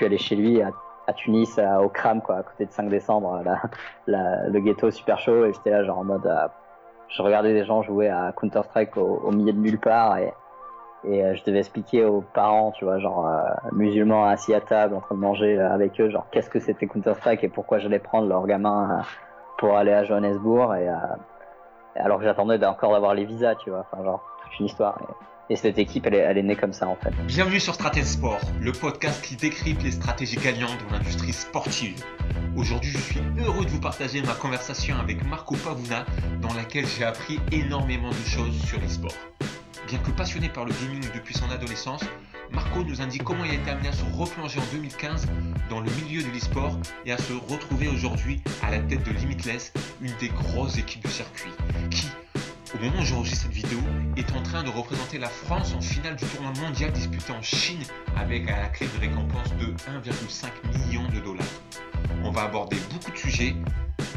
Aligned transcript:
suis 0.00 0.06
allé 0.06 0.18
chez 0.18 0.36
lui 0.36 0.62
à, 0.62 0.72
Tunis, 1.12 1.58
au 1.82 1.88
Kram, 1.88 2.22
quoi, 2.22 2.36
à 2.36 2.42
côté 2.42 2.66
de 2.66 2.70
5 2.70 2.88
décembre, 2.88 3.42
le 4.06 4.60
ghetto 4.60 4.90
super 4.90 5.18
chaud, 5.18 5.44
et 5.44 5.52
j'étais 5.52 5.70
là 5.70 5.82
genre 5.84 5.98
en 5.98 6.04
mode, 6.04 6.30
je 7.08 7.20
regardais 7.20 7.52
des 7.52 7.64
gens 7.64 7.82
jouer 7.82 8.08
à 8.08 8.32
Counter 8.32 8.62
Strike 8.62 8.96
au, 8.96 9.30
milieu 9.32 9.52
de 9.52 9.58
nulle 9.58 9.78
part 9.78 10.18
et 10.18 10.32
et 11.02 11.34
je 11.34 11.42
devais 11.44 11.60
expliquer 11.60 12.04
aux 12.04 12.20
parents, 12.20 12.72
tu 12.72 12.84
vois, 12.84 12.98
genre 12.98 13.26
musulmans 13.72 14.26
assis 14.26 14.52
à 14.54 14.60
table 14.60 14.94
en 14.94 15.00
train 15.00 15.14
de 15.14 15.20
manger 15.20 15.58
avec 15.58 15.98
eux, 15.98 16.10
genre 16.10 16.26
qu'est-ce 16.30 16.50
que 16.50 16.60
c'était 16.60 16.86
Counter 16.86 17.14
Strike 17.14 17.42
et 17.42 17.48
pourquoi 17.48 17.78
j'allais 17.78 17.98
prendre 17.98 18.28
leur 18.28 18.46
gamin 18.46 19.00
pour 19.56 19.78
aller 19.78 19.92
à 19.92 20.04
Johannesburg 20.04 20.74
et 20.76 20.90
alors 21.98 22.18
que 22.18 22.24
j'attendais 22.24 22.64
encore 22.66 22.92
d'avoir 22.92 23.14
les 23.14 23.24
visas, 23.24 23.54
tu 23.56 23.70
vois, 23.70 23.86
enfin 23.90 24.04
genre 24.04 24.22
une 24.58 24.66
histoire. 24.66 24.98
Et, 25.48 25.56
cette 25.56 25.78
équipe, 25.78 26.06
elle 26.06 26.38
est, 26.38 26.42
née 26.42 26.54
comme 26.54 26.72
ça 26.72 26.86
en 26.86 26.96
fait. 26.96 27.10
Bienvenue 27.26 27.58
sur 27.58 27.74
Stratège 27.74 28.04
Sport, 28.04 28.40
le 28.60 28.70
podcast 28.70 29.20
qui 29.20 29.34
décrypte 29.34 29.82
les 29.82 29.90
stratégies 29.90 30.36
gagnantes 30.36 30.78
dans 30.88 30.96
l'industrie 30.96 31.32
sportive. 31.32 32.04
Aujourd'hui, 32.56 32.92
je 32.92 32.98
suis 32.98 33.20
heureux 33.38 33.64
de 33.64 33.70
vous 33.70 33.80
partager 33.80 34.22
ma 34.22 34.34
conversation 34.34 34.96
avec 34.98 35.24
Marco 35.26 35.56
Pavuna, 35.56 36.06
dans 36.40 36.54
laquelle 36.54 36.86
j'ai 36.86 37.04
appris 37.04 37.40
énormément 37.50 38.10
de 38.10 38.28
choses 38.28 38.56
sur 38.64 38.78
les 38.80 38.88
sports. 38.88 39.14
Bien 39.88 39.98
que 39.98 40.12
passionné 40.12 40.48
par 40.48 40.64
le 40.64 40.72
gaming 40.72 41.02
depuis 41.14 41.34
son 41.34 41.50
adolescence, 41.50 42.04
Marco 42.52 42.84
nous 42.84 43.00
indique 43.00 43.24
comment 43.24 43.44
il 43.44 43.50
a 43.50 43.54
été 43.54 43.70
amené 43.70 43.88
à 43.88 43.92
se 43.92 44.04
replonger 44.16 44.60
en 44.60 44.72
2015 44.72 45.26
dans 45.68 45.80
le 45.80 45.90
milieu 46.02 46.22
de 46.22 46.28
l'e-sport 46.28 46.78
et 47.06 47.12
à 47.12 47.18
se 47.18 47.32
retrouver 47.32 47.88
aujourd'hui 47.88 48.40
à 48.62 48.70
la 48.70 48.78
tête 48.78 49.02
de 49.04 49.10
Limitless, 49.10 49.72
une 50.00 50.12
des 50.20 50.28
grosses 50.28 50.78
équipes 50.78 51.04
du 51.04 51.10
circuit, 51.10 51.50
qui, 51.90 52.06
au 52.74 52.78
moment 52.78 53.00
où 53.00 53.04
j'enregistre 53.04 53.46
cette 53.46 53.52
vidéo, 53.52 53.78
est 54.16 54.30
en 54.32 54.42
train 54.42 54.62
de 54.62 54.68
représenter 54.68 55.18
la 55.18 55.28
France 55.28 55.74
en 55.74 55.80
finale 55.80 56.16
du 56.16 56.24
tournoi 56.26 56.52
mondial 56.60 56.92
disputé 56.92 57.32
en 57.32 57.42
Chine 57.42 57.82
avec 58.16 58.48
à 58.48 58.60
la 58.60 58.68
clé 58.68 58.86
de 58.86 59.00
récompense 59.00 59.50
de 59.56 59.66
1,5 59.66 60.48
million 60.78 61.02
de 61.08 61.20
dollars. 61.20 61.46
On 62.24 62.30
va 62.30 62.42
aborder 62.42 62.76
beaucoup 62.92 63.10
de 63.10 63.16
sujets, 63.16 63.54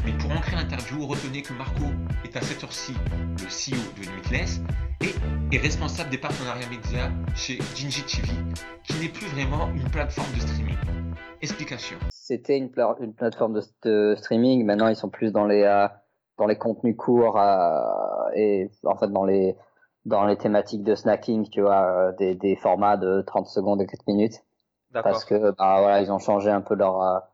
mais 0.04 0.12
pour 0.12 0.30
ancrer 0.30 0.56
l'interview, 0.56 1.06
retenez 1.06 1.42
que 1.42 1.52
Marco 1.54 1.84
est 2.24 2.36
à 2.36 2.40
cette 2.40 2.62
heure-ci 2.62 2.94
le 3.38 3.46
CEO 3.46 3.80
de 3.96 4.02
Limitless 4.02 4.60
et 5.00 5.54
est 5.54 5.60
responsable 5.60 6.10
des 6.10 6.18
partenariats 6.18 6.68
médias 6.68 7.10
chez 7.34 7.58
Ginji 7.74 8.02
TV, 8.02 8.28
qui 8.84 8.94
n'est 9.00 9.08
plus 9.08 9.26
vraiment 9.26 9.70
une 9.74 9.88
plateforme 9.90 10.32
de 10.34 10.40
streaming. 10.40 10.76
Explication. 11.42 11.96
C'était 12.12 12.56
une, 12.56 12.70
une, 13.00 13.14
plateforme 13.14 13.60
de, 13.82 14.14
streaming, 14.16 14.64
maintenant 14.64 14.88
ils 14.88 14.96
sont 14.96 15.10
plus 15.10 15.32
dans 15.32 15.46
les, 15.46 15.62
euh, 15.62 15.88
dans 16.38 16.46
les 16.46 16.58
contenus 16.58 16.96
courts 16.96 17.38
euh, 17.38 18.30
et 18.34 18.70
en 18.84 18.96
fait 18.96 19.08
dans 19.08 19.24
les, 19.24 19.56
dans 20.04 20.24
les 20.26 20.36
thématiques 20.36 20.82
de 20.82 20.94
snacking, 20.94 21.48
tu 21.50 21.60
vois, 21.62 21.86
euh, 21.86 22.12
des, 22.12 22.34
des 22.34 22.56
formats 22.56 22.96
de 22.96 23.22
30 23.22 23.46
secondes 23.46 23.80
et 23.80 23.86
4 23.86 24.06
minutes. 24.06 24.44
Parce 24.92 25.24
que 25.24 25.50
bah, 25.52 25.80
voilà, 25.80 26.00
ils 26.00 26.12
ont 26.12 26.20
changé 26.20 26.50
un 26.50 26.60
peu 26.60 26.76
leur 26.76 27.24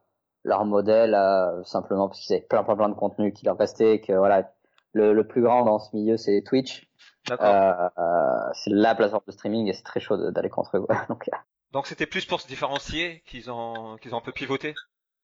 leur 0.44 0.64
modèle 0.64 1.14
euh, 1.14 1.62
simplement 1.64 2.08
parce 2.08 2.20
qu'ils 2.20 2.34
avaient 2.34 2.44
plein 2.44 2.64
plein 2.64 2.76
plein 2.76 2.88
de 2.88 2.94
contenu 2.94 3.32
qui 3.32 3.44
leur 3.44 3.58
restait 3.58 4.00
que 4.00 4.12
voilà 4.12 4.50
le, 4.92 5.12
le 5.12 5.26
plus 5.26 5.42
grand 5.42 5.64
dans 5.64 5.78
ce 5.78 5.94
milieu 5.94 6.16
c'est 6.16 6.42
Twitch. 6.42 6.88
Euh, 7.30 7.36
euh, 7.98 8.50
c'est 8.54 8.70
la 8.70 8.94
plateforme 8.94 9.22
de 9.26 9.32
streaming 9.32 9.68
et 9.68 9.74
c'est 9.74 9.82
très 9.82 10.00
chaud 10.00 10.16
d'aller 10.30 10.48
contre 10.48 10.78
eux 10.78 10.86
donc 11.08 11.28
donc 11.70 11.86
c'était 11.86 12.06
plus 12.06 12.24
pour 12.24 12.40
se 12.40 12.48
différencier 12.48 13.22
qu'ils 13.26 13.50
ont 13.50 13.96
qu'ils 13.98 14.14
ont 14.14 14.18
un 14.18 14.22
peu 14.22 14.32
pivoté? 14.32 14.74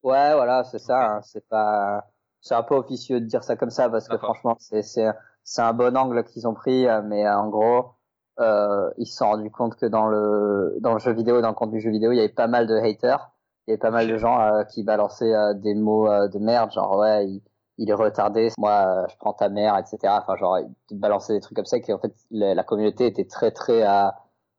Ouais 0.03 0.35
voilà 0.35 0.63
c'est 0.65 0.79
ça 0.79 1.17
hein, 1.17 1.23
c'est 1.23 1.49
pas 1.49 2.05
c'est 2.47 2.55
un 2.55 2.63
peu 2.63 2.77
officieux 2.77 3.21
de 3.21 3.27
dire 3.27 3.43
ça 3.43 3.57
comme 3.57 3.71
ça 3.71 3.91
parce 3.91 4.09
que 4.09 4.17
franchement 4.19 4.57
c'est 4.59 4.83
c'est 4.83 5.07
c'est 5.43 5.63
un 5.63 5.73
bon 5.73 5.97
angle 5.97 6.25
qu'ils 6.25 6.47
ont 6.47 6.55
pris 6.55 6.87
euh, 6.87 7.03
mais 7.03 7.29
en 7.29 7.49
gros 7.49 7.97
euh, 8.39 8.91
ils 8.99 9.07
se 9.07 9.17
sont 9.17 9.27
rendus 9.29 9.51
compte 9.51 9.77
que 9.77 9.87
dans 9.87 10.07
le 10.07 10.77
dans 10.81 10.93
le 10.93 10.99
jeu 11.01 11.13
vidéo 11.13 11.41
dans 11.41 11.49
le 11.49 11.55
contenu 11.55 11.81
jeu 11.81 11.91
vidéo 11.91 12.13
il 12.13 12.17
y 12.17 12.21
avait 12.21 12.29
pas 12.29 12.47
mal 12.49 12.67
de 12.67 12.77
haters. 12.77 13.33
Il 13.67 13.71
y 13.71 13.73
avait 13.73 13.81
pas 13.81 13.91
mal 13.91 14.07
de 14.07 14.17
gens 14.17 14.41
euh, 14.41 14.63
qui 14.65 14.85
balançaient 14.85 15.35
euh, 15.35 15.53
des 15.55 15.75
mots 15.75 16.09
euh, 16.09 16.29
de 16.29 16.39
merde, 16.39 16.71
genre 16.71 16.99
ouais, 16.99 17.27
il, 17.27 17.43
il 17.79 17.91
est 17.91 17.95
retardé, 17.95 18.51
moi 18.59 19.07
je 19.11 19.17
prends 19.17 19.33
ta 19.33 19.49
mère, 19.49 19.77
etc. 19.77 19.99
Enfin 20.23 20.37
genre 20.37 20.59
ils 20.91 20.99
balançaient 20.99 21.33
des 21.35 21.41
trucs 21.41 21.57
comme 21.57 21.65
ça 21.67 21.81
qui 21.81 21.93
en 21.93 21.99
fait 21.99 22.15
la, 22.31 22.63
communauté 22.63 23.07
était 23.07 23.25
très 23.27 23.51
très 23.51 23.83
à, 23.83 24.15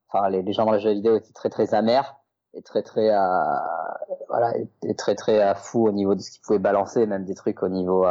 enfin 0.10 0.28
les, 0.30 0.42
les, 0.44 0.52
gens 0.52 0.66
dans 0.66 0.74
les 0.74 0.80
jeux 0.82 0.92
vidéo 0.92 1.16
étaient 1.16 1.32
très 1.34 1.50
très 1.50 1.74
amers 1.74 2.17
et 2.54 2.62
très 2.62 2.84
très 2.84 3.10
à, 3.10 4.00
voilà, 4.30 4.54
et 4.84 4.96
très 4.96 5.16
très 5.16 5.42
à 5.42 5.56
fou 5.56 5.88
au 5.88 5.92
niveau 5.92 6.16
de 6.16 6.22
ce 6.22 6.32
qu'ils 6.32 6.42
pouvaient 6.42 6.60
balancer, 6.60 7.06
même 7.06 7.26
des 7.26 7.36
trucs 7.36 7.62
au 7.64 7.70
niveau 7.70 8.06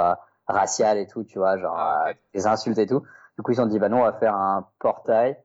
racial 0.46 0.98
et 0.98 1.06
tout, 1.06 1.24
tu 1.24 1.38
vois, 1.38 1.58
genre 1.58 1.76
ah, 1.76 2.12
des 2.34 2.46
insultes 2.46 2.78
et 2.78 2.86
tout. 2.86 3.02
Du 3.36 3.42
coup 3.42 3.52
ils 3.52 3.60
ont 3.60 3.66
dit 3.66 3.78
bah 3.78 3.88
nous 3.88 3.98
on 3.98 4.04
va 4.04 4.12
faire 4.14 4.34
un 4.34 4.68
portail 4.78 5.36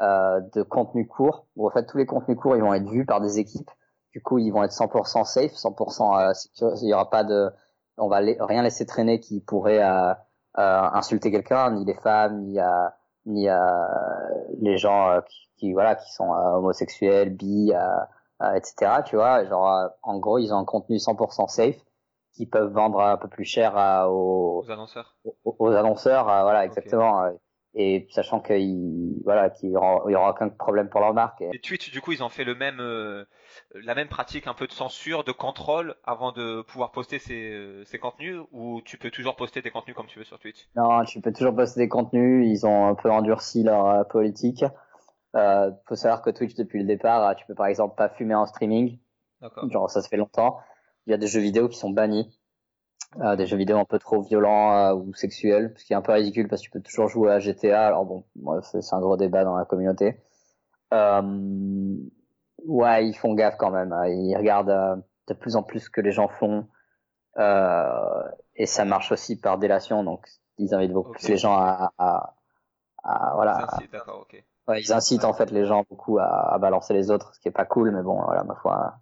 euh, 0.00 0.40
de 0.54 0.62
contenu 0.62 1.06
court 1.06 1.46
où 1.56 1.66
en 1.66 1.70
fait 1.70 1.86
tous 1.86 1.98
les 1.98 2.06
contenus 2.06 2.38
courts 2.38 2.56
ils 2.56 2.62
vont 2.62 2.74
être 2.74 2.88
vus 2.88 3.06
par 3.06 3.20
des 3.20 3.38
équipes 3.38 3.70
du 4.16 4.22
coup, 4.22 4.38
ils 4.38 4.50
vont 4.50 4.62
être 4.64 4.72
100% 4.72 5.24
safe, 5.26 5.52
100% 5.52 6.30
euh, 6.30 6.32
secure. 6.32 6.72
Il 6.80 6.88
y 6.88 6.94
aura 6.94 7.10
pas 7.10 7.22
de, 7.22 7.50
on 7.98 8.08
va 8.08 8.20
rien 8.40 8.62
laisser 8.62 8.86
traîner 8.86 9.20
qui 9.20 9.40
pourrait 9.40 9.82
euh, 9.82 10.14
euh, 10.56 10.80
insulter 10.94 11.30
quelqu'un, 11.30 11.70
ni 11.72 11.84
les 11.84 11.92
femmes, 11.92 12.40
ni 12.40 12.58
ni 13.26 13.46
les 14.62 14.78
gens 14.78 15.20
qui, 15.58 15.74
voilà 15.74 15.96
qui 15.96 16.10
sont 16.14 16.30
homosexuels, 16.30 17.28
bi, 17.28 17.72
etc. 18.40 19.02
Tu 19.04 19.16
vois, 19.16 19.44
genre 19.44 19.90
en 20.02 20.18
gros, 20.18 20.38
ils 20.38 20.52
ont 20.52 20.58
un 20.58 20.64
contenu 20.64 20.96
100% 20.96 21.48
safe 21.48 21.76
qui 22.34 22.46
peuvent 22.46 22.72
vendre 22.72 23.00
un 23.00 23.16
peu 23.16 23.28
plus 23.28 23.44
cher 23.44 23.74
aux, 24.10 24.64
annonceurs. 24.68 25.16
Aux, 25.44 25.72
annonceurs, 25.72 26.24
voilà, 26.24 26.64
exactement 26.64 27.30
et 27.76 28.08
sachant 28.10 28.40
qu'il 28.40 29.20
voilà 29.22 29.50
qu'il 29.50 29.70
y 29.70 29.76
aura, 29.76 30.06
aura 30.06 30.30
aucun 30.30 30.48
problème 30.48 30.88
pour 30.88 31.00
leur 31.00 31.12
marque. 31.12 31.42
Et 31.42 31.60
Twitch 31.60 31.90
du 31.92 32.00
coup 32.00 32.12
ils 32.12 32.24
ont 32.24 32.30
fait 32.30 32.42
le 32.42 32.54
même 32.54 32.80
euh, 32.80 33.26
la 33.74 33.94
même 33.94 34.08
pratique 34.08 34.46
un 34.46 34.54
peu 34.54 34.66
de 34.66 34.72
censure, 34.72 35.24
de 35.24 35.32
contrôle 35.32 35.94
avant 36.02 36.32
de 36.32 36.62
pouvoir 36.62 36.90
poster 36.90 37.18
ces, 37.18 37.50
euh, 37.50 37.84
ces 37.84 37.98
contenus 37.98 38.40
ou 38.50 38.80
tu 38.82 38.96
peux 38.96 39.10
toujours 39.10 39.36
poster 39.36 39.60
des 39.60 39.70
contenus 39.70 39.94
comme 39.94 40.06
tu 40.06 40.18
veux 40.18 40.24
sur 40.24 40.38
Twitch? 40.38 40.68
Non, 40.74 41.04
tu 41.04 41.20
peux 41.20 41.32
toujours 41.32 41.54
poster 41.54 41.80
des 41.80 41.88
contenus. 41.88 42.46
Ils 42.48 42.66
ont 42.66 42.86
un 42.88 42.94
peu 42.94 43.10
endurci 43.10 43.62
leur 43.62 43.86
euh, 43.86 44.04
politique. 44.04 44.64
Euh, 45.36 45.70
faut 45.86 45.96
savoir 45.96 46.22
que 46.22 46.30
Twitch 46.30 46.54
depuis 46.54 46.80
le 46.80 46.86
départ, 46.86 47.36
tu 47.36 47.46
peux 47.46 47.54
par 47.54 47.66
exemple 47.66 47.94
pas 47.96 48.08
fumer 48.08 48.34
en 48.34 48.46
streaming. 48.46 48.98
Genre 49.70 49.90
ça 49.90 50.02
se 50.02 50.08
fait 50.08 50.16
longtemps. 50.16 50.58
Il 51.06 51.10
y 51.10 51.14
a 51.14 51.18
des 51.18 51.26
jeux 51.26 51.40
vidéo 51.40 51.68
qui 51.68 51.78
sont 51.78 51.90
bannis 51.90 52.36
euh, 53.20 53.36
des 53.36 53.46
jeux 53.46 53.56
vidéo 53.56 53.78
un 53.78 53.84
peu 53.84 53.98
trop 53.98 54.20
violents 54.20 54.76
euh, 54.76 54.94
ou 54.94 55.14
sexuels, 55.14 55.72
ce 55.76 55.84
qui 55.84 55.92
est 55.92 55.96
un 55.96 56.02
peu 56.02 56.12
ridicule 56.12 56.48
parce 56.48 56.60
que 56.60 56.66
tu 56.66 56.70
peux 56.70 56.80
toujours 56.80 57.08
jouer 57.08 57.32
à 57.32 57.38
GTA. 57.38 57.86
Alors 57.86 58.04
bon, 58.04 58.24
c'est 58.62 58.92
un 58.92 59.00
gros 59.00 59.16
débat 59.16 59.44
dans 59.44 59.56
la 59.56 59.64
communauté. 59.64 60.20
Euh, 60.92 61.96
ouais, 62.64 63.06
ils 63.06 63.14
font 63.14 63.34
gaffe 63.34 63.56
quand 63.58 63.70
même. 63.70 63.92
Hein. 63.92 64.08
Ils 64.08 64.36
regardent 64.36 64.70
euh, 64.70 64.96
de 65.28 65.34
plus 65.34 65.56
en 65.56 65.62
plus 65.62 65.80
ce 65.80 65.90
que 65.90 66.00
les 66.00 66.12
gens 66.12 66.28
font. 66.28 66.68
et 67.38 68.66
ça 68.66 68.84
marche 68.84 69.12
aussi 69.12 69.40
par 69.40 69.58
délation, 69.58 70.04
donc 70.04 70.26
ils 70.58 70.74
invitent 70.74 70.92
beaucoup 70.92 71.12
plus 71.12 71.28
les 71.28 71.36
gens 71.36 71.54
à, 71.54 71.92
à, 71.98 72.34
à 73.02 73.34
voilà. 73.34 73.66
Incitent, 73.72 73.96
okay. 74.08 74.44
Ouais, 74.68 74.80
ils 74.80 74.92
incitent 74.92 75.24
en 75.24 75.32
fait 75.32 75.50
les 75.50 75.64
gens 75.64 75.84
beaucoup 75.88 76.18
à, 76.18 76.54
à, 76.54 76.58
balancer 76.58 76.94
les 76.94 77.10
autres, 77.10 77.34
ce 77.34 77.40
qui 77.40 77.48
est 77.48 77.52
pas 77.52 77.64
cool, 77.64 77.90
mais 77.90 78.02
bon, 78.02 78.20
voilà, 78.22 78.44
ma 78.44 78.54
foi, 78.54 78.94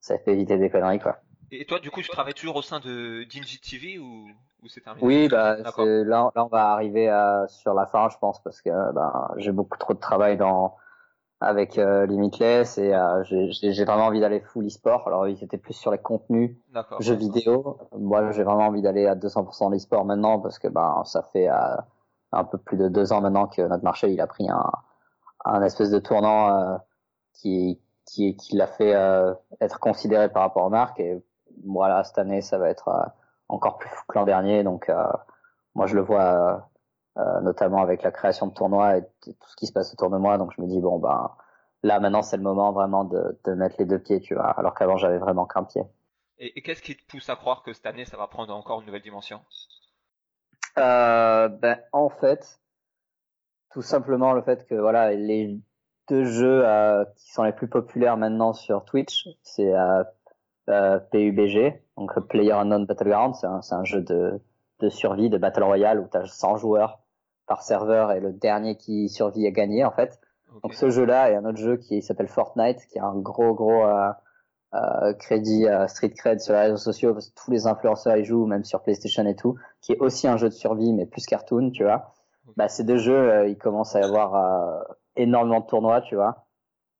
ça 0.00 0.18
fait 0.18 0.32
éviter 0.32 0.58
des 0.58 0.70
conneries 0.70 1.00
quoi. 1.00 1.18
Et 1.50 1.64
toi, 1.66 1.78
du 1.78 1.90
coup, 1.90 2.00
tu 2.00 2.08
travailles 2.08 2.34
toujours 2.34 2.56
au 2.56 2.62
sein 2.62 2.80
de 2.80 3.24
Dingy 3.24 3.60
TV 3.60 3.98
ou, 3.98 4.26
ou 4.62 4.68
c'est 4.68 4.80
terminé? 4.80 5.06
Oui, 5.06 5.28
bah, 5.28 5.56
là, 5.56 6.30
là, 6.34 6.44
on 6.44 6.48
va 6.48 6.70
arriver 6.70 7.08
à, 7.08 7.46
sur 7.48 7.74
la 7.74 7.86
fin, 7.86 8.08
je 8.08 8.18
pense, 8.18 8.42
parce 8.42 8.60
que 8.60 8.70
bah, 8.92 9.30
j'ai 9.36 9.52
beaucoup 9.52 9.78
trop 9.78 9.94
de 9.94 10.00
travail 10.00 10.36
dans 10.36 10.76
avec 11.40 11.78
euh, 11.78 12.06
Limitless 12.06 12.78
et 12.78 12.94
euh, 12.94 13.22
j'ai 13.24 13.84
vraiment 13.84 14.06
envie 14.06 14.20
d'aller 14.20 14.40
full 14.40 14.66
e-sport. 14.66 15.06
Alors, 15.06 15.28
ils 15.28 15.42
étaient 15.44 15.58
plus 15.58 15.74
sur 15.74 15.90
les 15.90 15.98
contenus 15.98 16.56
jeux 17.00 17.14
vidéo. 17.14 17.78
Moi, 17.96 18.32
j'ai 18.32 18.42
vraiment 18.42 18.66
envie 18.68 18.82
d'aller 18.82 19.06
à 19.06 19.14
200% 19.14 19.70
l'e-sport 19.70 20.04
maintenant 20.04 20.40
parce 20.40 20.58
que 20.58 20.68
bah, 20.68 21.02
ça 21.04 21.22
fait 21.32 21.48
euh, 21.48 21.76
un 22.34 22.44
peu 22.44 22.58
plus 22.58 22.76
de 22.76 22.88
deux 22.88 23.12
ans 23.12 23.20
maintenant 23.20 23.46
que 23.46 23.62
notre 23.62 23.84
marché 23.84 24.12
il 24.12 24.20
a 24.20 24.26
pris 24.26 24.46
un, 25.44 25.62
espèce 25.62 25.90
de 25.90 25.98
tournant 25.98 26.48
euh, 26.50 26.76
qui 27.32 27.80
qui, 28.06 28.36
l'a 28.52 28.66
fait 28.66 28.94
être 29.60 29.80
considéré 29.80 30.28
par 30.28 30.42
rapport 30.42 30.64
aux 30.64 30.70
marques 30.70 31.00
et 31.00 31.24
voilà, 31.64 32.04
cette 32.04 32.18
année, 32.18 32.40
ça 32.40 32.58
va 32.58 32.68
être 32.68 32.88
euh, 32.88 33.04
encore 33.48 33.78
plus 33.78 33.90
que 34.08 34.18
l'an 34.18 34.24
dernier. 34.24 34.62
Donc, 34.64 34.88
euh, 34.88 35.06
moi, 35.74 35.86
je 35.86 35.94
le 35.94 36.02
vois 36.02 36.68
euh, 37.18 37.40
notamment 37.40 37.82
avec 37.82 38.02
la 38.02 38.10
création 38.10 38.46
de 38.46 38.54
tournois 38.54 38.98
et 38.98 39.02
tout 39.22 39.48
ce 39.48 39.56
qui 39.56 39.66
se 39.66 39.72
passe 39.72 39.92
autour 39.92 40.10
de 40.10 40.16
moi. 40.16 40.38
Donc, 40.38 40.52
je 40.56 40.62
me 40.62 40.66
dis, 40.66 40.80
bon, 40.80 40.98
ben, 40.98 41.30
là, 41.82 42.00
maintenant, 42.00 42.22
c'est 42.22 42.36
le 42.36 42.42
moment 42.42 42.72
vraiment 42.72 43.04
de 43.04 43.54
mettre 43.54 43.76
les 43.78 43.86
deux 43.86 43.98
pieds, 43.98 44.20
tu 44.20 44.34
vois. 44.34 44.50
Alors 44.50 44.74
qu'avant, 44.74 44.96
j'avais 44.96 45.18
vraiment 45.18 45.46
qu'un 45.46 45.64
pied. 45.64 45.82
Et, 46.38 46.62
qu'est-ce 46.62 46.82
qui 46.82 46.96
te 46.96 47.06
pousse 47.06 47.28
à 47.28 47.36
croire 47.36 47.62
que 47.62 47.72
cette 47.72 47.86
année, 47.86 48.04
ça 48.04 48.16
va 48.16 48.26
prendre 48.26 48.54
encore 48.54 48.80
une 48.80 48.86
nouvelle 48.86 49.02
dimension? 49.02 49.40
Euh, 50.78 51.48
ben, 51.48 51.78
En 51.92 52.08
fait, 52.08 52.60
tout 53.70 53.82
simplement 53.82 54.32
le 54.32 54.42
fait 54.42 54.66
que 54.66 54.74
voilà, 54.74 55.12
les 55.12 55.58
deux 56.08 56.24
jeux 56.24 56.66
euh, 56.66 57.04
qui 57.16 57.32
sont 57.32 57.44
les 57.44 57.52
plus 57.52 57.68
populaires 57.68 58.16
maintenant 58.16 58.52
sur 58.52 58.84
Twitch, 58.84 59.28
c'est 59.42 59.74
euh, 59.74 60.98
PUBG, 61.10 61.82
donc 61.96 62.18
Player 62.28 62.52
Unknown 62.52 62.86
Battleground, 62.86 63.34
c'est 63.34 63.46
un, 63.46 63.60
un, 63.70 63.84
jeu 63.84 64.00
de, 64.00 64.40
de 64.80 64.88
survie, 64.88 65.30
de 65.30 65.38
Battle 65.38 65.64
Royale 65.64 66.00
où 66.00 66.08
tu 66.10 66.16
as 66.16 66.26
100 66.26 66.56
joueurs 66.56 67.00
par 67.46 67.62
serveur 67.62 68.12
et 68.12 68.20
le 68.20 68.32
dernier 68.32 68.76
qui 68.76 69.08
survit 69.08 69.46
a 69.46 69.50
gagné 69.50 69.84
en 69.84 69.90
fait. 69.90 70.20
Donc 70.62 70.74
ce 70.74 70.88
jeu-là 70.88 71.30
et 71.30 71.34
un 71.34 71.44
autre 71.44 71.58
jeu 71.58 71.76
qui 71.76 72.00
s'appelle 72.00 72.28
Fortnite, 72.28 72.86
qui 72.86 72.98
est 72.98 73.02
un 73.02 73.16
gros 73.16 73.54
gros 73.54 73.84
euh, 74.74 74.78
euh, 75.02 75.12
crédit 75.14 75.66
euh, 75.66 75.86
Street 75.86 76.10
Cred 76.10 76.40
sur 76.40 76.54
les 76.54 76.60
réseaux 76.60 76.76
sociaux 76.76 77.12
parce 77.12 77.28
que 77.28 77.34
tous 77.34 77.50
les 77.50 77.66
influenceurs 77.66 78.16
y 78.16 78.24
jouent, 78.24 78.46
même 78.46 78.64
sur 78.64 78.82
PlayStation 78.82 79.24
et 79.26 79.36
tout, 79.36 79.56
qui 79.80 79.92
est 79.92 79.98
aussi 80.00 80.26
un 80.26 80.36
jeu 80.36 80.48
de 80.48 80.54
survie 80.54 80.92
mais 80.92 81.06
plus 81.06 81.26
cartoon, 81.26 81.70
tu 81.70 81.84
vois. 81.84 82.12
Bah 82.56 82.68
ces 82.68 82.84
deux 82.84 82.96
jeux, 82.98 83.30
euh, 83.30 83.48
ils 83.48 83.58
commencent 83.58 83.94
à 83.96 84.00
y 84.00 84.04
avoir 84.04 84.84
énormément 85.16 85.60
de 85.60 85.66
tournois, 85.66 86.00
tu 86.02 86.16
vois. 86.16 86.46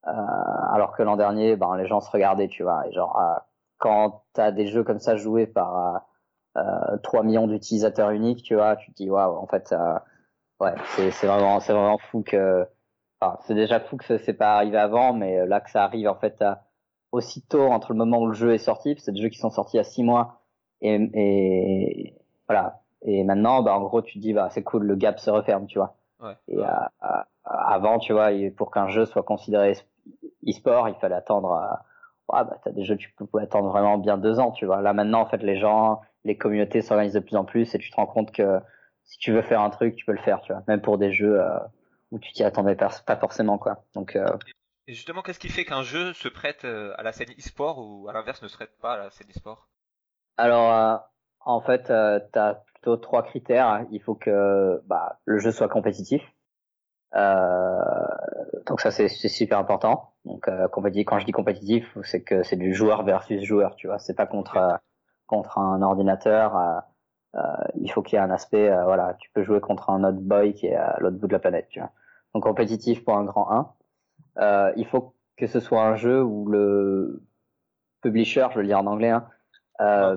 alors 0.05 0.93
que 0.97 1.03
l'an 1.03 1.17
dernier, 1.17 1.57
ben 1.57 1.77
les 1.77 1.87
gens 1.87 2.01
se 2.01 2.11
regardaient, 2.11 2.49
tu 2.49 2.63
vois. 2.63 2.87
Et 2.89 2.93
genre 2.93 3.21
quand 3.79 4.23
t'as 4.35 4.53
des 4.53 4.67
jeux 4.67 4.85
comme 4.85 5.01
ça 5.01 5.17
joués 5.17 5.47
par 5.47 6.07
3 7.03 7.23
millions 7.25 7.47
d'utilisateurs 7.49 8.11
uniques, 8.11 8.43
tu 8.43 8.55
vois, 8.55 8.77
tu 8.77 8.93
te 8.93 8.97
dis 8.97 9.11
waouh, 9.11 9.37
en 9.37 9.47
fait, 9.47 9.75
ouais, 10.61 10.75
c'est 10.97 11.11
c'est 11.11 11.27
vraiment 11.27 11.61
c'est 11.61 11.73
vraiment 11.73 11.99
fou 11.99 12.23
que, 12.23 12.67
enfin, 13.21 13.39
c'est 13.47 13.55
déjà 13.55 13.81
fou 13.81 13.97
que 13.97 14.19
c'est 14.19 14.35
pas 14.35 14.57
arrivé 14.57 14.79
avant, 14.79 15.13
mais 15.13 15.47
là 15.47 15.61
que 15.61 15.71
ça 15.71 15.85
arrive 15.85 16.09
en 16.09 16.17
fait 16.17 16.41
à 16.43 16.64
aussitôt 17.15 17.67
entre 17.69 17.93
le 17.93 17.99
moment 17.99 18.21
où 18.21 18.27
le 18.27 18.35
jeu 18.35 18.55
est 18.55 18.59
sorti, 18.59 18.97
c'est 18.99 19.13
des 19.13 19.23
jeux 19.23 19.29
qui 19.29 19.39
sont 19.39 19.51
sortis 19.51 19.79
a 19.79 19.85
six 19.85 20.03
mois, 20.03 20.41
et, 20.81 20.95
et 21.15 22.15
voilà. 22.49 22.81
Et 23.03 23.23
maintenant, 23.23 23.63
bah, 23.63 23.77
en 23.77 23.83
gros, 23.83 24.03
tu 24.03 24.15
te 24.15 24.19
dis, 24.19 24.33
bah, 24.33 24.49
c'est 24.51 24.65
cool, 24.65 24.85
le 24.85 24.97
gap 24.97 25.21
se 25.21 25.31
referme, 25.31 25.67
tu 25.67 25.79
vois. 25.79 25.97
Ouais. 26.21 26.35
Et 26.49 26.59
avant, 27.45 27.99
tu 27.99 28.13
vois, 28.13 28.31
pour 28.57 28.71
qu'un 28.73 28.89
jeu 28.89 29.05
soit 29.05 29.23
considéré 29.23 29.77
e-sport, 30.49 30.89
il 30.89 30.97
fallait 30.97 31.15
attendre. 31.15 31.53
À, 31.53 31.85
ouais, 32.33 32.45
bah, 32.45 32.59
t'as 32.65 32.73
des 32.73 32.85
jeux, 32.85 32.97
tu 32.97 33.13
peux 33.13 33.39
attendre 33.39 33.69
vraiment 33.69 33.99
bien 33.99 34.19
deux 34.19 34.41
ans, 34.41 34.51
tu 34.51 34.67
vois. 34.67 34.83
Là, 34.83 34.93
maintenant, 34.93 35.21
en 35.21 35.27
fait, 35.27 35.43
les 35.43 35.57
gens, 35.57 36.01
les 36.25 36.37
communautés 36.37 36.81
s'organisent 36.81 37.15
de 37.15 37.21
plus 37.21 37.37
en 37.37 37.45
plus, 37.45 37.75
et 37.75 37.79
tu 37.79 37.91
te 37.91 37.97
rends 37.97 38.07
compte 38.07 38.33
que 38.33 38.59
si 39.05 39.19
tu 39.19 39.33
veux 39.33 39.43
faire 39.43 39.61
un 39.61 39.71
truc, 39.71 39.95
tu 39.95 40.05
peux 40.05 40.13
le 40.13 40.23
faire, 40.23 40.41
tu 40.41 40.53
vois. 40.53 40.63
Même 40.67 40.81
pour 40.81 40.99
des 40.99 41.13
jeux 41.13 41.41
euh, 41.41 41.59
où 42.11 42.19
tu 42.19 42.33
t'y 42.33 42.43
attendais 42.43 42.75
pas, 42.75 42.89
forcément, 43.21 43.59
quoi. 43.59 43.85
Donc, 43.95 44.17
euh, 44.17 44.27
et 44.87 44.95
justement, 44.95 45.23
qu'est-ce 45.23 45.39
qui 45.39 45.49
fait 45.49 45.65
qu'un 45.65 45.83
jeu 45.83 46.13
se 46.13 46.29
prête 46.29 46.65
euh, 46.65 46.95
à 46.99 47.03
la 47.03 47.13
scène 47.13 47.31
e-sport 47.39 47.79
ou 47.79 48.09
à 48.09 48.13
l'inverse 48.13 48.43
ne 48.43 48.49
se 48.49 48.57
prête 48.57 48.77
pas 48.81 48.95
à 48.95 48.99
la 48.99 49.11
scène 49.11 49.29
e-sport? 49.31 49.69
Alors, 50.37 50.73
euh, 50.73 50.97
en 51.41 51.61
fait, 51.61 51.91
euh, 51.91 52.21
tu 52.33 52.39
as 52.39 52.63
plutôt 52.67 52.97
trois 52.97 53.23
critères. 53.23 53.87
Il 53.91 54.01
faut 54.03 54.15
que 54.15 54.83
bah, 54.87 55.21
le 55.25 55.39
jeu 55.39 55.53
soit 55.53 55.69
compétitif. 55.69 56.23
Euh, 57.15 57.79
donc 58.67 58.81
ça, 58.81 58.91
c'est 58.91 59.09
super 59.09 59.59
important. 59.59 60.15
Donc, 60.25 60.49
quand 60.73 61.19
je 61.19 61.25
dis 61.25 61.33
compétitif, 61.33 61.97
c'est 62.03 62.23
que 62.23 62.43
c'est 62.43 62.57
du 62.57 62.75
joueur 62.75 63.05
versus 63.05 63.43
joueur, 63.43 63.77
tu 63.77 63.87
vois. 63.87 63.99
C'est 63.99 64.15
pas 64.15 64.27
contre 64.27 64.81
contre 65.27 65.59
un 65.59 65.81
ordinateur. 65.83 66.83
il 67.77 67.91
faut 67.93 68.03
qu'il 68.03 68.17
y 68.17 68.21
ait 68.21 68.25
un 68.25 68.31
aspect, 68.31 68.69
voilà, 68.85 69.15
tu 69.21 69.31
peux 69.33 69.43
jouer 69.45 69.61
contre 69.61 69.91
un 69.91 70.05
autre 70.05 70.19
boy 70.21 70.55
qui 70.55 70.67
est 70.67 70.75
à 70.75 70.97
l'autre 71.01 71.19
bout 71.19 71.27
de 71.27 71.33
la 71.33 71.39
planète, 71.39 71.69
tu 71.71 71.81
vois. 71.81 71.91
Donc 72.35 72.45
compétitif 72.45 73.05
pour 73.05 73.17
un 73.17 73.25
grand 73.25 73.51
1. 73.53 73.75
Euh, 74.39 74.73
il 74.77 74.87
faut 74.87 75.15
que 75.37 75.47
ce 75.47 75.61
soit 75.61 75.83
un 75.83 75.97
jeu 75.97 76.23
où 76.23 76.49
le 76.49 77.23
publisher, 78.03 78.47
je 78.51 78.57
veux 78.57 78.63
le 78.63 78.69
dire 78.69 78.79
en 78.79 78.87
anglais, 78.87 79.11
hein, 79.11 79.29
euh, 79.81 80.17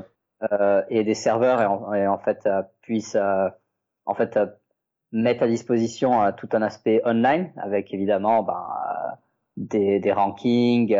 euh, 0.52 0.84
et 0.90 1.04
des 1.04 1.16
serveurs 1.16 1.62
et 1.96 2.08
en, 2.08 2.20
fait 2.20 2.46
euh, 2.46 2.62
puisse 2.82 3.16
euh, 3.16 3.50
en 4.06 4.14
fait 4.14 4.40
mettre 5.12 5.42
à 5.42 5.48
disposition 5.48 6.32
tout 6.34 6.50
un 6.52 6.62
aspect 6.62 7.02
online 7.06 7.52
avec 7.58 7.92
évidemment 7.92 8.44
ben, 8.44 8.68
des, 9.56 10.00
des 10.00 10.12
rankings, 10.12 10.96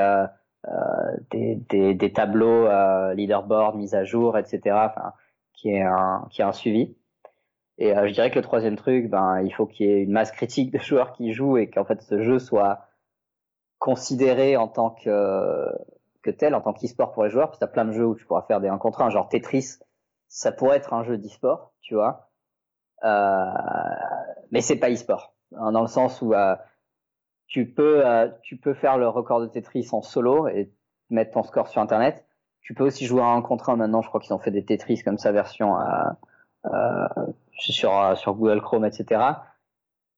des, 1.30 1.56
des, 1.70 1.94
des, 1.94 2.14
tableaux 2.14 2.68
leaderboard 3.14 3.76
mis 3.76 3.94
à 3.94 4.04
jour, 4.06 4.40
etc. 4.40 4.76
Enfin, 4.90 5.14
qui 5.54 5.70
est 5.70 5.84
un 5.84 6.28
qui 6.32 6.42
est 6.42 6.46
un 6.46 6.52
suivi. 6.52 6.96
Et 7.78 7.94
je 7.94 8.14
dirais 8.14 8.32
que 8.32 8.40
le 8.40 8.44
troisième 8.44 8.76
truc, 8.76 9.08
ben 9.10 9.42
il 9.42 9.54
faut 9.54 9.68
qu'il 9.68 9.86
y 9.86 9.92
ait 9.92 10.02
une 10.02 10.12
masse 10.12 10.32
critique 10.32 10.72
de 10.72 10.80
joueurs 10.80 11.14
qui 11.14 11.34
jouent 11.34 11.58
et 11.58 11.70
qu'en 11.70 11.86
fait 11.86 12.02
ce 12.02 12.24
jeu 12.24 12.40
soit 12.40 12.87
considéré 13.80 14.58
en 14.58 14.68
tant 14.68 14.92
que, 14.92 15.68
que 16.24 16.32
tel, 16.32 16.56
en 16.56 16.62
tant 16.62 16.74
qu'e-sport 16.74 17.12
pour 17.12 17.24
les 17.24 17.30
joueurs, 17.30 17.52
que 17.52 17.58
t'as 17.58 17.68
plein 17.68 17.86
de 17.86 17.92
jeux 17.92 18.06
où 18.06 18.16
tu 18.16 18.26
pourras 18.26 18.44
faire 18.44 18.60
des 18.60 18.68
1 18.68 18.78
contre 18.78 19.02
1, 19.02 19.10
genre 19.10 19.30
Tetris, 19.30 19.80
ça 20.28 20.52
pourrait 20.52 20.78
être 20.78 20.94
un 20.94 21.04
jeu 21.04 21.18
d'e-sport, 21.18 21.74
tu 21.82 21.96
vois. 21.96 22.30
Euh, 23.04 23.46
mais 24.52 24.62
c'est 24.62 24.78
pas 24.78 24.92
e-sport. 24.92 25.34
Hein, 25.56 25.72
dans 25.72 25.82
le 25.82 25.88
sens 25.88 26.22
où 26.22 26.34
euh, 26.34 26.56
tu 27.48 27.72
peux 27.72 28.06
euh, 28.06 28.28
tu 28.42 28.58
peux 28.58 28.74
faire 28.74 28.98
le 28.98 29.08
record 29.08 29.40
de 29.40 29.48
Tetris 29.48 29.88
en 29.92 30.02
solo 30.02 30.48
et 30.48 30.74
mettre 31.10 31.32
ton 31.32 31.44
score 31.44 31.68
sur 31.68 31.82
internet. 31.82 32.26
Tu 32.62 32.74
peux 32.74 32.84
aussi 32.84 33.06
jouer 33.06 33.22
à 33.22 33.28
1 33.28 33.42
contre 33.44 33.70
1 33.70 33.78
maintenant, 33.78 34.02
je 34.02 34.10
crois 34.10 34.20
qu'ils 34.20 34.34
ont 34.34 34.40
fait 34.40 34.52
des 34.52 34.66
Tetris 34.66 35.04
comme 35.04 35.18
ça 35.18 35.32
version 35.32 35.78
euh, 36.66 37.08
sur 37.52 38.18
sur 38.18 38.34
Google 38.34 38.62
Chrome, 38.62 38.84
etc 38.84 39.22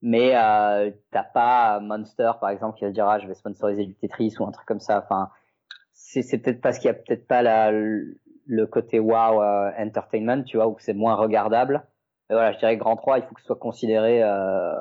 mais 0.01 0.35
euh, 0.35 0.91
t'as 1.11 1.23
pas 1.23 1.79
Monster 1.79 2.31
par 2.39 2.49
exemple 2.49 2.77
qui 2.77 2.85
va 2.85 2.91
dire 2.91 3.07
ah 3.07 3.19
je 3.19 3.27
vais 3.27 3.33
sponsoriser 3.33 3.85
du 3.85 3.95
Tetris 3.95 4.35
ou 4.39 4.45
un 4.45 4.51
truc 4.51 4.65
comme 4.65 4.79
ça. 4.79 4.99
Enfin 5.03 5.29
c'est 5.93 6.37
peut-être 6.41 6.61
parce 6.61 6.79
qu'il 6.79 6.87
y 6.87 6.91
a 6.91 6.93
peut-être 6.93 7.27
pas 7.27 7.41
la, 7.41 7.71
le 7.71 8.65
côté 8.67 8.99
wow 8.99 9.41
euh, 9.41 9.71
entertainment 9.77 10.43
tu 10.43 10.57
vois 10.57 10.67
où 10.67 10.77
c'est 10.79 10.93
moins 10.93 11.15
regardable. 11.15 11.85
Et 12.29 12.33
voilà 12.33 12.53
je 12.53 12.59
dirais 12.59 12.77
Grand 12.77 12.95
3 12.95 13.19
il 13.19 13.23
faut 13.25 13.35
que 13.35 13.41
ce 13.41 13.47
soit 13.47 13.57
considéré 13.57 14.23
euh, 14.23 14.73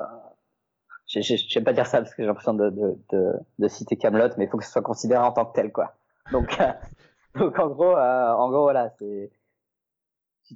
je 1.07 1.21
sais 1.21 1.61
pas 1.61 1.73
dire 1.73 1.87
ça 1.87 1.99
parce 1.99 2.13
que 2.13 2.21
j'ai 2.21 2.27
l'impression 2.27 2.53
de, 2.53 2.69
de, 2.69 2.97
de, 3.11 3.33
de, 3.57 3.67
citer 3.67 3.97
Camelot 3.97 4.29
mais 4.37 4.45
il 4.45 4.49
faut 4.49 4.57
que 4.57 4.65
ce 4.65 4.71
soit 4.71 4.83
considéré 4.83 5.21
en 5.21 5.31
tant 5.31 5.45
que 5.45 5.53
tel 5.53 5.71
quoi. 5.71 5.95
Donc 6.31 6.59
euh, 6.61 6.71
donc 7.39 7.57
en 7.59 7.67
gros 7.67 7.97
euh, 7.97 8.31
en 8.31 8.49
gros 8.49 8.63
voilà 8.63 8.89
c'est 8.99 9.31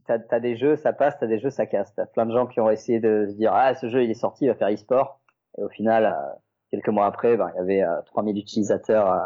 t'as 0.01 0.17
as 0.31 0.39
des 0.39 0.55
jeux, 0.55 0.75
ça 0.75 0.93
passe, 0.93 1.17
t'as 1.19 1.27
des 1.27 1.39
jeux, 1.39 1.49
ça 1.49 1.65
casse. 1.65 1.93
T'as 1.95 2.05
plein 2.05 2.25
de 2.25 2.31
gens 2.33 2.47
qui 2.47 2.59
ont 2.59 2.69
essayé 2.69 2.99
de 2.99 3.27
se 3.29 3.35
dire 3.35 3.53
ah 3.53 3.73
ce 3.75 3.89
jeu 3.89 4.03
il 4.03 4.11
est 4.11 4.15
sorti, 4.15 4.45
il 4.45 4.47
va 4.49 4.55
faire 4.55 4.69
e-sport, 4.69 5.19
et 5.57 5.63
au 5.63 5.69
final 5.69 6.05
euh, 6.05 6.33
quelques 6.73 6.89
mois 6.89 7.05
après, 7.05 7.37
ben, 7.37 7.51
il 7.53 7.57
y 7.57 7.61
avait 7.61 7.83
euh, 7.83 8.01
3000 8.07 8.35
utilisateurs 8.35 9.13
euh, 9.13 9.19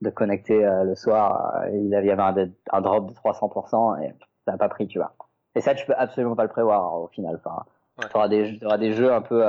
de 0.00 0.10
connecter 0.10 0.66
euh, 0.66 0.82
le 0.82 0.96
soir, 0.96 1.62
il 1.72 1.86
y 1.86 1.94
avait 1.94 2.10
un, 2.10 2.34
un 2.72 2.80
drop 2.80 3.08
de 3.08 3.14
300% 3.14 4.02
et 4.02 4.12
ça 4.44 4.52
n'a 4.52 4.58
pas 4.58 4.68
pris, 4.68 4.88
tu 4.88 4.98
vois. 4.98 5.14
Et 5.54 5.60
ça 5.60 5.76
tu 5.76 5.86
peux 5.86 5.94
absolument 5.96 6.34
pas 6.34 6.42
le 6.42 6.48
prévoir 6.48 6.82
hein, 6.84 6.98
au 6.98 7.06
final. 7.06 7.40
Enfin, 7.44 8.20
ouais. 8.20 8.28
des 8.28 8.58
auras 8.64 8.78
des 8.78 8.92
jeux 8.92 9.12
un 9.12 9.22
peu 9.22 9.44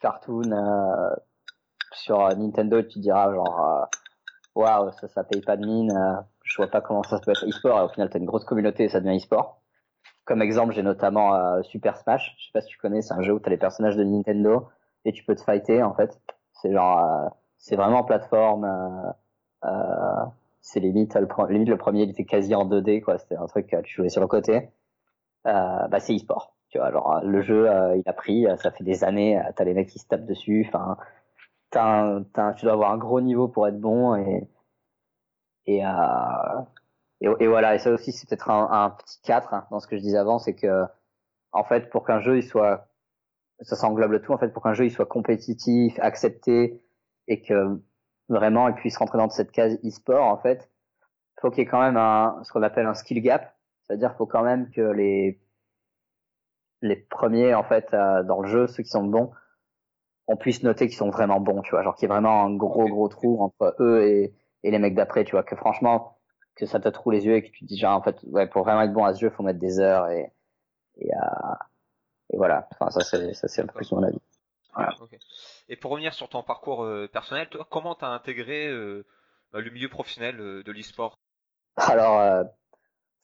cartoon 0.00 0.50
sur 1.92 2.18
Nintendo, 2.36 2.82
tu 2.82 2.98
diras 2.98 3.32
genre 3.32 3.88
waouh 4.56 4.90
ça 4.92 5.06
ça 5.06 5.22
paye 5.22 5.40
pas 5.42 5.56
de 5.56 5.64
mine 5.64 5.92
je 6.42 6.56
vois 6.56 6.66
pas 6.66 6.80
comment 6.80 7.04
ça 7.04 7.20
peut 7.20 7.30
être 7.30 7.46
e-sport 7.46 7.78
et 7.78 7.82
au 7.82 7.88
final 7.88 8.10
t'as 8.10 8.18
une 8.18 8.26
grosse 8.26 8.44
communauté 8.44 8.84
et 8.84 8.88
ça 8.88 9.00
devient 9.00 9.16
e-sport 9.16 9.59
comme 10.24 10.42
exemple, 10.42 10.72
j'ai 10.74 10.82
notamment 10.82 11.34
euh, 11.34 11.62
Super 11.62 11.96
Smash. 11.96 12.34
Je 12.38 12.46
sais 12.46 12.52
pas 12.52 12.60
si 12.60 12.68
tu 12.68 12.78
connais, 12.78 13.02
c'est 13.02 13.14
un 13.14 13.22
jeu 13.22 13.32
où 13.32 13.40
tu 13.40 13.46
as 13.46 13.50
les 13.50 13.56
personnages 13.56 13.96
de 13.96 14.04
Nintendo 14.04 14.68
et 15.04 15.12
tu 15.12 15.24
peux 15.24 15.34
te 15.34 15.42
fighter 15.42 15.82
en 15.82 15.94
fait. 15.94 16.20
C'est 16.52 16.72
genre, 16.72 16.98
euh, 16.98 17.28
c'est 17.58 17.76
vraiment 17.76 18.04
plateforme. 18.04 18.64
Euh, 18.64 19.68
euh 19.68 20.26
c'est 20.62 20.80
limite, 20.80 21.14
le, 21.14 21.26
limite 21.50 21.68
le 21.70 21.78
premier 21.78 22.02
il 22.02 22.10
était 22.10 22.26
quasi 22.26 22.54
en 22.54 22.66
2D 22.68 23.00
quoi. 23.02 23.18
C'était 23.18 23.36
un 23.36 23.46
truc 23.46 23.74
tu 23.84 23.94
jouais 23.94 24.10
sur 24.10 24.20
le 24.20 24.26
côté. 24.26 24.70
bah 25.44 26.00
c'est 26.00 26.14
e-sport. 26.14 26.54
Tu 26.68 26.78
vois, 26.78 26.92
genre 26.92 27.20
le 27.24 27.40
jeu 27.42 27.66
il 27.96 28.02
a 28.06 28.12
pris, 28.12 28.46
ça 28.58 28.70
fait 28.70 28.84
des 28.84 29.02
années. 29.02 29.40
T'as 29.56 29.64
les 29.64 29.74
mecs 29.74 29.88
qui 29.88 29.98
se 29.98 30.06
tapent 30.06 30.26
dessus. 30.26 30.66
Enfin, 30.68 30.96
tu 31.72 32.64
dois 32.64 32.72
avoir 32.74 32.92
un 32.92 32.98
gros 32.98 33.20
niveau 33.20 33.48
pour 33.48 33.66
être 33.68 33.80
bon 33.80 34.14
et 34.16 34.48
et 35.66 35.82
et, 37.20 37.28
et, 37.40 37.46
voilà, 37.46 37.74
et 37.74 37.78
ça 37.78 37.90
aussi 37.90 38.12
c'est 38.12 38.28
peut-être 38.28 38.50
un, 38.50 38.68
un, 38.70 38.90
petit 38.90 39.20
4 39.22 39.54
hein, 39.54 39.66
dans 39.70 39.80
ce 39.80 39.86
que 39.86 39.96
je 39.96 40.02
disais 40.02 40.18
avant, 40.18 40.38
c'est 40.38 40.54
que 40.54 40.84
en 41.52 41.64
fait 41.64 41.90
pour 41.90 42.04
qu'un 42.06 42.20
jeu 42.20 42.38
il 42.38 42.42
soit, 42.42 42.88
ça 43.60 43.76
s'englobe 43.76 44.12
le 44.12 44.22
tout 44.22 44.32
en 44.32 44.38
fait, 44.38 44.52
pour 44.52 44.62
qu'un 44.62 44.74
jeu 44.74 44.86
il 44.86 44.90
soit 44.90 45.06
compétitif, 45.06 45.98
accepté 46.00 46.82
et 47.28 47.42
que 47.42 47.80
vraiment 48.28 48.68
il 48.68 48.74
puisse 48.74 48.96
rentrer 48.96 49.18
dans 49.18 49.28
cette 49.28 49.52
case 49.52 49.78
e-sport 49.84 50.24
en 50.24 50.38
fait, 50.38 50.70
faut 51.40 51.50
qu'il 51.50 51.60
y 51.60 51.62
ait 51.62 51.70
quand 51.70 51.80
même 51.80 51.96
un, 51.96 52.40
ce 52.44 52.52
qu'on 52.52 52.62
appelle 52.62 52.86
un 52.86 52.94
skill 52.94 53.22
gap, 53.22 53.54
c'est-à-dire 53.82 54.14
faut 54.16 54.26
quand 54.26 54.42
même 54.42 54.70
que 54.70 54.80
les 54.80 55.40
les 56.82 56.96
premiers 56.96 57.54
en 57.54 57.64
fait 57.64 57.92
euh, 57.92 58.22
dans 58.22 58.40
le 58.40 58.48
jeu, 58.48 58.66
ceux 58.66 58.82
qui 58.82 58.88
sont 58.90 59.04
bons, 59.04 59.32
on 60.26 60.36
puisse 60.36 60.62
noter 60.62 60.86
qu'ils 60.86 60.96
sont 60.96 61.10
vraiment 61.10 61.40
bons, 61.40 61.62
tu 61.62 61.72
vois, 61.72 61.82
genre 61.82 61.94
qu'il 61.96 62.08
y 62.08 62.10
ait 62.10 62.14
vraiment 62.14 62.44
un 62.44 62.54
gros 62.54 62.88
gros 62.88 63.08
trou 63.08 63.42
entre 63.42 63.76
eux 63.80 64.02
et, 64.04 64.34
et 64.62 64.70
les 64.70 64.78
mecs 64.78 64.94
d'après, 64.94 65.24
tu 65.24 65.32
vois, 65.32 65.42
que 65.42 65.56
franchement 65.56 66.19
que 66.60 66.66
ça 66.66 66.78
te 66.78 66.88
trouve 66.88 67.14
les 67.14 67.24
yeux 67.24 67.34
et 67.34 67.42
que 67.42 67.50
tu 67.50 67.60
te 67.60 67.64
dis 67.64 67.78
genre 67.78 67.96
en 67.96 68.02
fait 68.02 68.18
ouais 68.24 68.46
pour 68.46 68.62
vraiment 68.62 68.82
être 68.82 68.92
bon 68.92 69.04
à 69.04 69.14
ce 69.14 69.20
jeu 69.20 69.30
faut 69.30 69.42
mettre 69.42 69.58
des 69.58 69.80
heures 69.80 70.08
et 70.08 70.30
et, 70.98 71.10
euh, 71.12 71.54
et 72.30 72.36
voilà. 72.36 72.68
Enfin 72.72 72.90
ça 72.90 73.00
c'est 73.00 73.32
ça 73.32 73.48
c'est 73.48 73.62
un 73.62 73.66
peu 73.66 73.72
plus 73.72 73.90
mon 73.92 74.02
avis. 74.02 74.20
Voilà. 74.74 74.94
et 75.68 75.74
pour 75.74 75.90
revenir 75.90 76.14
sur 76.14 76.28
ton 76.28 76.44
parcours 76.44 76.84
euh, 76.84 77.08
personnel 77.12 77.48
toi 77.48 77.66
comment 77.68 77.96
t'as 77.96 78.06
intégré 78.06 78.68
euh, 78.68 79.04
bah, 79.52 79.60
le 79.60 79.68
milieu 79.70 79.88
professionnel 79.88 80.36
de 80.36 80.72
l'e-sport? 80.72 81.18
Alors 81.76 82.44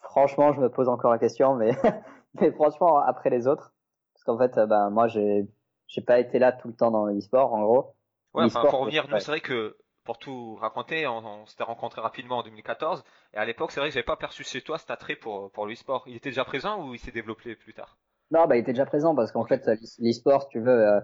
franchement 0.01 0.53
je 0.55 0.61
me 0.61 0.71
pose 0.71 0.89
encore 0.89 1.13
la 1.13 1.19
question 1.19 1.55
mais 1.55 1.71
mais 2.41 2.51
franchement 2.53 2.99
après 2.99 3.31
les 3.31 3.47
autres. 3.47 3.73
Parce 4.15 4.25
qu'en 4.25 4.39
fait 4.39 4.59
ben 4.67 4.91
moi 4.91 5.09
j'ai 5.09 5.47
j'ai 5.87 6.01
pas 6.01 6.19
été 6.19 6.39
là 6.39 6.53
tout 6.53 6.69
le 6.69 6.75
temps 6.75 6.91
dans 6.91 7.07
l'e-sport 7.07 7.53
en 7.53 7.63
gros. 7.63 7.95
Ouais 8.35 8.45
enfin 8.45 8.63
pour 8.63 8.81
revenir 8.81 9.07
nous 9.09 9.19
c'est 9.19 9.31
vrai 9.31 9.41
que 9.41 9.77
pour 10.07 10.19
tout 10.19 10.55
raconter, 10.55 11.07
on, 11.07 11.45
s'était 11.47 11.65
rencontré 11.65 12.01
rapidement 12.01 12.39
en 12.39 12.43
2014. 12.43 13.05
Et 13.35 13.37
à 13.37 13.45
l'époque, 13.45 13.73
c'est 13.73 13.81
vrai 13.81 13.91
que 13.91 13.95
j'avais 13.95 14.05
pas 14.05 14.17
perçu 14.17 14.45
chez 14.45 14.63
toi 14.63 14.79
cet 14.79 14.91
attrait 14.91 15.17
pour, 15.17 15.51
pour 15.51 15.67
l'e-sport. 15.67 16.05
Il 16.07 16.17
était 16.17 16.31
déjà 16.31 16.45
présent 16.45 16.83
ou 16.83 16.95
il 16.95 16.99
s'est 16.99 17.11
développé 17.11 17.55
plus 17.57 17.75
tard? 17.75 17.99
Non, 18.31 18.47
bah, 18.47 18.57
il 18.57 18.61
était 18.61 18.73
déjà 18.73 18.87
présent 18.87 19.15
parce 19.15 19.33
qu'en 19.33 19.45
fait, 19.45 19.69
l'e-sport, 19.99 20.49
tu 20.49 20.61
veux, 20.61 20.89
euh, 20.89 21.01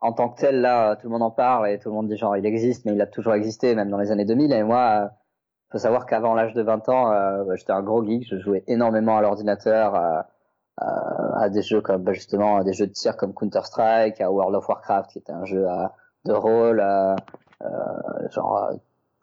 en 0.00 0.12
tant 0.12 0.28
que 0.28 0.40
tel, 0.40 0.60
là, 0.60 0.96
tout 0.96 1.06
le 1.06 1.12
monde 1.12 1.22
en 1.22 1.30
parle 1.30 1.68
et 1.70 1.78
tout 1.78 1.88
le 1.88 1.94
monde 1.94 2.08
dit 2.08 2.16
genre, 2.16 2.36
il 2.36 2.44
existe, 2.44 2.84
mais 2.84 2.92
il 2.92 3.00
a 3.00 3.06
toujours 3.06 3.34
existé, 3.34 3.74
même 3.74 3.88
dans 3.88 3.98
les 3.98 4.10
années 4.10 4.24
2000. 4.24 4.52
Et 4.52 4.62
moi, 4.62 5.10
faut 5.70 5.78
savoir 5.78 6.04
qu'avant 6.04 6.34
l'âge 6.34 6.52
de 6.52 6.62
20 6.62 6.88
ans, 6.88 7.12
euh, 7.12 7.44
bah, 7.44 7.54
j'étais 7.56 7.72
un 7.72 7.82
gros 7.82 8.04
geek, 8.04 8.26
je 8.28 8.38
jouais 8.38 8.64
énormément 8.66 9.16
à 9.16 9.22
l'ordinateur, 9.22 9.94
euh, 9.94 10.20
à 10.78 11.48
des 11.50 11.62
jeux 11.62 11.80
comme 11.80 12.02
bah, 12.02 12.12
justement 12.12 12.56
à 12.56 12.64
des 12.64 12.72
jeux 12.72 12.88
de 12.88 12.92
tir 12.92 13.16
comme 13.16 13.32
Counter 13.32 13.62
Strike, 13.64 14.20
à 14.20 14.30
World 14.30 14.56
of 14.56 14.68
Warcraft 14.68 15.10
qui 15.10 15.18
était 15.18 15.32
un 15.32 15.44
jeu 15.44 15.64
de 16.24 16.32
rôle, 16.32 16.82
genre 18.30 18.70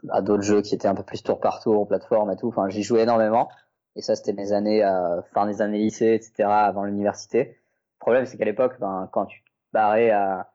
à 0.09 0.21
d'autres 0.21 0.43
jeux 0.43 0.61
qui 0.61 0.75
étaient 0.75 0.87
un 0.87 0.95
peu 0.95 1.03
plus 1.03 1.23
tour 1.23 1.39
par 1.39 1.59
tour, 1.61 1.87
plateforme 1.87 2.31
et 2.31 2.35
tout. 2.35 2.47
Enfin, 2.47 2.69
j'y 2.69 2.83
jouais 2.83 3.01
énormément. 3.01 3.49
Et 3.95 4.01
ça, 4.01 4.15
c'était 4.15 4.33
mes 4.33 4.53
années, 4.53 4.83
euh, 4.83 5.21
fin 5.33 5.45
des 5.45 5.61
années 5.61 5.79
lycée, 5.79 6.13
etc., 6.13 6.49
avant 6.49 6.85
l'université. 6.85 7.39
Le 7.39 7.99
problème, 7.99 8.25
c'est 8.25 8.37
qu'à 8.37 8.45
l'époque, 8.45 8.77
ben, 8.79 9.09
quand 9.11 9.25
tu 9.25 9.41
te 9.43 9.49
barrais 9.73 10.11
à, 10.11 10.53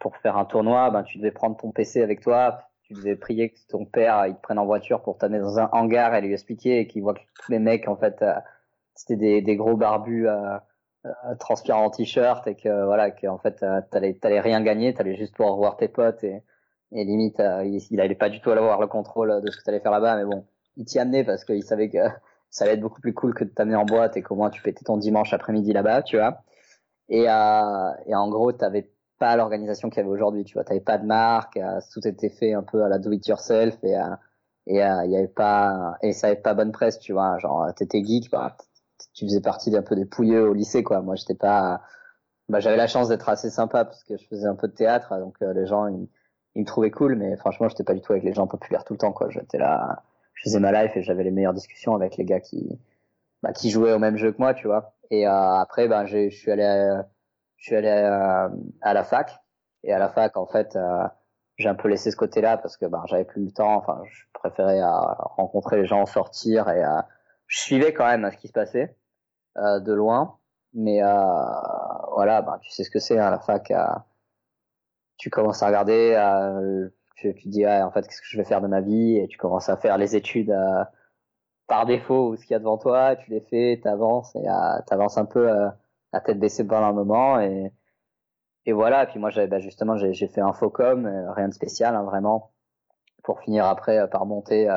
pour 0.00 0.16
faire 0.18 0.36
un 0.36 0.44
tournoi, 0.44 0.90
ben, 0.90 1.02
tu 1.02 1.18
devais 1.18 1.30
prendre 1.30 1.56
ton 1.56 1.72
PC 1.72 2.02
avec 2.02 2.20
toi, 2.20 2.62
tu 2.82 2.94
devais 2.94 3.16
prier 3.16 3.50
que 3.50 3.58
ton 3.68 3.84
père, 3.84 4.26
il 4.26 4.34
te 4.34 4.40
prenne 4.40 4.58
en 4.58 4.66
voiture 4.66 5.02
pour 5.02 5.18
t'amener 5.18 5.40
dans 5.40 5.58
un 5.58 5.68
hangar 5.72 6.14
et 6.14 6.20
lui 6.20 6.32
expliquer 6.32 6.80
et 6.80 6.86
qu'il 6.86 7.02
voit 7.02 7.14
que 7.14 7.20
les 7.48 7.58
mecs, 7.58 7.88
en 7.88 7.96
fait, 7.96 8.20
euh, 8.22 8.34
c'était 8.94 9.16
des, 9.16 9.42
des, 9.42 9.56
gros 9.56 9.76
barbus 9.76 10.28
euh, 10.28 10.58
euh, 11.06 11.10
transpirant 11.38 11.84
en 11.84 11.90
t-shirt 11.90 12.46
et 12.46 12.54
que, 12.54 12.84
voilà, 12.84 13.10
que, 13.10 13.26
en 13.26 13.38
fait, 13.38 13.64
t'allais, 13.90 14.14
t'allais 14.14 14.40
rien 14.40 14.62
gagner, 14.62 14.94
t'allais 14.94 15.16
juste 15.16 15.34
pouvoir 15.34 15.56
voir 15.56 15.76
tes 15.76 15.88
potes 15.88 16.22
et, 16.24 16.42
et 16.92 17.04
limite, 17.04 17.38
il, 17.38 17.80
il 17.90 18.00
allait 18.00 18.14
pas 18.14 18.30
du 18.30 18.40
tout 18.40 18.50
avoir 18.50 18.80
le 18.80 18.86
contrôle 18.86 19.42
de 19.42 19.50
ce 19.50 19.56
que 19.56 19.62
t'allais 19.62 19.80
faire 19.80 19.92
là-bas, 19.92 20.16
mais 20.16 20.24
bon, 20.24 20.44
il 20.76 20.84
t'y 20.84 20.98
amenait 20.98 21.24
parce 21.24 21.44
qu'il 21.44 21.62
savait 21.62 21.88
que 21.90 21.98
ça 22.50 22.64
allait 22.64 22.74
être 22.74 22.80
beaucoup 22.80 23.00
plus 23.00 23.14
cool 23.14 23.34
que 23.34 23.44
de 23.44 23.50
t'amener 23.50 23.76
en 23.76 23.84
boîte 23.84 24.16
et 24.16 24.22
qu'au 24.22 24.34
moins 24.34 24.50
tu 24.50 24.62
pétais 24.62 24.84
ton 24.84 24.96
dimanche 24.96 25.32
après-midi 25.32 25.72
là-bas, 25.72 26.02
tu 26.02 26.16
vois. 26.16 26.42
Et, 27.08 27.28
euh, 27.28 27.90
et 28.06 28.14
en 28.14 28.28
gros, 28.28 28.52
t'avais 28.52 28.90
pas 29.18 29.36
l'organisation 29.36 29.90
qu'il 29.90 29.98
y 29.98 30.00
avait 30.00 30.10
aujourd'hui, 30.10 30.44
tu 30.44 30.54
vois. 30.54 30.64
T'avais 30.64 30.80
pas 30.80 30.98
de 30.98 31.06
marque, 31.06 31.56
euh, 31.56 31.80
tout 31.92 32.06
était 32.06 32.30
fait 32.30 32.54
un 32.54 32.62
peu 32.62 32.82
à 32.84 32.88
la 32.88 32.98
do 32.98 33.12
it 33.12 33.26
yourself 33.26 33.76
et 33.82 33.96
euh, 33.96 34.02
et 34.66 34.84
euh, 34.84 35.04
il 35.06 35.12
y 35.12 35.16
avait 35.16 35.28
pas 35.28 35.96
et 36.02 36.12
ça 36.12 36.28
avait 36.28 36.36
pas 36.36 36.54
bonne 36.54 36.72
presse, 36.72 36.98
tu 36.98 37.12
vois. 37.12 37.38
Genre 37.38 37.72
t'étais 37.74 38.02
geek, 38.04 38.30
bah, 38.30 38.56
tu 39.14 39.26
faisais 39.26 39.40
partie 39.40 39.70
d'un 39.70 39.82
peu 39.82 39.96
des 39.96 40.04
pouilleux 40.06 40.48
au 40.48 40.54
lycée, 40.54 40.82
quoi. 40.82 41.00
Moi, 41.02 41.16
j'étais 41.16 41.34
pas, 41.34 41.82
bah, 42.48 42.60
j'avais 42.60 42.76
la 42.76 42.86
chance 42.86 43.08
d'être 43.08 43.28
assez 43.28 43.50
sympa 43.50 43.84
parce 43.84 44.04
que 44.04 44.16
je 44.16 44.26
faisais 44.28 44.46
un 44.46 44.54
peu 44.56 44.68
de 44.68 44.74
théâtre, 44.74 45.18
donc 45.18 45.36
les 45.40 45.66
gens 45.66 45.86
ils 46.58 46.62
me 46.62 46.66
trouvaient 46.66 46.90
cool, 46.90 47.14
mais 47.14 47.36
franchement, 47.36 47.68
j'étais 47.68 47.84
pas 47.84 47.94
du 47.94 48.02
tout 48.02 48.12
avec 48.12 48.24
les 48.24 48.34
gens 48.34 48.46
populaires 48.46 48.84
tout 48.84 48.92
le 48.92 48.98
temps, 48.98 49.12
quoi. 49.12 49.30
J'étais 49.30 49.58
là 49.58 50.02
je 50.38 50.42
faisais 50.44 50.60
ma 50.60 50.70
life 50.72 50.96
et 50.96 51.02
j'avais 51.02 51.24
les 51.24 51.30
meilleures 51.30 51.54
discussions 51.54 51.94
avec 51.94 52.16
les 52.16 52.24
gars 52.24 52.40
qui 52.40 52.78
bah, 53.42 53.52
qui 53.52 53.70
jouaient 53.70 53.92
au 53.92 53.98
même 53.98 54.16
jeu 54.16 54.32
que 54.32 54.38
moi, 54.38 54.54
tu 54.54 54.66
vois. 54.66 54.94
Et 55.10 55.26
euh, 55.26 55.30
après, 55.30 55.88
ben, 55.88 56.06
je 56.06 56.28
suis 56.30 56.50
allé, 56.50 56.64
euh, 56.64 57.02
je 57.56 57.66
suis 57.66 57.76
allé 57.76 57.88
euh, 57.88 58.48
à 58.82 58.94
la 58.94 59.04
fac. 59.04 59.40
Et 59.84 59.92
à 59.92 59.98
la 59.98 60.08
fac, 60.08 60.36
en 60.36 60.46
fait, 60.46 60.74
euh, 60.76 61.04
j'ai 61.56 61.68
un 61.68 61.74
peu 61.74 61.88
laissé 61.88 62.10
ce 62.10 62.16
côté-là 62.16 62.56
parce 62.58 62.76
que 62.76 62.86
ben, 62.86 63.02
j'avais 63.06 63.24
plus 63.24 63.44
le 63.44 63.52
temps. 63.52 63.76
Enfin, 63.76 64.00
je 64.04 64.24
préférais 64.32 64.80
rencontrer 64.82 65.76
les 65.76 65.86
gens, 65.86 66.04
sortir 66.06 66.68
et 66.68 66.82
je 67.46 67.60
suivais 67.60 67.92
quand 67.92 68.06
même 68.06 68.30
ce 68.30 68.36
qui 68.36 68.48
se 68.48 68.52
passait 68.52 68.96
de 69.56 69.92
loin. 69.92 70.38
Mais 70.74 71.00
voilà, 71.00 72.42
ben, 72.42 72.58
tu 72.60 72.70
sais 72.70 72.84
ce 72.84 72.90
que 72.90 73.00
c'est 73.00 73.18
hein, 73.18 73.30
la 73.30 73.40
fac. 73.40 73.72
Tu 75.18 75.30
commences 75.30 75.62
à 75.62 75.66
regarder 75.66 76.14
tu, 77.18 77.34
tu 77.34 77.48
dis 77.48 77.66
en 77.66 77.90
fait 77.90 78.06
qu'est-ce 78.06 78.20
que 78.20 78.28
je 78.28 78.36
vais 78.38 78.44
faire 78.44 78.60
de 78.60 78.68
ma 78.68 78.80
vie? 78.80 79.16
Et 79.16 79.28
tu 79.28 79.38
commences 79.38 79.68
à 79.68 79.76
faire 79.76 79.98
les 79.98 80.16
études 80.16 80.50
euh, 80.50 80.84
par 81.66 81.86
défaut 81.86 82.30
ou 82.30 82.36
ce 82.36 82.42
qu'il 82.42 82.52
y 82.52 82.54
a 82.54 82.60
devant 82.60 82.78
toi, 82.78 83.16
tu 83.16 83.30
les 83.30 83.40
fais, 83.40 83.80
t'avances 83.82 84.34
et 84.36 84.48
euh, 84.48 84.80
t'avances 84.86 85.18
un 85.18 85.26
peu 85.26 85.50
euh, 85.50 85.68
la 86.12 86.20
tête 86.20 86.38
baissée 86.38 86.66
pendant 86.66 86.86
un 86.86 86.92
moment 86.92 87.40
et 87.40 87.72
et 88.66 88.72
voilà. 88.72 89.04
Et 89.04 89.06
puis 89.06 89.18
moi 89.18 89.30
j'avais 89.30 89.48
bah, 89.48 89.60
justement 89.60 89.96
j'ai 89.96 90.28
fait 90.28 90.40
un 90.40 90.52
focom, 90.52 91.06
rien 91.36 91.48
de 91.48 91.54
spécial 91.54 91.94
hein, 91.96 92.04
vraiment, 92.04 92.52
pour 93.24 93.40
finir 93.40 93.66
après 93.66 94.08
par 94.10 94.26
monter 94.26 94.68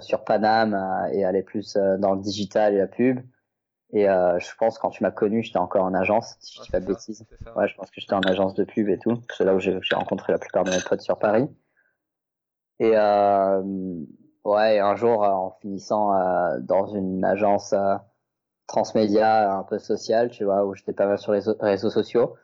sur 0.00 0.24
Paname 0.24 0.74
et 1.12 1.24
aller 1.24 1.42
plus 1.42 1.76
dans 1.76 2.14
le 2.14 2.20
digital 2.20 2.74
et 2.74 2.78
la 2.78 2.86
pub. 2.86 3.20
Et 3.92 4.08
euh, 4.08 4.38
je 4.40 4.54
pense 4.56 4.78
quand 4.78 4.90
tu 4.90 5.02
m'as 5.02 5.12
connu, 5.12 5.42
j'étais 5.42 5.58
encore 5.58 5.84
en 5.84 5.94
agence, 5.94 6.36
si 6.40 6.56
je 6.56 6.62
dis 6.62 6.70
pas 6.70 6.80
de 6.80 6.86
bêtises. 6.86 7.24
Ouais, 7.54 7.68
je 7.68 7.74
pense 7.76 7.90
que 7.90 8.00
j'étais 8.00 8.14
en 8.14 8.20
agence 8.20 8.54
de 8.54 8.64
pub 8.64 8.88
et 8.88 8.98
tout. 8.98 9.22
C'est 9.36 9.44
là 9.44 9.54
où 9.54 9.60
j'ai 9.60 9.78
rencontré 9.94 10.32
la 10.32 10.38
plupart 10.38 10.64
de 10.64 10.70
mes 10.70 10.80
potes 10.80 11.02
sur 11.02 11.18
Paris. 11.18 11.48
Et 12.78 12.92
euh, 12.94 13.62
ouais, 14.44 14.80
un 14.80 14.96
jour, 14.96 15.24
euh, 15.24 15.30
en 15.30 15.50
finissant 15.60 16.14
euh, 16.14 16.58
dans 16.60 16.86
une 16.86 17.24
agence 17.24 17.72
euh, 17.72 17.96
transmédia 18.66 19.56
un 19.56 19.62
peu 19.62 19.78
sociale, 19.78 20.30
tu 20.30 20.44
vois, 20.44 20.64
où 20.64 20.74
j'étais 20.74 20.92
pas 20.92 21.06
mal 21.06 21.18
sur 21.18 21.32
les 21.32 21.40
réseaux 21.60 21.90
sociaux, 21.90 22.36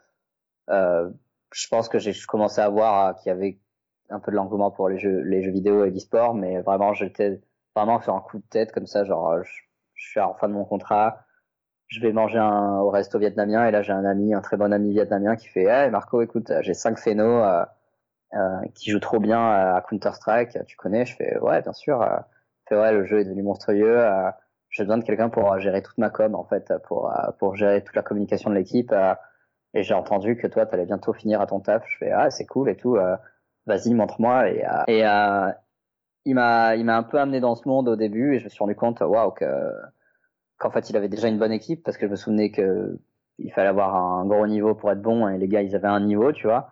je 0.69 1.69
pense 1.69 1.89
que 1.89 1.99
j'ai 1.99 2.13
commencé 2.27 2.61
à 2.61 2.69
voir 2.69 3.17
qu'il 3.17 3.29
y 3.29 3.33
avait 3.33 3.59
un 4.09 4.21
peu 4.21 4.31
de 4.31 4.37
l'engouement 4.37 4.71
pour 4.71 4.89
les 4.89 4.99
jeux, 4.99 5.21
les 5.23 5.43
jeux 5.43 5.51
vidéo 5.51 5.85
et 5.85 5.91
l'e-sport, 5.91 6.35
mais 6.35 6.61
vraiment, 6.63 6.95
j'étais 6.95 7.43
vraiment 7.75 7.99
fait 7.99 8.11
un 8.11 8.21
coup 8.21 8.39
de 8.39 8.47
tête 8.49 8.73
comme 8.73 8.87
ça, 8.87 9.05
genre, 9.05 9.43
je, 9.43 9.51
je 9.95 10.09
suis 10.11 10.21
à 10.21 10.29
la 10.29 10.35
fin 10.35 10.49
de 10.49 10.55
mon 10.55 10.65
contrat, 10.65 11.27
je 11.93 12.01
vais 12.01 12.13
manger 12.13 12.39
un, 12.39 12.79
au 12.79 12.91
resto 12.91 13.19
vietnamien 13.19 13.67
et 13.67 13.71
là 13.71 13.83
j'ai 13.83 13.93
un 13.93 14.05
ami, 14.05 14.35
un 14.35 14.41
très 14.41 14.57
bon 14.57 14.73
ami 14.73 14.93
vietnamien 14.93 15.37
qui 15.37 15.47
fait 15.47 15.65
hey 15.65 15.91
Marco 15.91 16.23
écoute 16.23 16.51
j'ai 16.63 16.73
cinq 16.73 16.99
phénos 16.99 17.45
euh, 17.45 17.65
euh, 18.35 18.63
qui 18.75 18.91
jouent 18.91 18.99
trop 19.01 19.21
bien 19.21 19.39
à 19.39 19.83
Counter 19.87 20.13
Strike, 20.15 20.59
tu 20.67 20.77
connais? 20.77 21.05
Je 21.05 21.15
fais 21.17 21.39
ouais 21.41 21.61
bien 21.61 21.75
sûr. 21.75 22.01
Euh, 22.01 22.17
fait 22.67 22.77
ouais 22.77 22.93
le 22.93 23.05
jeu 23.05 23.21
est 23.21 23.25
devenu 23.25 23.43
monstrueux. 23.43 23.99
Euh, 24.01 24.31
j'ai 24.71 24.85
besoin 24.85 24.97
de 24.97 25.05
quelqu'un 25.05 25.29
pour 25.29 25.59
gérer 25.59 25.83
toute 25.83 25.99
ma 25.99 26.09
com 26.09 26.35
en 26.35 26.45
fait, 26.45 26.73
pour 26.85 27.13
pour 27.39 27.57
gérer 27.57 27.85
toute 27.85 27.95
la 27.95 28.03
communication 28.03 28.49
de 28.49 28.55
l'équipe. 28.55 28.95
et 29.75 29.83
j'ai 29.83 29.95
entendu 29.95 30.37
que 30.37 30.47
toi 30.47 30.65
tu 30.67 30.75
allais 30.75 30.87
bientôt 30.87 31.13
finir 31.13 31.43
à 31.43 31.47
ton 31.47 31.61
taf. 31.61 31.85
Je 31.87 31.99
fais 31.99 32.11
ah 32.11 32.31
c'est 32.31 32.47
cool 32.47 32.71
et 32.71 32.77
tout. 32.77 32.97
Vas-y 33.67 33.93
montre-moi 33.95 34.49
et 34.51 34.65
et 34.89 35.05
il 36.25 36.35
m'a 36.35 36.77
il 36.77 36.85
m'a 36.87 36.97
un 36.97 37.03
peu 37.03 37.19
amené 37.19 37.41
dans 37.41 37.55
ce 37.55 37.69
monde 37.69 37.89
au 37.89 37.97
début 37.97 38.37
et 38.37 38.39
je 38.39 38.45
me 38.45 38.49
suis 38.49 38.61
rendu 38.61 38.77
compte 38.77 39.01
waouh 39.01 39.33
que 39.33 39.45
qu'en 40.63 40.71
fait 40.71 40.89
il 40.91 40.97
avait 40.97 41.09
déjà 41.09 41.29
une 41.29 41.39
bonne 41.39 41.53
équipe 41.53 41.83
parce 41.83 41.97
que 41.97 42.07
je 42.07 42.11
me 42.13 42.17
souvenais 42.17 42.51
que 42.51 42.99
il 43.39 43.53
fallait 43.53 43.69
avoir 43.69 43.97
un 43.97 44.25
gros 44.27 44.47
niveau 44.47 44.75
pour 44.75 44.93
être 44.93 45.03
bon 45.03 45.29
et 45.29 45.37
les 45.37 45.49
gars 45.49 45.63
ils 45.63 45.75
avaient 45.75 45.89
un 45.89 46.01
niveau 46.01 46.33
tu 46.33 46.47
vois. 46.47 46.71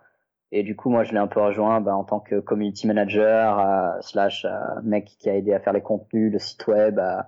Et 0.53 0.63
du 0.63 0.75
coup 0.75 0.89
moi 0.89 1.03
je 1.03 1.11
l'ai 1.11 1.17
un 1.17 1.27
peu 1.27 1.41
rejoint 1.41 1.81
bah, 1.81 1.95
en 1.95 2.05
tant 2.05 2.21
que 2.21 2.39
community 2.39 2.87
manager 2.87 3.59
euh, 3.59 3.99
slash 3.99 4.45
euh, 4.45 4.51
mec 4.83 5.05
qui 5.19 5.29
a 5.29 5.35
aidé 5.35 5.53
à 5.53 5.59
faire 5.59 5.73
les 5.73 5.81
contenus 5.81 6.31
le 6.31 6.39
site 6.39 6.65
web 6.67 6.99
euh, 6.99 7.21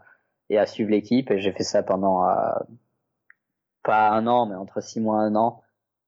et 0.49 0.57
à 0.57 0.65
suivre 0.65 0.91
l'équipe. 0.91 1.29
Et 1.31 1.39
j'ai 1.39 1.51
fait 1.51 1.63
ça 1.63 1.83
pendant 1.83 2.25
pas 3.83 4.11
un 4.11 4.25
an 4.27 4.45
mais 4.45 4.55
entre 4.55 4.81
six 4.81 5.01
mois 5.01 5.23
et 5.23 5.27
un 5.27 5.35
an 5.35 5.61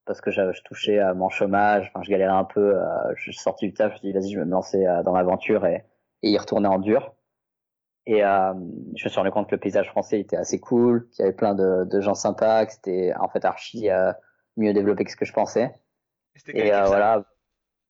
parce 0.06 0.22
que 0.22 0.32
je, 0.32 0.42
touchais 0.64 1.00
à 1.00 1.14
mon 1.14 1.30
chômage. 1.30 1.92
Enfin 1.94 2.02
je 2.04 2.10
galérais 2.10 2.32
un 2.32 2.46
peu 2.46 2.76
je 3.18 3.24
suis 3.24 3.34
sorti 3.34 3.66
du 3.68 3.74
taf 3.74 3.90
je 3.90 3.94
me 3.96 4.00
suis 4.00 4.08
dit 4.08 4.14
vas-y 4.14 4.32
je 4.32 4.40
vais 4.40 4.46
me 4.46 4.52
lancer 4.52 4.86
dans 5.04 5.14
l'aventure 5.14 5.66
et, 5.66 5.84
et 6.24 6.32
y 6.32 6.38
retourner 6.38 6.70
en 6.70 6.80
dur 6.80 7.14
et 8.08 8.24
euh, 8.24 8.54
je 8.96 9.06
me 9.06 9.10
suis 9.10 9.20
rendu 9.20 9.32
compte 9.32 9.48
que 9.50 9.56
le 9.56 9.60
paysage 9.60 9.90
français 9.90 10.20
était 10.20 10.38
assez 10.38 10.60
cool, 10.60 11.10
qu'il 11.10 11.24
y 11.24 11.28
avait 11.28 11.36
plein 11.36 11.56
de, 11.56 11.86
de 11.86 12.02
gens 12.02 12.14
sympas, 12.14 12.66
que 12.66 12.74
c'était 12.74 13.14
en 13.20 13.28
fait 13.30 13.44
archi 13.46 13.90
euh, 13.90 14.12
mieux 14.58 14.74
développé 14.74 15.06
que 15.06 15.12
ce 15.12 15.16
que 15.16 15.26
je 15.26 15.34
pensais. 15.34 15.74
Et, 16.48 16.74
euh, 16.74 16.86
voilà, 16.86 17.26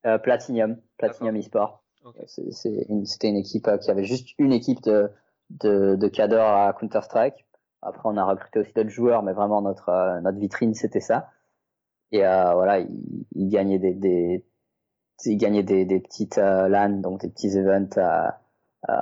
euh, 0.06 0.18
Platinum, 0.18 0.78
Platinum 0.98 1.36
eSport. 1.36 1.84
Okay. 2.06 2.24
C'était 2.28 3.30
une, 3.30 3.38
équipe 3.38 3.68
euh, 3.68 3.78
qui 3.78 3.90
avait 3.90 4.04
juste 4.06 4.30
une 4.38 4.54
équipe 4.54 4.82
de, 4.84 5.12
de, 5.50 5.96
de 5.96 6.08
cadres 6.08 6.40
à 6.40 6.72
Counter 6.80 7.02
Strike. 7.02 7.46
Après, 7.82 8.04
on 8.06 8.16
a 8.16 8.24
recruté 8.24 8.60
aussi 8.60 8.72
d'autres 8.74 8.90
joueurs, 8.90 9.24
mais 9.24 9.34
vraiment 9.34 9.62
notre 9.62 9.90
euh, 9.90 10.22
notre 10.22 10.38
vitrine 10.38 10.74
c'était 10.74 11.00
ça. 11.00 11.30
Et 12.12 12.20
voilà, 12.20 12.80
ils, 12.80 13.26
ils 13.34 13.50
gagnaient 13.50 13.80
des, 13.80 13.94
des 13.94 14.46
ils 15.26 15.38
gagnaient 15.38 15.64
des, 15.64 15.84
des 15.86 16.00
petites 16.00 16.38
LAN, 16.38 17.02
donc 17.02 17.22
des 17.22 17.30
petits 17.30 17.58
events. 17.58 17.98
Euh, 18.90 18.94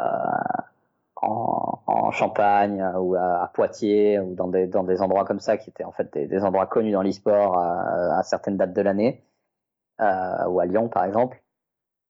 en, 1.23 1.83
en 1.87 2.11
Champagne 2.11 2.81
euh, 2.81 2.99
ou 2.99 3.15
à, 3.15 3.49
Poitiers 3.53 4.19
ou 4.19 4.35
dans 4.35 4.47
des, 4.47 4.67
dans 4.67 4.83
des 4.83 5.01
endroits 5.01 5.25
comme 5.25 5.39
ça 5.39 5.57
qui 5.57 5.69
étaient 5.69 5.83
en 5.83 5.91
fait 5.91 6.11
des, 6.13 6.27
des 6.27 6.43
endroits 6.43 6.67
connus 6.67 6.91
dans 6.91 7.01
l'e-sport 7.01 7.57
à, 7.57 8.19
à, 8.19 8.23
certaines 8.23 8.57
dates 8.57 8.73
de 8.73 8.81
l'année 8.81 9.23
euh, 10.01 10.47
ou 10.47 10.59
à 10.59 10.65
Lyon 10.65 10.89
par 10.89 11.05
exemple. 11.05 11.41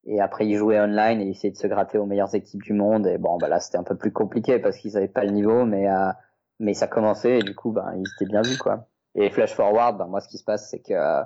Et 0.06 0.20
après 0.20 0.48
ils 0.48 0.58
jouaient 0.58 0.80
online 0.80 1.22
et 1.22 1.30
essayaient 1.30 1.52
de 1.52 1.58
se 1.58 1.68
gratter 1.68 1.98
aux 1.98 2.06
meilleures 2.06 2.34
équipes 2.36 2.64
du 2.64 2.74
monde 2.74 3.08
et 3.08 3.18
bon 3.18 3.38
bah 3.38 3.48
là 3.48 3.60
c'était 3.60 3.78
un 3.78 3.84
peu 3.84 3.96
plus 3.96 4.12
compliqué 4.12 4.60
parce 4.60 4.78
qu'ils 4.78 4.98
avaient 4.98 5.08
pas 5.08 5.24
le 5.24 5.32
niveau 5.32 5.66
mais 5.66 5.90
euh, 5.90 6.12
mais 6.60 6.74
ça 6.74 6.88
commençait 6.88 7.40
et 7.40 7.44
du 7.44 7.56
coup 7.56 7.72
ben 7.72 7.94
ils 7.96 8.06
étaient 8.16 8.30
bien 8.30 8.42
vus 8.42 8.58
quoi. 8.58 8.88
Et 9.16 9.30
flash 9.30 9.54
forward, 9.54 9.98
ben 9.98 10.08
moi 10.08 10.20
ce 10.22 10.28
qui 10.28 10.38
se 10.38 10.44
passe 10.44 10.70
c'est 10.70 10.82
que 10.82 11.24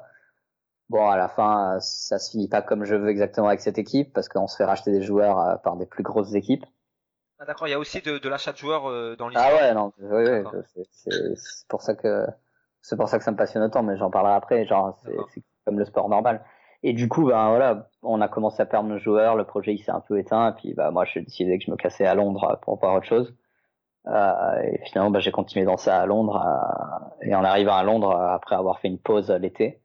bon 0.89 1.09
à 1.09 1.17
la 1.17 1.27
fin 1.27 1.79
ça 1.79 2.19
se 2.19 2.31
finit 2.31 2.47
pas 2.47 2.61
comme 2.61 2.85
je 2.85 2.95
veux 2.95 3.09
exactement 3.09 3.47
avec 3.47 3.61
cette 3.61 3.77
équipe 3.79 4.13
parce 4.13 4.29
qu'on 4.29 4.47
se 4.47 4.55
fait 4.57 4.65
racheter 4.65 4.91
des 4.91 5.01
joueurs 5.01 5.39
euh, 5.39 5.55
par 5.55 5.75
des 5.77 5.85
plus 5.85 6.03
grosses 6.03 6.35
équipes 6.35 6.65
ah, 7.39 7.45
d'accord, 7.45 7.67
il 7.67 7.71
y 7.71 7.73
a 7.73 7.79
aussi 7.79 8.01
de, 8.01 8.17
de 8.17 8.29
l'achat 8.29 8.51
de 8.51 8.57
joueurs 8.57 8.89
euh, 8.89 9.15
dans 9.15 9.27
l'histoire. 9.27 9.51
Ah 9.51 9.55
ouais, 9.55 9.73
non, 9.73 9.93
oui, 9.99 10.23
oui, 10.43 10.83
c'est 10.91 11.67
pour 11.67 11.81
ça 11.81 11.95
que 11.95 12.25
c'est 12.81 12.95
pour 12.95 13.09
ça 13.09 13.17
que 13.17 13.23
ça 13.23 13.31
me 13.31 13.37
passionne 13.37 13.63
autant, 13.63 13.83
mais 13.83 13.97
j'en 13.97 14.09
parlerai 14.09 14.33
après. 14.33 14.65
Genre, 14.65 14.97
c'est 15.33 15.43
comme 15.65 15.77
le 15.77 15.85
sport 15.85 16.09
normal. 16.09 16.43
Et 16.83 16.93
du 16.93 17.09
coup, 17.09 17.25
ben 17.25 17.49
voilà, 17.49 17.89
on 18.03 18.21
a 18.21 18.27
commencé 18.27 18.61
à 18.61 18.65
perdre 18.65 18.89
nos 18.89 18.99
joueurs, 18.99 19.35
le 19.35 19.43
projet 19.43 19.73
il 19.73 19.79
s'est 19.79 19.91
un 19.91 19.99
peu 19.99 20.19
éteint, 20.19 20.51
et 20.51 20.53
puis 20.53 20.73
bah 20.73 20.91
moi 20.91 21.05
je 21.05 21.19
décidé 21.19 21.57
que 21.57 21.65
je 21.65 21.71
me 21.71 21.75
cassais 21.75 22.05
à 22.05 22.15
Londres 22.15 22.59
pour 22.61 22.79
voir 22.79 22.95
autre 22.95 23.05
chose. 23.07 23.35
Euh, 24.07 24.61
et 24.61 24.79
finalement, 24.85 25.11
bah, 25.11 25.19
j'ai 25.19 25.31
continué 25.31 25.65
dans 25.65 25.77
ça 25.77 25.99
à 25.99 26.05
Londres. 26.05 26.41
Euh, 27.21 27.25
et 27.27 27.35
en 27.35 27.43
arrivant 27.43 27.75
à 27.75 27.83
Londres, 27.83 28.11
après 28.15 28.55
avoir 28.55 28.79
fait 28.79 28.87
une 28.87 28.99
pause 28.99 29.29
l'été, 29.31 29.81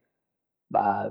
bah 0.70 1.10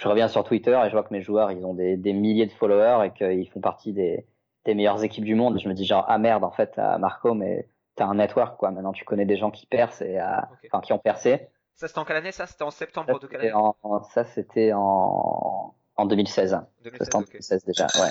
je 0.00 0.08
reviens 0.08 0.28
sur 0.28 0.44
Twitter 0.44 0.78
et 0.84 0.88
je 0.88 0.92
vois 0.92 1.02
que 1.02 1.12
mes 1.12 1.22
joueurs 1.22 1.50
ils 1.50 1.64
ont 1.66 1.74
des, 1.74 1.96
des 1.96 2.12
milliers 2.12 2.46
de 2.46 2.52
followers 2.52 3.06
et 3.06 3.12
qu'ils 3.12 3.50
font 3.50 3.60
partie 3.60 3.92
des 3.92 4.26
des 4.64 4.74
meilleures 4.74 5.02
équipes 5.04 5.24
du 5.24 5.34
monde. 5.34 5.58
Je 5.60 5.68
me 5.68 5.74
dis 5.74 5.84
genre 5.84 6.04
ah 6.08 6.18
merde 6.18 6.44
en 6.44 6.50
fait 6.50 6.76
Marco 6.98 7.34
mais 7.34 7.68
t'as 7.96 8.06
un 8.06 8.14
network 8.14 8.58
quoi. 8.58 8.70
Maintenant 8.70 8.92
tu 8.92 9.04
connais 9.04 9.24
des 9.26 9.36
gens 9.36 9.50
qui 9.50 9.66
percent 9.66 10.02
et 10.02 10.20
enfin 10.20 10.80
qui 10.80 10.92
ont 10.92 10.98
percé. 10.98 11.48
Ça 11.74 11.88
c'était 11.88 11.98
en 11.98 12.04
quelle 12.04 12.16
année 12.16 12.32
ça? 12.32 12.46
C'était 12.46 12.64
en 12.64 12.70
septembre 12.70 13.18
de 13.18 13.26
quelle 13.26 13.40
année? 13.40 13.52
Ça 14.12 14.24
c'était 14.24 14.72
en 14.74 15.74
en 15.96 16.06
2016. 16.06 16.60
2016, 16.84 17.10
2016 17.10 17.64
déjà 17.64 17.84
ouais. 17.84 18.10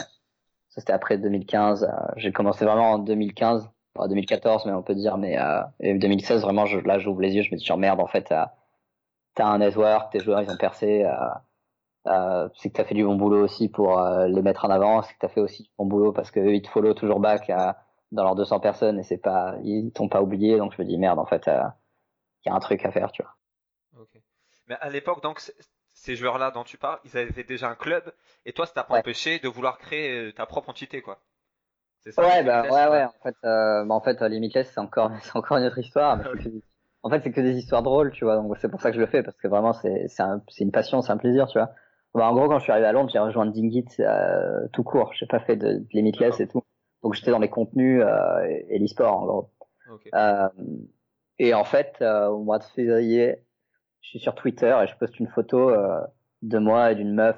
Ça 0.70 0.79
c'était 0.81 0.93
après 0.93 1.17
2015. 1.17 1.89
J'ai 2.17 2.31
commencé 2.31 2.65
vraiment 2.65 2.91
en 2.91 3.00
2015. 3.00 3.70
2014 4.08 4.65
mais 4.65 4.72
on 4.74 4.84
peut 4.84 4.96
dire 4.96 5.17
mais 5.17 5.38
euh, 5.38 5.62
2016 5.81 6.41
vraiment 6.41 6.65
je, 6.65 6.79
là 6.79 7.00
j'ouvre 7.00 7.22
les 7.22 7.36
yeux 7.36 7.43
je 7.43 7.51
me 7.51 7.58
dis 7.58 7.65
genre 7.65 7.77
merde 7.77 8.00
en 8.00 8.08
fait 8.08 8.31
euh, 8.31 8.46
t'as 9.36 9.46
un 9.46 9.60
network 9.60 10.12
tes 10.12 10.20
joueurs 10.20 10.41
ils 10.41 10.50
ont 10.50 10.58
percé 10.58 11.03
euh, 11.03 11.12
euh, 12.08 12.50
c'est 12.55 12.70
que 12.70 12.77
t'as 12.77 12.84
fait 12.84 12.96
du 12.96 13.03
bon 13.03 13.15
boulot 13.15 13.43
aussi 13.43 13.70
pour 13.70 14.00
euh, 14.00 14.27
les 14.27 14.41
mettre 14.41 14.65
en 14.65 14.72
avant 14.72 15.03
c'est 15.03 15.13
que 15.13 15.20
t'as 15.20 15.27
fait 15.27 15.39
aussi 15.39 15.63
du 15.63 15.70
bon 15.77 15.86
boulot 15.86 16.12
parce 16.12 16.31
que 16.31 16.39
eux, 16.39 16.55
ils 16.55 16.62
te 16.63 16.67
follow 16.67 16.96
toujours 16.96 17.20
back 17.20 17.50
euh, 17.51 17.72
dans 18.12 18.24
leurs 18.24 18.36
200 18.36 18.60
personnes 18.60 19.00
et 19.00 19.03
c'est 19.03 19.20
pas 19.20 19.55
ils 19.63 19.91
t'ont 19.91 20.10
pas 20.10 20.22
oublié 20.22 20.58
donc 20.58 20.74
je 20.75 20.81
me 20.81 20.88
dis 20.88 20.98
merde 20.98 21.20
en 21.20 21.25
fait 21.25 21.43
il 21.46 22.48
y 22.48 22.50
a 22.50 22.55
un 22.55 22.60
truc 22.60 22.84
à 22.86 22.91
faire 22.91 23.12
tu 23.12 23.22
vois 23.22 23.36
okay. 24.01 24.24
mais 24.67 24.75
à 24.81 24.89
l'époque 24.89 25.22
donc 25.22 25.41
ces 25.93 26.15
joueurs 26.15 26.39
là 26.39 26.50
dont 26.50 26.63
tu 26.63 26.79
parles 26.79 27.00
ils 27.05 27.15
avaient 27.17 27.43
déjà 27.43 27.70
un 27.70 27.75
club 27.75 28.12
et 28.46 28.53
toi 28.53 28.65
ça 28.65 28.74
t'a 28.74 28.84
pas 28.84 28.98
empêché 28.98 29.38
de 29.38 29.48
vouloir 29.48 29.77
créer 29.77 30.34
ta 30.34 30.48
propre 30.48 30.70
entité 30.70 31.03
quoi 31.03 31.20
ça, 32.03 32.24
ouais, 32.24 32.43
bah, 32.43 32.63
ouais, 32.63 32.88
ouais, 32.88 33.03
en 33.03 33.13
fait, 33.22 33.36
bah, 33.43 33.86
en 33.89 34.01
fait, 34.01 34.20
Limitless, 34.24 34.72
c'est 34.74 34.79
encore, 34.79 35.12
c'est 35.22 35.36
encore 35.36 35.58
une 35.58 35.65
autre 35.65 35.77
histoire. 35.77 36.17
Mais 36.17 36.25
en 37.03 37.10
fait, 37.10 37.22
c'est 37.22 37.31
que 37.31 37.41
des 37.41 37.58
histoires 37.58 37.84
drôles, 37.84 38.12
tu 38.12 38.25
vois. 38.25 38.38
Donc, 38.38 38.58
c'est 38.60 38.70
pour 38.70 38.81
ça 38.81 38.89
que 38.89 38.96
je 38.96 39.01
le 39.01 39.08
fais, 39.08 39.24
parce 39.24 39.38
que 39.38 39.48
vraiment, 39.48 39.74
c'est, 39.74 40.08
c'est 40.08 40.24
un, 40.24 40.41
c'est 40.50 40.63
une 40.63 40.72
passion, 40.72 41.01
c'est 41.01 41.12
un 41.12 41.17
plaisir, 41.17 41.48
tu 41.48 41.60
vois. 41.60 41.72
Bah, 42.13 42.30
en 42.30 42.34
gros, 42.34 42.48
quand 42.48 42.60
je 42.60 42.63
suis 42.63 42.72
arrivé 42.72 42.88
à 42.88 42.91
Londres, 42.91 43.10
j'ai 43.12 43.20
rejoint 43.20 43.46
Dingit, 43.46 43.86
euh, 44.00 44.68
tout 44.74 44.84
court. 44.84 45.13
J'ai 45.13 45.27
pas 45.27 45.39
fait 45.39 45.56
de, 45.56 45.74
de 45.75 45.88
Limitless 45.94 46.39
et 46.39 46.48
tout. 46.48 46.63
Donc, 47.03 47.13
j'étais 47.13 47.32
dans 47.32 47.39
les 47.39 47.50
contenus, 47.50 48.03
euh, 48.03 48.62
et, 48.70 48.77
l'e-sport, 48.80 49.18
en 49.18 49.25
gros. 49.25 49.50
Okay. 49.91 50.10
Euh, 50.13 50.50
et 51.39 51.53
en 51.53 51.63
fait, 51.63 51.96
euh, 52.01 52.27
au 52.27 52.44
mois 52.44 52.60
de 52.60 52.63
février, 52.63 53.38
je 54.01 54.10
suis 54.10 54.20
sur 54.20 54.36
Twitter 54.36 54.77
et 54.84 54.88
je 54.88 54.96
poste 54.98 55.20
une 55.20 55.27
photo, 55.27 55.70
euh, 55.70 56.01
de 56.41 56.58
moi 56.60 56.91
et 56.91 56.96
d'une 56.96 57.13
meuf, 57.13 57.38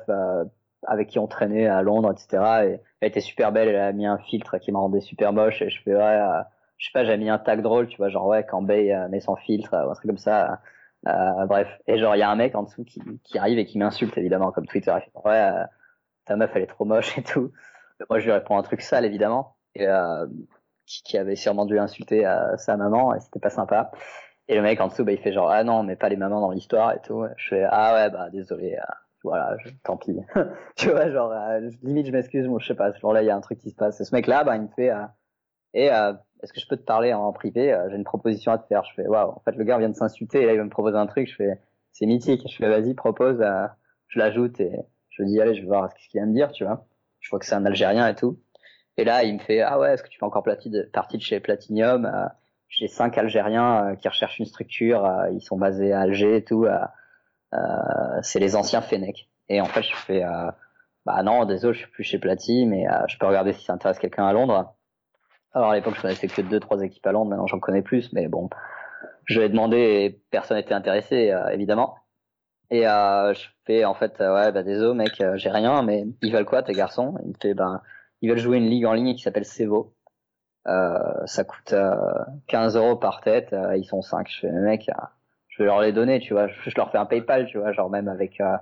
avec 0.87 1.09
qui 1.09 1.19
on 1.19 1.27
traînait 1.27 1.67
à 1.67 1.81
Londres, 1.81 2.11
etc. 2.11 2.43
Et 2.65 2.79
elle 3.01 3.09
était 3.09 3.21
super 3.21 3.51
belle, 3.51 3.69
elle 3.69 3.75
a 3.75 3.91
mis 3.91 4.05
un 4.05 4.17
filtre 4.17 4.57
qui 4.57 4.71
m'a 4.71 4.79
rendu 4.79 5.01
super 5.01 5.33
moche 5.33 5.61
et 5.61 5.69
je 5.69 5.81
fais 5.81 5.95
ouais, 5.95 6.01
euh, 6.01 6.41
je 6.77 6.87
sais 6.87 6.91
pas, 6.93 7.05
j'ai 7.05 7.17
mis 7.17 7.29
un 7.29 7.39
tag 7.39 7.61
drôle, 7.61 7.87
tu 7.87 7.97
vois, 7.97 8.09
genre 8.09 8.27
ouais, 8.27 8.45
quand 8.45 8.61
Bay 8.61 8.93
euh, 8.93 9.07
met 9.09 9.19
son 9.19 9.35
filtre, 9.35 9.71
ou 9.73 9.89
un 9.89 9.93
truc 9.93 10.07
comme 10.07 10.17
ça. 10.17 10.59
Euh, 11.07 11.45
bref, 11.45 11.67
et 11.87 11.97
genre 11.97 12.15
il 12.15 12.19
y 12.19 12.23
a 12.23 12.29
un 12.29 12.35
mec 12.35 12.55
en 12.55 12.63
dessous 12.63 12.83
qui, 12.83 13.01
qui 13.23 13.37
arrive 13.37 13.59
et 13.59 13.65
qui 13.65 13.77
m'insulte 13.77 14.17
évidemment 14.17 14.51
comme 14.51 14.65
Twitter. 14.65 14.95
Fait, 14.99 15.11
ouais, 15.25 15.35
euh, 15.35 15.63
ta 16.25 16.35
meuf 16.35 16.51
elle 16.55 16.63
est 16.63 16.67
trop 16.67 16.85
moche 16.85 17.17
et 17.17 17.23
tout. 17.23 17.51
moi 18.09 18.19
je 18.19 18.25
lui 18.25 18.31
réponds 18.31 18.57
un 18.57 18.63
truc 18.63 18.81
sale 18.81 19.05
évidemment 19.05 19.57
et 19.75 19.87
qui, 20.85 21.03
qui, 21.03 21.17
avait 21.17 21.35
sûrement 21.35 21.65
dû 21.65 21.79
insulter 21.79 22.23
sa 22.57 22.77
maman 22.77 23.15
et 23.15 23.19
c'était 23.19 23.39
pas 23.39 23.49
sympa. 23.49 23.91
Et 24.47 24.55
le 24.55 24.61
mec 24.61 24.79
en 24.81 24.87
dessous, 24.87 25.03
bah, 25.03 25.13
il 25.13 25.19
fait 25.19 25.33
genre 25.33 25.49
ah 25.49 25.63
non, 25.63 25.83
mais 25.83 25.95
pas 25.95 26.09
les 26.09 26.17
mamans 26.17 26.41
dans 26.41 26.51
l'histoire 26.51 26.93
et 26.93 27.01
tout. 27.01 27.25
Je 27.37 27.47
fais 27.49 27.65
ah 27.69 27.95
ouais 27.95 28.09
bah 28.09 28.29
désolé 28.29 28.77
voilà, 29.23 29.55
je, 29.63 29.69
tant 29.83 29.97
pis. 29.97 30.15
tu 30.75 30.89
vois, 30.89 31.09
genre, 31.09 31.31
euh, 31.31 31.69
limite, 31.81 32.07
je 32.07 32.11
m'excuse, 32.11 32.47
moi, 32.47 32.59
je 32.61 32.67
sais 32.67 32.75
pas, 32.75 32.91
ce 32.91 32.99
jour-là, 32.99 33.23
il 33.23 33.25
y 33.25 33.29
a 33.29 33.35
un 33.35 33.41
truc 33.41 33.59
qui 33.59 33.71
se 33.71 33.75
passe. 33.75 33.99
Et 34.01 34.05
ce 34.05 34.13
mec-là, 34.13 34.43
bah, 34.43 34.55
il 34.55 34.63
me 34.63 34.67
fait, 34.67 34.91
euh, 34.91 35.03
et 35.73 35.91
euh, 35.91 36.13
est-ce 36.41 36.53
que 36.53 36.59
je 36.59 36.67
peux 36.67 36.77
te 36.77 36.83
parler 36.83 37.13
en 37.13 37.31
privé? 37.31 37.77
J'ai 37.89 37.95
une 37.95 38.03
proposition 38.03 38.51
à 38.51 38.57
te 38.57 38.67
faire. 38.67 38.83
Je 38.83 38.93
fais, 38.95 39.07
waouh, 39.07 39.29
en 39.29 39.41
fait, 39.45 39.55
le 39.55 39.63
gars 39.63 39.77
vient 39.77 39.89
de 39.89 39.95
s'insulter 39.95 40.41
et 40.41 40.45
là, 40.45 40.53
il 40.53 40.57
va 40.57 40.63
me 40.63 40.69
proposer 40.69 40.97
un 40.97 41.07
truc. 41.07 41.27
Je 41.27 41.35
fais, 41.35 41.59
c'est 41.91 42.05
mythique. 42.05 42.43
Je 42.49 42.55
fais, 42.55 42.67
vas-y, 42.67 42.93
propose. 42.93 43.43
je 44.07 44.19
l'ajoute 44.19 44.59
et 44.59 44.71
je 45.09 45.23
dis, 45.23 45.39
allez, 45.39 45.55
je 45.55 45.61
vais 45.61 45.67
voir 45.67 45.89
ce 45.91 46.09
qu'il 46.09 46.19
vient 46.19 46.27
me 46.27 46.33
dire, 46.33 46.51
tu 46.51 46.65
vois. 46.65 46.85
Je 47.21 47.29
vois 47.29 47.39
que 47.39 47.45
c'est 47.45 47.55
un 47.55 47.65
Algérien 47.65 48.07
et 48.07 48.15
tout. 48.15 48.39
Et 48.97 49.05
là, 49.05 49.23
il 49.23 49.35
me 49.35 49.39
fait, 49.39 49.61
ah 49.61 49.79
ouais, 49.79 49.93
est-ce 49.93 50.03
que 50.03 50.09
tu 50.09 50.19
fais 50.19 50.25
encore 50.25 50.43
partie 50.43 50.69
de, 50.69 50.89
chez 51.19 51.39
Platinium 51.39 52.11
J'ai 52.67 52.87
cinq 52.87 53.17
Algériens 53.17 53.95
qui 53.95 54.07
recherchent 54.09 54.39
une 54.39 54.45
structure. 54.45 55.09
ils 55.31 55.41
sont 55.41 55.57
basés 55.57 55.93
à 55.93 56.01
Alger 56.01 56.37
et 56.37 56.43
tout. 56.43 56.67
Euh, 57.53 58.19
c'est 58.21 58.39
les 58.39 58.55
anciens 58.55 58.81
Fennec. 58.81 59.29
Et 59.49 59.61
en 59.61 59.65
fait, 59.65 59.83
je 59.83 59.95
fais, 59.95 60.23
euh, 60.23 60.51
bah 61.05 61.21
non, 61.23 61.45
désolé, 61.45 61.73
je 61.73 61.79
suis 61.79 61.91
plus 61.91 62.03
chez 62.03 62.19
Platy, 62.19 62.65
mais 62.65 62.87
euh, 62.87 63.05
je 63.07 63.17
peux 63.17 63.27
regarder 63.27 63.53
si 63.53 63.65
ça 63.65 63.73
intéresse 63.73 63.99
quelqu'un 63.99 64.25
à 64.25 64.33
Londres. 64.33 64.75
Alors 65.53 65.71
à 65.71 65.75
l'époque, 65.75 65.95
je 65.95 66.01
connaissais 66.01 66.27
que 66.27 66.41
deux, 66.41 66.59
trois 66.59 66.81
équipes 66.81 67.05
Londres. 67.05 67.29
Maintenant, 67.29 67.47
j'en 67.47 67.59
connais 67.59 67.81
plus, 67.81 68.11
mais 68.13 68.27
bon, 68.27 68.49
je 69.25 69.39
l'ai 69.39 69.49
demandé 69.49 69.77
et 69.77 70.21
personne 70.31 70.57
n'était 70.57 70.73
intéressé, 70.73 71.35
évidemment. 71.51 71.95
Et 72.71 72.87
euh, 72.87 73.33
je 73.33 73.47
fais 73.65 73.85
en 73.85 73.93
fait, 73.93 74.19
ouais, 74.19 74.51
bah 74.51 74.63
désolé, 74.63 74.95
mec, 74.95 75.21
j'ai 75.35 75.49
rien, 75.49 75.83
mais 75.83 76.05
ils 76.21 76.33
veulent 76.33 76.45
quoi, 76.45 76.63
tes 76.63 76.73
garçons? 76.73 77.15
Il 77.23 77.29
me 77.29 77.33
fait, 77.39 77.53
ben, 77.53 77.81
ils 78.21 78.29
veulent 78.29 78.39
jouer 78.39 78.57
une 78.57 78.67
ligue 78.67 78.85
en 78.85 78.93
ligne 78.93 79.13
qui 79.15 79.21
s'appelle 79.21 79.45
Cevo. 79.45 79.93
Euh, 80.67 80.97
ça 81.25 81.43
coûte 81.43 81.75
15 82.47 82.75
euros 82.75 82.95
par 82.95 83.21
tête, 83.21 83.55
ils 83.75 83.85
sont 83.85 84.01
5. 84.01 84.27
Je 84.29 84.39
fais, 84.39 84.51
mec, 84.51 84.89
je 85.55 85.61
vais 85.61 85.65
leur 85.65 85.81
les 85.81 85.91
donner, 85.91 86.19
tu 86.19 86.33
vois. 86.33 86.47
Je, 86.47 86.71
leur 86.75 86.91
fais 86.91 86.97
un 86.97 87.05
PayPal, 87.05 87.45
tu 87.45 87.59
vois, 87.59 87.71
genre 87.71 87.89
même 87.89 88.07
avec 88.07 88.41
euh, 88.41 88.57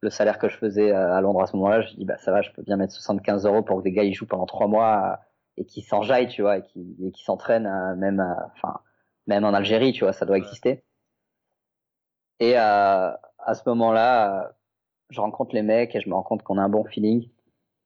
le 0.00 0.10
salaire 0.10 0.38
que 0.38 0.48
je 0.48 0.56
faisais 0.56 0.92
euh, 0.92 1.14
à 1.14 1.20
Londres 1.20 1.42
à 1.42 1.46
ce 1.46 1.56
moment-là, 1.56 1.82
je 1.82 1.94
dis 1.94 2.04
bah 2.04 2.18
ça 2.18 2.32
va, 2.32 2.42
je 2.42 2.50
peux 2.50 2.62
bien 2.62 2.76
mettre 2.76 2.92
75 2.92 3.46
euros 3.46 3.62
pour 3.62 3.78
que 3.78 3.82
des 3.84 3.92
gars 3.92 4.02
ils 4.02 4.14
jouent 4.14 4.26
pendant 4.26 4.46
trois 4.46 4.66
mois 4.66 5.02
euh, 5.04 5.16
et 5.56 5.64
qui 5.64 5.82
s'enjaillent, 5.82 6.28
tu 6.28 6.42
vois, 6.42 6.58
et 6.58 6.62
qui 6.62 6.96
et 7.04 7.12
qui 7.12 7.24
s'entraînent 7.24 7.96
même, 7.96 8.20
enfin 8.54 8.80
même 9.26 9.44
en 9.44 9.54
Algérie, 9.54 9.92
tu 9.92 10.04
vois, 10.04 10.12
ça 10.12 10.26
doit 10.26 10.36
exister. 10.38 10.84
Et 12.40 12.56
à 12.56 13.18
ce 13.54 13.62
moment-là, 13.68 14.52
je 15.10 15.20
rencontre 15.20 15.54
les 15.54 15.62
mecs 15.62 15.94
et 15.94 16.00
je 16.00 16.08
me 16.08 16.14
rends 16.14 16.22
compte 16.22 16.42
qu'on 16.42 16.58
a 16.58 16.62
un 16.62 16.68
bon 16.68 16.84
feeling. 16.84 17.28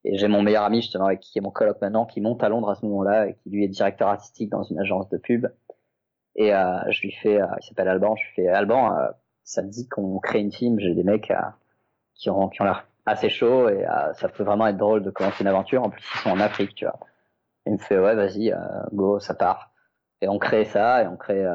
Et 0.03 0.17
j'ai 0.17 0.27
mon 0.27 0.41
meilleur 0.41 0.63
ami 0.63 0.81
justement 0.81 1.13
qui 1.17 1.37
est 1.37 1.41
mon 1.41 1.51
coloc 1.51 1.81
maintenant, 1.81 2.05
qui 2.05 2.21
monte 2.21 2.43
à 2.43 2.49
Londres 2.49 2.69
à 2.69 2.75
ce 2.75 2.85
moment-là 2.85 3.27
et 3.27 3.35
qui 3.35 3.49
lui 3.49 3.65
est 3.65 3.67
directeur 3.67 4.07
artistique 4.07 4.49
dans 4.49 4.63
une 4.63 4.79
agence 4.79 5.09
de 5.09 5.17
pub. 5.17 5.47
Et 6.35 6.53
euh, 6.53 6.79
je 6.89 7.01
lui 7.01 7.11
fais, 7.11 7.41
euh, 7.41 7.47
il 7.61 7.65
s'appelle 7.65 7.87
Alban, 7.87 8.15
je 8.15 8.23
lui 8.23 8.33
fais 8.35 8.47
Alban, 8.47 8.95
euh, 8.95 9.07
ça 9.43 9.63
te 9.63 9.67
dit 9.67 9.87
qu'on 9.89 10.19
crée 10.19 10.39
une 10.39 10.49
team, 10.49 10.79
j'ai 10.79 10.93
des 10.93 11.03
mecs 11.03 11.33
qui 12.13 12.29
ont 12.29 12.47
qui 12.47 12.61
ont 12.61 12.65
l'air 12.65 12.87
assez 13.05 13.29
chauds 13.29 13.69
et 13.69 13.85
ça 14.15 14.27
peut 14.29 14.43
vraiment 14.43 14.67
être 14.67 14.77
drôle 14.77 15.03
de 15.03 15.09
commencer 15.09 15.43
une 15.43 15.47
aventure. 15.47 15.83
En 15.83 15.89
plus 15.89 16.03
ils 16.15 16.19
sont 16.19 16.29
en 16.29 16.39
Afrique, 16.39 16.75
tu 16.75 16.85
vois. 16.85 16.99
Il 17.67 17.73
me 17.73 17.77
fait 17.77 17.99
ouais 17.99 18.15
vas-y, 18.15 18.53
go, 18.93 19.19
ça 19.19 19.33
part. 19.33 19.71
Et 20.21 20.27
on 20.27 20.39
crée 20.39 20.65
ça 20.65 21.03
et 21.03 21.07
on 21.07 21.17
crée 21.17 21.45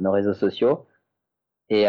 nos 0.00 0.12
réseaux 0.12 0.34
sociaux. 0.34 0.86
Et, 1.68 1.84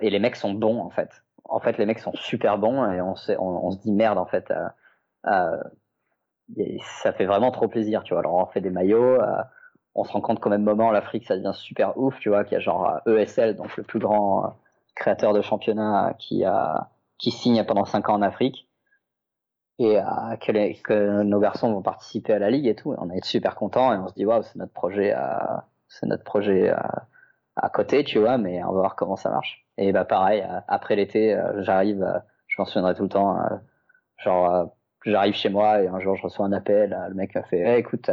et 0.00 0.10
les 0.10 0.18
mecs 0.18 0.36
sont 0.36 0.54
bons 0.54 0.80
en 0.80 0.90
fait. 0.90 1.10
En 1.44 1.60
fait 1.60 1.76
les 1.78 1.86
mecs 1.86 1.98
sont 1.98 2.14
super 2.14 2.58
bons 2.58 2.90
et 2.90 3.00
on 3.00 3.14
se 3.16 3.78
dit 3.82 3.92
merde 3.92 4.18
en 4.18 4.26
fait. 4.26 4.52
ça 5.24 7.12
fait 7.12 7.26
vraiment 7.26 7.50
trop 7.50 7.68
plaisir, 7.68 8.02
tu 8.02 8.14
vois. 8.14 8.20
Alors 8.20 8.34
on 8.34 8.46
fait 8.46 8.60
des 8.60 8.70
maillots 8.70 9.18
on 9.94 10.04
se 10.04 10.12
rend 10.12 10.20
compte 10.20 10.40
qu'au 10.40 10.50
même 10.50 10.62
moment, 10.62 10.90
l'Afrique, 10.90 11.26
ça 11.26 11.36
devient 11.36 11.54
super 11.54 11.98
ouf, 11.98 12.18
tu 12.20 12.28
vois, 12.28 12.44
qu'il 12.44 12.54
y 12.54 12.56
a 12.56 12.60
genre 12.60 13.00
ESL, 13.06 13.56
donc 13.56 13.76
le 13.76 13.82
plus 13.82 13.98
grand 13.98 14.44
euh, 14.44 14.48
créateur 14.94 15.32
de 15.32 15.40
championnat 15.40 16.14
qui 16.18 16.44
qui 17.18 17.30
signe 17.30 17.64
pendant 17.64 17.84
5 17.84 18.08
ans 18.08 18.14
en 18.14 18.22
Afrique 18.22 18.68
et 19.80 19.98
euh, 19.98 20.36
que, 20.40 21.22
nos 21.22 21.40
garçons 21.40 21.72
vont 21.72 21.82
participer 21.82 22.32
à 22.32 22.38
la 22.38 22.50
ligue 22.50 22.66
et 22.66 22.76
tout. 22.76 22.94
On 22.98 23.10
est 23.10 23.24
super 23.24 23.56
content 23.56 23.92
et 23.92 23.96
on 23.96 24.08
se 24.08 24.14
dit 24.14 24.24
waouh, 24.24 24.42
c'est 24.42 24.56
notre 24.56 24.72
projet, 24.72 25.12
à, 25.12 25.66
c'est 25.88 26.06
notre 26.06 26.24
projet 26.24 26.70
à, 27.56 27.68
côté, 27.70 28.04
tu 28.04 28.18
vois, 28.20 28.38
mais 28.38 28.62
on 28.64 28.72
va 28.72 28.80
voir 28.80 28.96
comment 28.96 29.16
ça 29.16 29.30
marche. 29.30 29.66
Et 29.76 29.92
bah 29.92 30.04
pareil, 30.04 30.42
euh, 30.42 30.60
après 30.68 30.96
l'été, 30.96 31.38
j'arrive, 31.58 32.06
je 32.46 32.60
m'en 32.60 32.64
souviendrai 32.64 32.94
tout 32.94 33.02
le 33.02 33.08
temps, 33.08 33.38
genre 34.18 34.74
j'arrive 35.04 35.34
chez 35.34 35.48
moi 35.48 35.82
et 35.82 35.88
un 35.88 35.98
jour 36.00 36.16
je 36.16 36.22
reçois 36.22 36.46
un 36.46 36.52
appel, 36.52 36.96
le 37.08 37.14
mec 37.14 37.34
m'a 37.34 37.42
fait, 37.42 37.78
écoute 37.78 38.10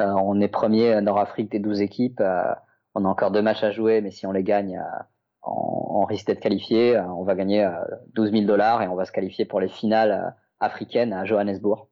euh, 0.00 0.12
on 0.12 0.40
est 0.40 0.48
premier 0.48 1.00
Nord-Afrique 1.00 1.50
des 1.50 1.58
12 1.58 1.80
équipes. 1.82 2.20
Euh, 2.20 2.54
on 2.94 3.04
a 3.04 3.08
encore 3.08 3.30
deux 3.30 3.42
matchs 3.42 3.62
à 3.62 3.70
jouer, 3.70 4.00
mais 4.00 4.10
si 4.10 4.26
on 4.26 4.32
les 4.32 4.42
gagne, 4.42 4.78
euh, 4.78 5.02
on, 5.42 6.04
risque 6.04 6.26
d'être 6.26 6.40
qualifié. 6.40 6.98
on 6.98 7.22
va 7.22 7.34
gagner 7.36 7.68
12 8.14 8.32
000 8.32 8.44
dollars 8.44 8.82
et 8.82 8.88
on 8.88 8.96
va 8.96 9.04
se 9.04 9.12
qualifier 9.12 9.44
pour 9.44 9.60
les 9.60 9.68
finales 9.68 10.34
africaines 10.60 11.12
à 11.12 11.24
Johannesburg. 11.24 11.88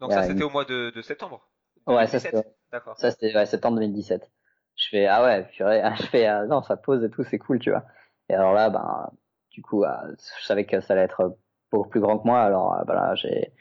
Donc 0.00 0.12
ça, 0.12 0.22
c'était 0.24 0.42
au 0.42 0.50
mois 0.50 0.64
de, 0.64 0.92
septembre 1.02 1.48
Ouais, 1.86 2.06
ça 2.06 2.18
c'était 2.18 2.44
D'accord. 2.72 2.98
Ça 2.98 3.10
c'était 3.10 3.46
septembre 3.46 3.78
2017. 3.78 4.30
Je 4.76 4.88
fais 4.88 5.06
ah 5.06 5.22
ouais, 5.22 5.44
purée, 5.52 5.82
je 6.00 6.06
fais 6.06 6.46
non, 6.46 6.62
ça 6.62 6.76
pose 6.76 7.04
et 7.04 7.10
tout, 7.10 7.24
c'est 7.24 7.38
cool, 7.38 7.58
tu 7.58 7.70
vois. 7.70 7.84
Et 8.28 8.34
alors 8.34 8.52
là, 8.52 8.70
ben 8.70 9.10
du 9.50 9.62
coup, 9.62 9.84
je 9.84 10.44
savais 10.44 10.64
que 10.64 10.80
ça 10.80 10.94
allait 10.94 11.02
être 11.02 11.36
beaucoup 11.70 11.88
plus 11.88 12.00
grand 12.00 12.18
que 12.18 12.26
moi, 12.26 12.40
alors 12.40 12.76
voilà, 12.86 13.14
j'ai 13.14 13.52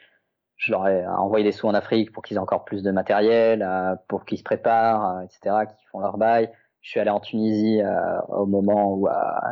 je 0.64 0.72
leur 0.72 0.88
ai 0.88 1.06
envoyé 1.06 1.44
des 1.44 1.52
sous 1.52 1.68
en 1.68 1.74
Afrique 1.74 2.12
pour 2.12 2.24
qu'ils 2.24 2.38
aient 2.38 2.40
encore 2.40 2.64
plus 2.64 2.84
de 2.84 2.92
matériel, 2.92 3.62
euh, 3.62 3.96
pour 4.08 4.26
qu'ils 4.26 4.38
se 4.38 4.44
préparent, 4.44 5.18
euh, 5.18 5.22
etc., 5.22 5.66
qu'ils 5.68 5.88
font 5.92 6.00
leur 6.00 6.18
bail. 6.18 6.50
Je 6.84 6.92
suis 6.92 7.00
allé 7.00 7.10
en 7.10 7.20
Tunisie 7.20 7.82
euh, 7.82 8.22
au 8.28 8.46
moment 8.46 8.94
où 8.94 9.08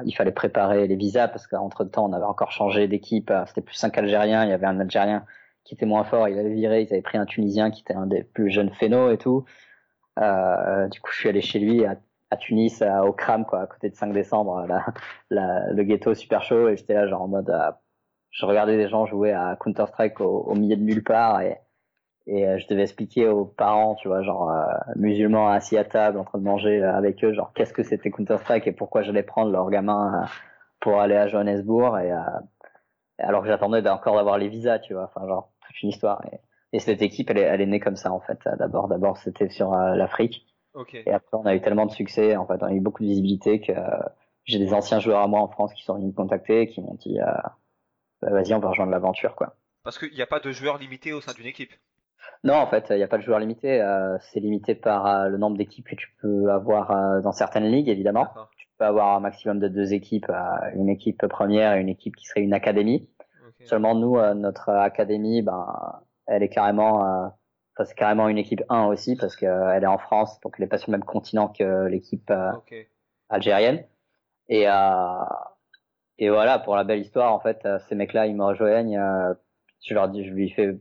il 0.05 0.13
fallait 0.13 0.31
préparer 0.31 0.87
les 0.87 0.95
visas 0.95 1.27
parce 1.27 1.47
qu'entre 1.47 1.83
temps 1.85 2.05
on 2.05 2.13
avait 2.13 2.25
encore 2.25 2.51
changé 2.51 2.87
d'équipe. 2.87 3.33
C'était 3.47 3.61
plus 3.61 3.75
cinq 3.75 3.97
Algériens, 3.97 4.43
il 4.43 4.49
y 4.49 4.53
avait 4.53 4.67
un 4.67 4.79
Algérien 4.79 5.25
qui 5.63 5.73
était 5.73 5.85
moins 5.85 6.03
fort, 6.03 6.27
il 6.27 6.37
avait 6.37 6.53
viré, 6.53 6.83
ils 6.83 6.93
avaient 6.93 7.01
pris 7.01 7.17
un 7.17 7.25
Tunisien 7.25 7.71
qui 7.71 7.81
était 7.81 7.95
un 7.95 8.05
des 8.05 8.23
plus 8.23 8.51
jeunes 8.51 8.71
phénos 8.71 9.13
et 9.13 9.17
tout. 9.17 9.45
du 10.17 11.01
coup, 11.01 11.11
je 11.11 11.17
suis 11.19 11.29
allé 11.29 11.41
chez 11.41 11.59
lui 11.59 11.85
à, 11.85 11.95
à 12.29 12.37
Tunis, 12.37 12.83
au 13.03 13.13
Kram, 13.13 13.45
quoi, 13.45 13.61
à 13.61 13.67
côté 13.67 13.89
de 13.89 13.95
5 13.95 14.13
décembre, 14.13 14.67
le 15.29 15.83
ghetto 15.83 16.13
super 16.13 16.43
chaud, 16.43 16.69
et 16.69 16.77
j'étais 16.77 16.93
là 16.93 17.07
genre 17.07 17.23
en 17.23 17.27
mode 17.27 17.51
je 18.31 18.45
regardais 18.45 18.77
des 18.77 18.87
gens 18.87 19.05
jouer 19.05 19.33
à 19.33 19.55
Counter 19.59 19.85
Strike 19.87 20.19
au, 20.21 20.55
milieu 20.55 20.77
de 20.77 20.81
nulle 20.81 21.03
part 21.03 21.41
et 21.41 21.57
et 22.27 22.59
je 22.59 22.67
devais 22.67 22.83
expliquer 22.83 23.27
aux 23.27 23.45
parents, 23.45 23.95
tu 23.95 24.07
vois, 24.07 24.21
genre 24.21 24.51
musulmans 24.95 25.49
assis 25.49 25.77
à 25.77 25.83
table 25.83 26.17
en 26.19 26.23
train 26.23 26.39
de 26.39 26.43
manger 26.43 26.81
avec 26.83 27.23
eux, 27.23 27.33
genre 27.33 27.51
qu'est-ce 27.53 27.73
que 27.73 27.83
c'était 27.83 28.11
Counter 28.11 28.37
Strike 28.37 28.67
et 28.67 28.71
pourquoi 28.71 29.01
j'allais 29.01 29.23
prendre 29.23 29.51
leur 29.51 29.69
gamin 29.69 30.25
pour 30.79 30.99
aller 30.99 31.15
à 31.15 31.27
Johannesburg 31.27 31.97
et 31.99 32.11
alors 33.17 33.41
que 33.41 33.47
j'attendais 33.47 33.87
encore 33.89 34.15
d'avoir 34.15 34.37
les 34.37 34.49
visas, 34.49 34.79
tu 34.79 34.93
vois, 34.93 35.05
enfin 35.13 35.27
genre 35.27 35.51
toute 35.65 35.81
une 35.81 35.89
histoire. 35.89 36.21
Et, 36.31 36.37
et 36.73 36.79
cette 36.79 37.01
équipe, 37.01 37.29
elle 37.29 37.37
est, 37.37 37.41
elle 37.41 37.61
est 37.61 37.65
née 37.65 37.79
comme 37.79 37.95
ça 37.97 38.11
en 38.11 38.19
fait. 38.19 38.39
D'abord, 38.57 38.87
d'abord 38.87 39.17
c'était 39.17 39.49
sur 39.49 39.71
l'Afrique. 39.71 40.45
Okay. 40.73 41.03
Et 41.05 41.11
après, 41.11 41.37
on 41.37 41.45
a 41.45 41.53
eu 41.53 41.61
tellement 41.61 41.85
de 41.85 41.91
succès, 41.91 42.37
en 42.37 42.45
fait, 42.45 42.61
on 42.61 42.67
a 42.67 42.73
eu 42.73 42.79
beaucoup 42.79 43.03
de 43.03 43.07
visibilité 43.09 43.59
que 43.59 43.73
j'ai 44.45 44.59
des 44.59 44.73
anciens 44.73 44.99
joueurs 44.99 45.21
à 45.21 45.27
moi 45.27 45.41
en 45.41 45.47
France 45.47 45.73
qui 45.73 45.83
sont 45.83 45.95
venus 45.95 46.07
me 46.07 46.13
contacter, 46.13 46.67
qui 46.67 46.81
m'ont 46.81 46.95
dit, 46.95 47.19
euh, 47.19 47.25
bah, 48.21 48.31
vas-y, 48.31 48.53
on 48.53 48.59
va 48.59 48.69
rejoindre 48.69 48.91
l'aventure, 48.91 49.35
quoi. 49.35 49.55
Parce 49.83 49.97
qu'il 49.97 50.13
n'y 50.13 50.21
a 50.21 50.27
pas 50.27 50.39
de 50.39 50.51
joueurs 50.51 50.77
limités 50.77 51.13
au 51.13 51.21
sein 51.21 51.33
d'une 51.33 51.47
équipe. 51.47 51.73
Non, 52.43 52.55
en 52.55 52.67
fait, 52.67 52.87
il 52.89 52.95
n'y 52.95 53.03
a 53.03 53.07
pas 53.07 53.17
de 53.17 53.23
joueurs 53.23 53.39
limités. 53.39 53.81
Euh, 53.81 54.17
c'est 54.19 54.39
limité 54.39 54.73
par 54.73 55.05
euh, 55.05 55.29
le 55.29 55.37
nombre 55.37 55.57
d'équipes 55.57 55.87
que 55.87 55.95
tu 55.95 56.07
peux 56.21 56.51
avoir 56.51 56.91
euh, 56.91 57.21
dans 57.21 57.31
certaines 57.31 57.65
ligues, 57.65 57.89
évidemment. 57.89 58.27
Tu 58.57 58.67
peux 58.77 58.85
avoir 58.85 59.15
un 59.15 59.19
maximum 59.19 59.59
de 59.59 59.67
deux 59.67 59.93
équipes, 59.93 60.31
une 60.73 60.89
équipe 60.89 61.25
première 61.27 61.73
et 61.75 61.81
une 61.81 61.89
équipe 61.89 62.15
qui 62.15 62.25
serait 62.25 62.41
une 62.41 62.53
académie. 62.53 63.07
Okay. 63.49 63.65
Seulement, 63.67 63.93
nous, 63.93 64.17
notre 64.33 64.69
académie, 64.69 65.43
ben, 65.43 66.01
elle 66.25 66.41
est 66.41 66.49
carrément, 66.49 67.31
c'est 67.83 67.95
carrément 67.95 68.27
une 68.27 68.39
équipe 68.39 68.63
1 68.69 68.85
aussi 68.85 69.15
parce 69.15 69.35
qu'elle 69.35 69.83
est 69.83 69.87
en 69.87 69.99
France, 69.99 70.39
donc 70.41 70.55
elle 70.57 70.63
n'est 70.63 70.69
pas 70.69 70.79
sur 70.79 70.89
le 70.91 70.97
même 70.97 71.05
continent 71.05 71.47
que 71.49 71.85
l'équipe 71.85 72.31
okay. 72.57 72.87
algérienne. 73.29 73.83
Et, 74.49 74.63
et 76.17 76.29
voilà, 76.29 76.57
pour 76.57 76.75
la 76.75 76.83
belle 76.83 77.01
histoire, 77.01 77.33
en 77.35 77.39
fait, 77.39 77.67
ces 77.87 77.93
mecs-là, 77.93 78.25
ils 78.25 78.35
me 78.35 78.45
rejoignent. 78.45 78.99
Je 79.83 79.93
leur 79.93 80.09
dis, 80.09 80.25
je 80.25 80.33
lui 80.33 80.49
fais, 80.49 80.75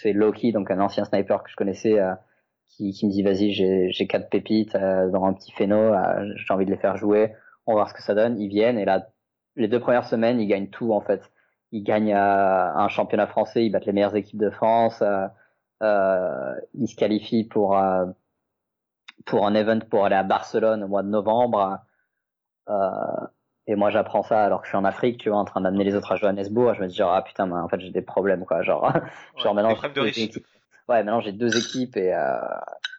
c'est 0.00 0.12
Loki, 0.12 0.52
donc 0.52 0.70
un 0.70 0.80
ancien 0.80 1.04
sniper 1.04 1.42
que 1.42 1.50
je 1.50 1.56
connaissais, 1.56 1.98
euh, 1.98 2.14
qui, 2.68 2.94
me 3.04 3.10
dit, 3.10 3.22
vas-y, 3.22 3.52
j'ai, 3.52 4.06
quatre 4.06 4.28
pépites 4.30 4.74
euh, 4.74 5.10
dans 5.10 5.24
un 5.24 5.32
petit 5.32 5.52
phéno, 5.52 5.92
j'ai 6.36 6.54
envie 6.54 6.66
de 6.66 6.70
les 6.70 6.76
faire 6.76 6.96
jouer, 6.96 7.34
on 7.66 7.72
va 7.72 7.78
voir 7.78 7.88
ce 7.88 7.94
que 7.94 8.02
ça 8.02 8.14
donne. 8.14 8.40
Ils 8.40 8.48
viennent 8.48 8.78
et 8.78 8.84
là, 8.84 9.08
les 9.56 9.68
deux 9.68 9.80
premières 9.80 10.04
semaines, 10.06 10.40
ils 10.40 10.46
gagnent 10.46 10.70
tout 10.70 10.92
en 10.92 11.00
fait. 11.00 11.22
Ils 11.72 11.82
gagnent 11.82 12.14
un 12.14 12.88
championnat 12.88 13.26
français, 13.26 13.64
ils 13.64 13.70
battent 13.70 13.86
les 13.86 13.92
meilleures 13.92 14.16
équipes 14.16 14.40
de 14.40 14.50
France, 14.50 15.02
ils 15.82 16.88
se 16.88 16.96
qualifient 16.96 17.44
pour 17.44 17.76
pour 19.26 19.46
un 19.46 19.54
event 19.54 19.80
pour 19.80 20.04
aller 20.04 20.16
à 20.16 20.22
Barcelone 20.22 20.82
au 20.84 20.88
mois 20.88 21.02
de 21.02 21.08
novembre. 21.08 21.80
Euh, 22.68 23.26
et 23.68 23.76
moi 23.76 23.90
j'apprends 23.90 24.22
ça 24.22 24.42
alors 24.42 24.62
que 24.62 24.66
je 24.66 24.70
suis 24.70 24.78
en 24.78 24.84
Afrique, 24.84 25.18
tu 25.18 25.28
vois, 25.28 25.38
en 25.38 25.44
train 25.44 25.60
d'amener 25.60 25.84
les 25.84 25.94
autres 25.94 26.10
à 26.10 26.16
Johannesburg. 26.16 26.74
Je 26.74 26.82
me 26.82 26.88
dis 26.88 26.96
genre 26.96 27.12
ah 27.12 27.22
putain, 27.22 27.46
mais 27.46 27.54
en 27.54 27.68
fait 27.68 27.78
j'ai 27.78 27.90
des 27.90 28.02
problèmes 28.02 28.46
quoi, 28.46 28.62
genre 28.62 28.82
ouais, 28.94 29.00
genre 29.36 29.54
maintenant 29.54 29.76
j'ai 29.76 29.88
deux 29.90 30.06
équipes. 30.06 30.46
Ouais, 30.88 31.04
maintenant 31.04 31.20
j'ai 31.20 31.32
deux 31.32 31.54
équipes 31.56 31.96
et 31.98 32.14
euh, 32.14 32.38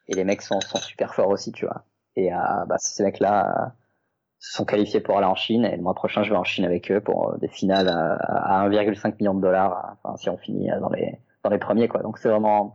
et 0.08 0.14
les 0.14 0.24
mecs 0.24 0.44
sont 0.44 0.62
sont 0.62 0.78
super 0.78 1.16
forts 1.16 1.30
aussi, 1.30 1.52
tu 1.52 1.66
vois. 1.66 1.84
Et 2.16 2.32
euh, 2.32 2.38
bah 2.68 2.78
ces 2.78 3.04
mecs 3.04 3.20
là 3.20 3.74
se 4.38 4.54
sont 4.54 4.64
qualifiés 4.64 5.02
pour 5.02 5.18
aller 5.18 5.26
en 5.26 5.36
Chine 5.36 5.66
et 5.66 5.76
le 5.76 5.82
mois 5.82 5.96
prochain 5.96 6.22
je 6.22 6.30
vais 6.30 6.38
en 6.38 6.44
Chine 6.44 6.66
avec 6.66 6.92
eux 6.92 7.02
pour 7.02 7.36
des 7.40 7.50
finales 7.50 7.90
à, 7.90 8.68
1,5 8.70 9.16
million 9.20 9.34
de 9.34 9.42
dollars. 9.42 9.98
Enfin 10.04 10.18
si 10.18 10.30
on 10.30 10.38
finit 10.38 10.70
dans 10.80 10.90
les 10.90 11.20
dans 11.44 11.50
les 11.50 11.58
premiers 11.58 11.88
quoi. 11.88 12.04
Donc 12.04 12.20
c'est 12.20 12.30
vraiment 12.30 12.74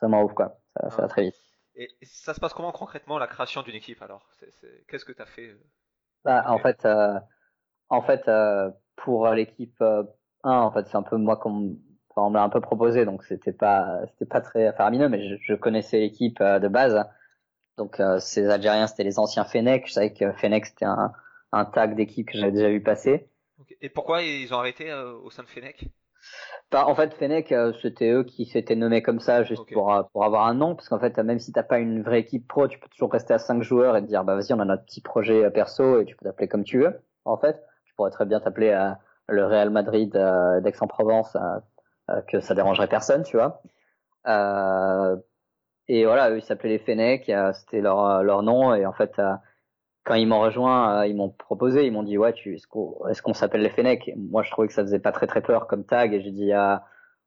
vraiment 0.00 0.22
ouf 0.22 0.32
quoi. 0.32 0.60
Ça, 0.76 0.90
ça 0.90 1.02
va 1.02 1.08
très 1.08 1.22
vite. 1.22 1.34
Et 1.74 1.88
ça 2.02 2.34
se 2.34 2.40
passe 2.40 2.54
comment 2.54 2.70
concrètement 2.70 3.18
la 3.18 3.26
création 3.26 3.62
d'une 3.62 3.74
équipe 3.74 4.00
alors? 4.00 4.28
Qu'est-ce 4.86 5.04
que 5.04 5.12
tu 5.12 5.22
as 5.22 5.26
fait 5.26 5.56
bah, 6.24 6.44
en 6.48 6.58
fait, 6.58 6.84
euh, 6.84 7.18
en 7.88 8.02
fait, 8.02 8.28
euh, 8.28 8.70
pour 8.96 9.28
l'équipe 9.30 9.80
1, 9.80 10.06
en 10.44 10.72
fait, 10.72 10.86
c'est 10.88 10.96
un 10.96 11.02
peu 11.02 11.16
moi 11.16 11.36
qu'on 11.36 11.76
on 12.14 12.30
me 12.30 12.34
l'a 12.36 12.42
un 12.42 12.50
peu 12.50 12.60
proposé, 12.60 13.06
donc 13.06 13.24
c'était 13.24 13.52
pas, 13.52 14.00
c'était 14.08 14.26
pas 14.26 14.42
très 14.42 14.72
faramineux, 14.74 15.08
mais 15.08 15.28
je, 15.28 15.36
je 15.40 15.54
connaissais 15.54 15.98
l'équipe 16.00 16.42
de 16.42 16.68
base. 16.68 17.02
Donc 17.78 18.02
ces 18.18 18.50
Algériens, 18.50 18.86
c'était 18.86 19.04
les 19.04 19.18
anciens 19.18 19.44
Fennec. 19.44 19.86
Je 19.86 19.92
savais 19.92 20.12
que 20.12 20.30
Fennec 20.32 20.66
c'était 20.66 20.84
un, 20.84 21.12
un 21.52 21.64
tag 21.64 21.96
d'équipe 21.96 22.28
que 22.28 22.36
j'avais 22.36 22.52
déjà 22.52 22.68
vu 22.68 22.82
passer. 22.82 23.30
Et 23.80 23.88
pourquoi 23.88 24.22
ils 24.22 24.52
ont 24.52 24.58
arrêté 24.58 24.92
au 24.92 25.30
sein 25.30 25.42
de 25.42 25.48
Fennec 25.48 25.88
bah, 26.72 26.86
en 26.88 26.94
fait, 26.94 27.14
Fennec, 27.14 27.54
c'était 27.82 28.10
eux 28.10 28.24
qui 28.24 28.46
s'étaient 28.46 28.74
nommés 28.76 29.02
comme 29.02 29.20
ça 29.20 29.44
juste 29.44 29.62
Okay. 29.62 29.74
pour, 29.74 29.94
pour 30.12 30.24
avoir 30.24 30.46
un 30.46 30.54
nom, 30.54 30.74
parce 30.74 30.88
qu'en 30.88 30.98
fait, 30.98 31.16
même 31.18 31.38
si 31.38 31.52
t'as 31.52 31.62
pas 31.62 31.78
une 31.78 32.02
vraie 32.02 32.20
équipe 32.20 32.48
pro, 32.48 32.66
tu 32.66 32.78
peux 32.78 32.88
toujours 32.88 33.12
rester 33.12 33.34
à 33.34 33.38
5 33.38 33.62
joueurs 33.62 33.96
et 33.96 34.02
te 34.02 34.06
dire, 34.06 34.24
bah 34.24 34.34
vas-y, 34.34 34.52
on 34.52 34.60
a 34.60 34.64
notre 34.64 34.84
petit 34.84 35.00
projet 35.02 35.44
euh, 35.44 35.50
perso 35.50 36.00
et 36.00 36.04
tu 36.06 36.16
peux 36.16 36.24
t'appeler 36.24 36.48
comme 36.48 36.64
tu 36.64 36.80
veux. 36.80 37.00
En 37.24 37.36
fait, 37.36 37.62
tu 37.84 37.94
pourrais 37.94 38.10
très 38.10 38.24
bien 38.26 38.40
t'appeler 38.40 38.70
euh, 38.70 38.90
le 39.28 39.44
Real 39.46 39.70
Madrid 39.70 40.16
euh, 40.16 40.60
d'Aix-en-Provence, 40.60 41.36
euh, 41.36 41.60
euh, 42.10 42.20
que 42.22 42.40
ça 42.40 42.54
dérangerait 42.54 42.88
personne, 42.88 43.22
tu 43.22 43.36
vois. 43.36 43.62
Euh, 44.26 45.16
et 45.88 46.04
voilà, 46.06 46.30
eux, 46.30 46.38
ils 46.38 46.42
s'appelaient 46.42 46.70
les 46.70 46.78
Fennec, 46.78 47.28
euh, 47.28 47.52
c'était 47.52 47.80
leur, 47.80 48.22
leur 48.22 48.42
nom, 48.42 48.74
et 48.74 48.86
en 48.86 48.92
fait, 48.92 49.12
euh, 49.18 49.34
quand 50.04 50.14
ils 50.14 50.26
m'ont 50.26 50.40
rejoint, 50.40 51.00
euh, 51.00 51.06
ils 51.06 51.16
m'ont 51.16 51.30
proposé, 51.30 51.86
ils 51.86 51.92
m'ont 51.92 52.02
dit 52.02 52.18
ouais, 52.18 52.32
tu 52.32 52.54
est-ce 52.54 52.66
qu'on 52.66 53.06
est-ce 53.08 53.22
qu'on 53.22 53.34
s'appelle 53.34 53.62
les 53.62 53.70
Fennec 53.70 54.08
Et 54.08 54.14
Moi, 54.16 54.42
je 54.42 54.50
trouvais 54.50 54.68
que 54.68 54.74
ça 54.74 54.82
faisait 54.82 54.98
pas 54.98 55.12
très 55.12 55.26
très 55.26 55.42
peur 55.42 55.66
comme 55.66 55.84
tag, 55.84 56.14
et 56.14 56.20
j'ai 56.22 56.30
dit 56.32 56.52
ah, 56.52 56.84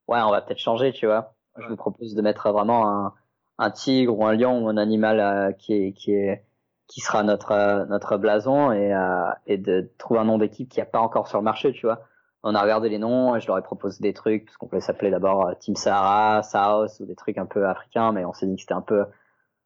ouais, 0.08 0.20
on 0.22 0.32
va 0.32 0.42
peut-être 0.42 0.60
changer, 0.60 0.92
tu 0.94 1.06
vois. 1.06 1.34
Je 1.58 1.68
vous 1.68 1.78
propose 1.78 2.16
de 2.16 2.22
mettre 2.22 2.52
vraiment 2.52 2.88
un, 2.90 3.14
un 3.58 3.72
tigre 3.72 4.18
ou 4.18 4.26
un 4.26 4.34
lion 4.36 4.64
ou 4.66 4.70
un 4.70 4.78
animal 4.78 5.20
euh, 5.20 5.52
qui 5.54 5.74
est 5.74 5.94
qui 5.94 6.14
est 6.14 6.44
qui 6.88 7.02
sera 7.02 7.24
notre 7.24 7.52
euh, 7.52 7.86
notre 7.86 8.18
blason 8.18 8.72
et 8.72 8.94
euh, 8.94 9.32
et 9.48 9.58
de 9.58 9.92
trouver 9.98 10.20
un 10.20 10.26
nom 10.26 10.38
d'équipe 10.38 10.70
qui 10.70 10.82
a 10.82 10.86
pas 10.86 11.00
encore 11.00 11.28
sur 11.28 11.40
le 11.40 11.44
marché, 11.44 11.72
tu 11.74 11.86
vois. 11.86 12.02
On 12.44 12.54
a 12.54 12.62
regardé 12.62 12.90
les 12.90 13.00
noms 13.00 13.36
et 13.36 13.40
je 13.40 13.48
leur 13.48 13.58
ai 13.58 13.64
proposé 13.64 14.02
des 14.02 14.14
trucs 14.14 14.46
parce 14.46 14.58
qu'on 14.58 14.68
pouvait 14.68 14.82
s'appeler 14.82 15.10
d'abord 15.10 15.48
euh, 15.48 15.54
Team 15.60 15.76
Sahara, 15.76 16.44
South 16.44 16.92
ou 17.00 17.06
des 17.06 17.16
trucs 17.16 17.38
un 17.38 17.48
peu 17.48 17.68
africains, 17.68 18.12
mais 18.12 18.24
on 18.26 18.34
s'est 18.34 18.46
dit 18.46 18.56
que 18.56 18.62
c'était 18.62 18.74
un 18.74 18.82
peu 18.82 19.06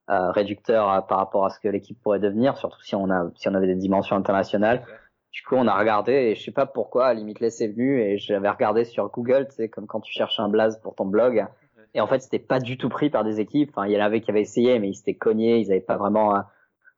euh, 0.09 0.31
réducteur 0.31 0.91
euh, 0.91 1.01
par 1.01 1.19
rapport 1.19 1.45
à 1.45 1.49
ce 1.51 1.59
que 1.59 1.67
l'équipe 1.67 2.01
pourrait 2.01 2.19
devenir, 2.19 2.57
surtout 2.57 2.81
si 2.81 2.95
on 2.95 3.09
avait 3.09 3.67
des 3.67 3.75
dimensions 3.75 4.15
internationales. 4.15 4.83
Du 5.31 5.43
coup, 5.43 5.53
on 5.55 5.67
a 5.67 5.77
regardé 5.77 6.13
et 6.13 6.35
je 6.35 6.43
sais 6.43 6.51
pas 6.51 6.65
pourquoi, 6.65 7.07
à 7.07 7.13
Limitless 7.13 7.61
est 7.61 7.67
venu 7.67 8.01
et 8.01 8.17
j'avais 8.17 8.49
regardé 8.49 8.85
sur 8.85 9.07
Google, 9.11 9.47
sais, 9.51 9.69
comme 9.69 9.85
quand 9.85 9.99
tu 9.99 10.11
cherches 10.11 10.39
un 10.39 10.49
blaze 10.49 10.79
pour 10.81 10.95
ton 10.95 11.05
blog. 11.05 11.45
Et 11.93 12.01
en 12.01 12.07
fait, 12.07 12.21
c'était 12.21 12.39
pas 12.39 12.59
du 12.59 12.77
tout 12.77 12.89
pris 12.89 13.11
par 13.11 13.23
des 13.23 13.39
équipes. 13.39 13.69
Enfin, 13.71 13.87
il 13.87 13.93
y 13.93 14.01
en 14.01 14.03
avait 14.03 14.21
qui 14.21 14.31
avaient 14.31 14.41
essayé, 14.41 14.79
mais 14.79 14.89
ils 14.89 14.95
s'étaient 14.95 15.13
cognés, 15.13 15.59
ils 15.59 15.71
avaient 15.71 15.79
pas 15.79 15.97
vraiment 15.97 16.35
euh, 16.35 16.39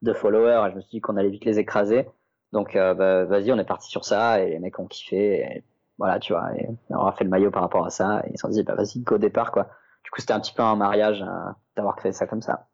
de 0.00 0.14
followers. 0.14 0.68
Et 0.68 0.70
je 0.70 0.76
me 0.76 0.80
suis 0.80 0.90
dit 0.90 1.00
qu'on 1.02 1.18
allait 1.18 1.28
vite 1.28 1.44
les 1.44 1.58
écraser. 1.58 2.08
Donc, 2.52 2.74
bah, 2.74 3.24
vas-y, 3.24 3.52
on 3.52 3.58
est 3.58 3.64
parti 3.64 3.90
sur 3.90 4.04
ça 4.04 4.42
et 4.42 4.50
les 4.50 4.58
mecs 4.58 4.78
ont 4.78 4.86
kiffé. 4.86 5.40
Et 5.40 5.64
voilà, 5.98 6.18
tu 6.18 6.32
vois. 6.32 6.48
On 6.90 7.06
a 7.06 7.12
fait 7.12 7.24
le 7.24 7.30
maillot 7.30 7.50
par 7.50 7.62
rapport 7.62 7.84
à 7.84 7.90
ça. 7.90 8.22
Et 8.26 8.30
ils 8.30 8.38
se 8.38 8.42
sont 8.42 8.48
dit, 8.48 8.62
bah 8.62 8.74
vas-y, 8.74 9.00
go 9.00 9.18
départ, 9.18 9.52
quoi. 9.52 9.68
Du 10.04 10.10
coup, 10.10 10.20
c'était 10.20 10.34
un 10.34 10.40
petit 10.40 10.52
peu 10.52 10.62
un 10.62 10.76
mariage 10.76 11.24
d'avoir 11.76 11.96
créé 11.96 12.12
ça 12.12 12.26
comme 12.26 12.42
ça. 12.42 12.68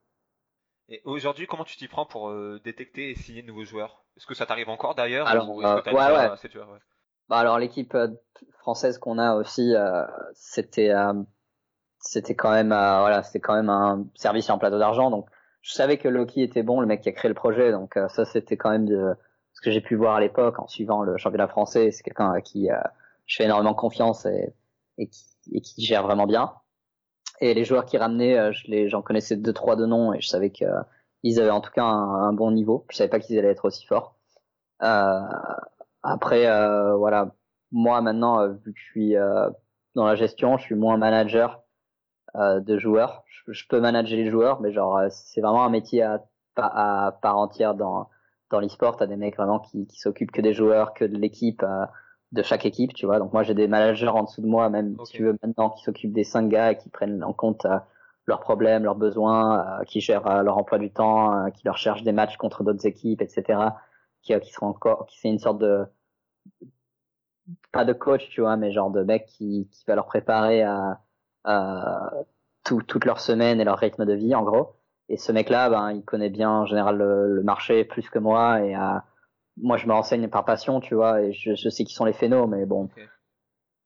Et 0.91 1.03
aujourd'hui, 1.05 1.47
comment 1.47 1.65
tu 1.65 1.77
t'y 1.77 1.87
prends 1.87 2.07
pour 2.07 2.31
euh, 2.31 2.61
détecter 2.65 3.11
et 3.11 3.15
signer 3.15 3.43
de 3.43 3.47
nouveaux 3.47 3.65
joueurs? 3.65 4.05
Est-ce 4.17 4.27
que 4.27 4.35
ça 4.35 4.47
t'arrive 4.47 4.71
encore 4.71 4.95
d'ailleurs 4.95 5.27
Alors, 5.27 5.49
ou 5.51 5.63
euh, 5.63 5.83
ouais, 5.83 5.93
ouais. 5.93 6.31
de 6.43 6.51
joueurs, 6.51 6.71
ouais. 6.71 6.79
Bah 7.29 7.37
alors 7.37 7.59
l'équipe 7.59 7.95
euh, 7.95 8.09
française 8.61 8.97
qu'on 8.97 9.19
a 9.19 9.35
aussi, 9.35 9.75
euh, 9.75 10.07
c'était 10.33 10.91
euh, 10.91 11.13
c'était 11.99 12.35
quand 12.35 12.51
même 12.51 12.73
euh, 12.73 13.01
voilà, 13.01 13.23
c'était 13.23 13.41
quand 13.41 13.55
même 13.55 13.69
un 13.69 14.07
service 14.15 14.49
en 14.49 14.59
plateau 14.59 14.79
d'argent. 14.79 15.11
Donc 15.11 15.29
je 15.61 15.73
savais 15.73 15.99
que 15.99 16.09
Loki 16.09 16.43
était 16.43 16.63
bon, 16.63 16.81
le 16.81 16.87
mec 16.87 17.03
qui 17.03 17.11
a 17.11 17.13
créé 17.13 17.29
le 17.29 17.35
projet. 17.35 17.71
Donc 17.71 17.99
euh, 17.99 18.09
ça 18.09 18.25
c'était 18.25 18.57
quand 18.57 18.71
même 18.71 18.87
de 18.87 19.15
ce 19.53 19.61
que 19.61 19.71
j'ai 19.71 19.83
pu 19.83 19.95
voir 19.95 20.15
à 20.15 20.21
l'époque 20.21 20.59
en 20.59 20.67
suivant 20.69 21.03
le 21.03 21.19
championnat 21.19 21.49
français. 21.49 21.91
C'est 21.91 22.03
quelqu'un 22.03 22.33
à 22.33 22.41
qui 22.41 22.71
euh, 22.71 22.81
je 23.27 23.37
fais 23.37 23.45
énormément 23.45 23.75
confiance 23.75 24.25
et, 24.25 24.55
et, 24.97 25.09
qui, 25.09 25.27
et 25.53 25.61
qui 25.61 25.85
gère 25.85 26.03
vraiment 26.03 26.27
bien. 26.27 26.55
Et 27.41 27.55
les 27.55 27.65
joueurs 27.65 27.87
qui 27.87 27.99
ramenaient, 27.99 28.39
euh, 28.39 28.89
j'en 28.89 29.03
connaissais 29.03 29.37
deux 29.37 29.53
trois 29.53 29.77
de 29.77 29.87
noms 29.87 30.13
et 30.13 30.21
je 30.21 30.29
savais 30.29 30.51
que 30.51 30.65
euh, 30.65 30.81
ils 31.23 31.41
avaient 31.41 31.51
en 31.51 31.61
tout 31.61 31.71
cas 31.71 31.85
un, 31.85 32.33
bon 32.33 32.51
niveau. 32.51 32.87
Je 32.91 32.97
savais 32.97 33.11
pas 33.11 33.21
qu'ils 33.21 33.39
allaient 33.39 33.49
être 33.49 33.65
aussi 33.65 33.87
forts. 33.87 34.17
Euh, 34.83 35.21
après, 36.03 36.47
euh, 36.47 36.95
voilà, 36.97 37.35
moi 37.73 38.01
maintenant, 38.01 38.41
euh, 38.41 38.49
vu 38.65 38.73
que 38.73 38.79
je 38.79 38.85
suis 38.85 39.15
dans 39.95 40.07
la 40.07 40.15
gestion, 40.15 40.57
je 40.59 40.65
suis 40.65 40.75
moins 40.75 40.97
manager 40.97 41.63
de 42.37 42.79
joueurs. 42.79 43.25
Je, 43.49 43.67
peux 43.69 43.81
manager 43.81 44.17
les 44.17 44.31
joueurs, 44.31 44.61
mais 44.61 44.73
genre 44.73 45.01
c'est 45.11 45.41
vraiment 45.41 45.65
un 45.65 45.71
métier 45.71 46.03
à, 46.03 46.23
à, 46.57 47.07
à 47.07 47.13
part 47.13 47.39
entière 47.39 47.75
dans 47.75 48.09
dans 48.51 48.61
l'e-sport. 48.61 48.97
T'as 48.97 49.07
des 49.07 49.17
mecs 49.17 49.37
vraiment 49.37 49.59
qui, 49.59 49.87
qui 49.87 49.99
s'occupent 49.99 50.31
que 50.31 50.41
des 50.41 50.53
joueurs, 50.53 50.95
que 50.95 51.05
de 51.05 51.17
l'équipe, 51.17 51.65
de 52.33 52.43
chaque 52.43 52.67
équipe, 52.67 52.95
tu 52.95 53.07
vois. 53.07 53.19
Donc 53.19 53.33
moi 53.33 53.43
j'ai 53.43 53.55
des 53.55 53.69
managers 53.69 54.09
en 54.09 54.25
dessous 54.25 54.43
de 54.43 54.47
moi, 54.47 54.69
même 54.71 54.97
si 55.05 55.13
tu 55.13 55.25
veux 55.25 55.39
maintenant, 55.43 55.71
qui 55.71 55.83
s'occupent 55.83 56.13
des 56.13 56.25
cinq 56.25 56.49
gars 56.49 56.73
et 56.73 56.77
qui 56.77 56.89
prennent 56.91 57.25
en 57.25 57.33
compte 57.33 57.65
euh, 57.65 57.79
leurs 58.27 58.41
problèmes, 58.41 58.85
leurs 58.85 58.97
besoins, 58.97 59.81
euh, 59.81 59.85
qui 59.85 60.01
gèrent 60.01 60.27
euh, 60.27 60.43
leur 60.43 60.59
emploi 60.59 60.79
du 60.79 60.91
temps, 60.93 61.33
euh, 61.47 61.51
qui 61.51 61.65
leur 61.65 61.79
cherchent 61.79 62.03
des 62.03 62.13
matchs 62.13 62.37
contre 62.37 62.65
d'autres 62.65 62.87
équipes, 62.87 63.23
etc. 63.23 63.61
Qui, 64.23 64.35
euh, 64.35 64.41
qui 64.41 64.53
seront 64.53 64.69
encore, 64.69 65.07
qui 65.07 65.19
c'est 65.19 65.29
une 65.29 65.39
sorte 65.39 65.59
de 65.59 65.87
pas 67.73 67.85
de 67.85 67.93
coach, 67.95 68.29
tu 68.31 68.43
vois, 68.43 68.57
mais 68.57 68.73
genre 68.73 68.91
de 68.91 69.03
mec 69.03 69.27
qui, 69.27 69.69
qui 69.71 69.85
va 69.87 69.95
leur 69.95 70.07
préparer 70.07 70.63
à, 70.63 71.01
à 71.45 72.11
tout, 72.65 72.83
toute 72.83 73.05
leur 73.07 73.21
semaine 73.21 73.61
et 73.61 73.65
leur 73.65 73.79
rythme 73.79 74.05
de 74.05 74.13
vie, 74.13 74.35
en 74.35 74.43
gros. 74.43 74.75
Et 75.09 75.17
ce 75.17 75.33
mec-là, 75.33 75.71
ben, 75.71 75.93
il 75.93 76.05
connaît 76.05 76.29
bien 76.29 76.51
en 76.51 76.67
général 76.67 76.99
le, 76.99 77.35
le 77.37 77.43
marché 77.43 77.85
plus 77.85 78.11
que 78.11 78.19
moi. 78.19 78.61
Et 78.63 78.77
euh, 78.77 78.99
moi, 79.63 79.77
je 79.77 79.87
me 79.87 79.93
renseigne 79.93 80.29
par 80.29 80.45
passion, 80.45 80.81
tu 80.81 80.95
vois, 80.95 81.23
et 81.23 81.33
je, 81.33 81.55
je 81.55 81.69
sais 81.69 81.85
qui 81.85 81.95
sont 81.95 82.05
les 82.05 82.13
phénos, 82.13 82.49
mais 82.49 82.67
bon, 82.67 82.85
Ok. 82.85 83.09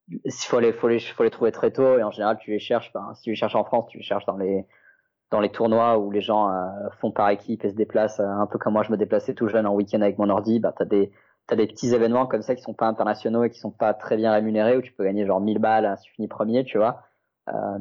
il 0.09 0.33
faut 0.33 0.61
les, 0.61 0.73
faut 0.73 0.89
les, 0.89 0.99
faut 1.01 1.23
les 1.25 1.31
trouver 1.31 1.53
très 1.53 1.71
tôt 1.71 1.99
et 1.99 2.03
en 2.03 2.11
général 2.11 2.39
tu 2.39 2.51
les 2.51 2.59
cherches. 2.59 2.93
Ben, 2.93 3.13
si 3.15 3.23
tu 3.23 3.31
les 3.31 3.37
cherches 3.37 3.55
en 3.55 3.65
France, 3.65 3.87
tu 3.89 3.99
les 3.99 4.05
cherches 4.05 4.27
dans 4.27 4.37
les 4.37 4.67
dans 5.31 5.41
les 5.41 5.51
tournois 5.51 5.97
où 5.99 6.11
les 6.11 6.21
gens 6.21 6.51
euh, 6.51 6.91
font 7.01 7.11
par 7.11 7.31
équipe 7.31 7.65
et 7.65 7.71
se 7.71 7.75
déplacent, 7.75 8.21
euh, 8.21 8.27
un 8.27 8.47
peu 8.47 8.59
comme 8.59 8.75
moi 8.75 8.83
je 8.83 8.91
me 8.93 8.99
déplaçais 8.99 9.33
tout 9.33 9.49
jeune 9.49 9.67
en 9.67 9.75
week-end 9.75 10.03
avec 10.03 10.19
mon 10.19 10.29
ordi, 10.29 10.61
bah 10.61 10.75
t'as 10.77 10.85
des 10.85 11.11
t'as 11.47 11.57
des 11.57 11.67
petits 11.67 11.95
événements 11.95 12.27
comme 12.27 12.43
ça 12.43 12.55
qui 12.55 12.63
sont 12.63 12.75
pas 12.75 12.87
internationaux 12.87 13.43
et 13.45 13.51
qui 13.51 13.59
sont 13.59 13.71
pas 13.71 13.95
très 13.95 14.17
bien 14.17 14.33
rémunérés 14.33 14.77
où 14.77 14.83
tu 14.83 14.93
peux 14.93 15.05
gagner 15.05 15.25
genre 15.25 15.41
1000 15.41 15.59
balles 15.59 15.95
si 15.99 16.05
tu 16.05 16.13
finis 16.13 16.29
premier, 16.29 16.65
tu 16.65 16.77
vois, 16.79 17.03
euh, 17.49 17.79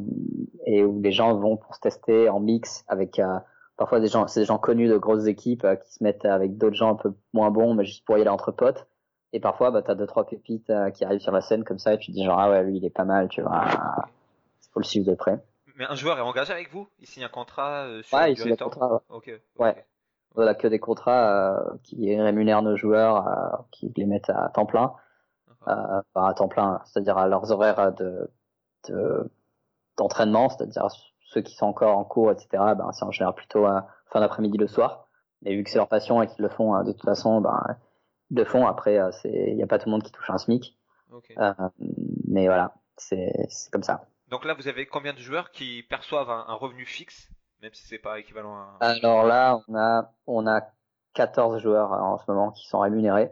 et 0.65 0.83
où 0.83 1.01
les 1.01 1.11
gens 1.11 1.35
vont 1.35 1.57
pour 1.57 1.75
se 1.75 1.81
tester 1.81 2.29
en 2.29 2.39
mix 2.39 2.85
avec 2.87 3.19
parfois 3.77 3.99
des 3.99 4.07
gens, 4.07 4.27
c'est 4.27 4.41
des 4.41 4.45
gens 4.45 4.57
connus 4.57 4.87
de 4.87 4.97
grosses 4.97 5.25
équipes 5.25 5.65
qui 5.83 5.93
se 5.93 6.03
mettent 6.03 6.25
avec 6.25 6.57
d'autres 6.57 6.75
gens 6.75 6.91
un 6.91 6.95
peu 6.95 7.13
moins 7.33 7.51
bons, 7.51 7.73
mais 7.73 7.85
juste 7.85 8.05
pour 8.05 8.17
y 8.17 8.21
aller 8.21 8.29
entre 8.29 8.51
potes. 8.51 8.87
Et 9.33 9.39
parfois, 9.39 9.71
bah, 9.71 9.81
t'as 9.81 9.95
deux, 9.95 10.07
trois 10.07 10.25
pépites 10.25 10.71
qui 10.93 11.05
arrivent 11.05 11.21
sur 11.21 11.31
la 11.31 11.41
scène 11.41 11.63
comme 11.63 11.79
ça 11.79 11.93
et 11.93 11.97
tu 11.97 12.11
te 12.11 12.17
dis 12.17 12.25
genre, 12.25 12.39
ah 12.39 12.49
ouais, 12.49 12.63
lui, 12.63 12.77
il 12.77 12.85
est 12.85 12.89
pas 12.89 13.05
mal, 13.05 13.29
tu 13.29 13.41
vois. 13.41 13.65
Faut 14.73 14.79
le 14.79 14.85
suivre 14.85 15.09
de 15.09 15.15
près. 15.15 15.39
Mais 15.75 15.85
un 15.85 15.95
joueur 15.95 16.17
est 16.17 16.21
engagé 16.21 16.53
avec 16.53 16.71
vous? 16.71 16.87
Il 16.99 17.07
signe 17.07 17.23
un 17.23 17.29
contrat 17.29 17.85
euh, 17.85 18.03
sur 18.03 18.17
ouais, 18.17 18.33
il 18.33 18.37
signe 18.37 18.53
un 18.53 18.55
contrat. 18.55 19.01
Ouais. 19.09 19.41
ouais. 19.57 19.85
Voilà, 20.35 20.55
que 20.55 20.67
des 20.67 20.79
contrats 20.79 21.57
euh, 21.57 21.77
qui 21.83 22.15
rémunèrent 22.15 22.61
nos 22.61 22.77
joueurs, 22.77 23.27
euh, 23.27 23.57
qui 23.71 23.91
les 23.95 24.05
mettent 24.05 24.29
à 24.29 24.49
temps 24.49 24.65
plein. 24.65 24.93
Euh, 25.67 26.01
à 26.15 26.33
temps 26.33 26.47
plein, 26.47 26.81
c'est-à-dire 26.85 27.17
à 27.17 27.27
leurs 27.27 27.51
horaires 27.51 27.93
de 27.93 28.31
d'entraînement, 29.97 30.49
c'est-à-dire 30.49 30.87
ceux 31.31 31.41
qui 31.41 31.55
sont 31.55 31.65
encore 31.65 31.97
en 31.97 32.03
cours, 32.03 32.31
etc. 32.31 32.47
Ben, 32.51 32.91
c'est 32.93 33.05
en 33.05 33.11
général 33.11 33.35
plutôt 33.35 33.65
à 33.65 33.87
fin 34.11 34.19
d'après-midi 34.19 34.57
le 34.57 34.67
soir. 34.67 35.07
Mais 35.41 35.55
vu 35.55 35.63
que 35.63 35.69
c'est 35.69 35.77
leur 35.77 35.87
passion 35.87 36.21
et 36.21 36.27
qu'ils 36.27 36.43
le 36.43 36.49
font 36.49 36.83
de 36.83 36.91
toute 36.91 37.03
façon, 37.03 37.41
ben 37.41 37.59
ils 38.29 38.37
le 38.37 38.45
font. 38.45 38.67
Après, 38.67 38.99
c'est 39.21 39.31
il 39.31 39.55
n'y 39.55 39.63
a 39.63 39.67
pas 39.67 39.79
tout 39.79 39.87
le 39.87 39.91
monde 39.91 40.03
qui 40.03 40.11
touche 40.11 40.29
un 40.29 40.37
SMIC. 40.37 40.77
Okay. 41.11 41.35
mais 42.27 42.45
voilà, 42.45 42.73
c'est 42.95 43.31
comme 43.71 43.83
ça. 43.83 44.05
Donc 44.29 44.45
là, 44.45 44.53
vous 44.53 44.67
avez 44.67 44.85
combien 44.85 45.13
de 45.13 45.19
joueurs 45.19 45.51
qui 45.51 45.83
perçoivent 45.83 46.29
un, 46.29 46.53
revenu 46.53 46.85
fixe, 46.85 47.29
même 47.61 47.73
si 47.73 47.85
c'est 47.85 47.99
pas 47.99 48.19
équivalent 48.19 48.55
à. 48.55 48.77
Alors 48.79 49.25
là, 49.25 49.59
on 49.67 49.75
a 49.75 50.13
on 50.27 50.47
a 50.47 50.61
14 51.13 51.61
joueurs 51.61 51.91
en 51.91 52.17
ce 52.17 52.23
moment 52.29 52.51
qui 52.51 52.67
sont 52.67 52.79
rémunérés. 52.79 53.31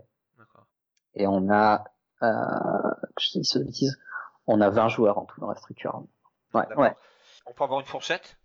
Et 1.16 1.28
on 1.28 1.50
a, 1.50 1.84
euh, 2.22 2.28
je 3.20 3.40
dis 3.40 3.90
on 4.48 4.62
a 4.62 4.70
20 4.70 4.88
joueurs 4.90 5.18
en 5.18 5.26
tout 5.26 5.40
dans 5.40 5.50
la 5.50 5.56
structure. 5.56 6.04
Ouais, 6.54 6.68
ouais. 6.76 6.96
On 7.50 7.54
peut 7.54 7.64
avoir 7.64 7.80
une 7.80 7.86
fourchette? 7.88 8.38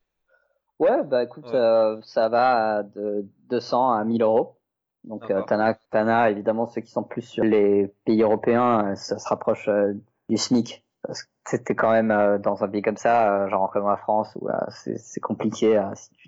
Ouais, 0.79 1.05
bah 1.05 1.23
écoute, 1.23 1.47
euh, 1.53 2.01
ça 2.03 2.29
va 2.29 2.83
de 2.83 3.29
200 3.51 3.93
à 3.93 4.05
1000 4.05 4.23
euros. 4.23 4.57
Donc 5.05 5.31
euh, 5.31 5.43
t'en 5.43 5.61
as, 5.61 6.31
évidemment 6.31 6.67
ceux 6.67 6.81
qui 6.81 6.91
sont 6.91 7.03
plus 7.03 7.21
sur 7.21 7.45
les 7.45 7.95
pays 8.07 8.23
européens, 8.23 8.87
euh, 8.87 8.95
ça 8.95 9.19
se 9.19 9.29
rapproche 9.29 9.69
euh, 9.69 9.93
du 10.31 10.39
SMIC 10.39 10.83
parce 11.03 11.25
que 11.25 11.29
c'était 11.47 11.75
quand 11.75 11.91
même 11.91 12.39
dans 12.39 12.65
un 12.65 12.69
pays 12.69 12.81
comme 12.81 12.97
ça, 12.97 13.47
genre 13.51 13.71
comme 13.71 13.87
la 13.87 13.99
France, 13.99 14.35
où 14.41 14.49
c'est 14.71 15.21
compliqué 15.21 15.79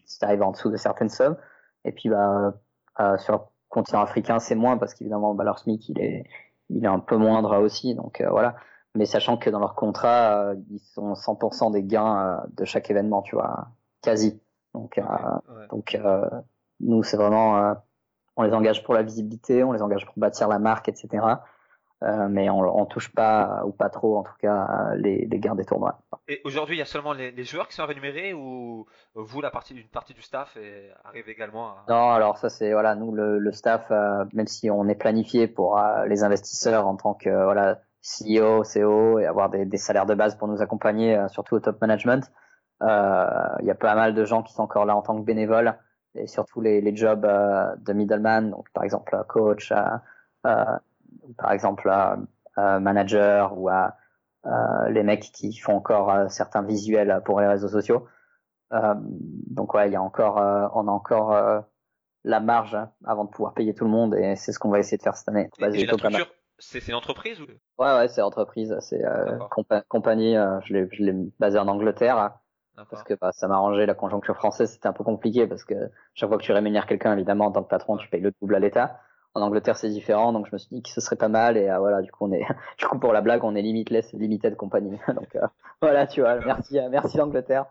si 0.05 0.19
tu 0.19 0.25
arrives 0.27 0.43
en 0.43 0.51
dessous 0.51 0.71
de 0.71 0.77
certaines 0.77 1.09
sommes. 1.09 1.39
Et 1.87 1.93
puis 1.93 2.11
bah 2.11 2.53
sur 3.17 3.33
le 3.33 3.39
continent 3.71 4.03
africain, 4.03 4.39
c'est 4.39 4.55
moins 4.55 4.77
parce 4.77 4.93
qu'évidemment 4.93 5.33
bah, 5.33 5.45
leur 5.45 5.59
SMIC 5.59 5.89
il 5.89 5.99
est 5.99 6.25
il 6.69 6.85
est 6.85 6.89
un 6.89 6.99
peu 6.99 7.17
moindre 7.17 7.57
aussi, 7.57 7.95
donc 7.95 8.23
voilà. 8.29 8.57
Mais 8.97 9.07
sachant 9.07 9.37
que 9.37 9.51
dans 9.51 9.61
leur 9.61 9.75
contrat, 9.75 10.55
ils 10.71 10.81
sont 10.81 11.13
100% 11.13 11.73
des 11.73 11.83
gains 11.83 12.43
de 12.57 12.65
chaque 12.65 12.91
événement, 12.91 13.23
tu 13.23 13.37
vois, 13.37 13.69
quasi. 14.03 14.41
Donc 14.75 15.01
donc 15.71 15.99
nous 16.81 17.03
c'est 17.03 17.17
vraiment 17.17 17.75
on 18.37 18.43
les 18.43 18.53
engage 18.53 18.83
pour 18.85 18.95
la 18.95 19.03
visibilité, 19.03 19.65
on 19.65 19.73
les 19.73 19.83
engage 19.83 20.05
pour 20.05 20.15
bâtir 20.17 20.49
la 20.49 20.59
marque, 20.59 20.89
etc. 20.89 21.25
Euh, 22.03 22.29
mais 22.29 22.51
on, 22.51 22.59
on 22.59 22.85
touche 22.85 23.11
pas 23.11 23.63
ou 23.65 23.73
pas 23.73 23.89
trop 23.89 24.19
en 24.19 24.23
tout 24.23 24.35
cas 24.39 24.95
les, 24.97 25.25
les 25.25 25.39
gains 25.39 25.55
des 25.55 25.65
tournois. 25.65 25.99
Et 26.29 26.43
aujourd'hui, 26.45 26.77
il 26.77 26.79
y 26.79 26.83
a 26.83 26.87
seulement 26.87 27.15
les, 27.15 27.31
les, 27.31 27.45
joueurs 27.45 27.69
qui 27.69 27.75
sont 27.75 27.87
rémunérés 27.87 28.35
ou 28.35 28.87
vous, 29.15 29.41
la 29.41 29.51
partie 29.51 29.73
d'une 29.73 29.89
partie 29.89 30.13
du 30.13 30.21
staff, 30.21 30.59
et 30.59 30.91
arrive 31.05 31.31
également 31.31 31.69
à... 31.69 31.85
Non, 31.89 32.11
alors 32.11 32.37
ça 32.37 32.51
c'est 32.51 32.73
voilà, 32.73 32.95
nous 32.95 33.13
le, 33.13 33.39
le 33.39 33.53
staff, 33.53 33.91
euh, 33.91 34.27
même 34.35 34.47
si 34.47 34.71
on 34.71 34.87
est 34.89 34.95
planifié 34.95 35.47
pour 35.47 35.79
euh, 35.79 36.05
les 36.05 36.23
investisseurs 36.23 36.87
en 36.87 36.97
tant 36.97 37.15
que 37.15 37.31
voilà 37.31 37.81
CEO, 38.07 38.63
CEO 38.63 39.19
et 39.19 39.27
avoir 39.27 39.51
des, 39.51 39.65
des, 39.65 39.77
salaires 39.77 40.07
de 40.07 40.15
base 40.15 40.37
pour 40.37 40.49
nous 40.49 40.63
accompagner, 40.63 41.21
surtout 41.29 41.57
au 41.57 41.61
top 41.61 41.81
management. 41.81 42.31
Il 42.81 43.65
y 43.65 43.71
a 43.71 43.75
pas 43.75 43.95
mal 43.95 44.15
de 44.15 44.25
gens 44.25 44.43
qui 44.43 44.53
sont 44.53 44.63
encore 44.63 44.85
là 44.85 44.95
en 44.97 45.03
tant 45.03 45.17
que 45.17 45.25
bénévoles 45.25 45.77
et 46.15 46.27
surtout 46.27 46.61
les, 46.61 46.81
les 46.81 46.95
jobs 46.95 47.23
de 47.23 47.93
middleman, 47.93 48.51
donc 48.51 48.69
par 48.73 48.85
exemple 48.85 49.17
coach. 49.29 49.73
Euh, 49.73 50.65
par 51.39 51.51
exemple 51.53 51.91
manager 52.57 53.59
ou 53.59 53.69
à, 53.69 53.97
les 54.91 55.03
mecs 55.03 55.33
qui 55.33 55.57
font 55.57 55.75
encore 55.75 56.11
euh, 56.11 56.29
certains 56.29 56.63
visuels 56.63 57.21
pour 57.25 57.41
les 57.41 57.47
réseaux 57.47 57.69
sociaux. 57.69 58.07
Euh, 58.73 58.95
donc 58.99 59.75
ouais, 59.75 59.89
il 59.89 59.93
y 59.93 59.97
a 59.97 60.03
encore, 60.03 60.39
euh, 60.39 60.69
on 60.75 60.89
a 60.89 60.91
encore 60.91 61.65
la 62.25 62.41
marge 62.41 62.77
avant 63.05 63.25
de 63.25 63.31
pouvoir 63.31 63.55
payer 63.55 63.75
tout 63.75 63.85
le 63.85 63.91
monde 63.91 64.15
et 64.15 64.37
c'est 64.37 64.53
ce 64.53 64.59
qu'on 64.59 64.71
va 64.71 64.79
essayer 64.79 64.99
de 64.99 65.03
faire 65.03 65.17
cette 65.17 65.29
année. 65.29 65.49
C'est 66.59 66.87
une 66.89 66.95
entreprise 66.95 67.41
ou? 67.41 67.47
Ouais, 67.79 67.97
ouais, 67.97 68.09
c'est 68.09 68.23
entreprise. 68.23 68.77
C'est 68.81 69.03
compagnie. 69.89 70.35
je 70.65 71.03
l'ai 71.03 71.13
basé 71.39 71.59
en 71.59 71.69
Angleterre 71.69 72.39
parce 72.85 73.03
que 73.03 73.15
bah, 73.15 73.33
ça 73.33 73.49
m'arrangeait 73.49 73.87
la 73.87 73.95
conjoncture 73.95 74.37
française. 74.37 74.71
C'était 74.71 74.89
un 74.89 74.93
peu 74.93 75.05
compliqué 75.05 75.47
parce 75.47 75.65
que 75.65 75.75
chaque 76.15 76.29
fois 76.29 76.39
que 76.39 76.43
tu 76.43 76.53
rémunères 76.53 76.87
quelqu'un, 76.87 77.13
évidemment, 77.15 77.47
en 77.47 77.53
tant 77.53 77.63
que 77.63 77.69
patron, 77.69 77.97
tu 77.97 78.09
payes 78.09 78.21
le 78.21 78.33
double 78.41 78.55
à 78.55 78.59
l'État. 78.59 79.01
En 79.35 79.43
Angleterre, 79.43 79.77
c'est 79.77 79.91
différent, 79.91 80.33
donc 80.33 80.47
je 80.47 80.53
me 80.53 80.59
suis 80.59 80.69
dit 80.71 80.83
que 80.83 80.89
ce 80.89 81.01
serait 81.01 81.17
pas 81.17 81.29
mal. 81.29 81.57
Et 81.57 81.69
euh, 81.69 81.79
voilà, 81.79 82.01
du 82.01 82.11
coup, 82.11 82.27
on 82.27 82.33
est, 82.33 82.47
du 82.79 82.87
coup, 82.87 82.99
pour 82.99 83.13
la 83.13 83.21
blague, 83.21 83.45
on 83.45 83.55
est 83.55 83.63
limitless, 83.63 84.13
limited 84.13 84.57
compagnie. 84.57 84.99
donc 85.15 85.37
euh, 85.37 85.47
voilà, 85.83 86.07
tu 86.07 86.21
vois, 86.21 86.37
merci, 86.37 86.79
euh, 86.79 86.89
merci 86.91 87.17
l'Angleterre. 87.17 87.67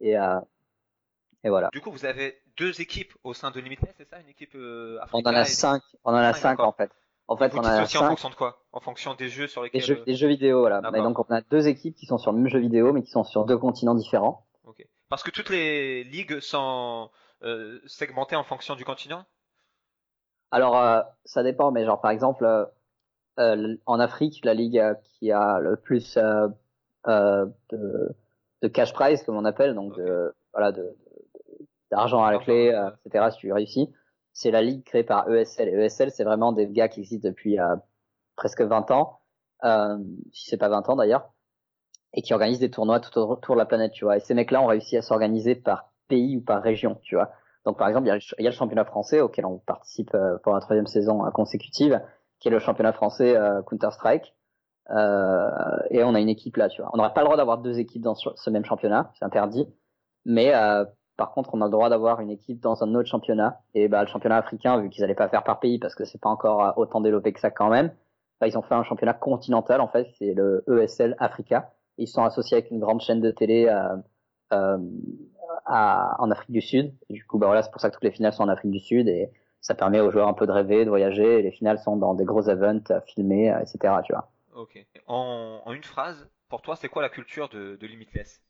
Et, 0.00 0.12
et 0.12 1.48
voilà. 1.48 1.70
Du 1.72 1.80
coup, 1.80 1.90
vous 1.90 2.04
avez 2.04 2.40
deux 2.56 2.80
équipes 2.80 3.12
au 3.24 3.34
sein 3.34 3.50
de 3.50 3.58
Limitless, 3.58 3.94
c'est 3.96 4.08
ça, 4.08 4.20
une 4.20 4.28
équipe 4.28 4.54
Africa 5.00 5.10
On 5.12 5.22
en 5.28 5.34
a 5.34 5.44
cinq. 5.44 5.82
On 6.04 6.12
en 6.12 6.16
a 6.16 6.32
cinq 6.34 6.60
en 6.60 6.70
fait. 6.72 6.90
En 7.28 7.36
fait, 7.36 7.54
on 7.54 7.62
a 7.62 7.82
aussi 7.82 7.98
en 7.98 8.08
fonction 8.08 8.30
de 8.30 8.34
quoi? 8.34 8.62
En 8.72 8.80
fonction 8.80 9.14
des 9.14 9.28
jeux 9.28 9.46
sur 9.46 9.62
lesquels. 9.62 9.80
Des 9.80 9.86
jeux, 9.86 10.02
des 10.06 10.14
jeux 10.14 10.28
vidéo, 10.28 10.60
voilà. 10.60 10.80
Mais 10.90 11.02
donc, 11.02 11.18
on 11.18 11.34
a 11.34 11.42
deux 11.42 11.68
équipes 11.68 11.94
qui 11.94 12.06
sont 12.06 12.18
sur 12.18 12.32
le 12.32 12.38
même 12.38 12.48
jeu 12.48 12.58
vidéo, 12.58 12.92
mais 12.92 13.02
qui 13.02 13.10
sont 13.10 13.24
sur 13.24 13.44
deux 13.44 13.58
continents 13.58 13.94
différents. 13.94 14.46
Ok. 14.64 14.86
Parce 15.08 15.22
que 15.22 15.30
toutes 15.30 15.50
les 15.50 16.04
ligues 16.04 16.40
sont 16.40 17.10
segmentées 17.86 18.36
en 18.36 18.44
fonction 18.44 18.74
du 18.74 18.84
continent? 18.84 19.24
Alors, 20.50 20.76
euh, 20.78 21.00
ça 21.24 21.42
dépend, 21.42 21.70
mais 21.70 21.84
genre 21.84 22.00
par 22.00 22.10
exemple, 22.10 22.44
euh, 22.44 22.64
euh 23.38 23.76
en 23.86 24.00
Afrique, 24.00 24.44
la 24.44 24.54
ligue 24.54 24.82
qui 25.02 25.30
a 25.30 25.58
le 25.60 25.76
plus 25.76 26.16
euh, 26.16 26.48
de, 27.06 28.14
de, 28.62 28.68
cash 28.68 28.92
prize, 28.92 29.22
comme 29.22 29.36
on 29.36 29.44
appelle, 29.44 29.74
donc 29.74 29.96
de, 29.96 30.32
voilà, 30.52 30.72
de, 30.72 30.96
d'argent 31.90 32.24
à 32.24 32.32
la 32.32 32.38
clé, 32.38 32.74
etc. 33.04 33.28
Si 33.32 33.38
tu 33.38 33.52
réussis, 33.52 33.92
c'est 34.38 34.52
la 34.52 34.62
ligue 34.62 34.84
créée 34.84 35.02
par 35.02 35.28
ESL. 35.28 35.68
ESL, 35.68 36.12
c'est 36.12 36.22
vraiment 36.22 36.52
des 36.52 36.68
gars 36.68 36.88
qui 36.88 37.00
existent 37.00 37.28
depuis 37.28 37.56
presque 38.36 38.62
20 38.62 38.92
ans, 38.92 39.18
si 40.32 40.48
c'est 40.48 40.56
pas 40.56 40.68
20 40.68 40.88
ans 40.88 40.94
d'ailleurs, 40.94 41.32
et 42.14 42.22
qui 42.22 42.32
organisent 42.34 42.60
des 42.60 42.70
tournois 42.70 43.00
tout 43.00 43.18
autour 43.18 43.56
de 43.56 43.58
la 43.58 43.66
planète, 43.66 43.90
tu 43.92 44.04
vois. 44.04 44.16
Et 44.16 44.20
ces 44.20 44.34
mecs-là 44.34 44.62
ont 44.62 44.66
réussi 44.66 44.96
à 44.96 45.02
s'organiser 45.02 45.56
par 45.56 45.90
pays 46.06 46.36
ou 46.36 46.40
par 46.40 46.62
région, 46.62 47.00
tu 47.02 47.16
vois. 47.16 47.32
Donc 47.64 47.78
par 47.78 47.88
exemple, 47.88 48.06
il 48.06 48.44
y, 48.44 48.46
a 48.46 48.50
le 48.50 48.54
championnat 48.54 48.84
français 48.84 49.20
auquel 49.20 49.44
on 49.44 49.58
participe 49.58 50.14
euh, 50.14 50.38
pour 50.44 50.54
la 50.54 50.60
troisième 50.60 50.86
saison 50.86 51.26
euh, 51.26 51.30
consécutive, 51.30 52.00
qui 52.38 52.46
est 52.46 52.50
le 52.52 52.60
championnat 52.60 52.92
français 52.92 53.36
euh, 53.36 53.60
Counter 53.62 53.90
Strike. 53.90 54.34
et 54.88 56.04
on 56.04 56.14
a 56.14 56.20
une 56.20 56.28
équipe 56.28 56.56
là, 56.56 56.68
tu 56.68 56.80
vois. 56.80 56.90
On 56.94 56.96
n'aurait 56.96 57.12
pas 57.12 57.22
le 57.22 57.26
droit 57.26 57.36
d'avoir 57.36 57.58
deux 57.58 57.80
équipes 57.80 58.02
dans 58.02 58.14
ce 58.14 58.50
même 58.50 58.64
championnat, 58.64 59.10
c'est 59.18 59.24
interdit. 59.24 59.66
Mais 60.24 60.52
par 61.18 61.32
contre, 61.32 61.50
on 61.52 61.60
a 61.60 61.66
le 61.66 61.70
droit 61.70 61.90
d'avoir 61.90 62.20
une 62.20 62.30
équipe 62.30 62.60
dans 62.60 62.82
un 62.82 62.94
autre 62.94 63.08
championnat. 63.08 63.60
Et 63.74 63.88
bah, 63.88 64.02
le 64.02 64.08
championnat 64.08 64.36
africain, 64.36 64.80
vu 64.80 64.88
qu'ils 64.88 65.02
n'allaient 65.02 65.14
pas 65.14 65.28
faire 65.28 65.42
par 65.42 65.60
pays 65.60 65.78
parce 65.78 65.94
que 65.94 66.04
c'est 66.04 66.20
pas 66.20 66.30
encore 66.30 66.78
autant 66.78 67.00
développé 67.00 67.32
que 67.32 67.40
ça 67.40 67.50
quand 67.50 67.68
même, 67.68 67.92
bah, 68.40 68.46
ils 68.46 68.56
ont 68.56 68.62
fait 68.62 68.74
un 68.74 68.84
championnat 68.84 69.14
continental 69.14 69.80
en 69.80 69.88
fait, 69.88 70.08
c'est 70.18 70.32
le 70.32 70.64
ESL 70.68 71.16
Africa. 71.18 71.72
Ils 71.98 72.06
sont 72.06 72.22
associés 72.22 72.56
avec 72.56 72.70
une 72.70 72.78
grande 72.78 73.00
chaîne 73.00 73.20
de 73.20 73.32
télé 73.32 73.66
euh, 74.52 74.78
en 75.66 76.30
Afrique 76.30 76.52
du 76.52 76.60
Sud. 76.60 76.94
du 77.10 77.24
coup, 77.26 77.38
bah 77.38 77.46
voilà, 77.46 77.62
c'est 77.62 77.70
pour 77.72 77.80
ça 77.80 77.90
que 77.90 77.94
toutes 77.94 78.04
les 78.04 78.12
finales 78.12 78.32
sont 78.32 78.44
en 78.44 78.48
Afrique 78.48 78.70
du 78.70 78.80
Sud 78.80 79.08
et 79.08 79.30
ça 79.60 79.74
permet 79.74 80.00
aux 80.00 80.12
joueurs 80.12 80.28
un 80.28 80.34
peu 80.34 80.46
de 80.46 80.52
rêver, 80.52 80.84
de 80.84 80.90
voyager. 80.90 81.40
Et 81.40 81.42
les 81.42 81.50
finales 81.50 81.80
sont 81.80 81.96
dans 81.96 82.14
des 82.14 82.24
gros 82.24 82.48
events 82.48 82.90
euh, 82.90 83.00
filmés, 83.00 83.52
euh, 83.52 83.58
etc. 83.58 83.94
Tu 84.04 84.12
vois. 84.12 84.30
Ok. 84.54 84.86
En, 85.06 85.62
en, 85.64 85.72
une 85.72 85.82
phrase, 85.84 86.28
pour 86.48 86.62
toi, 86.62 86.76
c'est 86.76 86.88
quoi 86.88 87.02
la 87.02 87.08
culture 87.08 87.48
de, 87.48 87.76
de 87.76 87.86
Limitless? 87.86 88.40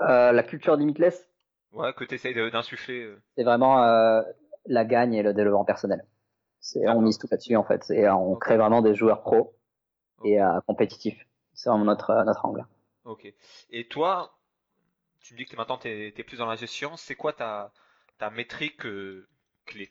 Euh, 0.00 0.32
La 0.32 0.42
culture 0.42 0.74
de 0.74 0.80
Limitless 0.80 1.28
Ouais, 1.76 1.92
que 1.92 2.04
tu 2.04 2.14
essayes 2.14 2.34
d'insuffler. 2.34 3.02
Euh. 3.02 3.22
C'est 3.36 3.44
vraiment 3.44 3.82
euh, 3.82 4.22
la 4.66 4.84
gagne 4.84 5.14
et 5.14 5.22
le 5.22 5.34
développement 5.34 5.64
personnel. 5.64 6.04
C'est, 6.60 6.88
on 6.88 7.00
mise 7.00 7.18
tout 7.18 7.28
là-dessus 7.30 7.56
en 7.56 7.64
fait. 7.64 7.88
Et 7.90 8.08
on 8.08 8.34
crée 8.34 8.56
vraiment 8.56 8.82
des 8.82 8.94
joueurs 8.94 9.22
pros 9.22 9.54
et 10.24 10.38
compétitifs. 10.66 11.26
C'est 11.52 11.68
vraiment 11.68 11.84
notre, 11.84 12.24
notre 12.24 12.44
angle. 12.44 12.66
Ok. 13.04 13.32
Et 13.70 13.86
toi, 13.86 14.36
tu 15.20 15.34
me 15.34 15.38
dis 15.38 15.44
que 15.44 15.56
maintenant 15.56 15.78
tu 15.78 15.88
es, 15.88 16.22
plus 16.24 16.38
dans 16.38 16.46
la 16.46 16.56
gestion. 16.56 16.96
C'est 16.96 17.14
quoi 17.14 17.32
ta, 17.32 17.72
ta 18.18 18.30
métrique 18.30 18.86
euh, 18.86 19.26
clé? 19.64 19.90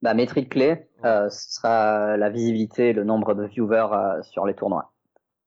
Ma 0.00 0.14
métrique 0.14 0.50
clé, 0.50 0.88
euh, 1.04 1.28
ce 1.30 1.54
sera 1.54 2.16
la 2.16 2.28
visibilité, 2.28 2.92
le 2.92 3.04
nombre 3.04 3.34
de 3.34 3.44
viewers 3.44 3.88
euh, 3.92 4.22
sur 4.22 4.44
les 4.44 4.54
tournois. 4.54 4.92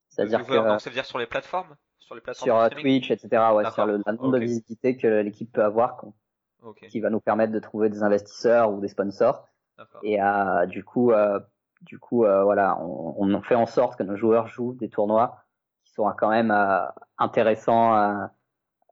C'est-à-dire 0.08 0.46
que 0.46 0.54
donc 0.54 0.80
ça 0.80 0.88
veut 0.88 0.94
dire 0.94 1.04
sur 1.04 1.18
les 1.18 1.26
plateformes, 1.26 1.76
sur 2.06 2.14
les 2.14 2.20
plateformes 2.20 2.70
sur 2.70 2.80
Twitch, 2.80 3.10
etc. 3.10 3.28
Ouais, 3.52 3.68
sur 3.70 3.84
le, 3.84 3.98
nombre 4.06 4.32
de 4.32 4.38
visibilité 4.38 4.96
que 4.96 5.08
l'équipe 5.22 5.52
peut 5.52 5.64
avoir, 5.64 6.00
qui 6.88 7.00
va 7.00 7.10
nous 7.10 7.20
permettre 7.20 7.52
de 7.52 7.58
trouver 7.58 7.90
des 7.90 8.02
investisseurs 8.02 8.72
ou 8.72 8.80
des 8.80 8.88
sponsors. 8.88 9.48
Et 10.02 10.22
euh, 10.22 10.66
du 10.66 10.84
coup, 10.84 11.10
euh, 11.10 11.40
du 11.82 11.98
coup, 11.98 12.24
euh, 12.24 12.44
voilà, 12.44 12.78
on, 12.80 13.34
on, 13.34 13.42
fait 13.42 13.56
en 13.56 13.66
sorte 13.66 13.98
que 13.98 14.04
nos 14.04 14.16
joueurs 14.16 14.46
jouent 14.46 14.74
des 14.74 14.88
tournois 14.88 15.42
qui 15.84 15.92
sont 15.92 16.10
quand 16.16 16.30
même 16.30 16.50
euh, 16.50 16.86
intéressants 17.18 18.28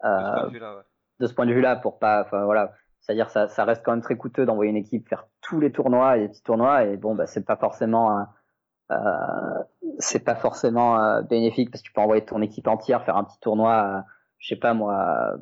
de 0.02 1.26
ce 1.26 1.32
point 1.32 1.46
de 1.46 1.52
vue-là, 1.52 1.76
pour 1.76 1.98
pas, 1.98 2.24
voilà, 2.30 2.72
c'est-à-dire 3.00 3.30
ça, 3.30 3.46
ça 3.48 3.64
reste 3.64 3.84
quand 3.84 3.92
même 3.92 4.02
très 4.02 4.16
coûteux 4.16 4.44
d'envoyer 4.44 4.70
une 4.70 4.76
équipe 4.76 5.08
faire 5.08 5.26
tous 5.40 5.60
les 5.60 5.70
tournois 5.70 6.16
et 6.16 6.22
les 6.22 6.28
petits 6.28 6.42
tournois, 6.42 6.84
et 6.84 6.96
bon, 6.96 7.14
bah 7.14 7.26
c'est 7.26 7.44
pas 7.46 7.56
forcément 7.56 8.26
euh, 8.90 9.62
c'est 9.98 10.24
pas 10.24 10.34
forcément 10.34 11.00
euh, 11.00 11.22
bénéfique 11.22 11.70
parce 11.70 11.82
que 11.82 11.88
tu 11.88 11.92
peux 11.92 12.00
envoyer 12.00 12.24
ton 12.24 12.42
équipe 12.42 12.68
entière 12.68 13.04
faire 13.04 13.16
un 13.16 13.24
petit 13.24 13.38
tournoi, 13.40 14.04
je 14.38 14.48
sais 14.48 14.56
pas 14.56 14.74
moi, 14.74 15.34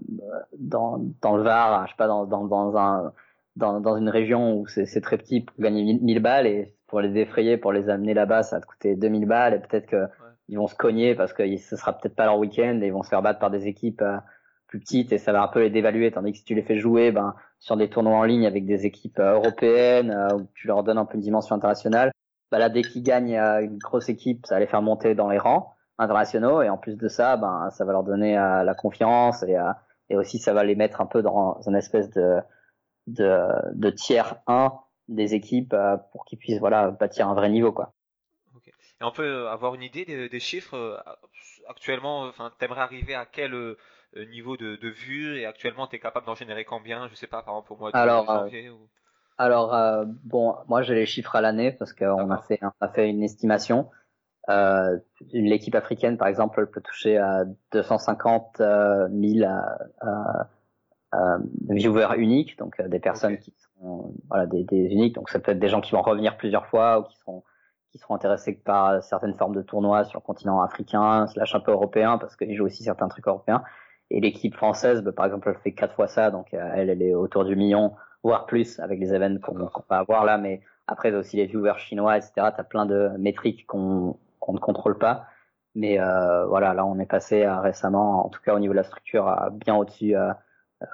dans, 0.58 1.00
dans 1.20 1.36
le 1.36 1.42
Var, 1.42 1.86
je 1.86 1.92
sais 1.92 1.96
pas 1.96 2.06
dans, 2.06 2.26
dans, 2.26 2.44
dans 2.44 2.76
un 2.76 3.12
dans, 3.56 3.80
dans 3.80 3.96
une 3.96 4.08
région 4.08 4.56
où 4.56 4.66
c'est 4.66 5.00
très 5.00 5.18
petit 5.18 5.40
pour 5.42 5.56
gagner 5.58 5.98
1000 6.00 6.20
balles 6.20 6.46
et 6.46 6.74
pour 6.86 7.00
les 7.00 7.10
défrayer, 7.10 7.56
pour 7.56 7.72
les 7.72 7.88
amener 7.88 8.14
là-bas, 8.14 8.42
ça 8.42 8.56
va 8.56 8.60
te 8.62 8.66
coûter 8.66 8.96
2000 8.96 9.26
balles 9.26 9.54
et 9.54 9.58
peut-être 9.58 9.86
que 9.86 10.06
ils 10.48 10.58
vont 10.58 10.66
se 10.66 10.74
cogner 10.74 11.14
parce 11.14 11.32
que 11.32 11.56
ce 11.56 11.76
sera 11.76 11.98
peut-être 11.98 12.14
pas 12.14 12.26
leur 12.26 12.38
week-end 12.38 12.80
et 12.82 12.86
ils 12.86 12.92
vont 12.92 13.02
se 13.02 13.08
faire 13.08 13.22
battre 13.22 13.38
par 13.38 13.50
des 13.50 13.66
équipes 13.66 14.02
euh, 14.02 14.18
plus 14.66 14.80
petites 14.80 15.12
et 15.12 15.18
ça 15.18 15.32
va 15.32 15.42
un 15.42 15.48
peu 15.48 15.60
les 15.60 15.70
dévaluer. 15.70 16.10
Tandis 16.10 16.32
que 16.32 16.38
si 16.38 16.44
tu 16.44 16.54
les 16.54 16.62
fais 16.62 16.78
jouer 16.78 17.10
ben 17.12 17.34
sur 17.58 17.76
des 17.76 17.88
tournois 17.88 18.16
en 18.16 18.24
ligne 18.24 18.46
avec 18.46 18.66
des 18.66 18.84
équipes 18.84 19.18
euh, 19.18 19.34
européennes 19.34 20.10
euh, 20.10 20.36
où 20.36 20.48
tu 20.54 20.66
leur 20.66 20.82
donnes 20.82 20.98
un 20.98 21.04
peu 21.04 21.14
une 21.14 21.22
dimension 21.22 21.54
internationale 21.54 22.11
bah 22.52 22.60
là 22.60 22.68
dès 22.68 22.82
qu'ils 22.82 23.02
gagnent 23.02 23.34
une 23.34 23.78
grosse 23.78 24.08
équipe 24.08 24.46
ça 24.46 24.54
va 24.54 24.60
les 24.60 24.68
faire 24.68 24.82
monter 24.82 25.16
dans 25.16 25.28
les 25.28 25.38
rangs 25.38 25.74
internationaux 25.98 26.62
et 26.62 26.68
en 26.68 26.78
plus 26.78 26.96
de 26.96 27.08
ça 27.08 27.36
ben 27.36 27.70
ça 27.70 27.84
va 27.84 27.92
leur 27.92 28.04
donner 28.04 28.34
la 28.34 28.74
confiance 28.74 29.42
et, 29.42 29.56
et 30.08 30.16
aussi 30.16 30.38
ça 30.38 30.52
va 30.52 30.62
les 30.62 30.76
mettre 30.76 31.00
un 31.00 31.06
peu 31.06 31.22
dans 31.22 31.60
une 31.66 31.74
espèce 31.74 32.10
de 32.10 32.38
de, 33.06 33.48
de 33.74 33.90
tiers 33.90 34.36
1 34.46 34.72
des 35.08 35.34
équipes 35.34 35.72
euh, 35.72 35.96
pour 36.12 36.24
qu'ils 36.24 36.38
puissent 36.38 36.60
voilà 36.60 36.90
bâtir 36.90 37.28
un 37.28 37.34
vrai 37.34 37.48
niveau 37.48 37.72
quoi. 37.72 37.92
Et 39.00 39.04
on 39.04 39.10
peut 39.10 39.48
avoir 39.48 39.74
une 39.74 39.82
idée 39.82 40.04
des, 40.04 40.40
chiffres 40.40 40.76
euh, 40.76 40.96
actuellement. 41.68 42.22
Enfin, 42.22 42.52
t'aimerais 42.60 42.82
arriver 42.82 43.16
à 43.16 43.26
quel 43.26 43.52
euh, 43.52 43.76
niveau 44.30 44.56
de, 44.56 44.76
de 44.76 44.88
vue? 44.88 45.38
Et 45.38 45.44
actuellement 45.44 45.88
tu 45.88 45.96
es 45.96 45.98
capable 45.98 46.24
d'en 46.24 46.36
générer 46.36 46.64
combien? 46.64 47.08
Je 47.08 47.16
sais 47.16 47.26
pas 47.26 47.42
par 47.42 47.54
exemple 47.54 47.72
au 47.72 47.76
mois 47.76 47.90
de 47.90 47.96
alors, 47.96 48.26
janvier. 48.26 48.70
Alors 49.38 49.74
bon, 50.24 50.54
moi 50.68 50.82
j'ai 50.82 50.94
les 50.94 51.06
chiffres 51.06 51.34
à 51.34 51.40
l'année 51.40 51.72
parce 51.72 51.92
qu'on 51.92 52.30
a 52.30 52.38
fait 52.38 52.58
on 52.62 52.84
a 52.84 52.88
fait 52.88 53.08
une 53.08 53.22
estimation. 53.22 53.90
Euh, 54.48 54.98
L'équipe 55.32 55.74
africaine, 55.74 56.18
par 56.18 56.28
exemple, 56.28 56.66
peut 56.66 56.80
toucher 56.80 57.16
à 57.16 57.44
250 57.72 58.56
000 58.58 59.48
euh, 61.14 61.38
viewers 61.68 62.16
uniques, 62.16 62.58
donc 62.58 62.80
euh, 62.80 62.88
des 62.88 62.98
personnes 62.98 63.36
qui 63.38 63.52
sont 63.76 64.14
voilà 64.30 64.46
des, 64.46 64.64
des, 64.64 64.86
uniques. 64.86 65.14
Donc 65.14 65.28
ça 65.28 65.38
peut 65.40 65.52
être 65.52 65.58
des 65.58 65.68
gens 65.68 65.82
qui 65.82 65.92
vont 65.92 66.00
revenir 66.00 66.38
plusieurs 66.38 66.66
fois 66.66 67.00
ou 67.00 67.02
qui 67.04 67.18
seront 67.18 67.42
qui 67.90 67.98
seront 67.98 68.14
intéressés 68.14 68.54
par 68.54 69.02
certaines 69.02 69.34
formes 69.34 69.54
de 69.54 69.60
tournois 69.60 70.04
sur 70.04 70.20
le 70.20 70.24
continent 70.24 70.62
africain, 70.62 71.26
slash 71.26 71.54
un 71.54 71.60
peu 71.60 71.72
européen, 71.72 72.16
parce 72.16 72.36
qu'ils 72.36 72.56
jouent 72.56 72.64
aussi 72.64 72.82
certains 72.82 73.08
trucs 73.08 73.28
européens. 73.28 73.62
Et 74.10 74.20
l'équipe 74.20 74.54
française, 74.54 75.02
bah, 75.02 75.12
par 75.12 75.26
exemple, 75.26 75.50
elle 75.50 75.60
fait 75.62 75.72
quatre 75.72 75.94
fois 75.94 76.08
ça, 76.08 76.30
donc 76.30 76.54
euh, 76.54 76.72
elle, 76.74 76.88
elle 76.88 77.02
est 77.02 77.14
autour 77.14 77.44
du 77.44 77.54
million, 77.54 77.92
voire 78.22 78.46
plus, 78.46 78.80
avec 78.80 79.00
les 79.00 79.14
événements 79.14 79.40
qu'on 79.40 79.54
va 79.88 79.98
avoir 79.98 80.24
là. 80.24 80.38
Mais 80.38 80.60
après, 80.86 81.12
aussi 81.14 81.36
les 81.36 81.46
viewers 81.46 81.78
chinois, 81.78 82.16
etc. 82.16 82.32
T'as 82.36 82.64
plein 82.64 82.86
de 82.86 83.10
métriques 83.18 83.66
qu'on 83.66 84.16
qu'on 84.42 84.52
ne 84.52 84.58
contrôle 84.58 84.98
pas. 84.98 85.26
Mais 85.74 85.98
euh, 86.00 86.46
voilà, 86.46 86.74
là, 86.74 86.84
on 86.84 86.98
est 86.98 87.06
passé 87.06 87.44
à, 87.44 87.60
récemment, 87.60 88.26
en 88.26 88.28
tout 88.28 88.42
cas 88.42 88.54
au 88.54 88.58
niveau 88.58 88.74
de 88.74 88.78
la 88.78 88.82
structure, 88.84 89.28
à 89.28 89.50
bien 89.50 89.74
au-dessus 89.74 90.14
euh, 90.16 90.32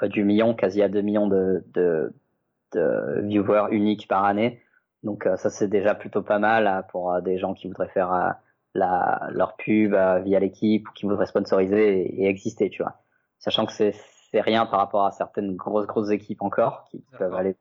du 0.02 0.22
million, 0.24 0.54
quasi 0.54 0.82
à 0.82 0.88
2 0.88 1.00
millions 1.00 1.26
de, 1.26 1.64
de, 1.74 2.12
de 2.72 3.20
viewers 3.22 3.68
uniques 3.70 4.06
par 4.06 4.24
année. 4.24 4.62
Donc 5.02 5.26
euh, 5.26 5.36
ça 5.36 5.50
c'est 5.50 5.68
déjà 5.68 5.94
plutôt 5.94 6.22
pas 6.22 6.38
mal 6.38 6.66
euh, 6.66 6.82
pour 6.90 7.20
des 7.22 7.38
gens 7.38 7.54
qui 7.54 7.68
voudraient 7.68 7.88
faire 7.88 8.34
la, 8.74 9.28
leur 9.30 9.56
pub 9.56 9.94
via 10.24 10.40
l'équipe 10.40 10.88
ou 10.88 10.92
qui 10.92 11.06
voudraient 11.06 11.26
sponsoriser 11.26 12.22
et, 12.22 12.28
exister, 12.28 12.70
tu 12.70 12.82
vois. 12.82 13.00
Sachant 13.38 13.66
que 13.66 13.72
c'est 13.72 13.94
c'est 14.30 14.40
rien 14.40 14.66
par 14.66 14.80
rapport 14.80 15.04
à 15.04 15.12
certaines 15.12 15.56
grosses 15.56 15.86
grosses 15.86 16.10
équipes 16.10 16.42
encore 16.42 16.84
qui 16.90 17.04
peuvent 17.18 17.34
aller 17.34 17.56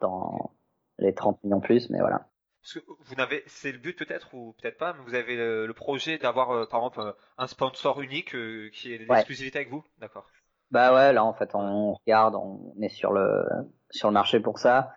dans 0.00 0.52
les 0.98 1.14
30 1.14 1.42
millions 1.44 1.60
plus, 1.60 1.90
mais 1.90 1.98
voilà. 1.98 2.28
Parce 2.62 2.74
que 2.74 2.80
vous 3.04 3.14
n'avez, 3.14 3.42
c'est 3.46 3.72
le 3.72 3.78
but 3.78 3.96
peut-être 3.96 4.34
ou 4.34 4.54
peut-être 4.60 4.78
pas, 4.78 4.92
mais 4.92 5.02
vous 5.04 5.14
avez 5.14 5.36
le, 5.36 5.72
projet 5.72 6.18
d'avoir 6.18 6.68
par 6.68 6.80
exemple 6.80 7.14
un 7.38 7.46
sponsor 7.46 8.00
unique 8.00 8.30
qui 8.72 8.92
est 8.92 8.98
l'exclusivité 8.98 9.58
avec 9.58 9.70
vous, 9.70 9.84
d'accord 9.98 10.26
bah 10.70 10.94
ouais, 10.94 11.12
là 11.12 11.24
en 11.24 11.32
fait 11.32 11.54
on 11.54 11.94
regarde, 11.94 12.34
on 12.34 12.74
est 12.82 12.90
sur 12.90 13.12
le 13.12 13.44
sur 13.90 14.08
le 14.08 14.14
marché 14.14 14.40
pour 14.40 14.58
ça. 14.58 14.92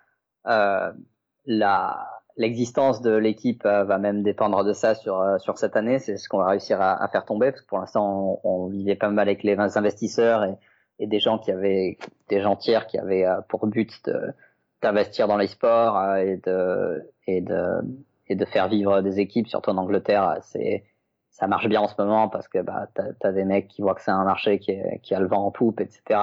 Euh, 0.47 0.91
la 1.45 2.21
l'existence 2.37 3.01
de 3.01 3.11
l'équipe 3.11 3.65
euh, 3.65 3.83
va 3.83 3.97
même 3.97 4.23
dépendre 4.23 4.63
de 4.63 4.73
ça 4.73 4.95
sur 4.95 5.21
euh, 5.21 5.37
sur 5.37 5.57
cette 5.57 5.75
année. 5.77 5.99
C'est 5.99 6.17
ce 6.17 6.27
qu'on 6.27 6.39
va 6.39 6.47
réussir 6.47 6.81
à, 6.81 7.01
à, 7.01 7.07
faire 7.07 7.25
tomber 7.25 7.51
parce 7.51 7.61
que 7.61 7.67
pour 7.67 7.79
l'instant 7.79 8.39
on, 8.43 8.65
on, 8.65 8.67
vivait 8.67 8.95
pas 8.95 9.09
mal 9.09 9.27
avec 9.29 9.43
les 9.43 9.57
investisseurs 9.59 10.43
et, 10.43 10.57
et 11.01 11.07
des 11.07 11.19
gens 11.19 11.37
qui 11.39 11.51
avaient 11.51 11.97
des 12.29 12.41
gens 12.41 12.55
tiers 12.55 12.87
qui 12.87 12.97
avaient 12.97 13.25
euh, 13.25 13.41
pour 13.49 13.67
but 13.67 13.91
d'investir 14.81 15.27
dans 15.27 15.37
les 15.37 15.47
sports 15.47 16.15
et 16.15 16.37
de 16.37 17.11
et 17.27 17.41
de 17.41 17.81
et 18.27 18.35
de 18.35 18.45
faire 18.45 18.69
vivre 18.69 19.01
des 19.01 19.19
équipes 19.19 19.47
surtout 19.47 19.71
en 19.71 19.77
Angleterre. 19.77 20.37
C'est 20.43 20.85
ça 21.31 21.47
marche 21.47 21.67
bien 21.67 21.81
en 21.81 21.87
ce 21.87 21.95
moment 21.97 22.29
parce 22.29 22.47
que 22.47 22.59
bah, 22.61 22.87
tu 22.95 23.27
as, 23.27 23.31
des 23.31 23.45
mecs 23.45 23.67
qui 23.67 23.81
voient 23.81 23.95
que 23.95 24.01
c'est 24.01 24.11
un 24.11 24.23
marché 24.23 24.59
qui, 24.59 24.71
est, 24.71 24.99
qui 25.01 25.15
a 25.15 25.19
le 25.19 25.27
vent 25.27 25.45
en 25.45 25.51
poupe, 25.51 25.81
etc. 25.81 26.19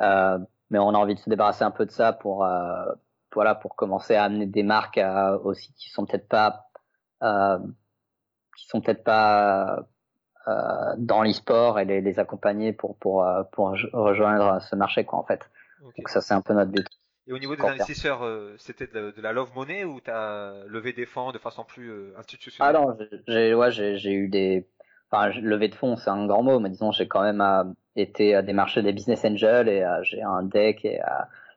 Euh, 0.00 0.38
mais 0.70 0.78
on 0.78 0.88
a 0.88 0.98
envie 0.98 1.14
de 1.14 1.20
se 1.20 1.30
débarrasser 1.30 1.62
un 1.62 1.70
peu 1.70 1.86
de 1.86 1.90
ça 1.90 2.12
pour 2.12 2.44
euh, 2.44 2.84
voilà 3.32 3.54
pour 3.54 3.76
commencer 3.76 4.16
à 4.16 4.24
amener 4.24 4.46
des 4.46 4.62
marques 4.62 4.98
euh, 4.98 5.38
aussi 5.44 5.72
qui 5.74 5.90
sont 5.90 6.04
peut-être 6.06 6.28
pas 6.28 6.66
euh, 7.22 7.58
qui 8.56 8.66
sont 8.66 8.80
peut-être 8.80 9.04
pas 9.04 9.78
euh, 9.78 9.82
dans 10.46 11.22
l'e-sport 11.22 11.80
et 11.80 11.84
les, 11.84 12.00
les 12.00 12.18
accompagner 12.18 12.72
pour 12.72 12.96
pour 12.98 13.26
pour 13.52 13.74
rejoindre 13.92 14.60
ce 14.62 14.76
marché 14.76 15.04
quoi 15.04 15.18
en 15.18 15.24
fait. 15.24 15.48
Donc 15.80 16.08
ça 16.08 16.20
c'est 16.20 16.34
un 16.34 16.42
peu 16.42 16.54
notre 16.54 16.70
but. 16.70 16.86
Et 17.26 17.32
au 17.32 17.38
niveau 17.38 17.56
des 17.56 17.62
investisseurs, 17.62 18.22
euh, 18.22 18.54
c'était 18.58 18.86
de, 18.86 19.14
la 19.22 19.32
love 19.32 19.50
money 19.54 19.84
ou 19.84 20.00
t'as 20.00 20.64
levé 20.66 20.92
des 20.92 21.06
fonds 21.06 21.32
de 21.32 21.38
façon 21.38 21.64
plus 21.64 21.90
euh, 21.90 22.14
institutionnelle? 22.18 22.76
Ah 22.76 22.78
non, 22.78 22.96
j'ai 23.26 23.54
ouais, 23.54 23.70
j'ai 23.70 24.12
eu 24.12 24.28
des, 24.28 24.68
enfin 25.10 25.28
levé 25.40 25.68
de 25.68 25.74
fonds, 25.74 25.96
c'est 25.96 26.10
un 26.10 26.26
grand 26.26 26.42
mot, 26.42 26.60
mais 26.60 26.68
disons 26.68 26.92
j'ai 26.92 27.08
quand 27.08 27.22
même 27.22 27.40
euh, 27.40 27.64
été 27.96 28.34
à 28.34 28.42
des 28.42 28.52
marchés 28.52 28.82
des 28.82 28.92
business 28.92 29.24
angels 29.24 29.68
et 29.68 29.86
j'ai 30.02 30.22
un 30.22 30.42
deck 30.42 30.84
et 30.84 31.00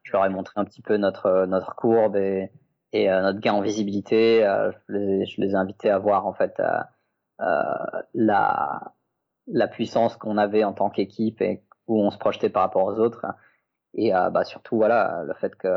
je 0.03 0.13
leur 0.13 0.25
ai 0.25 0.29
montré 0.29 0.53
un 0.55 0.63
petit 0.63 0.81
peu 0.81 0.95
notre 0.95 1.45
notre 1.47 1.75
courbe 1.75 2.15
et, 2.15 2.49
et 2.93 3.09
notre 3.09 3.39
gain 3.39 3.53
en 3.53 3.61
visibilité. 3.61 4.41
Je 4.87 4.93
les, 4.93 5.25
je, 5.25 5.41
les, 5.41 5.51
ai 5.51 5.55
invités 5.55 5.89
à 5.89 5.97
voir 5.97 6.27
en 6.27 6.33
fait 6.33 6.61
la 7.39 8.93
la 9.47 9.67
puissance 9.67 10.17
qu'on 10.17 10.37
avait 10.37 10.63
en 10.63 10.73
tant 10.73 10.89
qu'équipe 10.89 11.41
et 11.41 11.63
où 11.87 12.01
on 12.01 12.11
se 12.11 12.17
projetait 12.17 12.49
par 12.49 12.63
rapport 12.63 12.85
aux 12.85 12.99
autres. 12.99 13.25
Et 13.93 14.13
euh, 14.13 14.29
bah, 14.29 14.43
surtout 14.43 14.77
voilà 14.77 15.23
le 15.25 15.33
fait 15.33 15.55
que 15.55 15.69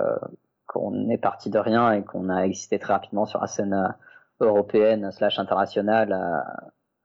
qu'on 0.67 1.09
est 1.09 1.19
parti 1.19 1.51
de 1.51 1.59
rien 1.59 1.93
et 1.93 2.05
qu'on 2.05 2.29
a 2.29 2.43
existé 2.43 2.79
très 2.79 2.93
rapidement 2.93 3.27
sur 3.27 3.41
la 3.41 3.47
scène 3.47 3.75
euh, 3.75 3.89
européenne 4.47 5.11
slash 5.13 5.39
internationale 5.39 6.13
euh, 6.13 6.41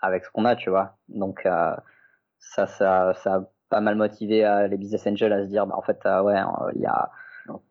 avec 0.02 0.26
ce 0.26 0.32
qu'on 0.32 0.46
a 0.46 0.56
tu 0.56 0.70
vois. 0.70 0.98
Donc 1.08 1.44
ça 2.40 2.68
ça 2.68 3.14
ça 3.14 3.36
a 3.36 3.44
pas 3.70 3.82
mal 3.82 3.96
motivé 3.96 4.68
les 4.70 4.78
business 4.78 5.08
angels 5.08 5.34
à 5.34 5.44
se 5.44 5.50
dire 5.50 5.66
bah 5.66 5.76
en 5.76 5.82
fait 5.82 6.00
ouais 6.06 6.40
il 6.76 6.82
y 6.82 6.86
a 6.86 7.10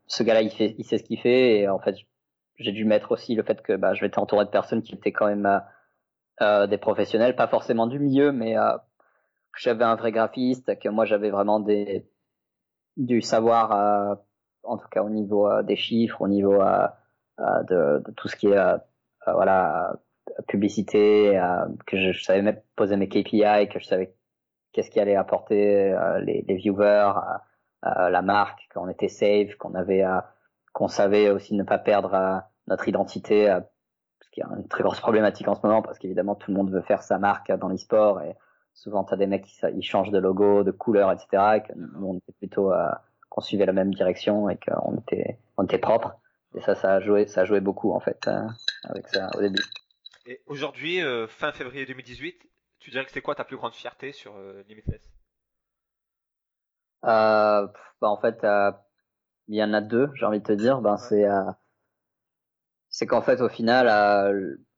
ce 0.07 0.23
gars-là 0.23 0.43
il 0.43 0.51
fait 0.51 0.75
il 0.79 0.85
sait 0.85 0.99
ce 0.99 1.05
qu'il 1.05 1.21
fait 1.21 1.61
et 1.61 1.69
en 1.69 1.79
fait 1.79 1.97
j'ai 2.59 2.73
dû 2.73 2.85
mettre 2.85 3.13
aussi 3.13 3.35
le 3.35 3.43
fait 3.43 3.63
que 3.63 3.75
bah, 3.75 3.95
je 3.95 4.05
être 4.05 4.19
entouré 4.19 4.45
de 4.45 4.51
personnes 4.51 4.83
qui 4.83 4.95
étaient 4.95 5.13
quand 5.13 5.27
même 5.27 5.63
euh, 6.43 6.67
des 6.67 6.79
professionnels, 6.79 7.37
pas 7.37 7.49
forcément 7.49 7.87
du 7.87 7.99
milieu, 7.99 8.33
mais 8.33 8.59
euh, 8.59 8.77
j'avais 9.59 9.85
un 9.85 9.97
vrai 9.97 10.13
graphiste, 10.13 10.79
que 10.79 10.89
moi 10.89 11.05
j'avais 11.05 11.31
vraiment 11.31 11.61
des, 11.61 12.09
du 12.97 13.21
savoir, 13.21 13.73
euh, 13.73 14.15
en 14.63 14.77
tout 14.77 14.89
cas 14.89 15.03
au 15.03 15.11
niveau 15.11 15.49
euh, 15.49 15.63
des 15.63 15.77
chiffres, 15.77 16.21
au 16.21 16.29
niveau 16.29 16.61
euh, 16.61 16.87
de, 17.39 18.03
de, 18.07 18.13
tout 18.17 18.29
ce 18.29 18.37
qui 18.37 18.49
est 18.49 18.77
voilà 19.27 19.95
publicité, 20.49 21.41
que 21.87 21.97
je, 21.97 22.23
savais 22.23 22.63
poser 22.77 22.97
mes 22.97 23.09
KPI, 23.09 23.69
que 23.73 23.79
je 23.79 23.85
savais 23.85 24.15
qu'est-ce 24.73 24.91
qui 24.91 25.01
allait 25.01 25.17
apporter 25.17 25.97
les, 26.23 26.45
les, 26.47 26.55
viewers, 26.57 27.13
la 27.83 28.23
marque, 28.23 28.69
qu'on 28.75 28.89
était 28.89 29.09
safe, 29.09 29.55
qu'on 29.57 29.75
avait, 29.75 30.05
qu'on 30.73 30.89
savait 30.89 31.31
aussi 31.31 31.55
ne 31.55 31.65
pas 31.65 31.79
perdre 31.79 32.43
notre 32.67 32.87
identité, 32.87 33.59
qui 34.35 34.41
est 34.41 34.45
une 34.45 34.67
très 34.67 34.83
grosse 34.83 35.01
problématique 35.01 35.47
en 35.47 35.55
ce 35.55 35.65
moment 35.65 35.81
parce 35.81 35.99
qu'évidemment 35.99 36.35
tout 36.35 36.51
le 36.51 36.57
monde 36.57 36.71
veut 36.71 36.83
faire 36.83 37.03
sa 37.03 37.19
marque 37.19 37.53
dans 37.53 37.69
l'e-sport 37.69 38.21
et 38.23 38.35
souvent 38.75 39.05
tu 39.05 39.15
as 39.15 39.17
des 39.17 39.29
mecs 39.29 39.45
qui 39.45 39.57
ils 39.75 39.83
changent 39.83 40.11
de 40.11 40.19
logo, 40.19 40.65
de 40.65 40.73
couleur, 40.73 41.13
etc. 41.13 41.27
Et 41.57 41.63
que 41.63 41.73
nous, 41.77 42.09
on 42.09 42.19
était 42.19 42.33
plutôt 42.33 42.73
euh, 42.73 42.91
qu'on 43.31 43.41
suivait 43.41 43.67
la 43.67 43.73
même 43.73 43.95
direction 43.95 44.51
et 44.51 44.59
qu'on 44.59 44.97
était 44.99 45.39
on 45.57 45.65
était 45.65 45.79
propre. 45.79 46.17
Et 46.57 46.61
ça, 46.61 46.75
ça 46.75 46.95
a 46.95 47.01
joué, 47.01 47.27
ça 47.27 47.43
a 47.43 47.45
joué 47.45 47.61
beaucoup 47.61 47.93
en 47.93 48.01
fait 48.01 48.27
euh, 48.27 48.47
avec 48.85 49.07
ça 49.09 49.31
au 49.37 49.41
début. 49.41 49.63
Et 50.27 50.41
aujourd'hui, 50.47 51.01
fin 51.29 51.53
février 51.53 51.85
2018, 51.87 52.49
tu 52.81 52.91
dirais 52.91 53.05
que 53.05 53.13
c'est 53.13 53.21
quoi 53.21 53.35
ta 53.35 53.45
plus 53.45 53.57
grande 53.57 53.75
fierté 53.75 54.13
sur 54.13 54.35
Limitless? 54.67 55.03
Bah, 57.03 57.71
En 58.01 58.17
fait, 58.17 58.39
il 59.49 59.55
y 59.55 59.63
en 59.63 59.75
a 59.75 59.83
deux, 59.83 60.11
j'ai 60.15 60.25
envie 60.25 60.41
de 60.41 60.47
te 60.47 60.53
dire. 60.53 60.81
Ben, 60.81 60.97
c'est 60.97 61.27
c'est 62.95 63.07
qu'en 63.07 63.23
fait, 63.23 63.41
au 63.41 63.49
final, 63.49 63.89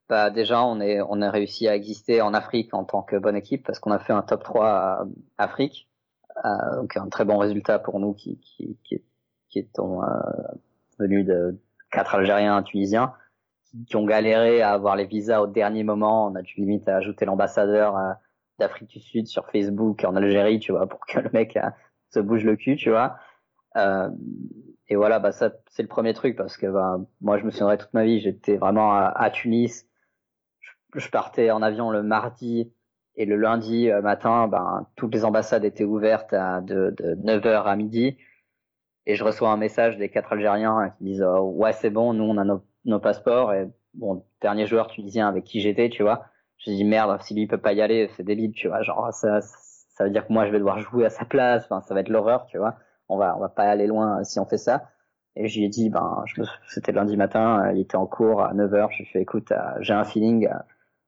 bah, 0.08 0.30
déjà, 0.30 0.64
on 0.64 0.80
est 0.80 1.02
on 1.02 1.20
a 1.20 1.30
réussi 1.30 1.68
à 1.68 1.76
exister 1.76 2.22
en 2.22 2.32
Afrique 2.32 2.72
en 2.72 2.84
tant 2.84 3.02
que 3.02 3.16
bonne 3.16 3.36
équipe 3.36 3.66
parce 3.66 3.78
qu'on 3.78 3.90
a 3.90 3.98
fait 3.98 4.14
un 4.14 4.22
top 4.22 4.42
3 4.42 4.66
à 4.66 5.06
Afrique, 5.36 5.90
euh, 6.42 6.76
donc 6.76 6.96
un 6.96 7.08
très 7.10 7.26
bon 7.26 7.36
résultat 7.36 7.78
pour 7.78 8.00
nous 8.00 8.14
qui 8.14 8.38
qui 8.40 8.78
qui, 8.84 9.02
qui 9.50 9.58
étant 9.58 10.02
euh, 10.02 10.06
venus 10.98 11.26
de 11.26 11.60
quatre 11.90 12.14
Algériens, 12.14 12.56
un 12.56 12.62
Tunisiens, 12.62 13.12
qui, 13.86 13.96
ont 13.96 14.06
galéré 14.06 14.62
à 14.62 14.72
avoir 14.72 14.96
les 14.96 15.04
visas 15.04 15.42
au 15.42 15.46
dernier 15.46 15.84
moment. 15.84 16.26
On 16.26 16.36
a 16.36 16.42
dû 16.42 16.54
limite 16.56 16.88
à 16.88 16.96
ajouter 16.96 17.26
l'ambassadeur 17.26 17.98
euh, 17.98 18.12
d'Afrique 18.58 18.88
du 18.88 19.00
Sud 19.00 19.26
sur 19.26 19.50
Facebook 19.50 20.04
en 20.04 20.16
Algérie, 20.16 20.58
tu 20.58 20.72
vois, 20.72 20.86
pour 20.86 21.00
que 21.06 21.20
le 21.20 21.28
mec 21.34 21.58
euh, 21.58 21.68
se 22.14 22.20
bouge 22.20 22.44
le 22.44 22.56
cul, 22.56 22.76
tu 22.76 22.88
vois. 22.88 23.18
Euh, 23.76 24.08
et 24.89 24.97
voilà, 24.97 25.18
bah 25.18 25.32
ça 25.32 25.53
c'est 25.68 25.82
le 25.82 25.89
premier 25.89 26.14
truc 26.14 26.37
parce 26.37 26.57
que 26.57 26.66
bah, 26.66 26.99
moi 27.20 27.39
je 27.39 27.45
me 27.45 27.51
souviendrai 27.51 27.78
toute 27.78 27.93
ma 27.95 28.05
vie, 28.05 28.20
j'étais 28.20 28.57
vraiment 28.57 28.95
à, 28.95 29.30
Tunis 29.30 29.87
je 30.99 31.11
partais 31.11 31.51
en 31.51 31.62
avion 31.62 31.91
le 31.91 32.03
mardi 32.03 32.72
et 33.16 33.24
le 33.24 33.37
lundi 33.37 33.91
euh, 33.91 34.03
matin, 34.03 34.49
ben, 34.49 34.87
toutes 34.97 35.14
les 35.14 35.24
ambassades 35.24 35.64
étaient 35.64 35.84
ouvertes 35.84 36.32
à, 36.32 36.61
de, 36.61 36.95
de 36.99 37.14
9h 37.14 37.64
à 37.64 37.76
midi. 37.76 38.16
Et 39.07 39.14
je 39.14 39.24
reçois 39.24 39.51
un 39.51 39.57
message 39.57 39.97
des 39.97 40.11
quatre 40.11 40.32
Algériens 40.32 40.93
qui 40.99 41.05
disent 41.05 41.22
oh, 41.22 41.53
ouais 41.55 41.72
c'est 41.72 41.91
bon, 41.91 42.12
nous 42.12 42.24
on 42.24 42.37
a 42.39 42.45
nos, 42.45 42.62
nos, 42.84 42.99
passeports 42.99 43.53
et 43.55 43.68
bon 43.95 44.24
dernier 44.43 44.66
joueur 44.66 44.89
tunisien 44.89 45.28
avec 45.28 45.45
qui 45.45 45.61
j'étais, 45.61 45.89
tu 45.89 46.03
vois. 46.03 46.24
Je 46.59 46.70
dis 46.70 46.84
merde, 46.84 47.20
si 47.22 47.34
lui 47.34 47.47
peut 47.47 47.59
pas 47.59 47.72
y 47.72 47.80
aller, 47.82 48.09
c'est 48.16 48.24
débile, 48.24 48.53
tu 48.53 48.68
vois. 48.68 48.82
Genre 48.82 49.12
ça, 49.12 49.41
ça 49.41 50.05
veut 50.05 50.11
dire 50.11 50.26
que 50.26 50.32
moi 50.32 50.47
je 50.47 50.51
vais 50.51 50.59
devoir 50.59 50.78
jouer 50.80 51.07
à 51.07 51.11
sa 51.11 51.24
place. 51.24 51.64
Enfin 51.64 51.80
ça 51.82 51.95
va 51.95 52.01
être 52.01 52.09
l'horreur, 52.09 52.47
tu 52.47 52.59
vois. 52.59 52.76
On 53.09 53.16
va 53.16 53.36
on 53.36 53.40
va 53.40 53.48
pas 53.48 53.64
aller 53.64 53.86
loin 53.86 54.24
si 54.24 54.38
on 54.40 54.46
fait 54.46 54.59
ça. 54.59 54.90
Et 55.36 55.48
je 55.48 55.59
lui 55.59 55.66
ai 55.66 55.68
dit 55.68 55.90
ben 55.90 56.24
c'était 56.68 56.92
lundi 56.92 57.16
matin, 57.16 57.70
il 57.72 57.80
était 57.80 57.96
en 57.96 58.07
cours 58.07 58.42
à 58.42 58.54
9h. 58.54 58.88
Je 58.92 58.98
lui 58.98 59.04
ai 59.04 59.07
fait 59.07 59.20
écoute, 59.22 59.52
euh, 59.52 59.74
j'ai 59.80 59.92
un 59.92 60.04
feeling 60.04 60.48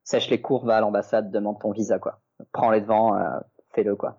sèche 0.09 0.29
les 0.31 0.41
cours, 0.41 0.65
va 0.65 0.77
à 0.77 0.81
l'ambassade, 0.81 1.29
demande 1.29 1.59
ton 1.59 1.71
visa, 1.71 1.99
quoi. 1.99 2.19
Prends 2.51 2.71
les 2.71 2.81
devants, 2.81 3.15
euh, 3.15 3.39
fais-le, 3.73 3.95
quoi. 3.95 4.17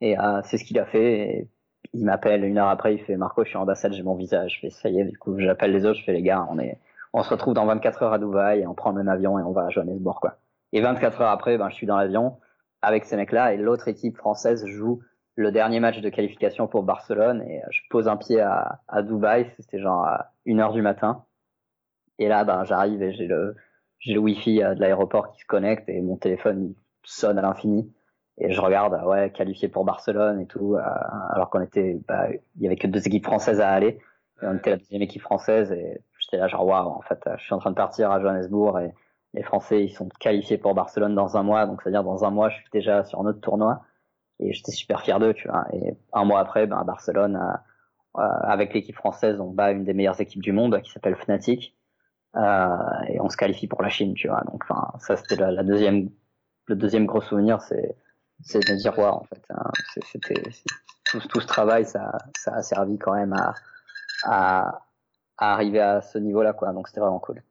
Et 0.00 0.18
euh, 0.18 0.40
c'est 0.44 0.58
ce 0.58 0.64
qu'il 0.64 0.78
a 0.80 0.84
fait. 0.84 1.12
Et 1.20 1.50
il 1.92 2.04
m'appelle 2.04 2.44
une 2.44 2.58
heure 2.58 2.68
après, 2.68 2.94
il 2.94 3.00
fait 3.00 3.16
Marco, 3.16 3.44
je 3.44 3.50
suis 3.50 3.56
en 3.56 3.62
ambassade, 3.62 3.92
j'ai 3.92 4.02
mon 4.02 4.16
visa. 4.16 4.48
Je 4.48 4.58
fais 4.58 4.70
ça 4.70 4.88
y 4.88 5.00
est, 5.00 5.04
du 5.04 5.16
coup, 5.16 5.38
j'appelle 5.38 5.72
les 5.72 5.86
autres, 5.86 6.00
je 6.00 6.04
fais 6.04 6.12
les 6.12 6.22
gars, 6.22 6.46
on 6.50 6.58
est, 6.58 6.80
on 7.12 7.22
se 7.22 7.30
retrouve 7.30 7.54
dans 7.54 7.66
24 7.66 8.02
heures 8.02 8.12
à 8.12 8.18
Dubaï, 8.18 8.60
et 8.60 8.66
on 8.66 8.74
prend 8.74 8.90
le 8.90 8.96
même 8.96 9.08
avion 9.08 9.38
et 9.38 9.42
on 9.42 9.52
va 9.52 9.66
à 9.66 9.70
Johannesburg, 9.70 10.18
quoi. 10.20 10.38
Et 10.72 10.80
24 10.80 11.20
heures 11.20 11.30
après, 11.30 11.56
ben, 11.56 11.70
je 11.70 11.76
suis 11.76 11.86
dans 11.86 11.96
l'avion 11.96 12.38
avec 12.82 13.04
ces 13.04 13.16
mecs-là 13.16 13.54
et 13.54 13.56
l'autre 13.56 13.88
équipe 13.88 14.16
française 14.16 14.66
joue 14.66 15.00
le 15.38 15.52
dernier 15.52 15.78
match 15.78 16.00
de 16.00 16.08
qualification 16.08 16.66
pour 16.66 16.82
Barcelone 16.82 17.42
et 17.42 17.62
je 17.70 17.80
pose 17.90 18.08
un 18.08 18.16
pied 18.16 18.40
à, 18.40 18.80
à 18.88 19.02
Dubaï, 19.02 19.48
c'était 19.56 19.78
genre 19.78 20.04
à 20.04 20.32
une 20.44 20.58
heure 20.58 20.72
du 20.72 20.82
matin. 20.82 21.24
Et 22.18 22.26
là, 22.26 22.42
ben, 22.42 22.64
j'arrive 22.64 23.00
et 23.04 23.12
j'ai 23.12 23.28
le, 23.28 23.54
j'ai 24.00 24.14
le 24.14 24.18
wifi 24.18 24.60
euh, 24.64 24.74
de 24.74 24.80
l'aéroport 24.80 25.30
qui 25.30 25.40
se 25.40 25.46
connecte 25.46 25.88
et 25.88 26.00
mon 26.00 26.16
téléphone 26.16 26.74
sonne 27.04 27.38
à 27.38 27.42
l'infini. 27.42 27.88
Et 28.38 28.50
je 28.50 28.60
regarde 28.60 28.94
euh, 28.94 29.06
ouais 29.06 29.30
qualifié 29.30 29.68
pour 29.68 29.84
Barcelone 29.84 30.40
et 30.40 30.46
tout 30.46 30.74
euh, 30.74 30.82
alors 31.30 31.50
qu'on 31.50 31.60
était 31.60 32.00
bah, 32.08 32.26
il 32.56 32.62
y 32.62 32.66
avait 32.66 32.74
que 32.74 32.88
deux 32.88 33.06
équipes 33.06 33.26
françaises 33.26 33.60
à 33.60 33.70
aller. 33.70 34.00
Et 34.42 34.46
on 34.46 34.56
était 34.56 34.70
la 34.70 34.76
deuxième 34.78 35.02
équipe 35.02 35.22
française 35.22 35.70
et 35.70 36.02
j'étais 36.18 36.38
là 36.38 36.48
genre 36.48 36.66
waouh 36.66 36.88
en 36.88 37.02
fait 37.02 37.20
je 37.36 37.44
suis 37.44 37.54
en 37.54 37.58
train 37.58 37.70
de 37.70 37.76
partir 37.76 38.10
à 38.10 38.20
Johannesburg 38.20 38.80
et 38.80 38.92
les 39.34 39.44
Français 39.44 39.84
ils 39.84 39.90
sont 39.90 40.08
qualifiés 40.18 40.58
pour 40.58 40.74
Barcelone 40.74 41.14
dans 41.14 41.36
un 41.36 41.44
mois. 41.44 41.66
Donc 41.66 41.82
c'est 41.82 41.90
à 41.90 41.92
dire 41.92 42.02
dans 42.02 42.24
un 42.24 42.30
mois 42.30 42.48
je 42.48 42.56
suis 42.56 42.70
déjà 42.72 43.04
sur 43.04 43.20
un 43.20 43.26
autre 43.26 43.40
tournoi 43.40 43.82
et 44.40 44.52
j'étais 44.52 44.72
super 44.72 45.02
fier 45.02 45.18
d'eux 45.18 45.34
tu 45.34 45.48
vois 45.48 45.66
et 45.72 45.94
un 46.12 46.24
mois 46.24 46.40
après 46.40 46.66
ben 46.66 46.82
Barcelone 46.84 47.36
euh, 48.16 48.20
avec 48.42 48.74
l'équipe 48.74 48.96
française 48.96 49.40
on 49.40 49.50
bat 49.50 49.72
une 49.72 49.84
des 49.84 49.94
meilleures 49.94 50.20
équipes 50.20 50.42
du 50.42 50.52
monde 50.52 50.80
qui 50.82 50.90
s'appelle 50.90 51.16
Fnatic 51.16 51.74
euh, 52.36 53.02
et 53.08 53.20
on 53.20 53.28
se 53.28 53.36
qualifie 53.36 53.66
pour 53.66 53.82
la 53.82 53.88
Chine, 53.88 54.14
tu 54.14 54.28
vois. 54.28 54.42
Donc, 54.42 54.62
enfin, 54.68 54.92
ça 54.98 55.16
c'était 55.16 55.36
la, 55.36 55.62
deuxième, 55.62 56.10
le 56.66 56.76
deuxième 56.76 57.06
gros 57.06 57.20
souvenir, 57.20 57.60
c'est 57.62 57.96
c'est 58.42 58.60
de 58.60 58.74
dire 58.76 58.96
ouais, 58.98 59.04
en 59.04 59.24
fait. 59.24 59.42
Hein, 59.50 59.70
c'était 60.12 60.42
tout, 61.04 61.20
tout, 61.20 61.40
ce 61.40 61.46
travail, 61.46 61.84
ça, 61.84 62.18
ça 62.36 62.54
a 62.54 62.62
servi 62.62 62.98
quand 62.98 63.14
même 63.14 63.32
à, 63.32 63.54
à, 64.24 64.82
à 65.38 65.52
arriver 65.52 65.80
à 65.80 66.02
ce 66.02 66.18
niveau-là, 66.18 66.52
quoi. 66.52 66.72
Donc 66.72 66.88
c'était 66.88 67.00
vraiment 67.00 67.18
cool. 67.18 67.42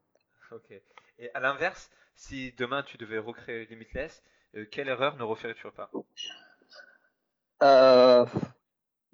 Ok. 0.51 0.71
Et 1.19 1.31
à 1.33 1.39
l'inverse, 1.39 1.89
si 2.15 2.53
demain 2.57 2.83
tu 2.83 2.97
devais 2.97 3.17
recréer 3.17 3.65
Limitless, 3.65 4.23
euh, 4.55 4.65
quelle 4.71 4.87
erreur 4.87 5.17
ne 5.17 5.23
referais-tu 5.23 5.69
pas? 5.71 5.89
Euh, 7.63 8.25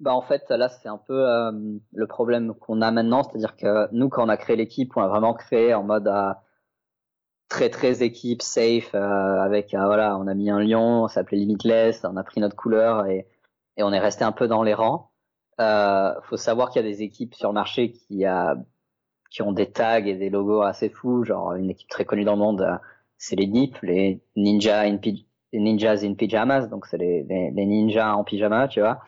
bah 0.00 0.12
en 0.14 0.22
fait 0.22 0.50
là 0.50 0.68
c'est 0.68 0.88
un 0.88 0.98
peu 0.98 1.28
euh, 1.28 1.52
le 1.92 2.06
problème 2.06 2.54
qu'on 2.54 2.82
a 2.82 2.90
maintenant, 2.90 3.22
c'est-à-dire 3.22 3.56
que 3.56 3.88
nous 3.92 4.08
quand 4.08 4.24
on 4.24 4.28
a 4.28 4.36
créé 4.36 4.56
l'équipe, 4.56 4.96
on 4.96 5.02
a 5.02 5.08
vraiment 5.08 5.34
créé 5.34 5.74
en 5.74 5.82
mode 5.84 6.08
euh, 6.08 6.32
très 7.48 7.70
très 7.70 8.02
équipe 8.02 8.42
safe 8.42 8.94
euh, 8.94 9.40
avec 9.40 9.70
voilà, 9.74 10.16
on 10.18 10.26
a 10.26 10.34
mis 10.34 10.50
un 10.50 10.60
lion, 10.60 11.04
on 11.04 11.08
s'appelait 11.08 11.38
Limitless, 11.38 12.04
on 12.04 12.16
a 12.16 12.24
pris 12.24 12.40
notre 12.40 12.56
couleur 12.56 13.06
et, 13.06 13.26
et 13.76 13.82
on 13.82 13.92
est 13.92 14.00
resté 14.00 14.24
un 14.24 14.32
peu 14.32 14.48
dans 14.48 14.62
les 14.62 14.74
rangs. 14.74 15.10
faut 15.58 16.36
savoir 16.36 16.70
qu'il 16.70 16.82
y 16.82 16.86
a 16.86 16.88
des 16.88 17.02
équipes 17.02 17.34
sur 17.34 17.50
le 17.50 17.54
marché 17.54 17.92
qui 17.92 18.24
a 18.26 18.56
qui 19.30 19.42
ont 19.42 19.52
des 19.52 19.70
tags 19.72 20.04
et 20.04 20.14
des 20.14 20.30
logos 20.30 20.62
assez 20.62 20.88
fous, 20.88 21.24
genre 21.24 21.54
une 21.54 21.70
équipe 21.70 21.88
très 21.88 22.04
connue 22.04 22.24
dans 22.24 22.34
le 22.34 22.38
monde, 22.38 22.80
c'est 23.18 23.36
les 23.36 23.46
NIP, 23.46 23.78
les 23.82 24.22
Ninja 24.36 24.86
in 25.54 25.60
Ninjas 25.60 26.04
in 26.04 26.14
Pyjamas, 26.14 26.66
donc 26.66 26.86
c'est 26.86 26.98
les, 26.98 27.22
les, 27.24 27.50
les 27.52 27.66
ninjas 27.66 28.14
en 28.14 28.24
pyjama, 28.24 28.68
tu 28.68 28.80
vois. 28.80 29.00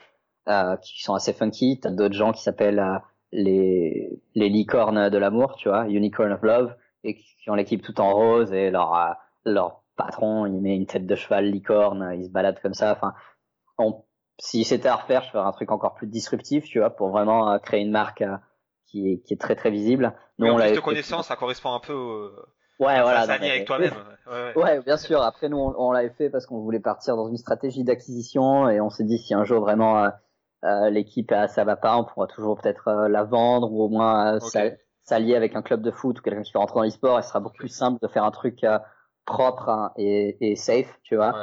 Euh, 0.48 0.76
qui 0.76 1.02
sont 1.02 1.14
assez 1.14 1.32
funky. 1.32 1.80
T'as 1.80 1.90
d'autres 1.90 2.14
gens 2.14 2.30
qui 2.30 2.40
s'appellent 2.40 2.78
euh, 2.78 2.98
les 3.32 4.22
les 4.36 4.48
licornes 4.48 5.10
de 5.10 5.18
l'amour, 5.18 5.56
tu 5.56 5.68
vois, 5.68 5.88
Unicorn 5.88 6.30
of 6.30 6.42
Love, 6.42 6.76
et 7.02 7.16
qui 7.16 7.50
ont 7.50 7.56
l'équipe 7.56 7.82
tout 7.82 8.00
en 8.00 8.12
rose 8.14 8.52
et 8.52 8.70
leur 8.70 8.94
euh, 8.94 9.12
leur 9.44 9.82
patron, 9.96 10.46
il 10.46 10.60
met 10.60 10.76
une 10.76 10.86
tête 10.86 11.04
de 11.04 11.16
cheval 11.16 11.50
licorne, 11.50 12.12
il 12.16 12.26
se 12.26 12.30
balade 12.30 12.60
comme 12.62 12.74
ça. 12.74 12.92
Enfin, 12.92 13.12
on, 13.76 14.04
si 14.38 14.62
c'était 14.62 14.88
à 14.88 14.94
refaire, 14.94 15.22
je 15.24 15.30
ferais 15.30 15.44
un 15.44 15.50
truc 15.50 15.72
encore 15.72 15.94
plus 15.94 16.06
disruptif, 16.06 16.64
tu 16.66 16.78
vois, 16.78 16.90
pour 16.90 17.08
vraiment 17.08 17.58
créer 17.58 17.80
une 17.80 17.90
marque 17.90 18.22
qui 18.86 19.10
est 19.10 19.22
qui 19.24 19.34
est 19.34 19.40
très 19.40 19.56
très 19.56 19.72
visible. 19.72 20.14
Nous, 20.38 20.46
on 20.46 20.58
de 20.58 20.78
connaissance, 20.78 21.26
ça 21.26 21.34
correspond 21.34 21.72
un 21.72 21.80
peu 21.80 21.92
au... 21.92 22.30
Ouais, 22.78 23.00
voilà. 23.00 23.20
avec 23.20 23.66
toi-même. 23.66 23.92
Ouais, 24.26 24.52
ouais. 24.56 24.80
bien 24.80 24.96
sûr. 24.96 25.22
Après, 25.22 25.48
nous, 25.48 25.56
on, 25.56 25.72
on 25.78 25.92
l'avait 25.92 26.10
fait 26.10 26.30
parce 26.30 26.46
qu'on 26.46 26.58
voulait 26.58 26.80
partir 26.80 27.14
dans 27.14 27.28
une 27.28 27.36
stratégie 27.36 27.84
d'acquisition 27.84 28.68
et 28.68 28.80
on 28.80 28.90
s'est 28.90 29.04
dit 29.04 29.18
si 29.18 29.34
un 29.34 29.44
jour 29.44 29.60
vraiment 29.60 30.10
euh, 30.64 30.90
l'équipe 30.90 31.32
ça 31.48 31.64
va 31.64 31.76
pas, 31.76 31.96
on 31.96 32.04
pourra 32.04 32.26
toujours 32.26 32.58
peut-être 32.60 32.88
euh, 32.88 33.08
la 33.08 33.22
vendre 33.24 33.70
ou 33.70 33.82
au 33.82 33.88
moins 33.88 34.36
euh, 34.36 34.70
s'allier 35.04 35.36
avec 35.36 35.54
un 35.54 35.62
club 35.62 35.82
de 35.82 35.92
foot 35.92 36.18
ou 36.18 36.22
quelqu'un 36.22 36.42
qui 36.42 36.52
veut 36.52 36.58
rentrer 36.58 36.80
dans 36.80 36.82
l'e-sport. 36.82 37.20
Il 37.20 37.22
sera 37.22 37.40
beaucoup 37.40 37.58
plus 37.58 37.68
simple 37.68 37.98
de 38.02 38.08
faire 38.08 38.24
un 38.24 38.30
truc 38.32 38.66
propre 39.26 39.68
hein, 39.68 39.92
et, 39.96 40.36
et, 40.40 40.56
safe, 40.56 40.98
tu 41.04 41.14
vois. 41.16 41.34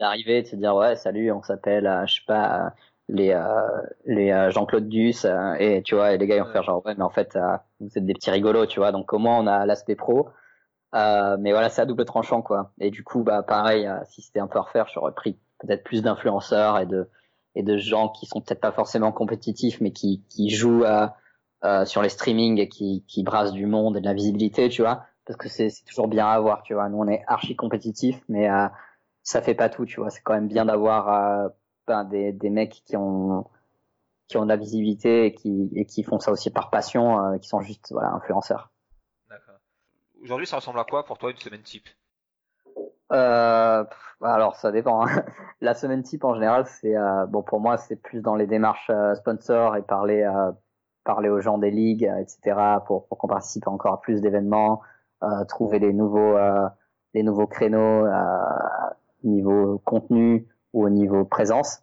D'arriver, 0.00 0.42
de 0.42 0.46
se 0.48 0.56
dire 0.56 0.74
ouais, 0.74 0.96
salut, 0.96 1.30
on 1.30 1.42
s'appelle, 1.42 2.02
je 2.06 2.14
sais 2.14 2.26
pas, 2.26 2.72
les 3.08 3.38
les 4.06 4.50
Jean-Claude 4.50 4.88
Duss 4.88 5.26
et 5.58 5.82
tu 5.84 5.94
vois, 5.94 6.12
et 6.12 6.18
les 6.18 6.26
gars 6.26 6.36
ils 6.36 6.42
vont 6.42 6.50
faire 6.52 6.64
genre 6.64 6.84
ouais, 6.84 6.94
mais 6.96 7.04
en 7.04 7.10
fait 7.10 7.38
vous 7.78 7.90
êtes 7.94 8.06
des 8.06 8.14
petits 8.14 8.30
rigolos, 8.30 8.66
tu 8.66 8.80
vois. 8.80 8.90
Donc 8.90 9.12
moins 9.12 9.38
on 9.38 9.46
a 9.46 9.64
l'aspect 9.66 9.96
pro. 9.96 10.28
Mais 10.92 11.52
voilà, 11.52 11.68
c'est 11.70 11.82
à 11.82 11.86
double 11.86 12.04
tranchant 12.04 12.42
quoi. 12.42 12.72
Et 12.80 12.90
du 12.90 13.04
coup, 13.04 13.22
bah 13.22 13.42
pareil, 13.42 13.88
si 14.10 14.22
c'était 14.22 14.40
un 14.40 14.46
peu 14.46 14.58
à 14.58 14.62
refaire, 14.62 14.86
j'aurais 14.92 15.12
pris 15.12 15.38
peut-être 15.58 15.84
plus 15.84 16.02
d'influenceurs 16.02 16.78
et 16.78 16.86
de 16.86 17.08
et 17.54 17.62
de 17.62 17.76
gens 17.76 18.08
qui 18.08 18.26
sont 18.26 18.40
peut-être 18.40 18.60
pas 18.60 18.72
forcément 18.72 19.12
compétitifs, 19.12 19.80
mais 19.80 19.92
qui, 19.92 20.22
qui 20.28 20.50
jouent 20.50 20.84
à, 20.84 21.16
euh, 21.64 21.84
sur 21.84 22.02
les 22.02 22.08
streamings 22.08 22.58
et 22.58 22.68
qui, 22.68 23.04
qui 23.06 23.22
brassent 23.22 23.52
du 23.52 23.66
monde 23.66 23.96
et 23.96 24.00
de 24.00 24.06
la 24.06 24.14
visibilité, 24.14 24.68
tu 24.68 24.82
vois, 24.82 25.04
parce 25.26 25.36
que 25.36 25.48
c'est 25.48 25.70
toujours 25.86 26.08
bien 26.08 26.26
à 26.26 26.32
avoir, 26.32 26.62
tu 26.62 26.74
vois. 26.74 26.88
Nous, 26.88 26.98
on 26.98 27.08
est 27.08 27.22
archi 27.26 27.54
compétitifs, 27.56 28.20
mais 28.28 28.50
euh, 28.50 28.68
ça 29.22 29.42
fait 29.42 29.54
pas 29.54 29.68
tout, 29.68 29.84
tu 29.86 30.00
vois. 30.00 30.10
C'est 30.10 30.22
quand 30.22 30.34
même 30.34 30.48
bien 30.48 30.64
d'avoir 30.64 31.08
euh, 31.08 31.48
ben, 31.86 32.04
des, 32.04 32.32
des 32.32 32.50
mecs 32.50 32.82
qui 32.84 32.96
ont 32.96 33.46
qui 34.28 34.38
ont 34.38 34.44
de 34.44 34.48
la 34.48 34.56
visibilité 34.56 35.26
et 35.26 35.34
qui, 35.34 35.68
et 35.74 35.84
qui 35.84 36.02
font 36.02 36.18
ça 36.18 36.32
aussi 36.32 36.48
par 36.50 36.70
passion, 36.70 37.20
euh, 37.20 37.38
qui 37.38 37.48
sont 37.48 37.60
juste 37.60 37.88
voilà 37.90 38.12
influenceurs. 38.14 38.71
Aujourd'hui, 40.22 40.46
ça 40.46 40.56
ressemble 40.56 40.78
à 40.78 40.84
quoi 40.84 41.04
pour 41.04 41.18
toi 41.18 41.32
une 41.32 41.36
semaine 41.36 41.62
type? 41.62 41.88
Euh, 43.12 43.84
alors 44.22 44.54
ça 44.54 44.70
dépend. 44.70 45.04
Hein. 45.04 45.24
La 45.60 45.74
semaine 45.74 46.02
type 46.02 46.24
en 46.24 46.34
général, 46.34 46.64
c'est 46.66 46.96
euh, 46.96 47.26
bon 47.26 47.42
pour 47.42 47.60
moi, 47.60 47.76
c'est 47.76 47.96
plus 47.96 48.20
dans 48.20 48.36
les 48.36 48.46
démarches 48.46 48.90
euh, 48.90 49.14
sponsors 49.16 49.76
et 49.76 49.82
parler 49.82 50.22
euh, 50.22 50.52
parler 51.04 51.28
aux 51.28 51.40
gens 51.40 51.58
des 51.58 51.72
ligues, 51.72 52.10
etc. 52.20 52.56
pour, 52.86 53.08
pour 53.08 53.18
qu'on 53.18 53.26
participe 53.26 53.66
encore 53.66 53.94
à 53.94 54.00
plus 54.00 54.20
d'événements, 54.20 54.80
trouver 55.48 55.80
des 55.80 55.92
nouveaux 55.92 56.36
des 57.12 57.24
nouveaux 57.24 57.48
créneaux 57.48 58.06
niveau 59.24 59.80
contenu 59.84 60.46
ou 60.72 60.84
au 60.84 60.90
niveau 60.90 61.24
présence. 61.24 61.82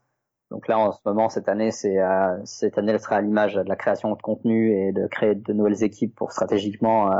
Donc 0.51 0.69
là, 0.69 0.79
en 0.79 0.93
ce 0.93 0.99
moment, 1.05 1.27
cette 1.27 1.49
année, 1.49 1.71
c'est 1.71 1.97
cette 2.45 2.77
année, 2.77 2.93
elle 2.93 3.01
sera 3.01 3.17
à 3.17 3.21
l'image 3.21 3.55
de 3.55 3.61
la 3.63 3.75
création 3.75 4.15
de 4.15 4.21
contenu 4.21 4.71
et 4.71 4.93
de 4.93 5.05
créer 5.07 5.35
de 5.35 5.51
nouvelles 5.51 5.83
équipes 5.83 6.15
pour 6.15 6.31
stratégiquement 6.31 7.11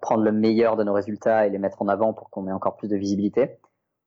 prendre 0.00 0.24
le 0.24 0.32
meilleur 0.32 0.76
de 0.76 0.84
nos 0.84 0.92
résultats 0.92 1.46
et 1.46 1.50
les 1.50 1.58
mettre 1.58 1.82
en 1.82 1.88
avant 1.88 2.14
pour 2.14 2.30
qu'on 2.30 2.46
ait 2.48 2.52
encore 2.52 2.76
plus 2.76 2.88
de 2.88 2.96
visibilité. 2.96 3.58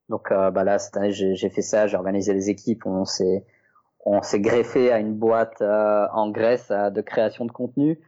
Donc 0.09 0.29
bah 0.29 0.63
là 0.63 0.79
cette 0.79 0.97
année 0.97 1.11
j'ai 1.11 1.49
fait 1.49 1.61
ça, 1.61 1.87
j'ai 1.87 1.97
organisé 1.97 2.33
les 2.33 2.49
équipes, 2.49 2.85
on 2.85 3.05
s'est 3.05 4.39
greffé 4.39 4.91
à 4.91 4.99
une 4.99 5.13
boîte 5.13 5.61
en 5.61 6.29
Grèce 6.31 6.69
de 6.69 7.01
création 7.01 7.45
de 7.45 7.51
contenu 7.51 7.99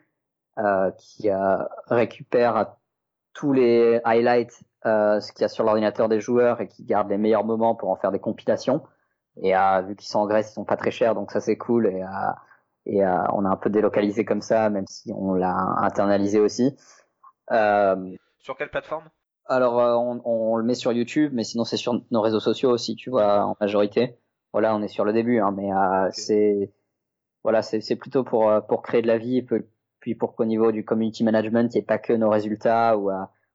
qui 0.97 1.29
récupère 1.89 2.75
tous 3.33 3.53
les 3.53 3.99
highlights 4.03 4.63
euh, 4.85 5.21
ce 5.21 5.31
qu'il 5.31 5.41
y 5.41 5.45
a 5.45 5.47
sur 5.47 5.63
l'ordinateur 5.63 6.09
des 6.09 6.19
joueurs 6.19 6.59
et 6.59 6.67
qui 6.67 6.83
gardent 6.83 7.09
les 7.09 7.17
meilleurs 7.17 7.45
moments 7.45 7.73
pour 7.73 7.89
en 7.89 7.95
faire 7.95 8.11
des 8.11 8.19
compilations. 8.19 8.83
Et 9.41 9.55
euh, 9.55 9.81
vu 9.81 9.95
qu'ils 9.95 10.09
sont 10.09 10.19
en 10.19 10.27
Grèce, 10.27 10.51
ils 10.51 10.53
sont 10.53 10.65
pas 10.65 10.75
très 10.75 10.91
chers, 10.91 11.15
donc 11.15 11.31
ça 11.31 11.39
c'est 11.39 11.57
cool. 11.57 11.87
Et, 11.87 12.03
euh, 12.03 13.01
euh, 13.01 13.23
on 13.33 13.45
a 13.45 13.49
un 13.49 13.55
peu 13.55 13.69
délocalisé 13.69 14.25
comme 14.25 14.41
ça, 14.41 14.69
même 14.69 14.85
si 14.87 15.11
on 15.15 15.33
l'a 15.33 15.55
internalisé 15.77 16.39
aussi. 16.39 16.75
Sur 17.49 18.57
quelle 18.57 18.69
plateforme? 18.69 19.09
Alors 19.45 19.75
on, 19.75 20.21
on, 20.23 20.55
le 20.55 20.63
met 20.63 20.73
sur 20.73 20.93
YouTube, 20.93 21.31
mais 21.33 21.43
sinon 21.43 21.65
c'est 21.65 21.77
sur 21.77 22.01
nos 22.11 22.21
réseaux 22.21 22.39
sociaux 22.39 22.69
aussi, 22.71 22.95
tu 22.95 23.09
vois, 23.09 23.45
en 23.45 23.57
majorité. 23.59 24.17
Voilà, 24.53 24.75
on 24.75 24.81
est 24.81 24.87
sur 24.87 25.03
le 25.03 25.13
début, 25.13 25.39
hein, 25.39 25.53
mais 25.55 25.69
c'est 26.11 26.71
voilà, 27.43 27.61
c'est 27.61 27.95
plutôt 27.97 28.23
pour 28.23 28.51
pour 28.67 28.81
créer 28.81 29.01
de 29.01 29.07
la 29.07 29.17
vie, 29.17 29.45
puis 29.99 30.15
pour 30.15 30.35
qu'au 30.35 30.45
niveau 30.45 30.71
du 30.71 30.85
community 30.85 31.23
management, 31.23 31.73
il 31.73 31.77
n'y 31.77 31.83
ait 31.83 31.85
pas 31.85 31.97
que 31.97 32.13
nos 32.13 32.29
résultats 32.29 32.97
ou 32.97 33.11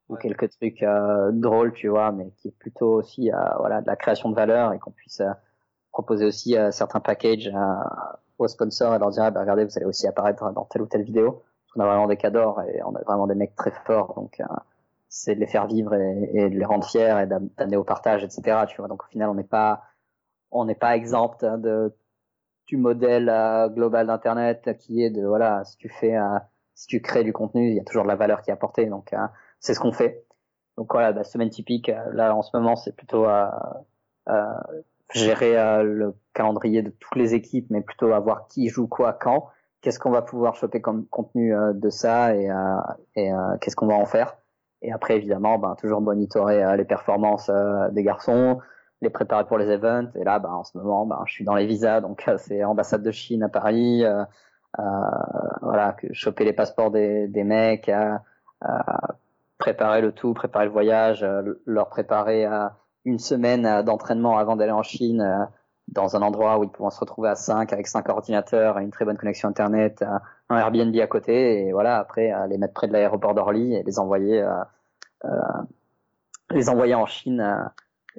ou 0.09 0.17
quelques 0.17 0.51
trucs 0.51 0.83
euh, 0.83 1.31
drôles, 1.33 1.73
tu 1.73 1.89
vois, 1.89 2.13
mais 2.13 2.31
qui 2.37 2.49
est 2.49 2.59
plutôt 2.59 2.95
aussi 2.95 3.31
euh, 3.31 3.37
voilà 3.59 3.81
de 3.81 3.87
la 3.87 3.97
création 3.97 4.31
de 4.31 4.35
valeur 4.35 4.73
et 4.73 4.79
qu'on 4.79 4.91
puisse 4.91 5.21
euh, 5.21 5.31
proposer 5.93 6.25
aussi 6.25 6.55
certains 6.71 7.01
packages 7.01 7.51
aux 8.39 8.47
sponsors 8.47 8.95
et 8.95 8.99
leur 8.99 9.11
dire 9.11 9.25
ah, 9.25 9.31
bah, 9.31 9.41
regardez 9.41 9.65
vous 9.65 9.77
allez 9.77 9.87
aussi 9.87 10.07
apparaître 10.07 10.53
dans 10.53 10.65
telle 10.65 10.83
ou 10.83 10.87
telle 10.87 11.03
vidéo. 11.03 11.43
Qu'on 11.73 11.81
a 11.81 11.87
vraiment 11.87 12.07
des 12.07 12.17
cadors 12.17 12.63
et 12.63 12.83
on 12.83 12.95
a 12.95 13.03
vraiment 13.03 13.27
des 13.27 13.35
mecs 13.35 13.55
très 13.55 13.73
forts, 13.85 14.15
donc 14.15 14.41
c'est 15.09 15.35
de 15.35 15.41
les 15.41 15.47
faire 15.47 15.67
vivre 15.67 15.95
et, 15.95 16.49
de 16.51 16.59
les 16.59 16.65
rendre 16.65 16.87
fiers 16.87 17.23
et 17.23 17.27
d'amener 17.27 17.77
au 17.77 17.85
partage, 17.85 18.25
etc. 18.25 18.65
Tu 18.69 18.77
vois, 18.79 18.89
donc 18.89 19.05
au 19.05 19.07
final 19.09 19.29
on 19.29 19.35
n'est 19.35 19.45
pas 19.45 19.83
on 20.51 20.65
n'est 20.65 20.75
pas 20.75 20.97
exempt 20.97 21.45
de 21.45 21.95
du 22.67 22.77
modèle 22.77 23.33
global 23.75 24.07
d'internet 24.07 24.77
qui 24.79 25.03
est 25.03 25.11
de 25.11 25.27
voilà 25.27 25.65
si 25.65 25.77
tu 25.77 25.89
fais 25.89 26.17
si 26.75 26.87
tu 26.87 27.03
crées 27.03 27.25
du 27.25 27.33
contenu 27.33 27.69
il 27.69 27.75
y 27.75 27.81
a 27.81 27.85
toujours 27.85 28.05
de 28.05 28.09
la 28.09 28.17
valeur 28.17 28.41
qui 28.43 28.51
est 28.51 28.55
apportée 28.55 28.87
donc 28.87 29.15
c'est 29.61 29.75
ce 29.75 29.81
qu'on 29.81 29.93
fait. 29.93 30.25
Donc 30.77 30.93
voilà, 30.93 31.13
bah, 31.13 31.25
semaine 31.25 31.51
typique, 31.51 31.89
euh, 31.89 32.13
là 32.13 32.35
en 32.35 32.43
ce 32.43 32.57
moment 32.57 32.77
c'est 32.77 32.95
plutôt 32.95 33.25
à, 33.25 33.83
gérer 35.15 35.59
euh, 35.59 35.83
le 35.83 36.15
calendrier 36.35 36.83
de 36.83 36.91
toutes 36.91 37.17
les 37.17 37.35
équipes, 37.35 37.67
mais 37.71 37.81
plutôt 37.81 38.13
à 38.13 38.21
voir 38.21 38.47
qui 38.47 38.69
joue 38.69 38.87
quoi 38.87 39.15
quand, 39.15 39.49
qu'est-ce 39.81 39.99
qu'on 39.99 40.11
va 40.11 40.23
pouvoir 40.23 40.55
choper 40.57 40.81
comme 40.81 41.07
contenu 41.07 41.55
euh, 41.55 41.73
de 41.73 41.91
ça 41.91 42.35
et, 42.35 42.49
et 43.17 43.31
qu'est-ce 43.61 43.77
qu'on 43.77 43.87
va 43.87 43.95
en 43.95 44.07
faire. 44.07 44.37
Et 44.83 44.93
après 44.93 45.17
évidemment, 45.17 45.59
ben, 45.59 45.75
toujours 45.77 46.01
monitorer 46.01 46.77
les 46.77 46.85
performances 46.85 47.51
des 47.91 48.03
garçons, 48.03 48.61
les 49.01 49.11
préparer 49.11 49.45
pour 49.45 49.59
les 49.59 49.71
events. 49.71 50.11
Et 50.15 50.25
là, 50.25 50.39
ben, 50.39 50.51
en 50.51 50.65
ce 50.65 50.79
moment, 50.79 51.05
ben, 51.05 51.21
je 51.27 51.33
suis 51.33 51.45
dans 51.45 51.55
les 51.55 51.67
visas, 51.67 52.01
donc 52.01 52.31
c'est 52.39 52.63
ambassade 52.63 53.03
de 53.03 53.11
Chine 53.11 53.43
à 53.43 53.49
Paris. 53.49 54.05
Euh, 54.05 54.25
voilà, 55.63 55.97
choper 56.13 56.45
les 56.45 56.53
passeports 56.53 56.93
des, 56.93 57.27
des 57.27 57.43
mecs, 57.43 57.91
préparer 59.59 60.01
le 60.01 60.13
tout, 60.13 60.33
préparer 60.35 60.65
le 60.65 60.71
voyage, 60.71 61.23
euh, 61.23 61.61
leur 61.67 61.89
préparer 61.89 62.45
à 62.45 62.77
une 63.05 63.19
semaine 63.19 63.67
euh, 63.67 63.83
d'entraînement 63.83 64.39
avant 64.39 64.57
d'aller 64.57 64.73
en 64.73 64.83
Chine 64.83 65.21
euh, 65.21 65.45
dans 65.93 66.17
un 66.17 66.23
endroit 66.23 66.59
où 66.59 66.65
ils 66.65 66.71
pourront 66.71 66.91
se 66.91 67.01
retrouver 67.01 67.29
à 67.29 67.35
5 67.35 67.73
avec 67.73 67.87
cinq 67.87 68.09
ordinateurs 68.09 68.79
et 68.79 68.83
une 68.83 68.91
très 68.91 69.05
bonne 69.05 69.17
connexion 69.17 69.49
internet, 69.49 70.05
un 70.49 70.59
Airbnb 70.59 70.95
à 70.97 71.07
côté 71.07 71.67
et 71.67 71.73
voilà 71.73 71.99
après 71.99 72.33
les 72.49 72.59
mettre 72.59 72.75
près 72.75 72.89
de 72.89 72.93
l'aéroport 72.93 73.35
d'Orly 73.35 73.75
et 73.75 73.83
les 73.83 73.99
envoyer 73.99 74.47
euh, 75.25 75.31
les 76.51 76.69
envoyer 76.69 76.95
en 76.95 77.07
Chine 77.07 77.41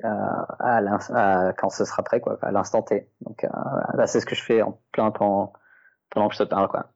à, 0.03 1.51
quand 1.57 1.69
ce 1.69 1.85
sera 1.85 2.03
prêt 2.03 2.21
quoi 2.21 2.37
à 2.41 2.51
l'instant 2.51 2.81
T. 2.81 3.07
Donc 3.21 3.45
là 3.93 4.07
c'est 4.07 4.19
ce 4.19 4.25
que 4.25 4.35
je 4.35 4.43
fais 4.43 4.61
en 4.61 4.79
plein 4.91 5.11
pendant 5.11 5.53
pendant 6.09 6.27
que 6.27 6.35
je 6.35 6.43
te 6.43 6.49
parle 6.49 6.67
quoi. 6.67 6.87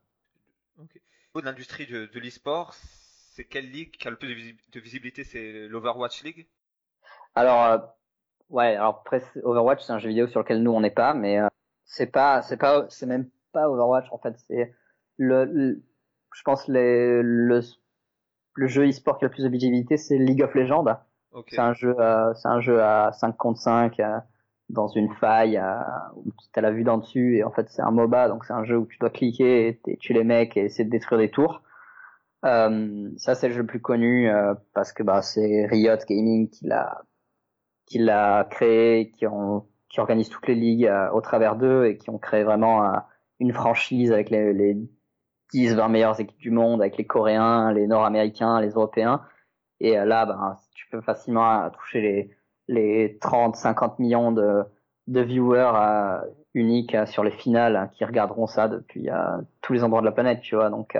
Okay. 0.79 1.01
L'industrie 1.43 1.85
de, 1.85 2.07
de 2.07 2.19
l'e-sport, 2.19 2.73
c'est 3.35 3.43
quelle 3.45 3.69
ligue 3.69 3.91
qui 3.91 4.07
a 4.07 4.11
le 4.11 4.17
plus 4.17 4.55
de 4.71 4.79
visibilité? 4.79 5.23
C'est 5.23 5.67
l'Overwatch 5.67 6.23
League? 6.23 6.47
Alors, 7.35 7.63
euh, 7.63 7.77
ouais, 8.53 8.75
alors 8.75 9.01
après, 9.01 9.21
Overwatch, 9.43 9.83
c'est 9.83 9.91
un 9.91 9.99
jeu 9.99 10.09
vidéo 10.09 10.27
sur 10.27 10.39
lequel 10.39 10.63
nous 10.63 10.71
on 10.71 10.81
n'est 10.81 10.91
pas, 10.91 11.13
mais 11.13 11.39
euh, 11.39 11.47
c'est 11.83 12.11
pas, 12.11 12.41
c'est 12.41 12.57
pas, 12.57 12.85
c'est 12.89 13.05
même 13.05 13.29
pas 13.51 13.69
Overwatch 13.69 14.07
en 14.11 14.17
fait. 14.17 14.35
C'est 14.47 14.73
le, 15.17 15.81
je 16.33 16.41
pense 16.43 16.67
les, 16.67 17.21
le, 17.21 17.59
le 18.53 18.67
jeu 18.67 18.87
e-sport 18.87 19.17
qui 19.17 19.25
a 19.25 19.27
le 19.27 19.33
plus 19.33 19.43
de 19.43 19.49
visibilité, 19.49 19.97
c'est 19.97 20.17
League 20.17 20.43
of 20.43 20.53
Legends. 20.53 20.85
C'est 21.47 21.59
un 21.59 21.73
jeu, 21.73 21.95
euh, 21.99 22.31
c'est 22.35 22.47
un 22.47 22.61
jeu 22.61 22.81
à 22.81 23.11
5 23.11 23.35
contre 23.35 23.59
5 23.59 23.99
dans 24.69 24.87
une 24.87 25.11
faille 25.15 25.61
où 26.15 26.31
tu 26.31 26.59
as 26.59 26.61
la 26.61 26.71
vue 26.71 26.83
d'en 26.83 26.99
dessus 26.99 27.37
et 27.37 27.43
en 27.43 27.51
fait 27.51 27.67
c'est 27.69 27.81
un 27.81 27.91
MOBA, 27.91 28.29
donc 28.29 28.45
c'est 28.45 28.53
un 28.53 28.63
jeu 28.63 28.77
où 28.77 28.85
tu 28.85 28.97
dois 28.99 29.09
cliquer 29.09 29.79
et 29.87 29.97
tuer 29.97 30.13
les 30.13 30.23
mecs 30.23 30.55
et 30.57 30.65
essayer 30.65 30.85
de 30.85 30.91
détruire 30.91 31.19
des 31.19 31.31
tours. 31.31 31.63
Euh, 32.45 33.09
ça 33.17 33.35
c'est 33.35 33.47
le 33.47 33.53
jeu 33.53 33.61
le 33.61 33.67
plus 33.67 33.81
connu 33.81 34.29
euh, 34.29 34.53
parce 34.73 34.93
que 34.93 35.01
bah, 35.01 35.21
c'est 35.21 35.65
Riot 35.65 35.97
Gaming 36.07 36.49
qui 36.49 36.67
l'a 36.67 37.01
qui 37.85 37.99
l'a 37.99 38.45
créé, 38.49 39.11
qui 39.11 39.27
ont 39.27 39.65
qui 39.89 39.99
organise 39.99 40.29
toutes 40.29 40.47
les 40.47 40.55
ligues 40.55 40.87
euh, 40.87 41.11
au 41.11 41.21
travers 41.21 41.55
d'eux 41.55 41.85
et 41.85 41.97
qui 41.97 42.09
ont 42.09 42.17
créé 42.17 42.43
vraiment 42.43 42.93
une 43.39 43.53
franchise 43.53 44.11
avec 44.11 44.31
les, 44.31 44.51
les 44.53 44.75
10 45.51 45.75
20 45.75 45.87
meilleures 45.89 46.19
équipes 46.19 46.39
du 46.39 46.49
monde 46.49 46.81
avec 46.81 46.97
les 46.97 47.05
Coréens, 47.05 47.71
les 47.71 47.85
Nord-Américains, 47.87 48.59
les 48.61 48.71
Européens 48.71 49.21
et 49.79 49.95
là 49.95 50.25
bah, 50.25 50.57
tu 50.73 50.87
peux 50.89 51.01
facilement 51.01 51.69
toucher 51.71 52.01
les 52.01 52.31
les 52.67 53.17
30 53.19 53.55
50 53.55 53.99
millions 53.99 54.31
de 54.31 54.63
de 55.07 55.21
viewers 55.21 56.21
uniques 56.55 56.95
sur 57.05 57.23
les 57.23 57.31
finales 57.31 57.75
hein, 57.75 57.87
qui 57.93 58.05
regarderont 58.05 58.47
ça 58.47 58.67
depuis 58.67 59.09
tous 59.61 59.73
les 59.73 59.83
endroits 59.83 60.01
de 60.01 60.05
la 60.05 60.11
planète, 60.11 60.41
tu 60.41 60.55
vois. 60.55 60.69
Donc 60.69 60.95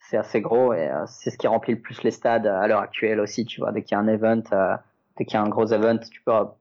c'est 0.00 0.16
assez 0.16 0.40
gros 0.40 0.72
et 0.72 0.88
euh, 0.88 1.04
c'est 1.06 1.30
ce 1.30 1.38
qui 1.38 1.46
remplit 1.46 1.74
le 1.74 1.80
plus 1.80 2.02
les 2.02 2.10
stades 2.10 2.46
à 2.46 2.66
l'heure 2.66 2.80
actuelle 2.80 3.20
aussi, 3.20 3.44
tu 3.44 3.60
vois. 3.60 3.72
Dès 3.72 3.82
qu'il 3.82 3.96
y 3.96 3.98
a 3.98 4.00
un 4.00 4.08
event, 4.08 4.42
euh, 4.52 4.76
dès 5.20 5.26
qu'il 5.26 5.34
y 5.34 5.36
a 5.36 5.42
un 5.42 5.48
gros 5.50 5.66
event, 5.66 5.98
tu 5.98 6.22
peux 6.22 6.32
as 6.32 6.56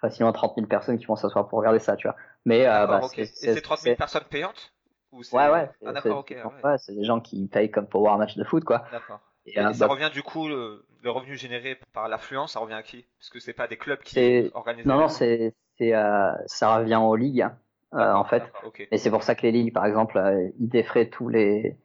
facilement 0.00 0.32
30 0.32 0.54
000 0.54 0.66
personnes 0.68 0.98
qui 0.98 1.06
vont 1.06 1.16
s'asseoir 1.16 1.48
pour 1.48 1.58
regarder 1.58 1.80
ça, 1.80 1.96
tu 1.96 2.06
vois. 2.06 2.16
Mais 2.44 2.64
euh, 2.64 2.86
bah, 2.86 3.00
c'est, 3.12 3.22
et 3.22 3.26
c'est 3.26 3.60
30 3.60 3.80
000 3.80 3.96
personnes 3.96 4.22
payantes 4.30 4.72
ou 5.10 5.22
Ouais, 5.32 5.50
ouais. 5.50 5.68
Ah, 5.84 5.92
d'accord, 5.92 6.18
ok. 6.18 6.36
Ouais. 6.62 6.78
c'est 6.78 6.94
des 6.94 7.02
gens 7.02 7.18
qui 7.18 7.48
payent 7.48 7.72
comme 7.72 7.88
pour 7.88 8.02
voir 8.02 8.14
un 8.14 8.18
match 8.18 8.36
de 8.36 8.44
foot, 8.44 8.62
quoi. 8.62 8.84
D'accord. 8.92 9.18
Et, 9.46 9.54
ça 9.54 9.72
bah, 9.72 9.86
revient 9.88 10.10
du 10.12 10.22
coup 10.22 10.46
le, 10.46 10.84
revenu 11.06 11.34
généré 11.34 11.80
par 11.92 12.08
l'affluence, 12.08 12.52
ça 12.52 12.60
revient 12.60 12.74
à 12.74 12.84
qui? 12.84 13.04
Parce 13.18 13.30
que 13.30 13.40
c'est 13.40 13.52
pas 13.52 13.66
des 13.66 13.76
clubs 13.76 13.98
qui 13.98 14.48
organisent. 14.54 14.86
Non, 14.86 14.96
non, 14.96 15.08
c'est, 15.08 15.54
c'est 15.76 15.92
ça 16.46 16.76
revient 16.76 17.00
aux 17.02 17.16
ligues, 17.16 17.48
en 17.90 18.24
fait. 18.24 18.44
Et 18.92 18.98
c'est 18.98 19.10
pour 19.10 19.24
ça 19.24 19.34
que 19.34 19.42
les 19.42 19.50
ligues, 19.50 19.72
par 19.72 19.86
exemple, 19.86 20.22
ils 20.60 20.68
défraient 20.68 21.08
tous 21.08 21.28
les 21.28 21.76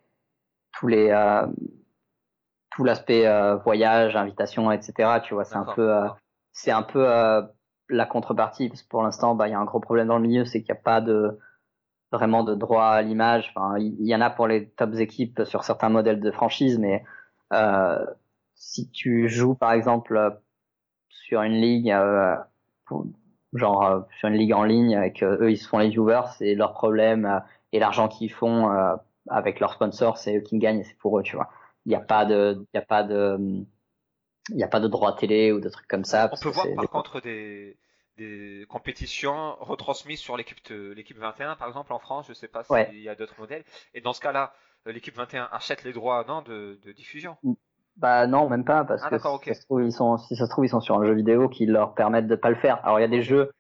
tous 0.74 0.88
les 0.88 1.09
euh, 1.09 1.47
tout 2.76 2.84
l'aspect 2.84 3.28
euh, 3.28 3.55
voyage, 3.57 4.15
invitation, 4.15 4.71
etc. 4.71 5.19
Tu 5.24 5.34
vois, 5.34 5.45
c'est 5.45 5.55
un 5.55 5.65
peu 5.65 5.93
euh, 5.93 6.07
c'est 6.51 6.71
un 6.71 6.84
peu 6.84 7.05
la 7.89 8.05
contrepartie 8.05 8.69
parce 8.69 8.82
que 8.84 8.89
pour 8.89 9.03
l'instant, 9.03 9.36
bah 9.36 9.47
il 9.47 9.51
y 9.51 9.53
a 9.53 9.59
un 9.59 9.65
gros 9.65 9.80
problème 9.80 10.07
dans 10.07 10.17
le 10.17 10.28
milieu, 10.28 10.45
c'est 10.45 10.61
qu'il 10.61 10.74
n'y 10.74 10.80
a 10.80 10.84
pas 10.84 11.01
de 11.01 11.39
vraiment 12.11 12.43
de 12.43 12.55
droit 12.55 12.86
à 12.86 13.01
l'image. 13.01 13.51
Enfin, 13.55 13.78
il 13.78 14.05
y, 14.05 14.15
en 14.15 14.21
a 14.21 14.30
pour 14.30 14.47
les 14.47 14.69
tops 14.69 14.99
équipes 14.99 15.43
sur 15.45 15.63
certains 15.63 15.89
modèles 15.89 16.19
de 16.19 16.32
franchise, 16.32 16.78
mais 16.80 17.03
euh, 17.53 18.05
si 18.55 18.89
tu 18.91 19.30
joues 19.30 19.55
par 19.55 19.71
exemple 19.74 20.39
sur 21.09 21.41
une 21.41 21.53
ligue, 21.53 21.91
euh, 21.91 22.36
genre 23.53 24.05
sur 24.19 24.30
une 24.30 24.36
ligue 24.36 24.53
en 24.53 24.63
ligne, 24.63 24.91
et 25.03 25.11
que 25.13 25.26
eux 25.26 25.51
ils 25.51 25.57
se 25.57 25.67
font 25.67 25.80
les 25.80 25.89
viewers, 25.89 26.28
c'est 26.38 26.55
leur 26.55 26.74
problème 26.74 27.41
et 27.71 27.80
l'argent 27.80 28.07
qu'ils 28.07 28.32
font 28.32 28.69
avec 29.30 29.59
leurs 29.59 29.74
sponsors, 29.74 30.17
c'est 30.17 30.38
eux 30.38 30.41
qui 30.41 30.59
gagnent 30.59 30.80
et 30.80 30.84
c'est 30.84 30.97
pour 30.97 31.19
eux, 31.19 31.24
tu 31.24 31.36
vois. 31.36 31.49
Il 31.86 31.89
n'y 31.89 31.95
a 31.95 32.01
pas 32.01 32.25
de, 32.25 32.65
il 32.73 32.77
a 32.77 32.81
pas 32.81 33.03
de, 33.03 33.38
il 34.49 34.55
n'y 34.55 34.63
a 34.63 34.67
pas 34.67 34.79
de 34.79 34.88
droit 34.88 35.15
télé 35.15 35.51
ou 35.51 35.59
de 35.59 35.69
trucs 35.69 35.88
comme 35.88 36.05
ça. 36.05 36.29
On 36.31 36.38
peut 36.41 36.49
voir 36.49 36.67
par 36.75 36.89
contre 36.89 37.21
des, 37.21 37.77
des 38.17 38.65
compétitions 38.69 39.55
retransmises 39.59 40.19
sur 40.19 40.38
l'équipe 40.38 40.59
l'équipe 40.69 41.17
21 41.17 41.55
par 41.55 41.67
exemple 41.67 41.93
en 41.93 41.99
France, 41.99 42.27
je 42.29 42.34
sais 42.34 42.47
pas 42.47 42.63
s'il 42.63 42.99
y 42.99 43.09
a 43.09 43.15
d'autres 43.15 43.39
modèles. 43.39 43.63
Et 43.93 44.01
dans 44.01 44.13
ce 44.13 44.21
cas-là, 44.21 44.53
l'équipe 44.86 45.15
21 45.15 45.49
achète 45.51 45.84
les 45.84 45.93
droits 45.93 46.25
non 46.27 46.41
de, 46.41 46.79
de 46.84 46.91
diffusion? 46.91 47.38
Bah 47.97 48.25
non, 48.27 48.49
même 48.49 48.65
pas 48.65 48.84
parce 48.84 49.03
ah, 49.05 49.09
que 49.09 49.17
si, 49.17 49.23
ça 49.23 49.53
se 49.53 49.65
trouve, 49.65 49.84
ils 49.84 49.91
sont, 49.91 50.17
si 50.17 50.36
ça 50.36 50.45
se 50.45 50.49
trouve 50.49 50.65
ils 50.65 50.69
sont 50.69 50.81
sur 50.81 50.99
un 50.99 51.05
jeu 51.05 51.13
vidéo 51.13 51.47
qui 51.47 51.65
leur 51.65 51.93
permettent 51.93 52.27
de 52.27 52.36
pas 52.36 52.49
le 52.49 52.55
faire. 52.55 52.84
Alors 52.84 52.99
il 52.99 53.03
y 53.03 53.05
a 53.05 53.09
des 53.09 53.21
jeux 53.21 53.51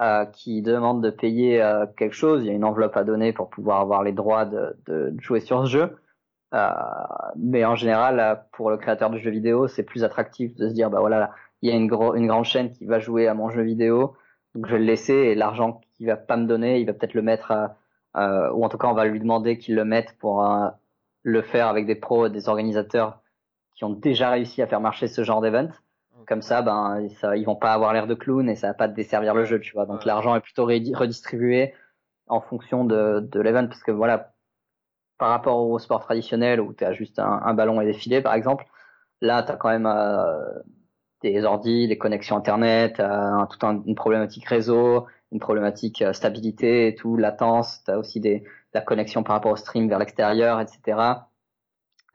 euh, 0.00 0.24
qui 0.26 0.62
demande 0.62 1.02
de 1.02 1.10
payer 1.10 1.62
euh, 1.62 1.86
quelque 1.96 2.14
chose, 2.14 2.42
il 2.42 2.46
y 2.46 2.50
a 2.50 2.54
une 2.54 2.64
enveloppe 2.64 2.96
à 2.96 3.04
donner 3.04 3.32
pour 3.32 3.50
pouvoir 3.50 3.80
avoir 3.80 4.02
les 4.02 4.12
droits 4.12 4.46
de, 4.46 4.76
de 4.86 5.14
jouer 5.20 5.40
sur 5.40 5.64
ce 5.66 5.70
jeu. 5.70 5.96
Euh, 6.54 6.70
mais 7.36 7.64
en 7.64 7.74
général, 7.74 8.46
pour 8.52 8.70
le 8.70 8.76
créateur 8.76 9.10
de 9.10 9.18
jeux 9.18 9.30
vidéo, 9.30 9.66
c'est 9.66 9.82
plus 9.82 10.04
attractif 10.04 10.54
de 10.54 10.68
se 10.68 10.72
dire, 10.72 10.88
bah 10.88 11.00
voilà, 11.00 11.32
il 11.62 11.68
y 11.68 11.72
a 11.72 11.76
une, 11.76 11.92
une 12.14 12.26
grande 12.26 12.44
chaîne 12.44 12.70
qui 12.70 12.86
va 12.86 13.00
jouer 13.00 13.26
à 13.26 13.34
mon 13.34 13.50
jeu 13.50 13.62
vidéo, 13.62 14.14
donc 14.54 14.66
je 14.66 14.72
vais 14.72 14.78
le 14.78 14.84
laisser 14.84 15.14
et 15.14 15.34
l'argent 15.34 15.80
qu'il 15.96 16.06
va 16.06 16.16
pas 16.16 16.36
me 16.36 16.46
donner, 16.46 16.78
il 16.80 16.86
va 16.86 16.92
peut-être 16.92 17.14
le 17.14 17.22
mettre, 17.22 17.50
à, 18.14 18.52
ou 18.54 18.64
en 18.64 18.68
tout 18.68 18.78
cas 18.78 18.86
on 18.86 18.94
va 18.94 19.04
lui 19.04 19.18
demander 19.18 19.58
qu'il 19.58 19.74
le 19.74 19.84
mette 19.84 20.16
pour 20.18 20.46
le 21.24 21.42
faire 21.42 21.66
avec 21.66 21.86
des 21.86 21.96
pros, 21.96 22.28
des 22.28 22.48
organisateurs 22.48 23.20
qui 23.74 23.84
ont 23.84 23.90
déjà 23.90 24.30
réussi 24.30 24.62
à 24.62 24.68
faire 24.68 24.80
marcher 24.80 25.08
ce 25.08 25.24
genre 25.24 25.40
d'event. 25.40 25.68
Comme 26.28 26.42
ça, 26.42 26.62
ben, 26.62 27.08
ça, 27.20 27.36
ils 27.36 27.44
vont 27.44 27.56
pas 27.56 27.72
avoir 27.72 27.92
l'air 27.92 28.06
de 28.06 28.14
clown 28.14 28.48
et 28.48 28.54
ça 28.54 28.68
va 28.68 28.74
pas 28.74 28.88
desservir 28.88 29.34
le 29.34 29.44
jeu, 29.44 29.58
tu 29.58 29.72
vois. 29.72 29.86
Donc 29.86 30.04
l'argent 30.04 30.36
est 30.36 30.40
plutôt 30.40 30.64
redistribué 30.64 31.74
en 32.28 32.40
fonction 32.40 32.84
de, 32.84 33.20
de 33.20 33.40
l'event, 33.40 33.66
parce 33.66 33.82
que 33.82 33.90
voilà, 33.90 34.33
par 35.18 35.30
rapport 35.30 35.58
au 35.58 35.78
sport 35.78 36.00
traditionnel 36.00 36.60
où 36.60 36.72
tu 36.72 36.84
as 36.84 36.92
juste 36.92 37.18
un, 37.18 37.54
ballon 37.54 37.80
et 37.80 37.86
des 37.86 37.92
filets, 37.92 38.22
par 38.22 38.34
exemple, 38.34 38.66
là, 39.20 39.42
tu 39.42 39.52
as 39.52 39.56
quand 39.56 39.68
même 39.68 39.86
euh, 39.86 40.38
des 41.22 41.44
ordi, 41.44 41.88
des 41.88 41.98
connexions 41.98 42.36
Internet, 42.36 43.00
toute 43.50 43.62
une 43.62 43.94
problématique 43.94 44.46
réseau, 44.46 45.06
une 45.32 45.40
problématique 45.40 46.02
euh, 46.02 46.12
stabilité 46.12 46.88
et 46.88 46.94
tout, 46.94 47.16
latence, 47.16 47.82
tu 47.84 47.90
as 47.90 47.98
aussi 47.98 48.20
des, 48.20 48.44
la 48.72 48.80
connexion 48.80 49.22
par 49.22 49.36
rapport 49.36 49.52
au 49.52 49.56
stream 49.56 49.88
vers 49.88 49.98
l'extérieur, 49.98 50.60
etc. 50.60 50.98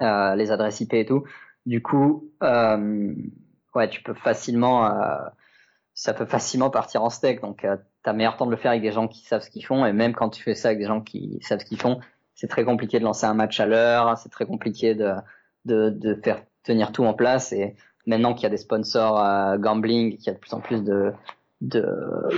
Euh, 0.02 0.36
les 0.36 0.52
adresses 0.52 0.82
IP 0.82 0.94
et 0.94 1.06
tout. 1.06 1.24
Du 1.66 1.82
coup, 1.82 2.32
ouais, 2.42 3.90
tu 3.90 4.02
peux 4.02 4.14
facilement, 4.14 4.90
ça 5.94 6.14
peut 6.14 6.26
facilement 6.26 6.70
partir 6.70 7.04
en 7.04 7.10
steak. 7.10 7.42
Donc, 7.42 7.60
tu 7.62 8.10
as 8.10 8.14
meilleur 8.14 8.38
temps 8.38 8.46
de 8.46 8.52
le 8.52 8.58
faire 8.58 8.72
avec 8.72 8.82
des 8.82 8.92
gens 8.92 9.08
qui 9.08 9.26
savent 9.26 9.42
ce 9.42 9.50
qu'ils 9.50 9.66
font. 9.66 9.86
Et 9.86 9.94
même 9.94 10.14
quand 10.14 10.30
tu 10.30 10.42
fais 10.42 10.56
ça 10.56 10.70
avec 10.70 10.80
des 10.80 10.86
gens 10.86 11.02
qui 11.02 11.38
savent 11.42 11.60
ce 11.60 11.66
qu'ils 11.66 11.80
font, 11.80 12.00
c'est 12.40 12.48
très 12.48 12.64
compliqué 12.64 13.00
de 13.00 13.04
lancer 13.04 13.26
un 13.26 13.34
match 13.34 13.60
à 13.60 13.66
l'heure. 13.66 14.18
C'est 14.18 14.30
très 14.30 14.46
compliqué 14.46 14.96
de, 14.96 15.12
de, 15.66 15.90
de 15.90 16.16
faire 16.16 16.42
tenir 16.64 16.94
tout 16.94 17.04
en 17.04 17.14
place. 17.14 17.52
Et 17.52 17.76
maintenant 18.06 18.34
qu'il 18.34 18.44
y 18.44 18.46
a 18.46 18.50
des 18.50 18.58
sponsors 18.58 19.22
euh, 19.22 19.58
gambling, 19.58 20.16
qu'il 20.16 20.28
y 20.28 20.30
a 20.30 20.34
de 20.34 20.40
plus 20.40 20.54
en 20.54 20.62
plus 20.62 20.82
de, 20.82 21.12
de, 21.60 21.86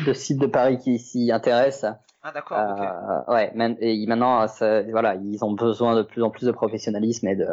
de 0.04 0.14
sites 0.14 0.39
de 0.39 0.47
paris 0.47 0.80
qui 0.80 0.97
s'y 0.97 1.32
intéressent. 1.32 1.93
Ah 2.24 2.32
d'accord. 2.32 2.58
Euh, 2.58 3.32
ouais, 3.32 3.54
et 3.80 4.06
maintenant, 4.08 4.45
voilà, 4.89 5.16
ils 5.16 5.43
ont 5.43 5.52
besoin 5.52 5.95
de 5.95 6.02
plus 6.02 6.24
en 6.24 6.32
plus 6.32 6.47
de 6.47 6.52
professionnalisme 6.52 7.28
et 7.28 7.36
de, 7.36 7.47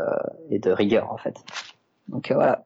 et 0.51 0.59
de 0.59 0.70
rigueur 0.70 1.12
en 1.12 1.18
fait. 1.18 1.36
Donc 2.09 2.30
euh, 2.30 2.34
voilà. 2.34 2.64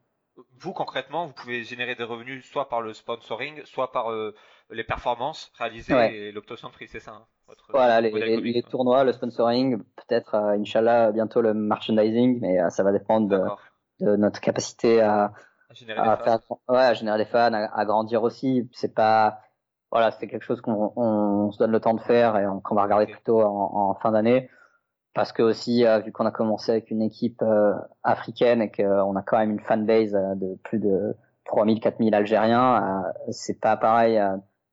Vous 0.60 0.72
concrètement, 0.72 1.26
vous 1.26 1.32
pouvez 1.32 1.64
générer 1.64 1.96
des 1.96 2.04
revenus 2.04 2.44
soit 2.44 2.68
par 2.68 2.82
le 2.82 2.92
sponsoring, 2.92 3.64
soit 3.64 3.90
par 3.90 4.12
euh, 4.12 4.32
les 4.70 4.84
performances 4.84 5.52
réalisées 5.58 6.28
et 6.28 6.30
l'obtention 6.30 6.68
de 6.68 6.72
prix, 6.72 6.86
c'est 6.86 7.00
ça 7.00 7.12
hein, 7.12 7.24
Voilà, 7.70 8.00
les, 8.00 8.10
les, 8.40 8.62
tournois, 8.62 9.04
le 9.04 9.12
sponsoring, 9.12 9.78
peut-être, 9.78 10.34
euh, 10.34 10.58
Inch'Allah, 10.58 11.12
bientôt 11.12 11.40
le 11.40 11.54
merchandising, 11.54 12.40
mais 12.40 12.58
ça 12.70 12.82
va 12.82 12.92
dépendre 12.92 13.28
de, 13.28 14.04
de, 14.04 14.16
notre 14.16 14.40
capacité 14.40 15.00
à, 15.00 15.32
à 15.70 15.74
générer, 15.74 16.00
à 16.00 16.16
faire, 16.16 16.38
ouais, 16.68 16.78
à 16.78 16.94
générer 16.94 17.18
des 17.18 17.24
fans, 17.24 17.52
à, 17.52 17.84
grandir 17.84 18.22
aussi. 18.22 18.68
C'est 18.72 18.94
pas, 18.94 19.40
voilà, 19.90 20.10
c'est 20.12 20.28
quelque 20.28 20.44
chose 20.44 20.60
qu'on 20.60 20.92
on 20.96 21.50
se 21.50 21.58
donne 21.58 21.72
le 21.72 21.80
temps 21.80 21.94
de 21.94 22.00
faire 22.00 22.36
et 22.36 22.44
qu'on 22.64 22.74
va 22.74 22.82
regarder 22.82 23.06
plutôt 23.06 23.42
en, 23.42 23.90
en 23.90 23.94
fin 23.94 24.12
d'année. 24.12 24.48
Parce 25.14 25.32
que 25.32 25.42
aussi, 25.42 25.84
euh, 25.84 25.98
vu 25.98 26.10
qu'on 26.10 26.24
a 26.24 26.30
commencé 26.30 26.72
avec 26.72 26.90
une 26.90 27.02
équipe 27.02 27.42
euh, 27.42 27.74
africaine 28.02 28.62
et 28.62 28.70
qu'on 28.70 29.14
a 29.14 29.22
quand 29.22 29.38
même 29.38 29.50
une 29.50 29.60
fanbase 29.60 30.14
euh, 30.14 30.34
de 30.36 30.56
plus 30.64 30.78
de 30.78 31.14
3000, 31.44 31.80
4000 31.80 32.14
Algériens, 32.14 33.04
c'est 33.30 33.60
pas 33.60 33.76
pareil 33.76 34.18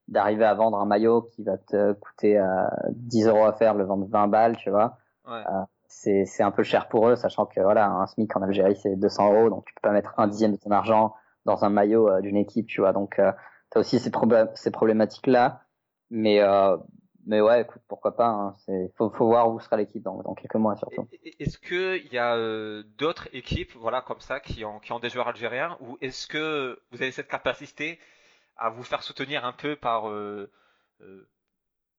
d'arriver 0.09 0.45
à 0.45 0.53
vendre 0.53 0.77
un 0.77 0.85
maillot 0.85 1.21
qui 1.21 1.43
va 1.43 1.57
te 1.57 1.93
coûter 1.93 2.41
10 2.89 3.27
euros 3.27 3.45
à 3.45 3.53
faire, 3.53 3.73
le 3.75 3.85
vendre 3.85 4.07
20 4.09 4.27
balles, 4.27 4.57
tu 4.57 4.69
vois. 4.69 4.97
Ouais 5.27 5.43
c'est 5.89 6.43
un 6.43 6.51
peu 6.51 6.63
cher 6.63 6.87
pour 6.87 7.07
eux, 7.09 7.15
sachant 7.15 7.45
que 7.45 7.59
voilà, 7.59 7.87
un 7.87 8.05
SMIC 8.05 8.35
en 8.35 8.41
Algérie 8.41 8.75
c'est 8.75 8.95
200 8.95 9.33
euros, 9.33 9.49
donc 9.49 9.65
tu 9.65 9.73
peux 9.73 9.81
pas 9.81 9.91
mettre 9.91 10.13
un 10.17 10.27
dixième 10.27 10.51
de 10.51 10.57
ton 10.57 10.71
argent 10.71 11.15
dans 11.45 11.63
un 11.65 11.69
maillot 11.69 12.09
euh, 12.09 12.21
d'une 12.21 12.37
équipe, 12.37 12.67
tu 12.67 12.81
vois. 12.81 12.93
Donc 12.93 13.17
euh, 13.19 13.31
tu 13.71 13.77
as 13.77 13.81
aussi 13.81 13.99
ces, 13.99 14.11
ces 14.55 14.71
problématiques 14.71 15.27
là, 15.27 15.63
mais 16.09 16.39
euh, 16.41 16.77
mais 17.25 17.41
ouais, 17.41 17.61
écoute, 17.61 17.81
pourquoi 17.87 18.15
pas. 18.15 18.27
Hein, 18.27 18.55
c'est 18.65 18.91
faut, 18.97 19.09
faut 19.09 19.27
voir 19.27 19.51
où 19.51 19.59
sera 19.59 19.77
l'équipe 19.77 20.01
dans, 20.03 20.21
dans 20.21 20.35
quelques 20.35 20.55
mois 20.55 20.75
surtout. 20.75 21.07
Est-ce 21.39 21.57
que 21.57 21.97
il 21.97 22.13
y 22.13 22.17
a 22.17 22.35
euh, 22.35 22.83
d'autres 22.97 23.27
équipes, 23.33 23.73
voilà, 23.75 24.01
comme 24.01 24.19
ça, 24.19 24.39
qui 24.39 24.63
ont 24.65 24.79
qui 24.79 24.91
ont 24.93 24.99
des 24.99 25.09
joueurs 25.09 25.27
algériens, 25.27 25.77
ou 25.81 25.97
est-ce 26.01 26.27
que 26.27 26.79
vous 26.91 27.01
avez 27.01 27.11
cette 27.11 27.27
capacité 27.27 27.99
à 28.59 28.69
vous 28.69 28.83
faire 28.83 29.03
soutenir 29.03 29.45
un 29.45 29.53
peu 29.53 29.75
par 29.75 30.03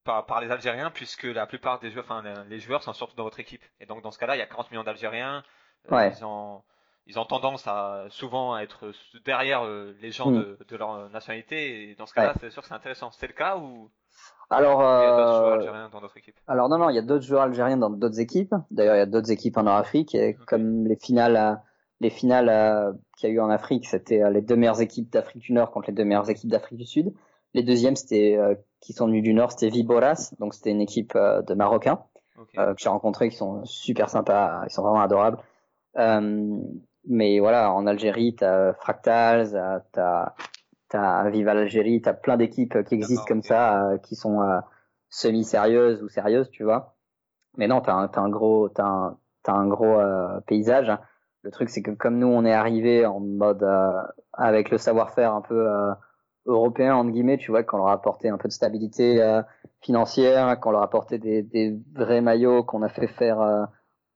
par, 0.05 0.27
par, 0.27 0.41
les 0.41 0.51
Algériens, 0.51 0.91
puisque 0.91 1.25
la 1.25 1.47
plupart 1.47 1.79
des 1.79 1.91
joueurs, 1.91 2.05
enfin 2.05 2.23
les 2.49 2.59
joueurs 2.59 2.83
sont 2.83 2.93
surtout 2.93 3.17
dans 3.17 3.25
votre 3.25 3.41
équipe. 3.41 3.63
Et 3.81 3.87
donc 3.87 4.03
dans 4.03 4.11
ce 4.11 4.19
cas-là, 4.19 4.37
il 4.37 4.39
y 4.39 4.43
a 4.43 4.47
40 4.47 4.71
millions 4.71 4.85
d'Algériens. 4.85 5.43
Euh, 5.91 6.11
ils, 6.17 6.25
ont, 6.25 6.63
ils 7.07 7.19
ont 7.19 7.25
tendance 7.25 7.67
à 7.67 8.07
souvent 8.11 8.55
à 8.55 8.63
être 8.63 8.93
derrière 9.25 9.65
euh, 9.65 9.95
les 10.01 10.11
gens 10.11 10.31
hmm. 10.31 10.39
de, 10.39 10.59
de, 10.69 10.77
leur 10.77 11.09
nationalité. 11.11 11.91
Et 11.91 11.95
dans 11.95 12.07
ce 12.07 12.15
cas-là, 12.15 12.35
c'est 12.41 12.51
sûr 12.51 12.63
que 12.63 12.69
c'est 12.69 12.75
intéressant. 12.75 13.11
C'est 13.13 13.27
le 13.27 13.33
cas 13.33 13.57
ou 13.57 13.91
alors, 14.53 14.81
il 14.81 15.05
y 15.05 15.07
a 15.07 15.17
d'autres 15.17 15.39
joueurs 15.39 15.53
euh, 15.53 15.55
algériens 15.55 15.89
dans 15.91 16.01
d'autres 16.01 16.17
équipes 16.17 16.37
Alors 16.49 16.69
non, 16.69 16.77
non, 16.77 16.91
il 16.91 16.97
y 16.97 16.99
a 16.99 17.03
d'autres 17.03 17.25
joueurs 17.25 17.43
algériens 17.43 17.77
dans 17.77 17.89
d'autres 17.89 18.19
équipes. 18.19 18.55
D'ailleurs, 18.73 18.97
il 18.97 18.99
y 18.99 19.03
a 19.03 19.07
d'autres 19.07 19.31
équipes 19.31 19.57
en 19.57 19.63
Nord-Afrique. 19.63 20.15
Et 20.17 20.37
comme 20.47 20.89
les 20.89 20.97
finales, 20.97 21.63
les 22.01 22.11
finales 22.11 22.97
qu'il 23.17 23.29
y 23.29 23.33
a 23.33 23.35
eu 23.35 23.41
en 23.41 23.51
Afrique, 23.51 23.87
c'était 23.87 24.29
les 24.31 24.41
deux 24.41 24.57
meilleures 24.57 24.81
équipes 24.81 25.11
d'Afrique 25.11 25.43
du 25.43 25.53
Nord 25.53 25.71
contre 25.71 25.89
les 25.89 25.95
deux 25.95 26.05
meilleures 26.05 26.31
équipes 26.31 26.51
d'Afrique 26.51 26.79
du 26.79 26.87
Sud. 26.87 27.13
Les 27.55 27.63
deuxièmes, 27.63 27.97
c'était 27.97 28.37
euh, 28.39 28.55
qui 28.81 28.93
sont 28.93 29.07
venus 29.07 29.23
du 29.23 29.35
Nord, 29.35 29.53
c'était 29.53 29.69
Viboras, 29.69 30.33
donc 30.39 30.55
c'était 30.55 30.71
une 30.71 30.81
équipe 30.81 31.15
euh, 31.17 31.43
de 31.43 31.55
Marocains 31.55 32.05
euh, 32.59 32.75
que 32.75 32.81
j'ai 32.81 32.89
rencontré, 32.89 33.29
qui 33.29 33.37
sont 33.37 33.65
super 33.65 34.09
sympas, 34.09 34.63
ils 34.67 34.71
sont 34.71 34.83
vraiment 34.83 35.01
adorables. 35.01 35.39
mais 37.05 37.41
voilà, 37.41 37.73
en 37.73 37.87
Algérie, 37.87 38.37
t'as 38.37 38.73
Fractals, 38.75 39.83
t'as 39.93 40.35
t'as 40.89 41.31
Viva 41.31 41.55
l'Algérie, 41.55 42.03
t'as 42.03 42.15
plein 42.15 42.37
d'équipes 42.37 42.83
qui 42.85 42.95
existent 42.95 43.25
comme 43.27 43.43
ça, 43.43 43.93
qui 44.03 44.17
sont 44.17 44.41
semi-sérieuses 45.09 46.03
ou 46.03 46.09
sérieuses, 46.09 46.51
tu 46.51 46.65
vois. 46.65 46.97
Mais 47.57 47.69
non, 47.69 47.81
t'as 47.81 47.95
un, 47.95 48.07
as 48.13 48.21
un 48.21 48.29
gros, 48.29 48.69
t'as 48.69 48.85
un, 48.85 49.19
as 49.47 49.53
un 49.53 49.69
gros 49.69 49.99
paysage. 50.47 50.91
Le 51.43 51.51
truc, 51.51 51.71
c'est 51.71 51.83
que 51.83 51.91
comme 51.91 52.19
nous, 52.19 52.27
on 52.27 52.45
est 52.45 52.53
arrivé 52.53 53.07
en 53.07 53.21
mode 53.21 53.67
avec 54.33 54.71
le 54.71 54.79
savoir-faire 54.79 55.35
un 55.35 55.41
peu 55.41 55.67
européens 56.47 56.97
entre 56.97 57.11
guillemets, 57.11 57.39
tu 57.39 57.51
vois, 57.51 57.63
qu'on 57.63 57.79
leur 57.79 57.89
a 57.89 57.93
apporté 57.93 58.29
un 58.29 58.39
peu 58.39 58.49
de 58.49 58.53
stabilité 58.53 59.23
euh, 59.23 59.43
financière, 59.81 60.59
qu'on 60.61 60.71
leur 60.71 60.83
a 60.83 60.85
apporté 60.85 61.19
des, 61.19 61.43
des 61.43 61.79
vrais 61.95 62.21
maillots 62.21 62.65
qu'on 62.65 62.83
a 62.83 62.89
fait 62.89 63.07
faire 63.07 63.41
euh, 63.41 63.65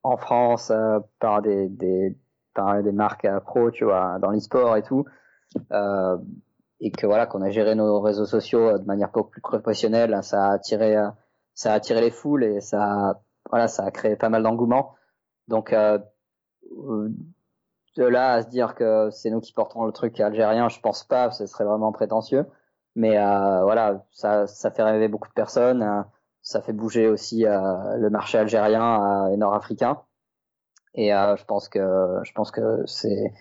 en 0.03 0.17
France 0.17 0.71
euh, 0.71 1.01
par 1.21 1.43
des, 1.43 1.69
des 1.69 2.17
par 2.55 2.83
des 2.83 2.93
marques 2.93 3.27
pro, 3.41 3.71
tu 3.71 3.85
vois, 3.85 4.19
dans 4.21 4.31
l'e-sport 4.31 4.77
et 4.77 4.83
tout, 4.83 5.05
et 6.81 6.91
que 6.93 7.05
voilà, 7.05 7.27
qu'on 7.27 7.43
a 7.43 7.51
géré 7.51 7.75
nos 7.75 8.01
réseaux 8.01 8.27
sociaux 8.27 8.79
de 8.79 8.85
manière 8.85 9.11
beaucoup 9.11 9.31
plus 9.31 9.41
professionnelle, 9.41 10.17
ça 10.23 10.45
a 10.45 10.53
attiré 10.53 10.95
ça 11.55 11.73
a 11.73 11.75
attiré 11.75 12.01
les 12.01 12.13
foules 12.13 12.45
et 12.45 12.61
ça 12.61 13.21
voilà, 13.51 13.67
ça 13.67 13.83
a 13.85 13.91
créé 13.91 14.15
pas 14.15 14.29
mal 14.29 14.45
d'engouement. 14.45 14.95
Donc 15.49 15.75
de 17.97 18.05
là 18.05 18.35
à 18.35 18.43
se 18.43 18.49
dire 18.49 18.75
que 18.75 19.11
c'est 19.11 19.31
nous 19.31 19.41
qui 19.41 19.53
porterons 19.53 19.85
le 19.85 19.93
truc 19.93 20.19
algérien, 20.21 20.69
je 20.69 20.81
pense 20.81 21.05
pas, 21.05 21.31
ce 21.31 21.47
serait 21.47 21.65
vraiment 21.65 21.93
prétentieux. 21.93 22.47
Mais 22.97 23.19
euh, 23.19 23.63
voilà, 23.63 24.05
ça, 24.13 24.47
ça 24.47 24.71
fait 24.71 24.83
rêver 24.83 25.09
beaucoup 25.09 25.29
de 25.29 25.35
personnes. 25.35 25.83
Euh, 25.83 26.03
ça 26.43 26.61
fait 26.61 26.73
bouger 26.73 27.09
aussi 27.09 27.47
euh, 27.47 27.97
le 27.97 28.11
marché 28.11 28.39
algérien 28.39 29.29
et 29.33 29.37
nord-africain. 29.37 30.03
Et 30.95 31.09
je 31.09 31.45
pense 31.45 31.69
que 31.69 32.21
je 32.23 32.33
pense 32.35 32.53
que 32.53 32.85
c'est 32.87 33.33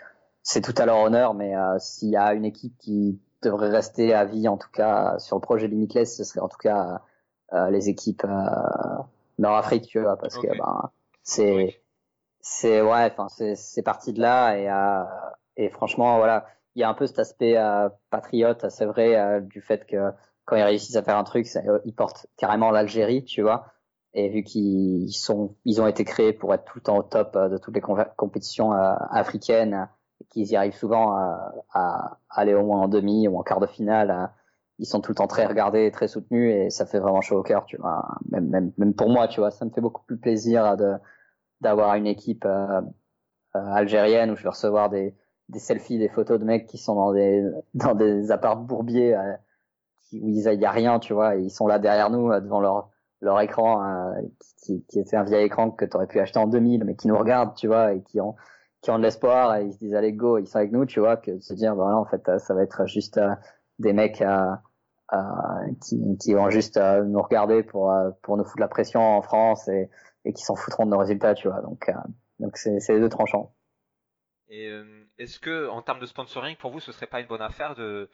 c'est 0.42 0.62
tout 0.62 0.74
à 0.78 0.88
leur 0.88 0.98
honneur. 0.98 1.36
Mais 1.36 1.54
s'il 1.78 2.10
y 2.10 2.16
a 2.16 2.34
une 2.34 2.46
équipe 2.46 2.76
qui 2.80 3.22
devrait 3.44 3.70
rester 3.70 4.14
à 4.14 4.26
vie, 4.26 4.48
en 4.48 4.58
tout 4.58 4.72
cas 4.72 5.20
sur 5.20 5.36
le 5.36 5.42
projet 5.42 5.68
Limitless, 5.68 6.18
ce 6.18 6.24
serait 6.24 6.40
en 6.40 6.48
tout 6.48 6.58
cas 6.58 7.02
les 7.70 7.90
équipes 7.90 8.26
vois, 10.00 10.18
parce 10.18 10.38
que 10.38 10.48
ben 10.48 10.90
c'est 11.22 11.83
c'est 12.44 12.82
ouais, 12.82 13.10
enfin 13.18 13.28
c'est 13.56 13.82
parti 13.84 14.12
de 14.14 14.22
là 14.22 14.58
et 14.58 14.70
euh, 14.70 15.04
et 15.56 15.70
franchement 15.70 16.18
voilà, 16.18 16.46
il 16.76 16.82
y 16.82 16.84
a 16.84 16.89
un 16.89 16.94
peu 16.94 17.08
cet 17.08 17.18
aspect 17.20 17.58
euh, 17.58 17.89
patriote, 18.12 18.70
c'est 18.70 18.86
vrai 18.86 19.16
euh, 19.16 19.39
du 19.39 19.62
fait 19.62 19.88
que 19.88 20.12
quand 20.46 20.58
ils 20.58 20.64
réussissent 20.64 20.98
à 20.98 21.04
faire 21.04 21.18
un 21.18 21.24
truc, 21.24 21.48
ils 21.86 21.96
portent 21.96 22.28
carrément 22.36 22.70
l'Algérie, 22.70 23.24
tu 23.24 23.41
vois. 23.41 23.68
Et 24.14 24.28
vu 24.30 24.44
qu'ils 24.44 25.14
sont, 25.14 25.56
ils 25.64 25.82
ont 25.82 25.88
été 25.88 26.04
créés 26.04 26.34
pour 26.34 26.54
être 26.54 26.66
tout 26.66 26.80
le 26.80 26.84
temps 26.84 26.98
au 26.98 27.04
top 27.04 27.38
de 27.38 27.58
toutes 27.58 27.76
les 27.76 27.82
compétitions 27.82 28.74
africaines, 28.74 29.88
qu'ils 30.30 30.52
y 30.52 30.58
arrivent 30.58 30.76
souvent 30.76 31.14
à, 31.14 31.54
à, 31.74 32.18
aller 32.30 32.54
au 32.54 32.64
moins 32.66 32.82
en 32.82 32.88
demi 32.89 33.28
ou 33.30 33.39
en 33.39 33.44
quart 33.44 33.62
de 33.62 33.68
finale, 33.68 34.30
ils 34.80 34.86
sont 34.86 35.00
tout 35.00 35.12
le 35.12 35.16
temps 35.16 35.28
très 35.28 35.46
regardés 35.46 35.86
et 35.86 35.91
très 35.91 36.10
soutenus 36.10 36.54
et 36.54 36.70
ça 36.70 36.86
fait 36.86 37.00
vraiment 37.00 37.22
chaud 37.22 37.39
au 37.39 37.44
cœur, 37.44 37.66
tu 37.66 37.78
vois. 37.78 38.06
Même, 38.30 38.50
même, 38.50 38.74
même 38.78 38.94
pour 38.94 39.10
moi, 39.10 39.30
tu 39.30 39.39
vois, 39.39 39.50
ça 39.50 39.64
me 39.64 39.70
fait 39.70 39.82
beaucoup 39.82 40.04
plus 40.04 40.18
plaisir 40.18 40.76
de 40.76 40.96
d'avoir 41.64 41.95
une 41.95 42.05
équipe 42.07 42.45
euh, 42.45 42.82
euh, 43.55 43.59
algérienne 43.74 44.32
où 44.32 44.36
je 44.36 44.43
vais 44.43 44.49
recevoir 44.49 44.89
des, 44.89 45.16
selfies, 45.55 45.97
des 45.97 46.09
photos 46.09 46.39
de 46.39 46.45
mecs 46.45 46.68
qui 46.68 46.78
sont 46.78 46.95
dans 46.95 47.14
des 47.14 47.43
dans 47.74 47.95
des 47.95 48.32
apparts 48.32 48.57
bourbiers 48.57 49.16
euh, 49.16 49.34
où 50.14 50.30
il 50.30 50.61
y 50.61 50.66
a 50.66 50.72
rien, 50.72 50.99
tu 50.99 51.14
vois, 51.14 51.36
ils 51.36 51.49
sont 51.49 51.66
là 51.66 51.80
derrière 51.80 52.11
nous 52.11 52.30
devant 52.39 52.61
leur 52.61 52.89
leur 53.22 53.39
écran 53.41 54.14
qui, 54.64 54.84
était 54.93 55.16
un 55.16 55.24
vieil 55.24 55.45
écran 55.45 55.72
que 55.72 55.86
tu 55.86 55.95
aurais 55.95 56.07
pu 56.07 56.20
acheter 56.20 56.39
en 56.39 56.45
2000 56.45 56.84
mais 56.84 56.95
qui 56.95 57.07
nous 57.07 57.18
regardent, 57.18 57.55
tu 57.55 57.68
vois, 57.68 57.93
et 57.93 58.03
qui 58.03 58.22
ont 58.22 58.36
qui 58.82 58.91
ont 58.91 58.97
de 58.99 59.03
l'espoir 59.03 59.55
et 59.55 59.66
ils 59.66 59.74
se 59.74 59.80
disent 59.80 59.95
allez 59.95 60.14
go, 60.14 60.38
ils 60.38 60.45
sont 60.45 60.57
avec 60.57 60.72
nous, 60.72 60.86
tu 60.86 60.99
vois, 60.99 61.18
que 61.18 61.32
de 61.32 61.39
se 61.39 61.53
dire 61.53 61.74
voilà 61.74 61.97
en 61.97 62.05
fait 62.05 62.30
ça 62.38 62.53
va 62.53 62.61
être 62.61 62.86
juste 62.86 63.20
des 63.80 63.93
mecs 63.93 64.24
qui, 65.82 66.18
qui 66.20 66.34
vont 66.34 66.49
juste 66.49 66.78
nous 66.78 67.22
regarder 67.22 67.64
pour 67.64 67.91
pour 68.22 68.38
nous 68.38 68.43
foutre 68.43 68.59
la 68.59 68.68
pression 68.68 69.01
en 69.01 69.22
France 69.24 69.68
et 69.68 69.89
et 70.26 70.34
qui 70.34 70.43
s'en 70.43 70.55
foutront 70.55 70.86
de 70.86 70.91
nos 70.91 70.97
résultats, 70.97 71.34
tu 71.34 71.47
vois. 71.47 71.61
Donc, 71.61 71.89
euh, 71.89 71.93
donc 72.39 72.57
c'est, 72.57 72.80
c'est 72.80 72.93
les 72.93 72.99
deux 72.99 73.09
tranchants. 73.09 73.53
Et 74.49 74.69
est-ce 75.17 75.39
que, 75.39 75.67
en 75.69 75.82
termes 75.82 75.99
de 75.99 76.05
sponsoring, 76.05 76.55
pour 76.57 76.71
vous, 76.71 76.80
ce 76.80 76.91
serait 76.91 77.07
pas 77.07 77.21
une 77.21 77.28
bonne 77.28 77.41
affaire 77.41 77.74
de, 77.74 78.09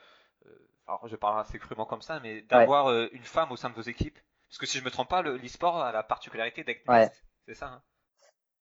alors 0.88 1.05
je 1.07 1.18
parle 1.18 1.39
assez 1.39 1.60
crûment 1.60 1.86
comme 1.86 2.01
ça, 2.01 2.20
mais 2.22 2.43
d'avoir 2.43 2.93
une 3.12 3.24
femme 3.24 3.51
au 3.51 3.57
sein 3.57 3.70
de 3.70 3.76
vos 3.76 3.82
équipes? 3.82 4.18
Parce 4.47 4.57
que 4.57 4.66
si 4.66 4.78
je 4.78 4.86
me 4.86 4.89
trompe 4.89 5.10
pas, 5.10 5.22
l'e-sport 5.22 5.82
a 5.82 5.91
la 5.91 6.01
particularité 6.01 6.64
d'être 6.64 6.88
ouais. 6.88 7.10
c'est 7.45 7.55
ça 7.55 7.68
hein? 7.68 7.82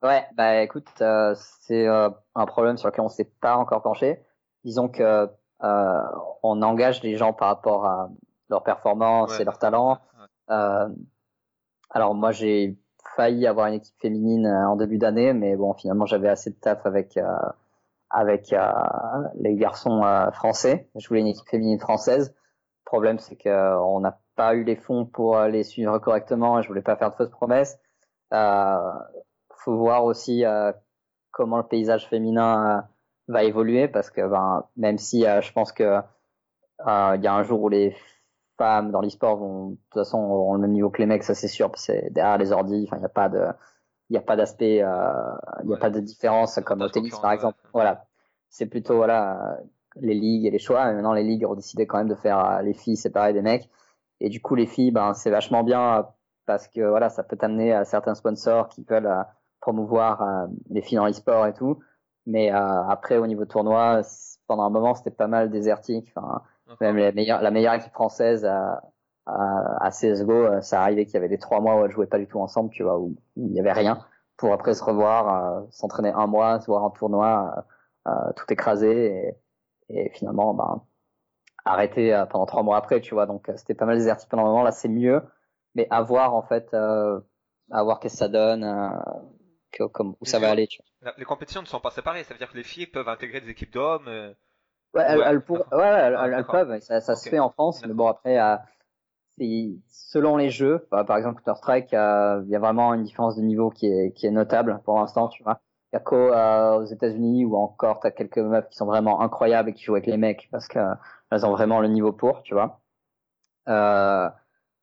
Ouais, 0.03 0.27
bah 0.35 0.63
écoute, 0.63 0.89
c'est 0.97 1.87
un 1.87 2.47
problème 2.47 2.79
sur 2.79 2.89
lequel 2.89 3.05
on 3.05 3.09
s'est 3.09 3.31
pas 3.41 3.57
encore 3.57 3.83
penché. 3.83 4.21
Disons 4.65 4.89
que 4.89 5.29
on 5.61 6.63
engage 6.63 7.03
les 7.03 7.17
gens 7.17 7.33
par 7.33 7.49
rapport 7.49 7.87
à 7.87 8.11
leur 8.49 8.63
performance 8.63 9.39
et 9.39 9.45
leur 9.45 9.59
talent. 9.59 10.01
Euh, 10.51 10.89
alors 11.91 12.15
moi 12.15 12.33
j'ai 12.33 12.79
failli 13.17 13.47
avoir 13.47 13.67
une 13.67 13.75
équipe 13.75 13.95
féminine 14.01 14.47
euh, 14.47 14.69
en 14.69 14.77
début 14.77 14.99
d'année, 14.99 15.33
mais 15.33 15.57
bon 15.57 15.75
finalement 15.75 16.07
j'avais 16.07 16.29
assez 16.29 16.51
de 16.51 16.57
taf 16.57 16.85
avec 16.87 17.17
euh, 17.17 17.25
avec 18.11 18.53
euh, 18.53 18.73
les 19.41 19.55
garçons 19.57 20.03
français. 20.33 20.89
Je 20.97 21.09
voulais 21.09 21.21
une 21.21 21.27
équipe 21.27 21.49
féminine 21.49 21.79
française. 21.79 22.35
Le 22.85 22.85
problème 22.85 23.19
c'est 23.19 23.37
que 23.37 23.79
on 23.83 24.01
n'a 24.01 24.19
pas 24.37 24.55
eu 24.55 24.65
les 24.65 24.77
fonds 24.77 25.05
pour 25.05 25.39
les 25.43 25.63
suivre 25.63 25.99
correctement 25.99 26.59
et 26.59 26.63
je 26.63 26.69
voulais 26.69 26.83
pas 26.83 26.97
faire 26.97 27.11
de 27.11 27.17
fausses 27.17 27.31
promesses. 27.31 27.79
Euh, 28.33 28.93
faut 29.65 29.77
voir 29.77 30.05
aussi 30.05 30.45
comment 31.33 31.59
le 31.59 31.65
paysage 31.65 32.09
féminin 32.09 32.89
va 33.27 33.45
évoluer 33.45 33.89
parce 33.89 34.11
que 34.11 34.27
ben, 34.27 34.65
même 34.77 34.97
si 34.97 35.23
je 35.23 35.53
pense 35.53 35.73
que 35.73 36.01
il 36.87 37.21
y 37.23 37.27
a 37.27 37.35
un 37.35 37.43
jour 37.43 37.61
où 37.61 37.69
les 37.69 37.95
femmes 38.59 38.91
dans 38.91 39.01
l'e-sport 39.01 39.37
vont 39.37 39.71
de 39.71 39.75
toute 39.77 39.95
façon 39.95 40.19
auront 40.19 40.55
le 40.55 40.61
même 40.61 40.73
niveau 40.73 40.91
que 40.91 40.99
les 40.99 41.07
mecs, 41.07 41.23
ça 41.23 41.35
c'est 41.35 41.49
sûr. 41.49 41.71
C'est 41.77 42.11
derrière 42.13 42.37
les 42.39 42.53
ordi, 42.53 42.85
enfin 42.87 42.97
il 42.97 43.01
n'y 43.01 43.07
a 43.07 43.11
pas 43.11 43.29
de 43.29 43.47
il 44.11 44.15
n'y 44.15 44.19
a 44.19 44.23
pas 44.23 44.37
d'aspect, 44.37 44.83
euh, 44.83 45.13
il 45.63 45.69
n'y 45.69 45.75
a 45.75 45.79
pas 45.79 45.91
de 45.91 46.01
différence 46.01 46.59
comme 46.65 46.83
au 46.83 46.89
tennis 46.89 47.19
par 47.19 47.33
exemple. 47.33 47.59
Voilà, 47.73 48.07
c'est 48.49 48.67
plutôt 48.67 48.97
voilà 48.97 49.59
les 49.97 50.15
ligues 50.15 50.47
et 50.47 50.51
les 50.51 50.59
choix. 50.59 50.91
Et 50.91 50.95
maintenant 50.95 51.13
les 51.13 51.25
ligues 51.25 51.47
ont 51.47 51.55
décidé 51.55 51.87
quand 51.87 51.99
même 51.99 52.09
de 52.09 52.15
faire 52.15 52.45
euh, 52.45 52.63
les 52.63 52.75
filles 52.75 52.97
séparées 52.97 53.33
des 53.33 53.43
mecs. 53.43 53.71
Et 54.21 54.29
du 54.29 54.41
coup 54.41 54.55
les 54.55 54.67
filles, 54.67 54.91
ben 54.91 55.15
c'est 55.15 55.31
vachement 55.31 55.63
bien 55.63 56.07
parce 56.47 56.69
que 56.69 56.81
voilà 56.81 57.11
ça 57.11 57.23
peut 57.23 57.37
t'amener 57.37 57.73
à 57.73 57.85
certains 57.85 58.15
sponsors 58.15 58.69
qui 58.69 58.83
veulent 58.83 59.07
euh, 59.07 59.23
promouvoir 59.61 60.49
les 60.71 60.83
filles 60.83 60.97
dans 60.97 61.07
l'e-sport 61.07 61.47
et 61.47 61.53
tout. 61.53 61.79
Mais 62.27 62.51
après 62.51 63.19
au 63.19 63.27
niveau 63.27 63.45
tournoi, 63.45 64.03
pendant 64.47 64.63
un 64.63 64.71
moment 64.71 64.95
c'était 64.95 65.11
pas 65.11 65.27
mal 65.27 65.51
désertique. 65.51 66.13
Enfin 66.17 66.43
même 66.81 66.97
la 66.97 67.13
meilleure, 67.13 67.43
la 67.43 67.51
meilleure 67.51 67.75
équipe 67.75 67.93
française 67.93 68.45
à, 68.45 68.83
à, 69.27 69.87
à 69.87 69.91
CSGO, 69.91 70.33
euh, 70.33 70.61
ça 70.61 70.83
arrivait 70.83 71.05
qu'il 71.05 71.15
y 71.15 71.17
avait 71.19 71.29
des 71.29 71.39
trois 71.39 71.61
mois 71.61 71.81
où 71.81 71.85
elles 71.85 71.91
jouaient 71.91 72.07
pas 72.07 72.19
du 72.19 72.27
tout 72.27 72.41
ensemble, 72.41 72.71
tu 72.71 72.83
vois, 72.83 72.99
où, 72.99 73.17
il 73.37 73.53
y 73.53 73.61
avait 73.61 73.73
rien, 73.73 74.05
pour 74.37 74.53
après 74.53 74.75
se 74.75 74.83
revoir, 74.83 75.61
euh, 75.61 75.67
s'entraîner 75.71 76.13
un 76.15 76.27
mois, 76.27 76.61
se 76.61 76.67
voir 76.67 76.85
en 76.85 76.91
tournoi, 76.91 77.65
euh, 78.07 78.33
tout 78.37 78.47
écrasé, 78.51 79.35
et, 79.89 80.05
et 80.05 80.11
finalement, 80.11 80.55
ben, 80.55 80.83
arrêter 81.65 82.25
pendant 82.31 82.47
trois 82.47 82.63
mois 82.63 82.79
après, 82.79 83.01
tu 83.01 83.15
vois. 83.15 83.27
Donc 83.27 83.51
c'était 83.57 83.75
pas 83.75 83.85
mal 83.85 83.99
désertif 83.99 84.29
pendant 84.29 84.45
un 84.45 84.47
moment. 84.47 84.63
Là, 84.63 84.73
c'est 84.73 84.89
mieux, 84.89 85.23
mais 85.75 85.87
à 85.91 86.03
voir 86.03 86.35
en 86.35 86.43
fait, 86.43 86.73
à 86.73 87.83
voir 87.83 88.01
qu'est-ce 88.01 88.15
que 88.15 88.19
ça 88.19 88.29
donne, 88.29 88.65
que, 89.73 89.85
comme, 89.85 90.15
où 90.21 90.25
ça 90.25 90.39
va 90.39 90.51
aller. 90.51 90.67
Tu 90.67 90.83
vois. 91.03 91.13
Les 91.19 91.27
compétitions 91.27 91.61
ne 91.61 91.67
sont 91.67 91.81
pas 91.81 91.91
séparées. 91.91 92.25
Ça 92.25 92.33
veut 92.33 92.39
dire 92.39 92.51
que 92.51 92.57
les 92.57 92.65
filles 92.65 92.87
peuvent 92.87 93.09
intégrer 93.09 93.43
des 93.43 93.51
équipes 93.51 93.73
d'hommes. 93.73 94.35
Ouais, 94.95 95.05
elles, 95.07 95.23
elles, 95.27 95.41
pour... 95.43 95.59
ouais, 95.73 95.87
elles, 95.87 96.47
peuvent, 96.47 96.81
ça, 96.81 97.01
ça 97.01 97.15
se 97.15 97.29
fait 97.29 97.39
en 97.39 97.51
France, 97.51 97.85
mais 97.87 97.93
bon 97.93 98.07
après, 98.07 98.39
euh, 98.41 98.57
selon 99.89 100.37
les 100.37 100.51
jeux, 100.51 100.87
bah, 100.91 101.05
par 101.05 101.17
exemple 101.17 101.43
Counter 101.43 101.59
Strike, 101.59 101.95
euh, 101.95 102.43
il 102.45 102.51
y 102.51 102.57
a 102.57 102.59
vraiment 102.59 102.95
une 102.95 103.05
différence 103.05 103.37
de 103.37 103.43
niveau 103.43 103.71
qui 103.71 103.87
est, 103.87 104.13
qui 104.13 104.27
est 104.27 104.31
notable 104.31 104.81
pour 104.85 104.99
l'instant, 104.99 105.29
tu 105.29 105.43
vois. 105.43 105.61
Il 105.93 105.97
y 105.97 105.99
a 105.99 106.01
qu'aux 106.01 106.17
euh, 106.17 106.81
aux 106.81 106.85
États-Unis 106.85 107.45
ou 107.45 107.57
encore 107.57 108.01
t'as 108.01 108.11
quelques 108.11 108.39
meufs 108.39 108.69
qui 108.69 108.77
sont 108.77 108.87
vraiment 108.87 109.21
incroyables 109.23 109.71
et 109.71 109.73
qui 109.73 109.85
jouent 109.85 109.95
avec 109.95 110.07
les 110.07 110.19
mecs 110.19 110.49
parce 110.51 110.69
que 110.69 110.81
elles 111.31 111.47
ont 111.47 111.53
vraiment 111.53 111.81
le 111.81 111.89
niveau 111.89 112.13
pour, 112.13 112.43
tu 112.43 112.55
vois. 112.55 112.81
Euh, 113.69 114.29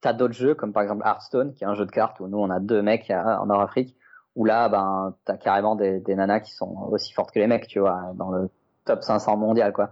t'as 0.00 0.12
d'autres 0.12 0.34
jeux 0.34 0.54
comme 0.54 0.72
par 0.72 0.82
exemple 0.82 1.06
Hearthstone, 1.06 1.54
qui 1.54 1.64
est 1.64 1.66
un 1.66 1.74
jeu 1.74 1.86
de 1.86 1.90
cartes 1.90 2.18
où 2.20 2.28
nous 2.28 2.38
on 2.38 2.50
a 2.50 2.60
deux 2.60 2.82
mecs 2.82 3.10
en 3.10 3.46
Nord-Afrique, 3.46 3.96
où 4.34 4.44
là 4.44 4.68
ben 4.68 5.14
t'as 5.24 5.36
carrément 5.36 5.76
des, 5.76 6.00
des 6.00 6.14
nanas 6.16 6.40
qui 6.40 6.52
sont 6.52 6.88
aussi 6.90 7.12
fortes 7.12 7.32
que 7.32 7.38
les 7.38 7.46
mecs, 7.46 7.68
tu 7.68 7.78
vois, 7.80 8.12
dans 8.14 8.30
le 8.30 8.50
top 8.86 9.02
500 9.02 9.36
mondial 9.36 9.72
quoi. 9.72 9.90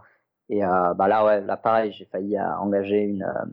Et 0.48 0.64
euh, 0.64 0.94
bah 0.94 1.08
là 1.08 1.24
ouais, 1.24 1.40
là 1.40 1.56
pareil, 1.56 1.92
j'ai 1.92 2.04
failli 2.06 2.36
euh, 2.36 2.56
engager 2.58 2.98
une 2.98 3.22
euh, 3.22 3.44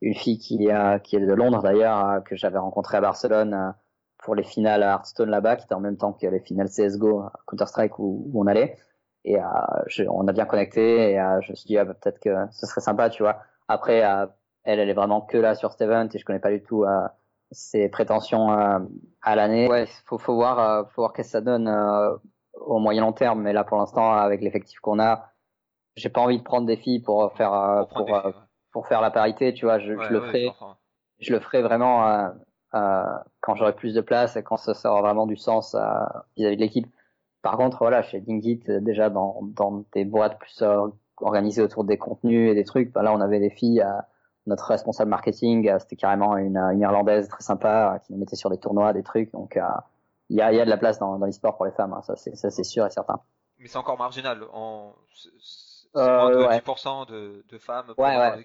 une 0.00 0.14
fille 0.14 0.38
qui 0.38 0.66
est 0.66 1.02
qui 1.02 1.16
est 1.16 1.20
de 1.20 1.34
Londres 1.34 1.62
d'ailleurs 1.62 2.22
que 2.24 2.34
j'avais 2.36 2.58
rencontrée 2.58 2.96
à 2.96 3.00
Barcelone 3.00 3.74
pour 4.18 4.34
les 4.34 4.42
finales 4.42 4.82
à 4.82 4.92
Hearthstone 4.92 5.30
là-bas, 5.30 5.56
qui 5.56 5.64
était 5.64 5.74
en 5.74 5.80
même 5.80 5.96
temps 5.96 6.12
que 6.12 6.26
les 6.26 6.40
finales 6.40 6.68
CS:GO 6.68 7.24
Counter 7.46 7.66
Strike 7.66 7.98
où, 7.98 8.30
on 8.34 8.46
allait. 8.46 8.76
Et 9.24 9.36
on 10.08 10.26
a 10.26 10.32
bien 10.32 10.46
connecté 10.46 11.12
et 11.12 11.22
je 11.42 11.52
me 11.52 11.54
suis 11.54 11.66
dit 11.66 11.76
ah, 11.76 11.84
bah, 11.84 11.92
peut-être 11.92 12.18
que 12.18 12.30
ce 12.50 12.66
serait 12.66 12.80
sympa, 12.80 13.10
tu 13.10 13.22
vois. 13.22 13.40
Après 13.68 13.98
elle, 14.64 14.80
elle 14.80 14.88
est 14.88 14.94
vraiment 14.94 15.20
que 15.20 15.36
là 15.36 15.54
sur 15.54 15.72
cet 15.72 15.82
event 15.82 16.08
et 16.12 16.18
je 16.18 16.24
connais 16.24 16.40
pas 16.40 16.50
du 16.50 16.62
tout 16.62 16.86
ses 17.50 17.90
prétentions 17.90 18.48
à 18.48 19.36
l'année. 19.36 19.68
Ouais, 19.68 19.86
faut 20.06 20.16
faut 20.16 20.34
voir 20.34 20.88
faut 20.92 21.02
voir 21.02 21.12
qu'est-ce 21.12 21.28
que 21.28 21.32
ça 21.32 21.40
donne 21.42 21.68
au 22.60 22.78
moyen 22.78 23.02
long 23.02 23.12
terme, 23.12 23.42
mais 23.42 23.52
là 23.52 23.64
pour 23.64 23.78
l'instant 23.78 24.12
avec 24.12 24.40
l'effectif 24.40 24.78
qu'on 24.80 24.98
a, 25.00 25.30
j'ai 25.96 26.08
pas 26.08 26.20
envie 26.20 26.38
de 26.38 26.42
prendre 26.42 26.66
des 26.66 26.76
filles 26.76 27.00
pour 27.00 27.32
faire 27.32 27.52
euh, 27.52 27.84
pour 27.84 28.14
euh, 28.14 28.30
pour, 28.72 28.86
faire 28.86 29.00
la 29.00 29.10
parité, 29.10 29.52
tu 29.52 29.64
vois, 29.64 29.78
je, 29.78 29.98
je 29.98 30.12
le 30.12 30.20
ferai 30.20 30.52
je, 31.18 31.32
le 31.32 31.40
ferai 31.40 31.62
vraiment 31.62 32.06
euh, 32.06 32.28
euh, 32.74 33.02
quand 33.40 33.56
j'aurai 33.56 33.74
plus 33.74 33.94
de 33.94 34.00
place 34.00 34.36
et 34.36 34.42
quand 34.42 34.56
ça 34.56 34.90
aura 34.90 35.02
vraiment 35.02 35.26
du 35.26 35.36
sens 35.36 35.74
vis-à-vis 36.36 36.56
de 36.56 36.60
l'équipe. 36.60 36.86
Par 37.42 37.56
contre, 37.56 37.78
voilà, 37.78 38.02
chez 38.02 38.20
Dingit, 38.20 38.62
déjà 38.68 39.10
dans 39.10 39.40
dans 39.42 39.84
des 39.92 40.04
boîtes 40.04 40.38
plus 40.38 40.62
organisées 41.20 41.62
autour 41.62 41.84
des 41.84 41.98
contenus 41.98 42.50
et 42.50 42.54
des 42.54 42.64
trucs, 42.64 42.92
bah 42.92 43.02
là 43.02 43.12
on 43.12 43.20
avait 43.20 43.40
des 43.40 43.50
filles 43.50 43.84
notre 44.46 44.66
responsable 44.66 45.10
marketing, 45.10 45.70
c'était 45.78 45.96
carrément 45.96 46.36
une, 46.36 46.56
une 46.56 46.80
irlandaise 46.80 47.28
très 47.28 47.42
sympa 47.42 48.00
qui 48.04 48.12
nous 48.12 48.18
mettait 48.18 48.36
sur 48.36 48.50
des 48.50 48.56
tournois, 48.56 48.92
des 48.92 49.02
trucs. 49.02 49.30
Donc, 49.32 49.58
il 50.30 50.36
y 50.36 50.40
a, 50.40 50.52
y 50.52 50.60
a 50.60 50.64
de 50.64 50.70
la 50.70 50.78
place 50.78 50.98
dans, 50.98 51.18
dans 51.18 51.26
l'e-sport 51.26 51.56
pour 51.56 51.66
les 51.66 51.72
femmes, 51.72 51.92
hein, 51.92 52.02
ça 52.02 52.16
c'est 52.16 52.34
ça 52.36 52.50
c'est 52.50 52.64
sûr 52.64 52.86
et 52.86 52.90
certain. 52.90 53.20
Mais 53.58 53.68
c'est 53.68 53.78
encore 53.78 53.98
marginal. 53.98 54.42
En... 54.52 54.94
C'est 55.92 56.00
moins 56.00 56.30
de 56.30 56.44
10% 56.44 57.08
de, 57.08 57.44
de 57.48 57.58
femmes. 57.58 57.92
Ouais, 57.98 58.16
ouais, 58.16 58.44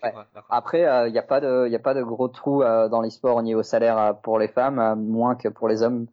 Après, 0.49 0.79
il 0.79 0.85
euh, 0.85 1.09
n'y 1.11 1.19
a 1.19 1.23
pas 1.23 1.39
de, 1.39 1.67
il 1.67 1.75
a 1.75 1.79
pas 1.79 1.93
de 1.93 2.01
gros 2.01 2.27
trous 2.27 2.63
euh, 2.63 2.89
dans 2.89 3.01
l'e-sport 3.01 3.37
au 3.37 3.41
niveau 3.43 3.61
salaire 3.61 3.97
euh, 3.99 4.13
pour 4.13 4.39
les 4.39 4.47
femmes, 4.47 4.99
moins 4.99 5.35
que 5.35 5.47
pour 5.47 5.67
les 5.67 5.83
hommes. 5.83 6.07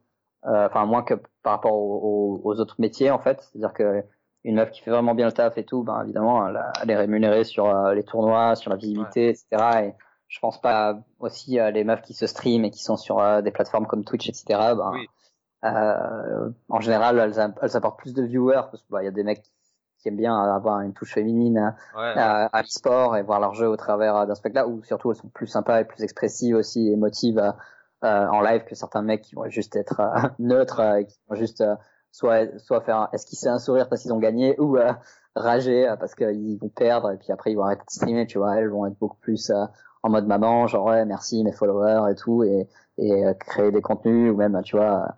Enfin, 0.45 0.87
moins 0.87 1.05
que 1.05 1.15
par 1.45 1.53
rapport 1.53 1.73
aux, 1.73 2.41
aux, 2.43 2.59
autres 2.59 2.75
métiers 2.81 3.13
en 3.13 3.21
fait. 3.21 3.41
C'est-à-dire 3.41 3.73
que 3.73 4.03
une 4.43 4.57
meuf 4.57 4.73
qui 4.73 4.81
fait 4.83 4.91
vraiment 4.91 5.15
bien 5.15 5.27
le 5.27 5.33
taf 5.33 5.57
et 5.57 5.65
tout, 5.65 5.85
ben 5.85 6.03
évidemment, 6.03 6.49
elle, 6.49 6.91
est 6.91 6.97
rémunérée 6.97 7.45
sur 7.45 7.73
les 7.93 8.03
tournois, 8.03 8.57
sur 8.57 8.71
la 8.71 8.77
visibilité, 8.77 9.29
etc. 9.29 9.47
Et 9.85 9.95
je 10.27 10.41
pense 10.41 10.61
pas 10.61 10.99
aussi 11.21 11.61
les 11.73 11.85
meufs 11.85 12.03
qui 12.03 12.13
se 12.13 12.27
stream 12.27 12.65
et 12.65 12.71
qui 12.71 12.83
sont 12.83 12.97
sur 12.97 13.41
des 13.41 13.53
plateformes 13.53 13.87
comme 13.87 14.05
Twitch, 14.05 14.29
etc. 14.29 14.45
Ben, 14.75 14.91
oui 14.93 15.09
euh, 15.65 16.51
en 16.69 16.81
général, 16.81 17.19
elles, 17.19 17.53
elles, 17.63 17.77
apportent 17.77 17.99
plus 17.99 18.15
de 18.15 18.23
viewers 18.23 18.63
parce 18.71 18.83
qu'il 18.83 18.91
bah, 18.91 19.05
y 19.05 19.07
a 19.07 19.13
des 19.13 19.23
mecs 19.23 19.45
qui 19.99 20.09
aiment 20.09 20.17
bien 20.17 20.37
avoir 20.37 20.81
une 20.81 20.93
touche 20.93 21.15
féminine 21.15 21.75
à, 21.95 22.47
à 22.47 22.63
l'e-sport 22.63 23.17
et 23.17 23.23
voir 23.23 23.39
leur 23.39 23.55
jeu 23.55 23.69
au 23.69 23.77
travers 23.77 24.27
d'un 24.27 24.35
spectacle 24.35 24.69
ou 24.69 24.83
surtout 24.83 25.13
elles 25.13 25.17
sont 25.17 25.29
plus 25.29 25.47
sympas 25.47 25.81
et 25.81 25.85
plus 25.85 26.03
expressives 26.03 26.57
aussi 26.57 26.89
émotives 26.91 27.39
euh, 27.39 28.27
en 28.27 28.41
live 28.41 28.65
que 28.65 28.75
certains 28.75 29.03
mecs 29.03 29.23
qui 29.23 29.37
vont 29.37 29.49
juste 29.49 29.77
être 29.77 30.01
euh, 30.01 30.29
neutres 30.41 30.81
et 30.81 31.07
qui 31.07 31.21
vont 31.29 31.37
juste 31.37 31.63
soit 32.11 32.59
soit 32.59 32.81
faire 32.81 33.09
esquisser 33.13 33.47
un 33.47 33.61
sourire 33.61 33.89
parce 33.89 34.03
qu'ils 34.03 34.13
ont 34.13 34.19
gagné 34.19 34.59
ou 34.59 34.77
rager 35.37 35.95
parce 36.01 36.17
qu'ils 36.17 36.59
vont 36.59 36.69
perdre 36.69 37.13
et 37.13 37.17
puis 37.17 37.31
après 37.31 37.53
ils 37.53 37.55
vont 37.55 37.63
arrêter 37.63 37.85
de 37.87 37.93
streamer 37.93 38.27
tu 38.27 38.39
vois. 38.39 38.57
Elles 38.57 38.69
vont 38.69 38.87
être 38.87 38.99
beaucoup 38.99 39.19
plus 39.19 39.53
en 40.03 40.11
mode 40.11 40.27
maman 40.27 40.67
genre 40.67 40.87
ouais 40.87 41.05
merci 41.05 41.45
mes 41.45 41.53
followers 41.53 42.11
et 42.11 42.17
tout 42.17 42.43
et 42.43 42.69
et 42.99 43.25
créer 43.39 43.71
des 43.71 43.81
contenus 43.81 44.33
ou 44.33 44.37
même 44.37 44.61
tu 44.65 44.77
vois 44.77 45.05
euh, 45.05 45.13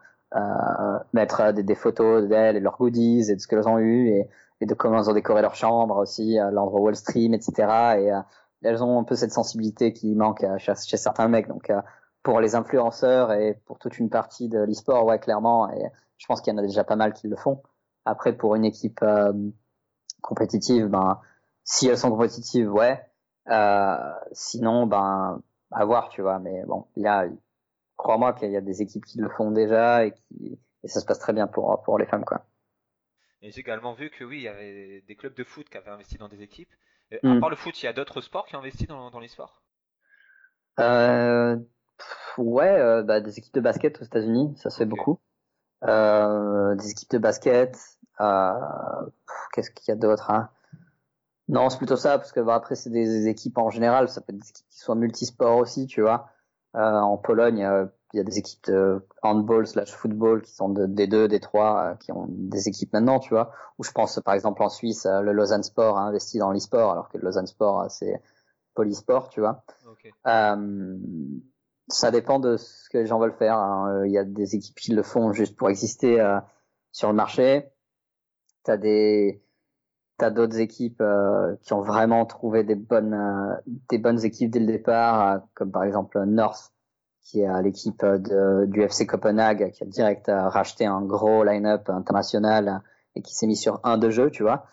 mettre 1.13 1.53
des, 1.53 1.63
des 1.63 1.75
photos 1.75 2.29
d'elles 2.29 2.57
et 2.57 2.61
leurs 2.61 2.77
goodies 2.77 3.31
et 3.31 3.37
de 3.37 3.41
ce 3.41 3.47
qu'elles 3.47 3.69
ont 3.69 3.79
eu 3.79 4.09
et, 4.09 4.29
et, 4.61 4.67
de 4.67 4.75
comment 4.75 4.99
elles 4.99 5.11
ont 5.11 5.15
décoré 5.15 5.43
leur 5.43 5.55
chambre 5.55 5.97
aussi, 5.97 6.37
l'endroit 6.53 6.81
où 6.81 6.89
elles 6.89 6.97
stream, 6.97 7.35
etc. 7.35 7.53
Et 7.99 8.13
euh, 8.13 8.21
elles 8.63 8.83
ont 8.83 8.99
un 8.99 9.05
peu 9.05 9.15
cette 9.15 9.33
sensibilité 9.33 9.93
qui 9.93 10.15
manque 10.15 10.45
chez, 10.59 10.73
chez 10.75 10.97
certains 10.97 11.29
mecs. 11.29 11.49
Donc 11.49 11.71
euh, 11.71 11.81
pour 12.25 12.41
les 12.41 12.57
influenceurs 12.57 13.33
et 13.33 13.61
pour 13.67 13.79
toute 13.79 13.99
une 13.99 14.11
partie 14.11 14.49
de 14.49 14.59
l'e-sport, 14.59 15.05
ouais, 15.05 15.19
clairement. 15.19 15.71
Et 15.71 15.85
je 16.17 16.27
pense 16.27 16.41
qu'il 16.41 16.53
y 16.53 16.57
en 16.57 16.59
a 16.59 16.63
déjà 16.63 16.83
pas 16.83 16.97
mal 16.97 17.13
qui 17.13 17.29
le 17.29 17.37
font. 17.37 17.63
Après, 18.05 18.33
pour 18.37 18.55
une 18.55 18.65
équipe 18.65 19.01
euh, 19.03 19.33
compétitive, 20.23 20.87
ben, 20.87 21.21
si 21.63 21.87
elles 21.87 21.99
sont 21.99 22.11
compétitives, 22.11 22.73
ouais. 22.73 23.01
Euh, 23.51 23.97
sinon, 24.33 24.87
ben, 24.87 25.41
à 25.71 25.85
voir, 25.85 26.09
tu 26.09 26.23
vois. 26.23 26.39
Mais 26.39 26.65
bon, 26.67 26.87
il 26.97 27.03
y 27.03 27.07
a, 27.07 27.27
crois-moi 28.05 28.35
qu'il 28.35 28.51
y 28.51 28.57
a 28.57 28.61
des 28.61 28.83
équipes 28.83 29.05
qui 29.05 29.19
le 29.19 29.31
font 29.31 29.51
déjà 29.51 30.05
et 30.05 30.13
qui 30.13 30.59
et 30.85 30.89
ça 30.89 31.01
se 31.01 31.07
passe 31.07 31.19
très 31.19 31.33
bien 31.33 31.47
pour 31.47 31.83
pour 31.83 31.99
les 31.99 32.07
femmes 32.07 32.25
quoi. 32.25 32.45
Et 33.41 33.51
j'ai 33.51 33.61
également 33.61 33.95
vu 33.95 34.11
que 34.11 34.25
oui, 34.25 34.39
il 34.39 34.43
y 34.43 34.49
avait 34.49 35.03
des 35.07 35.17
clubs 35.17 35.35
de 35.35 35.45
foot 35.45 35.69
qui 35.69 35.77
avaient 35.77 35.91
investi 35.91 36.17
dans 36.17 36.29
des 36.29 36.43
équipes. 36.43 36.73
À 37.13 37.27
hmm. 37.27 37.41
part 37.41 37.51
le 37.51 37.57
foot, 37.57 37.83
il 37.83 37.87
y 37.87 37.89
a 37.89 37.93
d'autres 37.93 38.21
sports 38.21 38.47
qui 38.47 38.57
ont 38.57 38.61
investi 38.61 38.87
dans, 38.87 39.11
dans 39.11 39.21
les 39.21 39.29
sports 39.29 39.63
euh, 40.81 41.57
Ouais, 42.39 42.79
euh, 42.79 43.03
bah, 43.03 43.21
des 43.21 43.39
équipes 43.39 43.55
de 43.55 43.61
basket 43.61 44.01
aux 44.01 44.05
États-Unis, 44.05 44.55
ça 44.57 44.71
se 44.71 44.79
fait 44.79 44.87
beaucoup. 44.87 45.21
euh, 45.85 46.75
des 46.77 46.91
équipes 46.91 47.11
de 47.11 47.19
basket. 47.19 47.79
Euh, 48.21 48.53
Qu'est-ce 49.53 49.71
qu'il 49.71 49.89
y 49.89 49.93
a 49.93 49.97
d'autre 49.97 50.31
hein? 50.31 50.51
Non, 51.49 51.69
c'est 51.69 51.77
plutôt 51.77 51.97
ça, 51.97 52.19
parce 52.19 52.33
que 52.33 52.41
bah, 52.41 52.55
après 52.55 52.75
c'est 52.75 52.91
des, 52.91 53.29
équipes 53.29 53.59
en 53.59 53.69
général, 53.69 54.09
ça 54.09 54.23
peut 54.23 54.33
être 54.33 54.41
des 54.41 54.49
équipes 54.49 54.69
qui 54.71 54.79
soient 54.79 54.95
multisports 54.95 55.59
aussi, 55.59 55.87
tu 55.87 56.01
vois. 56.01 56.31
Euh, 56.77 56.81
en 56.81 57.17
Pologne, 57.17 57.59
il 58.13 58.17
y 58.17 58.21
a 58.21 58.25
des 58.25 58.39
équipes 58.39 58.65
de 58.67 59.07
handball 59.23 59.67
slash 59.67 59.93
football 59.93 60.43
qui 60.43 60.53
sont 60.53 60.69
de 60.69 60.87
D2, 60.87 61.29
D3, 61.29 61.99
qui 61.99 62.13
ont 62.13 62.27
des 62.29 62.69
équipes 62.69 62.93
maintenant, 62.93 63.19
tu 63.19 63.31
vois. 63.31 63.53
Ou 63.79 63.85
je 63.85 63.93
pense 63.93 64.21
par 64.25 64.35
exemple 64.35 64.63
en 64.63 64.69
Suisse, 64.69 65.07
le 65.07 65.33
Lausanne 65.33 65.63
Sport 65.63 65.99
a 65.99 66.03
investi 66.03 66.39
dans 66.39 66.51
l'e-sport, 66.51 66.91
alors 66.91 67.09
que 67.09 67.19
le 67.19 67.25
Lausanne 67.25 67.47
Sport 67.47 67.91
c'est 67.91 68.21
polysport, 68.75 69.29
tu 69.29 69.41
vois. 69.41 69.65
Okay. 69.87 70.13
Euh, 70.27 70.97
ça 71.89 72.11
dépend 72.11 72.41
de 72.41 72.57
ce 72.57 72.89
que 72.91 72.99
les 72.99 73.07
gens 73.07 73.19
veulent 73.19 73.37
faire. 73.37 73.59
Hein. 73.59 74.05
Il 74.05 74.13
y 74.13 74.19
a 74.19 74.25
des 74.25 74.55
équipes 74.55 74.77
qui 74.77 74.93
le 74.93 75.03
font 75.03 75.33
juste 75.33 75.57
pour 75.57 75.71
exister 75.71 76.21
euh, 76.21 76.41
sur 76.93 77.09
le 77.09 77.15
marché. 77.15 77.69
T'as 78.65 78.77
des 78.77 79.43
t'as 80.17 80.31
d'autres 80.31 80.59
équipes 80.59 81.01
euh, 81.01 81.57
qui 81.63 81.73
ont 81.73 81.81
vraiment 81.81 82.25
trouvé 82.27 82.65
des 82.65 82.75
bonnes 82.75 83.15
euh, 83.15 83.55
des 83.89 83.99
bonnes 83.99 84.25
équipes 84.25 84.51
dès 84.51 84.61
le 84.61 84.67
départ, 84.67 85.41
comme 85.55 85.71
par 85.71 85.85
exemple 85.85 86.23
North, 86.25 86.73
qui 87.23 87.41
est 87.41 87.63
l'équipe 87.63 88.05
du 88.05 88.83
FC 88.83 89.07
Copenhague, 89.07 89.71
qui 89.73 89.83
a 89.83 89.87
direct 89.87 90.27
racheté 90.29 90.87
un 90.87 91.03
gros 91.03 91.43
line-up 91.43 91.89
international 91.89 92.83
et 93.15 93.23
qui 93.23 93.35
s'est 93.35 93.47
mis 93.47 93.57
sur 93.57 93.81
un 93.83 93.97
de 93.97 94.11
jeux, 94.11 94.31
tu 94.31 94.43
vois. 94.43 94.67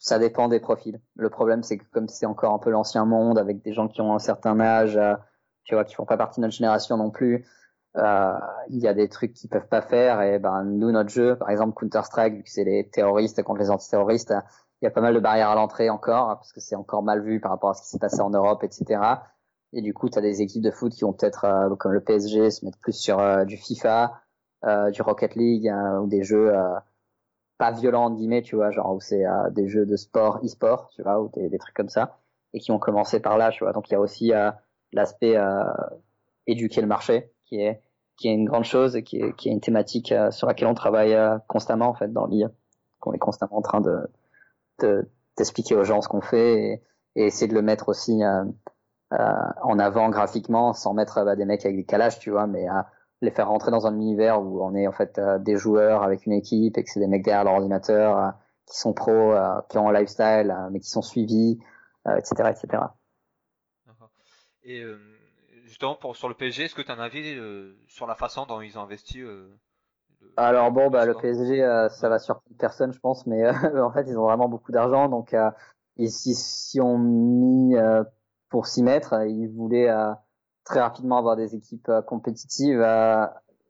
ça 0.00 0.18
dépend 0.18 0.48
des 0.48 0.58
profils. 0.58 1.00
Le 1.14 1.30
problème, 1.30 1.62
c'est 1.62 1.78
que 1.78 1.84
comme 1.92 2.08
c'est 2.08 2.26
encore 2.26 2.52
un 2.52 2.58
peu 2.58 2.70
l'ancien 2.70 3.04
monde, 3.04 3.38
avec 3.38 3.62
des 3.62 3.72
gens 3.72 3.86
qui 3.86 4.00
ont 4.00 4.12
un 4.12 4.18
certain 4.18 4.58
âge, 4.58 4.98
tu 5.64 5.74
vois, 5.74 5.84
qui 5.84 5.94
font 5.94 6.04
pas 6.04 6.16
partie 6.16 6.40
de 6.40 6.46
notre 6.46 6.56
génération 6.56 6.96
non 6.96 7.10
plus. 7.10 7.46
Euh, 7.96 8.38
il 8.70 8.78
y 8.78 8.88
a 8.88 8.94
des 8.94 9.08
trucs 9.08 9.34
qu'ils 9.34 9.50
peuvent 9.50 9.68
pas 9.68 9.82
faire 9.82 10.22
et 10.22 10.38
ben 10.38 10.64
nous 10.64 10.90
notre 10.90 11.10
jeu, 11.10 11.36
par 11.36 11.50
exemple 11.50 11.74
Counter 11.74 12.00
Strike, 12.04 12.36
vu 12.36 12.42
que 12.42 12.50
c'est 12.50 12.64
les 12.64 12.88
terroristes 12.88 13.42
contre 13.42 13.60
les 13.60 13.70
antiterroristes, 13.70 14.32
il 14.80 14.86
y 14.86 14.88
a 14.88 14.90
pas 14.90 15.02
mal 15.02 15.14
de 15.14 15.20
barrières 15.20 15.50
à 15.50 15.54
l'entrée 15.54 15.90
encore 15.90 16.28
parce 16.28 16.52
que 16.52 16.60
c'est 16.60 16.74
encore 16.74 17.02
mal 17.02 17.22
vu 17.22 17.38
par 17.38 17.50
rapport 17.50 17.70
à 17.70 17.74
ce 17.74 17.82
qui 17.82 17.88
s'est 17.88 17.98
passé 17.98 18.20
en 18.20 18.30
Europe, 18.30 18.64
etc. 18.64 18.98
Et 19.72 19.80
du 19.80 19.94
coup, 19.94 20.08
tu 20.08 20.18
as 20.18 20.22
des 20.22 20.42
équipes 20.42 20.62
de 20.62 20.70
foot 20.70 20.92
qui 20.92 21.04
vont 21.04 21.12
peut-être, 21.12 21.44
euh, 21.44 21.74
comme 21.76 21.92
le 21.92 22.02
PSG, 22.02 22.50
se 22.50 22.64
mettre 22.64 22.78
plus 22.78 22.92
sur 22.92 23.18
euh, 23.20 23.44
du 23.44 23.56
FIFA, 23.56 24.20
euh, 24.64 24.90
du 24.90 25.02
Rocket 25.02 25.34
League 25.34 25.72
ou 26.00 26.06
des 26.06 26.22
jeux 26.22 26.52
pas 27.58 27.70
violents 27.70 28.06
entre 28.06 28.16
guillemets, 28.16 28.42
tu 28.42 28.56
vois, 28.56 28.70
genre 28.70 28.94
où 28.94 29.00
c'est 29.00 29.24
des 29.52 29.68
jeux 29.68 29.86
de 29.86 29.96
sport, 29.96 30.40
e-sport, 30.44 30.88
tu 30.94 31.02
vois, 31.02 31.20
ou 31.20 31.28
des, 31.28 31.48
des, 31.48 31.58
trucs 31.58 31.74
comme 31.74 31.88
ça, 31.88 32.18
et 32.52 32.60
qui 32.60 32.72
ont 32.72 32.78
commencé 32.78 33.20
par 33.20 33.38
là, 33.38 33.50
tu 33.50 33.64
vois. 33.64 33.72
Donc 33.72 33.88
il 33.88 33.92
y 33.92 33.96
a 33.96 34.00
aussi 34.00 34.32
l'aspect 34.92 35.36
éduquer 36.46 36.80
le 36.80 36.86
marché, 36.86 37.32
qui 37.52 37.60
est 37.60 37.82
qui 38.16 38.28
est 38.28 38.34
une 38.34 38.44
grande 38.44 38.64
chose 38.64 38.94
et 38.96 39.02
qui 39.02 39.20
est, 39.20 39.34
qui 39.36 39.48
est 39.48 39.52
une 39.52 39.60
thématique 39.60 40.12
euh, 40.12 40.30
sur 40.30 40.46
laquelle 40.46 40.68
on 40.68 40.74
travaille 40.74 41.14
euh, 41.14 41.38
constamment 41.48 41.88
en 41.88 41.94
fait 41.94 42.12
dans 42.12 42.26
l'IA, 42.26 42.50
qu'on 43.00 43.12
est 43.12 43.18
constamment 43.18 43.56
en 43.56 43.62
train 43.62 43.80
de 43.80 44.08
d'expliquer 45.36 45.76
aux 45.76 45.84
gens 45.84 46.00
ce 46.00 46.08
qu'on 46.08 46.20
fait 46.20 46.82
et, 47.14 47.24
essayer 47.26 47.46
de 47.46 47.54
le 47.54 47.62
mettre 47.62 47.88
aussi 47.88 48.22
euh, 48.24 48.44
en 49.62 49.78
avant 49.78 50.08
graphiquement 50.08 50.72
sans 50.72 50.92
mettre 50.94 51.24
bah, 51.24 51.36
des 51.36 51.44
mecs 51.44 51.64
avec 51.64 51.76
des 51.76 51.84
calages, 51.84 52.18
tu 52.18 52.30
vois, 52.30 52.46
mais 52.46 52.66
à 52.66 52.88
les 53.20 53.30
faire 53.30 53.48
rentrer 53.48 53.70
dans 53.70 53.86
un 53.86 53.94
univers 53.94 54.42
où 54.42 54.62
on 54.64 54.74
est 54.74 54.88
en 54.88 54.92
fait 54.92 55.20
des 55.40 55.56
joueurs 55.56 56.02
avec 56.02 56.26
une 56.26 56.32
équipe 56.32 56.76
et 56.78 56.82
que 56.82 56.90
c'est 56.90 57.00
des 57.00 57.06
mecs 57.06 57.22
derrière 57.22 57.44
leur 57.44 57.54
ordinateur 57.54 58.32
qui 58.66 58.78
sont 58.78 58.92
pros, 58.92 59.34
qui 59.68 59.78
ont 59.78 59.88
un 59.88 59.92
lifestyle, 59.92 60.56
mais 60.72 60.80
qui 60.80 60.88
sont 60.88 61.02
suivis, 61.02 61.60
etc., 62.06 62.50
etc. 62.50 62.82
Et 64.64 64.82
justement, 65.82 65.96
pour, 65.96 66.14
sur 66.14 66.28
le 66.28 66.34
PSG, 66.34 66.64
est-ce 66.64 66.76
que 66.76 66.82
tu 66.82 66.92
as 66.92 66.94
un 66.94 67.00
avis 67.00 67.34
euh, 67.34 67.74
sur 67.88 68.06
la 68.06 68.14
façon 68.14 68.46
dont 68.46 68.60
ils 68.60 68.78
ont 68.78 68.82
investi 68.82 69.20
euh, 69.20 69.48
Alors 70.36 70.70
bon, 70.70 70.90
bah, 70.90 71.04
le 71.06 71.14
PSG, 71.14 71.58
ça 71.90 72.08
va 72.08 72.20
surprendre 72.20 72.56
personne, 72.56 72.92
je 72.92 73.00
pense, 73.00 73.26
mais 73.26 73.48
en 73.80 73.90
fait, 73.90 74.04
ils 74.06 74.16
ont 74.16 74.22
vraiment 74.22 74.48
beaucoup 74.48 74.70
d'argent, 74.70 75.08
donc 75.08 75.34
ils 75.96 76.10
s'y 76.10 76.80
ont 76.80 76.98
mis 76.98 77.74
pour 78.48 78.68
s'y 78.68 78.84
mettre. 78.84 79.26
Ils 79.26 79.48
voulaient 79.48 79.92
très 80.62 80.78
rapidement 80.78 81.18
avoir 81.18 81.34
des 81.34 81.56
équipes 81.56 81.90
compétitives. 82.06 82.86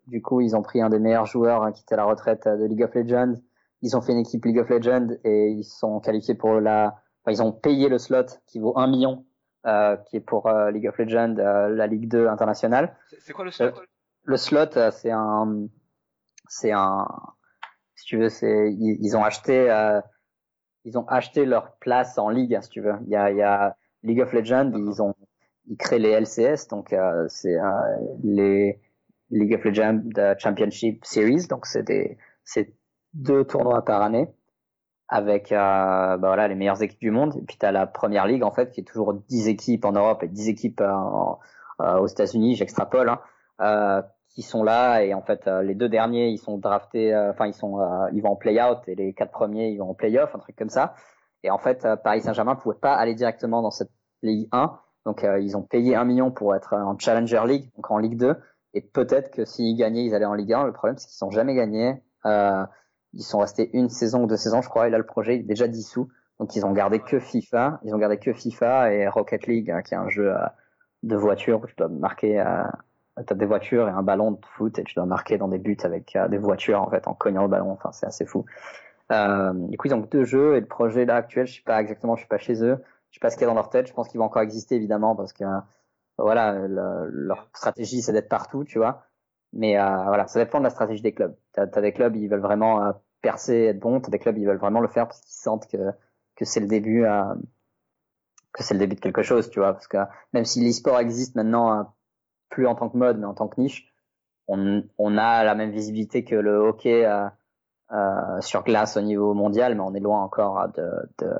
du 0.06 0.20
coup, 0.20 0.42
ils 0.42 0.54
ont 0.54 0.62
pris 0.62 0.82
un 0.82 0.90
des 0.90 0.98
meilleurs 0.98 1.24
joueurs 1.24 1.62
hein, 1.62 1.72
qui 1.72 1.80
était 1.80 1.94
à 1.94 1.96
la 1.96 2.04
retraite 2.04 2.46
de 2.46 2.66
League 2.66 2.82
of 2.82 2.94
Legends. 2.94 3.40
Ils 3.80 3.96
ont 3.96 4.02
fait 4.02 4.12
une 4.12 4.18
équipe 4.18 4.44
League 4.44 4.58
of 4.58 4.68
Legends 4.68 5.16
et 5.24 5.48
ils 5.48 5.64
sont 5.64 5.98
qualifiés 6.00 6.34
pour 6.34 6.60
la. 6.60 7.00
Enfin, 7.24 7.32
ils 7.32 7.42
ont 7.42 7.52
payé 7.52 7.88
le 7.88 7.96
slot 7.96 8.26
qui 8.46 8.58
vaut 8.58 8.76
un 8.76 8.86
million 8.86 9.24
euh, 9.24 9.31
qui 9.64 10.16
est 10.16 10.20
pour 10.20 10.46
euh, 10.46 10.70
League 10.70 10.88
of 10.88 10.98
Legends, 10.98 11.36
euh, 11.38 11.68
la 11.68 11.86
Ligue 11.86 12.08
2 12.08 12.26
internationale. 12.28 12.96
C'est 13.20 13.32
quoi 13.32 13.44
le 13.44 13.50
slot? 13.50 13.72
Le 14.24 14.36
slot, 14.36 14.90
c'est 14.92 15.10
un, 15.10 15.66
c'est 16.48 16.72
un, 16.72 17.06
si 17.94 18.06
tu 18.06 18.18
veux, 18.18 18.28
c'est 18.28 18.72
ils, 18.72 18.98
ils, 19.00 19.16
ont 19.16 19.24
acheté, 19.24 19.66
ils 20.84 20.96
ont 20.96 21.06
acheté 21.08 21.44
leur 21.44 21.76
place 21.78 22.18
en 22.18 22.28
ligue, 22.28 22.56
si 22.62 22.68
tu 22.68 22.80
veux. 22.80 22.94
Il 23.06 23.10
y 23.10 23.16
a, 23.16 23.30
il 23.30 23.36
y 23.36 23.42
a 23.42 23.76
League 24.04 24.20
of 24.20 24.32
Legends, 24.32 24.72
ils 24.76 25.02
ont, 25.02 25.14
ils 25.66 25.76
créent 25.76 25.98
les 25.98 26.12
LCS, 26.12 26.68
donc 26.68 26.94
c'est 27.28 27.56
les 28.22 28.80
League 29.30 29.54
of 29.54 29.64
Legends 29.64 30.02
Championship 30.38 31.04
Series, 31.04 31.48
donc 31.48 31.66
c'est 31.66 31.82
des, 31.82 32.16
c'est 32.44 32.72
deux 33.14 33.44
tournois 33.44 33.84
par 33.84 34.02
année 34.02 34.28
avec 35.12 35.52
euh, 35.52 35.56
bah 35.56 36.16
voilà 36.16 36.48
les 36.48 36.54
meilleures 36.54 36.82
équipes 36.82 37.00
du 37.00 37.10
monde. 37.10 37.36
Et 37.36 37.42
puis 37.42 37.58
tu 37.58 37.66
as 37.66 37.70
la 37.70 37.86
première 37.86 38.26
ligue 38.26 38.42
en 38.42 38.50
fait 38.50 38.72
qui 38.72 38.80
est 38.80 38.84
toujours 38.84 39.12
10 39.12 39.48
équipes 39.48 39.84
en 39.84 39.92
Europe 39.92 40.22
et 40.22 40.28
10 40.28 40.48
équipes 40.48 40.80
euh, 40.80 40.90
euh, 41.80 41.98
aux 41.98 42.06
États-Unis, 42.06 42.56
j'extrapole, 42.56 43.10
hein, 43.10 43.20
euh, 43.60 44.02
qui 44.30 44.40
sont 44.40 44.64
là 44.64 45.02
et 45.02 45.12
en 45.12 45.20
fait 45.20 45.46
les 45.46 45.74
deux 45.74 45.90
derniers 45.90 46.28
ils 46.28 46.38
sont 46.38 46.56
draftés, 46.56 47.14
enfin 47.14 47.46
ils 47.46 47.52
sont 47.52 47.78
ils 48.14 48.22
vont 48.22 48.30
en 48.30 48.36
play-out 48.36 48.78
et 48.86 48.94
les 48.94 49.12
quatre 49.12 49.30
premiers 49.30 49.68
ils 49.68 49.76
vont 49.76 49.90
en 49.90 49.94
play-off, 49.94 50.34
un 50.34 50.38
truc 50.38 50.56
comme 50.56 50.70
ça. 50.70 50.94
Et 51.42 51.50
en 51.50 51.58
fait 51.58 51.86
Paris 52.02 52.22
Saint-Germain 52.22 52.54
pouvait 52.54 52.78
pas 52.78 52.94
aller 52.94 53.14
directement 53.14 53.60
dans 53.60 53.70
cette 53.70 53.90
ligue 54.22 54.48
1, 54.52 54.72
donc 55.04 55.26
ils 55.38 55.54
ont 55.58 55.62
payé 55.62 55.94
un 55.94 56.06
million 56.06 56.30
pour 56.30 56.54
être 56.54 56.72
en 56.74 56.96
Challenger 56.98 57.42
League, 57.46 57.70
donc 57.76 57.90
en 57.90 57.98
Ligue 57.98 58.16
2. 58.16 58.34
Et 58.72 58.80
peut-être 58.80 59.30
que 59.30 59.44
s'ils 59.44 59.76
gagnaient, 59.76 60.06
ils 60.06 60.14
allaient 60.14 60.24
en 60.24 60.32
Ligue 60.32 60.54
1. 60.54 60.64
Le 60.64 60.72
problème, 60.72 60.96
c'est 60.96 61.08
qu'ils 61.08 61.18
sont 61.18 61.30
jamais 61.30 61.54
gagnés. 61.54 62.02
Euh, 62.24 62.64
ils 63.14 63.22
sont 63.22 63.38
restés 63.38 63.70
une 63.72 63.88
saison 63.88 64.24
ou 64.24 64.26
deux 64.26 64.36
saisons, 64.36 64.62
je 64.62 64.68
crois, 64.68 64.88
et 64.88 64.90
là 64.90 64.98
le 64.98 65.06
projet 65.06 65.36
est 65.36 65.42
déjà 65.42 65.68
dissous. 65.68 66.08
Donc 66.40 66.56
ils 66.56 66.64
ont 66.64 66.72
gardé 66.72 66.98
que 66.98 67.18
FIFA, 67.20 67.80
ils 67.84 67.94
ont 67.94 67.98
gardé 67.98 68.18
que 68.18 68.32
FIFA 68.32 68.92
et 68.92 69.08
Rocket 69.08 69.46
League, 69.46 69.70
hein, 69.70 69.82
qui 69.82 69.94
est 69.94 69.98
un 69.98 70.08
jeu 70.08 70.34
euh, 70.34 70.46
de 71.02 71.16
voiture 71.16 71.60
où 71.62 71.66
tu 71.66 71.74
dois 71.76 71.88
marquer, 71.88 72.40
euh, 72.40 72.64
t'as 73.26 73.34
des 73.34 73.46
voitures 73.46 73.88
et 73.88 73.92
un 73.92 74.02
ballon 74.02 74.32
de 74.32 74.46
foot 74.56 74.78
et 74.78 74.84
tu 74.84 74.94
dois 74.94 75.06
marquer 75.06 75.38
dans 75.38 75.48
des 75.48 75.58
buts 75.58 75.76
avec 75.82 76.16
euh, 76.16 76.28
des 76.28 76.38
voitures 76.38 76.80
en 76.80 76.90
fait 76.90 77.06
en 77.08 77.14
cognant 77.14 77.42
le 77.42 77.48
ballon. 77.48 77.72
Enfin 77.72 77.90
c'est 77.92 78.06
assez 78.06 78.24
fou. 78.24 78.44
Euh, 79.10 79.52
du 79.52 79.76
coup 79.76 79.88
ils 79.88 79.94
ont 79.94 80.06
deux 80.10 80.24
jeux 80.24 80.56
et 80.56 80.60
le 80.60 80.66
projet 80.66 81.04
là 81.04 81.16
actuel, 81.16 81.46
je 81.46 81.56
sais 81.56 81.62
pas 81.62 81.80
exactement, 81.80 82.14
je 82.16 82.20
suis 82.20 82.28
pas 82.28 82.38
chez 82.38 82.62
eux, 82.62 82.78
je 83.10 83.16
sais 83.16 83.20
pas 83.20 83.30
ce 83.30 83.36
qu'il 83.36 83.42
y 83.42 83.44
a 83.44 83.48
dans 83.48 83.54
leur 83.54 83.70
tête. 83.70 83.88
Je 83.88 83.92
pense 83.92 84.08
qu'ils 84.08 84.18
vont 84.18 84.26
encore 84.26 84.42
exister 84.42 84.76
évidemment 84.76 85.16
parce 85.16 85.32
que 85.32 85.44
voilà 86.18 86.52
leur 86.68 87.48
stratégie 87.54 88.00
c'est 88.00 88.12
d'être 88.12 88.28
partout, 88.28 88.64
tu 88.64 88.78
vois. 88.78 89.04
Mais 89.52 89.78
euh, 89.78 90.04
voilà, 90.04 90.26
ça 90.26 90.42
dépend 90.42 90.58
de 90.58 90.64
la 90.64 90.70
stratégie 90.70 91.02
des 91.02 91.12
clubs. 91.12 91.36
T'as 91.52 91.62
as 91.62 91.80
des 91.80 91.92
clubs, 91.92 92.16
ils 92.16 92.28
veulent 92.28 92.40
vraiment 92.40 92.84
euh, 92.84 92.92
percer, 93.20 93.64
être 93.64 93.80
bons. 93.80 94.00
T'as 94.00 94.10
des 94.10 94.18
clubs, 94.18 94.36
ils 94.38 94.46
veulent 94.46 94.58
vraiment 94.58 94.80
le 94.80 94.88
faire 94.88 95.06
parce 95.06 95.20
qu'ils 95.20 95.34
sentent 95.34 95.66
que 95.68 95.92
que 96.36 96.46
c'est 96.46 96.60
le 96.60 96.66
début, 96.66 97.04
euh, 97.04 97.34
que 98.52 98.62
c'est 98.62 98.74
le 98.74 98.80
début 98.80 98.94
de 98.94 99.00
quelque 99.00 99.22
chose, 99.22 99.50
tu 99.50 99.60
vois. 99.60 99.72
Parce 99.74 99.88
que 99.88 99.98
même 100.32 100.44
si 100.44 100.60
l'e-sport 100.64 100.98
existe 101.00 101.34
maintenant 101.36 101.94
plus 102.48 102.66
en 102.66 102.74
tant 102.74 102.88
que 102.88 102.96
mode, 102.96 103.18
mais 103.18 103.26
en 103.26 103.34
tant 103.34 103.48
que 103.48 103.60
niche, 103.60 103.92
on, 104.48 104.82
on 104.98 105.18
a 105.18 105.44
la 105.44 105.54
même 105.54 105.70
visibilité 105.70 106.24
que 106.24 106.34
le 106.34 106.56
hockey 106.56 107.06
sur 108.40 108.64
glace 108.64 108.96
au 108.96 109.02
niveau 109.02 109.34
mondial, 109.34 109.74
mais 109.74 109.82
on 109.82 109.94
est 109.94 110.00
loin 110.00 110.22
encore 110.22 110.68
de, 110.70 110.90
de 111.18 111.34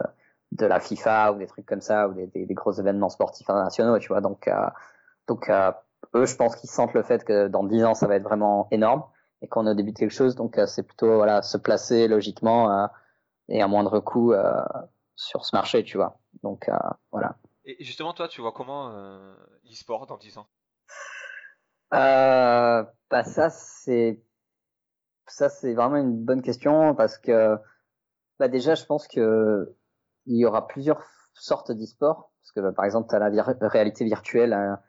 de 0.52 0.66
la 0.66 0.80
FIFA 0.80 1.32
ou 1.32 1.38
des 1.38 1.46
trucs 1.46 1.64
comme 1.64 1.80
ça 1.80 2.08
ou 2.08 2.12
des, 2.12 2.26
des, 2.26 2.54
gros 2.54 2.72
événements 2.72 3.08
sportifs 3.08 3.48
internationaux, 3.48 3.98
tu 3.98 4.08
vois. 4.08 4.20
Donc, 4.20 4.50
donc 5.26 5.48
eux, 6.14 6.26
je 6.26 6.36
pense 6.36 6.56
qu'ils 6.56 6.70
sentent 6.70 6.94
le 6.94 7.02
fait 7.02 7.24
que 7.24 7.48
dans 7.48 7.64
10 7.64 7.84
ans, 7.84 7.94
ça 7.94 8.06
va 8.06 8.16
être 8.16 8.22
vraiment 8.22 8.68
énorme 8.70 9.04
et 9.40 9.48
qu'on 9.48 9.66
est 9.66 9.70
au 9.70 9.74
début 9.74 9.92
de 9.92 9.98
quelque 9.98 10.12
chose. 10.12 10.34
Donc, 10.34 10.58
euh, 10.58 10.66
c'est 10.66 10.82
plutôt 10.82 11.16
voilà 11.16 11.42
se 11.42 11.56
placer 11.58 12.08
logiquement 12.08 12.70
euh, 12.70 12.86
et 13.48 13.62
à 13.62 13.68
moindre 13.68 14.00
coût 14.00 14.32
euh, 14.32 14.62
sur 15.16 15.44
ce 15.44 15.54
marché, 15.54 15.84
tu 15.84 15.96
vois. 15.96 16.18
Donc, 16.42 16.70
voilà. 17.10 17.36
Et 17.64 17.82
justement, 17.84 18.12
toi, 18.12 18.28
tu 18.28 18.40
vois 18.40 18.52
comment 18.52 18.90
e-sport 19.70 20.06
dans 20.06 20.16
10 20.16 20.38
ans? 20.38 20.46
Bah 21.90 23.24
ça 23.24 23.50
c'est 23.50 24.22
ça 25.26 25.50
c'est 25.50 25.74
vraiment 25.74 25.96
une 25.96 26.16
bonne 26.24 26.40
question 26.40 26.94
parce 26.94 27.18
que 27.18 27.58
bah 28.38 28.48
déjà 28.48 28.74
je 28.74 28.86
pense 28.86 29.06
que 29.06 29.76
il 30.24 30.38
y 30.38 30.46
aura 30.46 30.66
plusieurs 30.66 31.04
sortes 31.34 31.72
d'e-sport 31.72 32.32
parce 32.40 32.52
que 32.52 32.60
bah, 32.60 32.72
par 32.72 32.86
exemple 32.86 33.10
tu 33.10 33.16
as 33.16 33.18
la 33.18 33.68
réalité 33.68 34.06
virtuelle 34.06 34.54
hein, 34.54 34.80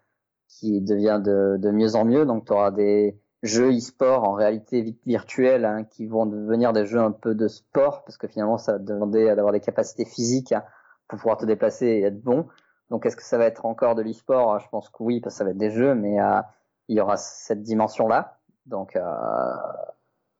qui 0.60 0.82
devient 0.82 1.22
de, 1.24 1.58
de 1.58 1.72
mieux 1.72 1.96
en 1.96 2.06
mieux. 2.06 2.26
Donc, 2.26 2.46
tu 2.46 2.54
auras 2.54 2.72
des 2.72 3.20
jeux 3.42 3.76
e-sport 3.76 4.24
en 4.24 4.34
réalité 4.34 4.96
virtuelle 5.06 5.66
hein, 5.66 5.84
qui 5.84 6.08
vont 6.08 6.26
devenir 6.26 6.72
des 6.74 6.86
jeux 6.86 7.00
un 7.00 7.12
peu 7.12 7.36
de 7.36 7.48
sport 7.48 8.04
parce 8.06 8.18
que 8.18 8.28
finalement, 8.28 8.58
ça 8.58 8.74
va 8.74 8.80
demander 8.80 9.26
d'avoir 9.36 9.52
des 9.52 9.60
capacités 9.60 10.06
physiques 10.06 10.54
hein, 10.54 10.64
pour 11.08 11.20
pouvoir 11.20 11.38
te 11.38 11.46
déplacer 11.46 11.88
et 11.88 12.04
être 12.04 12.22
bon. 12.22 12.48
Donc, 12.90 13.06
est-ce 13.06 13.16
que 13.16 13.24
ça 13.24 13.38
va 13.38 13.46
être 13.46 13.66
encore 13.66 13.96
de 13.96 14.02
l'e-sport? 14.02 14.60
Je 14.60 14.70
pense 14.70 14.90
que 14.90 15.04
oui, 15.04 15.20
parce 15.20 15.36
que 15.36 15.38
ça 15.40 15.44
va 15.44 15.52
être 15.52 15.58
des 15.58 15.72
jeux, 15.72 15.96
mais 15.96 16.22
euh, 16.22 16.42
il 16.88 16.98
y 16.98 17.02
aura 17.02 17.18
cette 17.18 17.64
dimension-là. 17.64 18.38
Donc, 18.66 18.96
euh, 18.96 19.02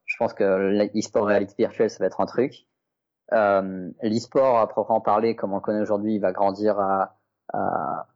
je 0.06 0.16
pense 0.18 0.32
que 0.32 0.44
l'e-sport 0.94 1.26
réalité 1.26 1.54
virtuelle, 1.58 1.90
ça 1.90 1.98
va 1.98 2.06
être 2.06 2.20
un 2.20 2.26
truc. 2.26 2.66
Euh, 3.32 3.90
L'e-sport, 4.02 4.58
à 4.58 4.68
proprement 4.68 5.00
parler, 5.00 5.34
comme 5.34 5.52
on 5.52 5.56
le 5.56 5.62
connaît 5.62 5.80
aujourd'hui, 5.80 6.14
il 6.14 6.20
va 6.20 6.32
grandir 6.32 6.78
à, 6.78 7.16
à, 7.52 8.06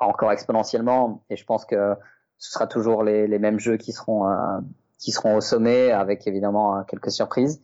encore 0.00 0.32
exponentiellement. 0.32 1.22
Et 1.30 1.36
je 1.36 1.44
pense 1.44 1.64
que 1.64 1.94
ce 2.38 2.52
sera 2.52 2.66
toujours 2.66 3.04
les, 3.04 3.26
les 3.26 3.38
mêmes 3.38 3.60
jeux 3.60 3.76
qui 3.76 3.92
seront 3.92 4.28
euh, 4.28 4.58
qui 4.98 5.12
seront 5.12 5.36
au 5.36 5.40
sommet, 5.40 5.92
avec 5.92 6.26
évidemment 6.26 6.82
quelques 6.84 7.10
surprises. 7.10 7.62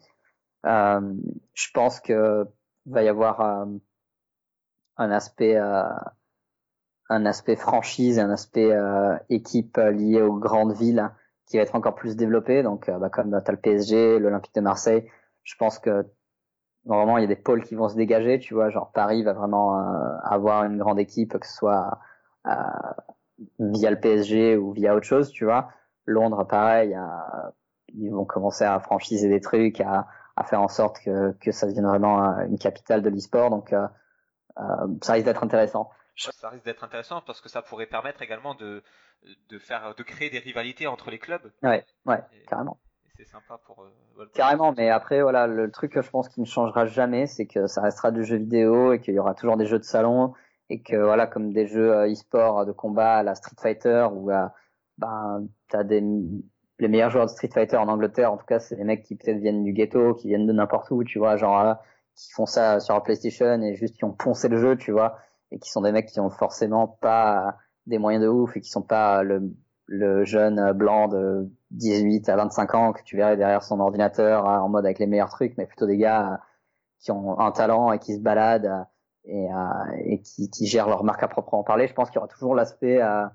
Euh, 0.65 1.01
je 1.55 1.69
pense 1.75 2.01
que 2.01 2.47
va 2.87 3.03
y 3.03 3.09
avoir 3.09 3.41
euh, 3.41 3.67
un 4.97 5.11
aspect 5.11 5.57
un 7.09 7.27
aspect 7.27 7.57
franchise 7.57 8.19
un 8.19 8.31
aspect 8.31 8.73
équipe 9.29 9.77
lié 9.77 10.23
aux 10.23 10.35
grandes 10.35 10.75
villes 10.75 11.11
qui 11.47 11.57
va 11.57 11.63
être 11.63 11.75
encore 11.75 11.95
plus 11.95 12.17
développé. 12.17 12.63
Donc, 12.63 12.91
bah, 12.91 13.11
comme 13.11 13.41
tu 13.45 13.53
le 13.53 13.59
PSG, 13.59 14.19
l'Olympique 14.19 14.55
de 14.55 14.61
Marseille, 14.61 15.09
je 15.45 15.55
pense 15.57 15.79
que 15.79 16.07
vraiment 16.85 17.19
il 17.19 17.23
y 17.23 17.25
a 17.25 17.29
des 17.29 17.37
pôles 17.37 17.63
qui 17.63 17.75
vont 17.75 17.89
se 17.89 17.97
dégager. 17.97 18.39
Tu 18.39 18.55
vois, 18.55 18.71
genre 18.71 18.91
Paris 18.93 19.23
va 19.23 19.33
vraiment 19.33 19.77
avoir 20.23 20.65
une 20.65 20.79
grande 20.79 20.99
équipe, 20.99 21.39
que 21.39 21.47
ce 21.47 21.55
soit 21.55 22.01
via 23.59 23.91
le 23.91 24.01
PSG 24.01 24.57
ou 24.57 24.73
via 24.73 24.95
autre 24.95 25.07
chose, 25.07 25.31
tu 25.31 25.45
vois. 25.45 25.71
Londres, 26.07 26.45
pareil, 26.45 26.97
ils 27.95 28.11
vont 28.11 28.25
commencer 28.25 28.65
à 28.65 28.79
franchiser 28.81 29.29
des 29.29 29.41
trucs, 29.41 29.81
à, 29.81 30.07
à 30.37 30.45
faire 30.45 30.61
en 30.61 30.69
sorte 30.69 31.01
que, 31.01 31.33
que 31.41 31.51
ça 31.51 31.67
devienne 31.67 31.87
vraiment 31.87 32.21
une 32.41 32.59
capitale 32.59 33.03
de 33.03 33.09
l'e-sport. 33.09 33.51
Donc, 33.51 33.73
euh, 33.73 33.87
euh, 34.59 34.63
ça 35.03 35.15
risque 35.15 35.27
d'être 35.27 35.43
intéressant. 35.43 35.91
Ça 36.17 36.49
risque 36.49 36.65
d'être 36.65 36.85
intéressant 36.85 37.23
parce 37.27 37.41
que 37.41 37.49
ça 37.49 37.63
pourrait 37.63 37.87
permettre 37.87 38.23
également 38.23 38.55
de, 38.55 38.83
de 39.49 39.59
faire, 39.59 39.95
de 39.95 40.03
créer 40.03 40.31
des 40.31 40.39
rivalités 40.39 40.87
entre 40.87 41.11
les 41.11 41.19
clubs. 41.19 41.53
Ouais, 41.63 41.85
ouais, 42.07 42.23
carrément. 42.49 42.79
C'est 43.17 43.27
sympa 43.27 43.59
pour. 43.67 43.83
Euh, 43.83 44.27
carrément, 44.35 44.75
mais 44.77 44.91
après, 44.91 45.23
voilà, 45.23 45.47
le 45.47 45.71
truc 45.71 45.93
que 45.93 46.03
je 46.03 46.11
pense 46.11 46.29
qui 46.29 46.41
ne 46.41 46.47
changera 46.47 46.87
jamais, 46.87 47.27
c'est 47.27 47.47
que 47.47 47.67
ça 47.67 47.81
restera 47.81 48.11
du 48.11 48.25
jeu 48.25 48.37
vidéo 48.37 48.93
et 48.93 49.01
qu'il 49.01 49.15
y 49.15 49.19
aura 49.19 49.35
toujours 49.35 49.57
des 49.57 49.67
jeux 49.67 49.79
de 49.79 49.85
salon 49.85 50.35
et 50.71 50.83
que 50.83 50.97
voilà 50.97 51.27
comme 51.27 51.53
des 51.53 51.67
jeux 51.67 51.93
euh, 51.93 52.11
e-sport 52.11 52.67
de 52.67 52.73
combat 52.73 53.17
à 53.17 53.23
la 53.23 53.35
Street 53.35 53.57
Fighter 53.61 54.09
ou 54.13 54.31
à 54.31 54.53
ben 54.99 55.47
t'as 55.69 55.85
des 55.85 56.03
les 56.79 56.89
meilleurs 56.89 57.11
joueurs 57.11 57.27
de 57.27 57.31
Street 57.31 57.51
Fighter 57.53 57.77
en 57.77 57.89
Angleterre 57.89 58.33
en 58.33 58.37
tout 58.37 58.47
cas 58.47 58.59
c'est 58.59 58.77
des 58.77 58.85
mecs 58.85 59.03
qui 59.03 59.17
peut-être 59.17 59.39
viennent 59.39 59.63
du 59.63 59.73
ghetto 59.73 60.15
qui 60.15 60.29
viennent 60.29 60.47
de 60.47 60.53
n'importe 60.53 60.91
où 60.91 61.05
tu 61.05 61.19
vois 61.19 61.37
genre 61.37 61.61
euh, 61.61 61.75
qui 62.15 62.31
font 62.33 62.47
ça 62.47 62.81
sur 62.81 62.95
la 62.95 63.01
PlayStation 63.01 63.61
et 63.63 63.75
juste 63.75 63.97
qui 63.97 64.05
ont 64.05 64.13
poncé 64.13 64.49
le 64.49 64.59
jeu 64.59 64.77
tu 64.77 64.93
vois 64.93 65.19
et 65.53 65.59
qui 65.59 65.71
sont 65.71 65.83
des 65.83 65.93
mecs 65.93 66.07
qui 66.07 66.21
ont 66.21 66.31
forcément 66.31 66.89
pas 66.89 67.57
des 67.87 67.99
moyens 67.99 68.25
de 68.25 68.29
ouf 68.29 68.57
et 68.57 68.61
qui 68.61 68.71
sont 68.71 68.83
pas 68.83 69.23
le 69.23 69.55
le 69.89 70.25
jeune 70.25 70.73
blanc 70.73 71.07
de 71.07 71.49
18 71.71 72.29
à 72.29 72.37
25 72.37 72.75
ans 72.75 72.93
que 72.93 73.03
tu 73.05 73.17
verrais 73.17 73.37
derrière 73.37 73.63
son 73.63 73.79
ordinateur 73.79 74.49
euh, 74.49 74.59
en 74.59 74.69
mode 74.69 74.85
avec 74.85 74.99
les 74.99 75.07
meilleurs 75.07 75.31
trucs 75.31 75.57
mais 75.57 75.67
plutôt 75.67 75.87
des 75.87 75.97
gars 75.97 76.41
qui 76.99 77.13
ont 77.13 77.39
un 77.39 77.53
talent 77.53 77.93
et 77.93 77.99
qui 77.99 78.17
se 78.17 78.21
baladent 78.21 78.87
et, 79.27 79.53
euh, 79.53 79.97
et 80.05 80.21
qui, 80.21 80.51
qui, 80.51 80.67
gèrent 80.67 80.89
leur 80.89 81.05
marque 81.05 81.23
à 81.23 81.29
proprement 81.29 81.65
parler. 81.65 81.87
Je 81.89 81.95
pense 81.95 82.11
qu'il 82.11 82.17
y 82.17 82.19
aura 82.19 82.29
toujours 82.29 82.55
l'aspect 82.55 83.03
euh, 83.03 83.27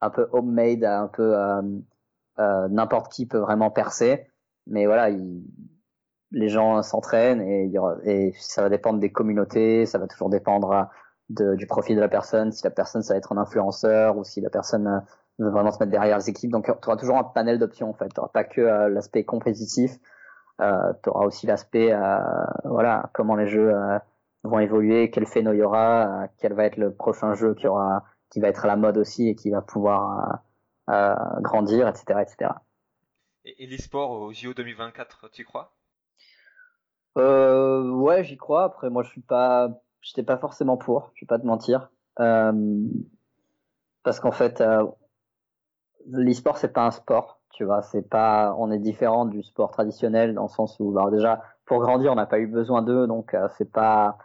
un 0.00 0.10
peu 0.10 0.28
homemade, 0.32 0.84
un 0.84 1.08
peu 1.08 1.36
euh, 1.36 2.68
n'importe 2.68 3.12
qui 3.12 3.26
peut 3.26 3.38
vraiment 3.38 3.70
percer. 3.70 4.26
Mais 4.66 4.86
voilà, 4.86 5.10
il, 5.10 5.42
les 6.30 6.48
gens 6.48 6.82
s'entraînent 6.82 7.40
et, 7.40 8.32
ça 8.38 8.62
va 8.62 8.68
dépendre 8.68 8.98
des 8.98 9.10
communautés, 9.10 9.86
ça 9.86 9.98
va 9.98 10.06
toujours 10.06 10.28
dépendre 10.28 10.88
du 11.30 11.66
profil 11.66 11.96
de 11.96 12.00
la 12.00 12.08
personne, 12.08 12.52
si 12.52 12.64
la 12.64 12.70
personne 12.70 13.02
ça 13.02 13.14
va 13.14 13.18
être 13.18 13.32
un 13.32 13.38
influenceur 13.38 14.16
ou 14.16 14.24
si 14.24 14.40
la 14.40 14.50
personne 14.50 15.02
veut 15.38 15.50
vraiment 15.50 15.70
se 15.70 15.78
mettre 15.78 15.90
derrière 15.90 16.18
les 16.18 16.28
équipes. 16.28 16.50
Donc 16.50 16.66
tu 16.66 16.88
auras 16.88 16.96
toujours 16.96 17.16
un 17.16 17.24
panel 17.24 17.58
d'options 17.58 17.90
en 17.90 17.94
fait. 17.94 18.08
Tu 18.08 18.20
pas 18.32 18.44
que 18.44 18.60
l'aspect 18.60 19.24
compétitif, 19.24 19.98
euh, 20.60 20.92
tu 21.02 21.08
auras 21.08 21.24
aussi 21.24 21.46
l'aspect 21.46 21.94
voilà 22.64 23.10
comment 23.14 23.36
les 23.36 23.46
jeux 23.46 23.72
vont 24.44 24.58
évoluer, 24.58 25.10
quel 25.10 25.26
phénomène 25.26 25.58
il 25.58 25.60
y 25.60 25.64
aura, 25.64 26.24
euh, 26.24 26.26
quel 26.38 26.52
va 26.54 26.64
être 26.64 26.76
le 26.76 26.94
prochain 26.94 27.34
jeu 27.34 27.54
qui 27.54 27.66
aura, 27.66 28.04
qui 28.30 28.40
va 28.40 28.48
être 28.48 28.64
à 28.64 28.68
la 28.68 28.76
mode 28.76 28.98
aussi 28.98 29.28
et 29.28 29.34
qui 29.34 29.50
va 29.50 29.62
pouvoir 29.62 30.40
euh, 30.90 30.94
euh 30.94 31.40
grandir, 31.40 31.88
etc., 31.88 32.20
etc. 32.22 32.50
Et, 33.44 33.64
et 33.64 33.66
l'e-sport 33.66 34.10
au 34.10 34.32
JO 34.32 34.54
2024, 34.54 35.30
tu 35.30 35.42
y 35.42 35.44
crois? 35.44 35.74
Euh, 37.16 37.90
Ouais, 37.90 38.24
j'y 38.24 38.36
crois. 38.36 38.64
Après, 38.64 38.90
moi, 38.90 39.02
je 39.02 39.10
suis 39.10 39.20
pas, 39.20 39.68
j'étais 40.02 40.22
pas 40.22 40.38
forcément 40.38 40.76
pour. 40.76 41.10
Je 41.14 41.24
vais 41.24 41.26
pas 41.26 41.38
te 41.38 41.46
mentir, 41.46 41.90
euh, 42.20 42.52
parce 44.02 44.20
qu'en 44.20 44.30
fait, 44.32 44.60
euh, 44.60 44.86
l'e-sport 46.06 46.58
c'est 46.58 46.72
pas 46.72 46.86
un 46.86 46.90
sport. 46.90 47.40
Tu 47.52 47.64
vois, 47.64 47.82
c'est 47.82 48.08
pas, 48.08 48.54
on 48.58 48.70
est 48.70 48.78
différent 48.78 49.24
du 49.24 49.42
sport 49.42 49.70
traditionnel 49.70 50.34
dans 50.34 50.44
le 50.44 50.48
sens 50.48 50.76
où, 50.78 50.92
bah, 50.92 51.10
déjà, 51.10 51.42
pour 51.64 51.80
grandir, 51.80 52.12
on 52.12 52.14
n'a 52.14 52.26
pas 52.26 52.38
eu 52.38 52.46
besoin 52.46 52.82
d'eux, 52.82 53.06
donc 53.06 53.34
c'est 53.56 53.72
pas, 53.72 54.18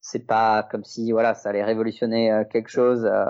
c'est 0.00 0.26
pas 0.26 0.62
comme 0.62 0.84
si 0.84 1.12
voilà 1.12 1.34
ça 1.34 1.50
allait 1.50 1.64
révolutionner 1.64 2.32
euh, 2.32 2.44
quelque 2.44 2.68
chose 2.70 3.04
euh, 3.04 3.24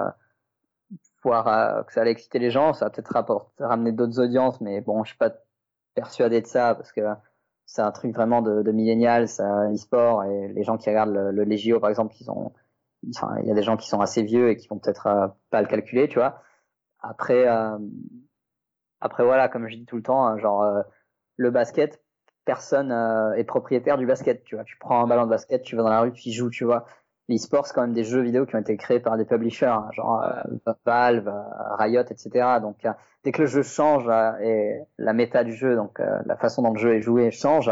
voir 1.23 1.49
euh, 1.49 1.83
que 1.83 1.93
ça 1.93 2.03
allait 2.03 2.12
exciter 2.12 2.39
les 2.39 2.51
gens. 2.51 2.73
Ça 2.73 2.87
va 2.87 2.91
peut-être 2.91 3.14
ramener 3.59 3.93
d'autres 3.93 4.21
audiences 4.21 4.61
mais 4.61 4.81
bon 4.81 5.05
je 5.05 5.11
suis 5.11 5.18
pas 5.18 5.33
persuadé 5.95 6.41
de 6.41 6.47
ça 6.47 6.75
parce 6.75 6.93
que 6.93 7.01
c'est 7.66 7.83
un 7.83 7.91
truc 7.91 8.14
vraiment 8.14 8.43
de, 8.43 8.62
de 8.62 8.73
millénial 8.73 9.29
ça 9.29 9.71
e-sport 9.73 10.25
et 10.25 10.49
les 10.49 10.62
gens 10.62 10.77
qui 10.77 10.89
regardent 10.89 11.12
le, 11.14 11.31
le 11.33 11.79
par 11.81 11.91
exemple 11.91 12.14
ils 12.21 12.31
ont 12.31 12.53
enfin 13.14 13.37
il 13.43 13.49
y 13.49 13.51
a 13.51 13.55
des 13.55 13.62
gens 13.62 13.77
qui 13.77 13.89
sont 13.89 14.01
assez 14.01 14.23
vieux 14.23 14.51
et 14.51 14.57
qui 14.57 14.68
vont 14.68 14.79
peut-être 14.79 15.07
euh, 15.07 15.29
pas 15.51 15.62
le 15.62 15.68
calculer 15.68 16.09
tu 16.09 16.18
vois. 16.18 16.43
Après 17.01 17.47
après 19.01 19.25
voilà 19.25 19.49
comme 19.49 19.68
je 19.68 19.77
dis 19.77 19.87
tout 19.87 19.97
le 19.97 20.03
temps 20.03 20.27
hein, 20.27 20.39
genre 20.39 20.85
le 21.37 21.51
basket 21.51 22.03
personne 22.45 22.93
euh, 22.93 23.32
est 23.34 23.45
propriétaire 23.45 23.99
du 23.99 24.07
basket, 24.07 24.45
tu 24.45 24.55
vois. 24.55 24.64
Tu 24.64 24.76
prends 24.78 25.03
un 25.03 25.07
ballon 25.07 25.24
de 25.24 25.30
basket, 25.30 25.62
tu 25.62 25.76
vas 25.76 25.82
dans 25.82 25.91
la 25.91 26.01
rue, 26.01 26.12
tu 26.12 26.28
y 26.28 26.32
joues, 26.32 26.51
tu 26.51 26.64
vois. 26.64 26.86
L'e-sport, 27.28 27.66
c'est 27.66 27.74
quand 27.74 27.82
même 27.82 27.93
des 27.93 28.03
jeux 28.03 28.22
vidéo 28.22 28.45
qui 28.45 28.57
ont 28.57 28.61
été 28.61 28.76
créés 28.76 28.99
par 28.99 29.16
des 29.16 29.24
publishers, 29.24 29.66
hein, 29.66 29.88
genre 29.93 30.22
euh, 30.22 30.72
Valve, 30.84 31.28
euh, 31.28 31.74
Riot, 31.76 32.03
etc. 32.03 32.59
Donc, 32.61 32.86
dès 33.22 33.32
que 33.32 33.43
le 33.43 33.47
jeu 33.47 33.62
change 33.62 34.09
et 34.43 34.80
la 34.99 35.12
méta 35.12 35.45
du 35.45 35.53
jeu, 35.53 35.76
donc 35.76 36.01
la 36.01 36.36
façon 36.36 36.62
dont 36.62 36.72
le 36.72 36.78
jeu 36.78 36.95
est 36.97 37.03
joué 37.03 37.30
change, 37.30 37.70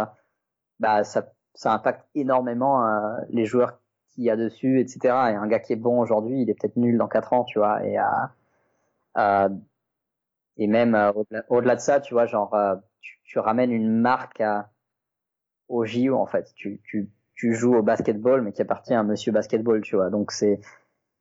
bah 0.78 1.02
ça, 1.02 1.32
ça 1.54 1.72
impacte 1.72 2.06
énormément 2.14 2.86
les 3.30 3.46
joueurs 3.46 3.80
qu'il 4.10 4.24
y 4.24 4.30
a 4.30 4.36
dessus, 4.36 4.78
etc. 4.80 4.98
Et 5.04 5.34
un 5.34 5.48
gars 5.48 5.58
qui 5.58 5.72
est 5.72 5.76
bon 5.76 6.00
aujourd'hui, 6.00 6.42
il 6.42 6.50
est 6.50 6.54
peut-être 6.54 6.76
nul 6.76 6.96
dans 6.98 7.08
4 7.08 7.32
ans, 7.32 7.44
tu 7.44 7.58
vois. 7.58 7.82
Et, 7.84 7.96
et 10.56 10.66
même 10.68 11.12
au-delà 11.48 11.74
de 11.74 11.80
ça, 11.80 12.00
tu 12.00 12.14
vois, 12.14 12.26
genre 12.26 12.54
tu 13.01 13.38
ramènes 13.38 13.72
une 13.72 14.01
marque 14.01 14.40
à, 14.40 14.70
au 15.68 15.84
JO 15.84 16.16
en 16.16 16.26
fait. 16.26 16.53
Tu, 16.55 16.80
tu, 16.84 17.11
tu 17.34 17.55
joues 17.55 17.76
au 17.76 17.82
basketball 17.82 18.42
mais 18.42 18.53
qui 18.53 18.62
appartient 18.62 18.94
à 18.94 19.03
Monsieur 19.03 19.32
Basketball, 19.32 19.82
tu 19.82 19.96
vois. 19.96 20.11
Donc 20.11 20.32
c'est 20.32 20.61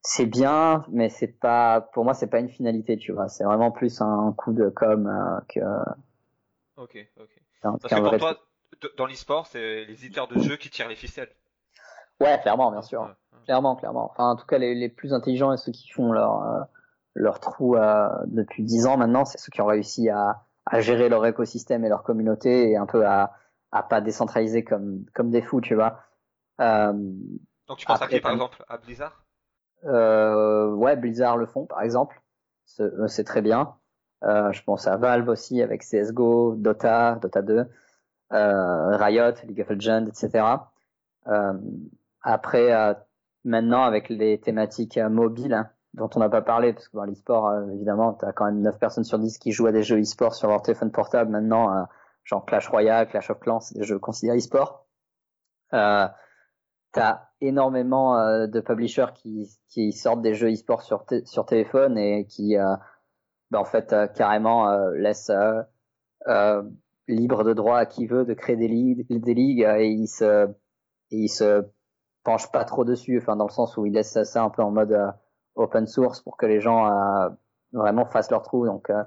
c'est 0.02 0.26
bien, 0.26 0.86
mais 0.90 1.10
c'est 1.10 1.28
pas 1.28 1.82
pour 1.82 2.06
moi 2.06 2.14
c'est 2.14 2.28
pas 2.28 2.40
une 2.40 2.50
finalité, 2.50 2.98
tu 2.98 3.12
vois. 3.12 3.28
C'est 3.28 3.44
vraiment 3.44 3.72
plus 3.72 4.02
un 4.02 4.34
coup 4.38 4.54
de 4.54 4.70
com 4.70 5.08
euh, 5.08 5.42
que. 5.50 5.60
Ok, 6.78 6.98
ok. 7.20 7.42
Parce 7.62 7.94
que 7.94 8.00
pour 8.00 8.18
toi, 8.18 8.38
dans 8.98 9.06
l'e-sport, 9.06 9.48
c'est 9.48 9.86
les 9.86 10.06
éditeurs 10.06 10.28
de 10.28 10.40
jeux 10.40 10.58
qui 10.58 10.70
tirent 10.70 10.88
les 10.88 10.96
ficelles. 10.96 11.32
Ouais, 12.20 12.40
clairement, 12.42 12.72
bien 12.72 12.82
sûr. 12.82 13.16
Clairement, 13.46 13.76
clairement. 13.76 14.12
Enfin, 14.12 14.32
en 14.32 14.36
tout 14.36 14.46
cas, 14.46 14.58
les, 14.58 14.76
les 14.76 14.90
plus 14.90 15.14
intelligents 15.14 15.54
et 15.54 15.58
ceux 15.58 15.72
qui 15.72 15.90
font 15.90 16.12
leur 16.12 16.44
euh, 16.44 16.62
leur 17.14 17.40
trou 17.40 17.76
euh, 17.76 18.10
depuis 18.28 18.64
10 18.64 18.88
ans 18.88 18.98
maintenant, 18.98 19.26
c'est 19.26 19.40
ceux 19.40 19.50
qui 19.52 19.62
ont 19.62 19.66
réussi 19.66 20.10
à 20.10 20.46
à 20.70 20.80
gérer 20.82 21.10
leur 21.10 21.26
écosystème 21.26 21.86
et 21.86 21.90
leur 21.90 22.04
communauté 22.04 22.72
et 22.72 22.78
un 22.78 22.86
peu 22.86 23.06
à, 23.06 23.34
à 23.72 23.84
pas 23.84 24.02
décentraliser 24.02 24.64
comme, 24.64 25.06
comme 25.14 25.30
des 25.32 25.42
fous, 25.42 25.62
tu 25.62 25.76
vois. 25.76 26.00
Euh, 26.60 26.94
Donc 27.68 27.78
tu 27.78 27.86
penses 27.86 28.02
à 28.02 28.08
qui 28.08 28.20
par 28.20 28.32
exemple? 28.34 28.64
À 28.68 28.78
Blizzard? 28.78 29.24
Euh, 29.86 30.74
Ouais, 30.74 30.96
Blizzard 30.96 31.38
le 31.38 31.46
font 31.46 31.66
par 31.66 31.82
exemple. 31.82 32.22
C'est 32.66 32.84
euh, 32.84 33.24
très 33.26 33.42
bien. 33.42 33.76
Euh, 34.24 34.52
je 34.52 34.64
pense 34.64 34.88
à 34.88 34.98
Valve 34.98 35.30
aussi 35.30 35.62
avec 35.62 35.84
CSGO, 35.84 36.56
Dota, 36.56 37.16
Dota 37.22 37.42
2, 37.42 37.66
euh, 38.34 38.98
Riot, 38.98 39.34
League 39.46 39.62
of 39.62 39.70
Legends, 39.70 40.08
etc. 40.08 40.44
Euh, 41.28 41.54
après, 42.22 42.98
maintenant 43.44 43.84
avec 43.84 44.10
les 44.10 44.40
thématiques 44.40 44.98
mobiles, 44.98 45.70
dont 45.98 46.10
on 46.16 46.20
n'a 46.20 46.30
pas 46.30 46.44
parlé, 46.44 46.74
parce 46.74 46.88
que 46.88 46.96
dans 46.96 47.06
l'e-sport, 47.06 47.48
euh, 47.48 47.70
évidemment, 47.72 48.14
tu 48.14 48.24
as 48.26 48.32
quand 48.32 48.46
même 48.46 48.62
9 48.62 48.78
personnes 48.78 49.04
sur 49.04 49.18
10 49.18 49.40
qui 49.40 49.52
jouent 49.52 49.66
à 49.66 49.72
des 49.72 49.82
jeux 49.82 50.00
e-sport 50.00 50.36
sur 50.36 50.48
leur 50.48 50.62
téléphone 50.62 50.92
portable 50.92 51.32
maintenant, 51.32 51.76
euh, 51.76 51.84
genre 52.24 52.46
Clash 52.46 52.70
Royale, 52.70 53.08
Clash 53.08 53.32
of 53.32 53.40
Clans, 53.40 53.62
c'est 53.62 53.80
des 53.80 53.84
jeux 53.84 53.98
considérés 53.98 54.38
e-sport. 54.38 54.86
Euh, 55.74 56.08
tu 56.94 57.00
as 57.00 57.32
énormément 57.42 58.20
euh, 58.20 58.46
de 58.46 58.60
publishers 58.60 59.08
qui, 59.16 59.50
qui 59.70 59.92
sortent 59.92 60.22
des 60.22 60.36
jeux 60.36 60.52
e-sport 60.52 60.84
sur, 60.84 61.04
sur 61.26 61.48
téléphone 61.48 61.98
et 61.98 62.28
qui, 62.28 62.56
ben, 62.56 63.60
en 63.60 63.66
fait, 63.66 63.96
carrément 64.14 64.70
laissent 64.92 65.32
libre 67.08 67.44
de 67.44 67.54
droit 67.54 67.80
à 67.80 67.86
qui 67.88 68.06
veut 68.06 68.24
de 68.24 68.36
créer 68.36 68.56
des 68.56 68.68
ligues, 68.68 69.08
des 69.10 69.34
ligues 69.34 69.68
et 69.78 69.88
ils 69.88 70.08
se, 70.08 70.48
ils 71.10 71.30
se 71.30 71.66
penchent 72.24 72.52
pas 72.52 72.66
trop 72.66 72.86
dessus, 72.86 73.18
enfin 73.20 73.36
dans 73.36 73.48
le 73.48 73.52
sens 73.52 73.78
où 73.78 73.86
ils 73.86 73.94
laissent 73.94 74.22
ça 74.24 74.44
un 74.44 74.50
peu 74.50 74.62
en 74.62 74.72
mode 74.72 74.96
open 75.58 75.88
source 75.88 76.22
pour 76.22 76.38
que 76.38 76.46
les 76.46 76.62
gens 76.62 76.88
euh, 76.88 77.30
vraiment 77.74 78.06
fassent 78.06 78.32
leur 78.32 78.44
trou. 78.44 78.66
Donc, 78.66 78.90
euh, 78.90 79.04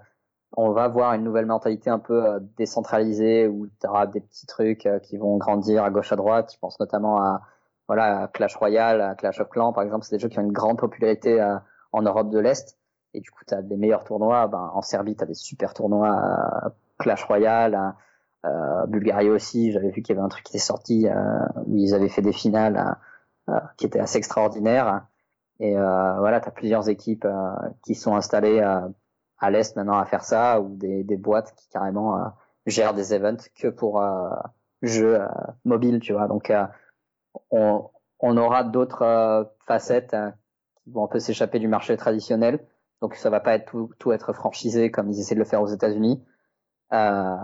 on 0.57 0.73
va 0.73 0.89
voir 0.89 1.15
une 1.15 1.23
nouvelle 1.23 1.47
mentalité 1.47 1.91
un 1.91 1.99
peu 1.99 2.27
euh, 2.27 2.41
décentralisée 2.57 3.47
où 3.47 3.69
tu 3.81 3.87
auras 3.87 4.07
des 4.07 4.21
petits 4.21 4.47
trucs 4.47 4.89
qui 5.03 5.17
vont 5.17 5.37
grandir 5.37 5.85
à 5.85 5.91
gauche 5.91 6.13
à 6.13 6.17
droite. 6.17 6.53
Je 6.53 6.59
pense 6.59 6.79
notamment 6.81 7.19
à 7.19 7.43
voilà 7.89 8.29
Clash 8.33 8.57
Royale, 8.57 9.01
à 9.01 9.15
Clash 9.15 9.41
of 9.41 9.49
Clans 9.49 9.73
par 9.73 9.85
exemple. 9.85 10.05
C'est 10.05 10.17
des 10.17 10.21
jeux 10.21 10.29
qui 10.29 10.39
ont 10.39 10.43
une 10.43 10.53
grande 10.53 10.79
popularité 10.79 11.41
en 11.93 12.03
Europe 12.03 12.31
de 12.31 12.39
l'Est. 12.39 12.77
Et 13.15 13.21
du 13.21 13.31
coup, 13.33 13.45
tu 13.47 13.55
as 13.55 13.63
des 13.63 13.77
meilleurs 13.77 14.05
tournois. 14.05 14.47
Ben, 14.47 14.71
en 14.75 14.83
Serbie, 14.83 15.17
tu 15.17 15.25
as 15.25 15.27
des 15.27 15.35
super 15.35 15.75
tournois 15.75 16.73
Clash 16.99 17.25
Royale. 17.25 17.95
Euh, 18.45 18.87
Bulgarie 18.87 19.29
aussi, 19.29 19.73
j'avais 19.73 19.91
vu 19.91 20.03
qu'il 20.03 20.15
y 20.15 20.19
avait 20.19 20.25
un 20.25 20.29
truc 20.29 20.45
qui 20.45 20.53
était 20.53 20.65
sorti 20.65 21.09
où 21.67 21.77
ils 21.77 21.95
avaient 21.95 22.09
fait 22.09 22.23
des 22.23 22.33
finales 22.33 22.97
qui 23.77 23.87
étaient 23.87 23.99
assez 23.99 24.19
extraordinaires. 24.19 25.03
Et 25.61 25.75
voilà, 25.75 26.41
tu 26.41 26.49
as 26.49 26.53
plusieurs 26.53 26.89
équipes 26.89 27.27
qui 27.85 27.95
sont 27.95 28.17
installées 28.17 28.61
à 29.41 29.51
l'est 29.51 29.75
maintenant 29.77 29.99
à 29.99 30.05
faire 30.05 30.23
ça 30.23 30.61
ou 30.61 30.77
des, 30.77 31.03
des 31.03 31.17
boîtes 31.17 31.55
qui 31.55 31.69
carrément 31.69 32.19
euh, 32.19 32.29
gèrent 32.67 32.95
des 32.95 33.15
events 33.15 33.49
que 33.57 33.69
pour 33.69 34.03
euh, 34.03 34.29
jeux 34.83 35.21
euh, 35.21 35.27
mobiles, 35.65 36.01
tu 36.01 36.13
vois. 36.13 36.29
Donc 36.29 36.53
on, 37.51 37.91
on 38.21 38.37
aura 38.37 38.65
d'autres 38.65 39.51
facettes 39.67 40.15
qui 40.77 40.91
vont 40.91 41.05
un 41.05 41.09
peu 41.09 41.19
s'échapper 41.19 41.59
du 41.59 41.69
marché 41.69 41.97
traditionnel. 41.97 42.61
Donc 43.01 43.15
ça 43.15 43.31
va 43.31 43.41
pas 43.41 43.55
être 43.55 43.65
tout, 43.65 43.91
tout 43.99 44.13
être 44.13 44.35
franchisé 44.35 44.91
comme 44.91 45.09
ils 45.11 45.19
essaient 45.19 45.35
de 45.35 45.41
le 45.41 45.47
faire 45.47 45.63
aux 45.63 45.69
États-Unis. 45.69 46.23
Euh, 46.93 47.37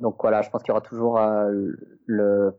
donc 0.00 0.16
voilà, 0.20 0.42
je 0.42 0.50
pense 0.50 0.62
qu'il 0.62 0.68
y 0.68 0.72
aura 0.72 0.82
toujours 0.82 1.18
le, 2.06 2.58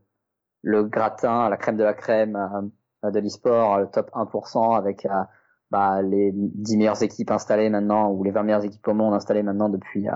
le 0.63 0.83
gratin, 0.83 1.47
la 1.49 1.57
crème 1.57 1.77
de 1.77 1.83
la 1.83 1.93
crème 1.93 2.71
de 3.11 3.19
l'e-sport, 3.19 3.79
le 3.79 3.87
top 3.87 4.11
1% 4.13 4.77
avec 4.77 5.07
bah, 5.73 6.03
les 6.03 6.31
10 6.33 6.77
meilleures 6.77 7.01
équipes 7.01 7.31
installées 7.31 7.71
maintenant, 7.71 8.11
ou 8.11 8.23
les 8.23 8.29
20 8.29 8.43
meilleures 8.43 8.63
équipes 8.63 8.87
au 8.87 8.93
monde 8.93 9.15
installées 9.15 9.41
maintenant 9.41 9.69
depuis 9.69 10.07
euh, 10.07 10.13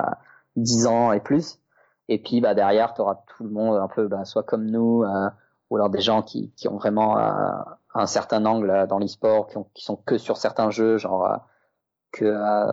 10 0.56 0.86
ans 0.86 1.12
et 1.12 1.20
plus. 1.20 1.60
Et 2.10 2.22
puis 2.22 2.42
bah, 2.42 2.54
derrière, 2.54 2.94
tu 2.94 3.02
auras 3.02 3.24
tout 3.28 3.44
le 3.44 3.50
monde 3.50 3.76
un 3.76 3.88
peu, 3.88 4.08
bah, 4.08 4.24
soit 4.24 4.44
comme 4.44 4.68
nous, 4.68 5.02
euh, 5.02 5.30
ou 5.72 5.78
alors 5.78 5.90
des 5.90 6.00
gens 6.00 6.22
qui, 6.22 6.52
qui 6.56 6.68
ont 6.68 6.78
vraiment 6.78 7.18
euh, 7.18 7.52
un 7.96 8.06
certain 8.06 8.46
angle 8.46 8.86
dans 8.88 9.00
l'e-sport, 9.00 9.48
qui, 9.48 9.58
qui, 9.74 9.84
sont 9.84 9.96
que 9.96 10.20
sur 10.20 10.38
certains 10.38 10.70
jeux, 10.70 10.98
genre 11.00 11.26
euh, 11.26 11.38
que, 12.12 12.72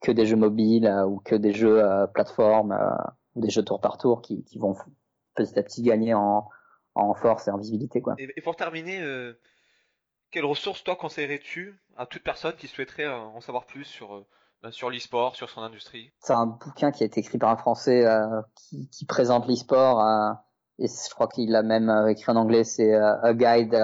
que 0.00 0.10
des 0.10 0.24
jeux 0.24 0.36
mobiles 0.36 0.90
ou 1.06 1.20
que 1.20 1.34
des 1.34 1.52
jeux 1.52 1.82
plateforme 2.14 2.74
ou 3.34 3.42
des 3.42 3.50
jeux 3.50 3.62
tour 3.62 3.80
par 3.82 3.98
tour 3.98 4.22
qui, 4.22 4.44
qui 4.44 4.58
vont 4.58 4.74
petit 5.34 5.58
à 5.58 5.62
petit 5.62 5.82
gagner 5.82 6.14
en, 6.14 6.48
en 6.94 7.14
force 7.14 7.48
et 7.48 7.50
en 7.50 7.58
visibilité. 7.58 8.00
Quoi. 8.00 8.14
Et, 8.18 8.40
pour 8.40 8.56
terminer, 8.56 9.00
quelles 10.34 10.44
ressources, 10.44 10.82
toi, 10.82 10.96
conseillerais-tu 10.96 11.78
à 11.96 12.06
toute 12.06 12.24
personne 12.24 12.54
qui 12.56 12.66
souhaiterait 12.66 13.04
euh, 13.04 13.16
en 13.16 13.40
savoir 13.40 13.66
plus 13.66 13.84
sur, 13.84 14.16
euh, 14.16 14.26
ben, 14.64 14.72
sur 14.72 14.90
l'e-sport, 14.90 15.36
sur 15.36 15.48
son 15.48 15.62
industrie? 15.62 16.12
C'est 16.18 16.32
un 16.32 16.46
bouquin 16.46 16.90
qui 16.90 17.04
a 17.04 17.06
été 17.06 17.20
écrit 17.20 17.38
par 17.38 17.50
un 17.50 17.56
Français 17.56 18.04
euh, 18.04 18.42
qui, 18.56 18.88
qui, 18.90 19.06
présente 19.06 19.46
l'e-sport 19.46 20.02
et 20.80 20.88
je 20.88 21.14
crois 21.14 21.28
qu'il 21.28 21.52
l'a 21.52 21.62
même 21.62 21.88
écrit 22.08 22.32
en 22.32 22.36
anglais. 22.36 22.64
C'est 22.64 22.92
A 22.94 23.32
Guide, 23.32 23.76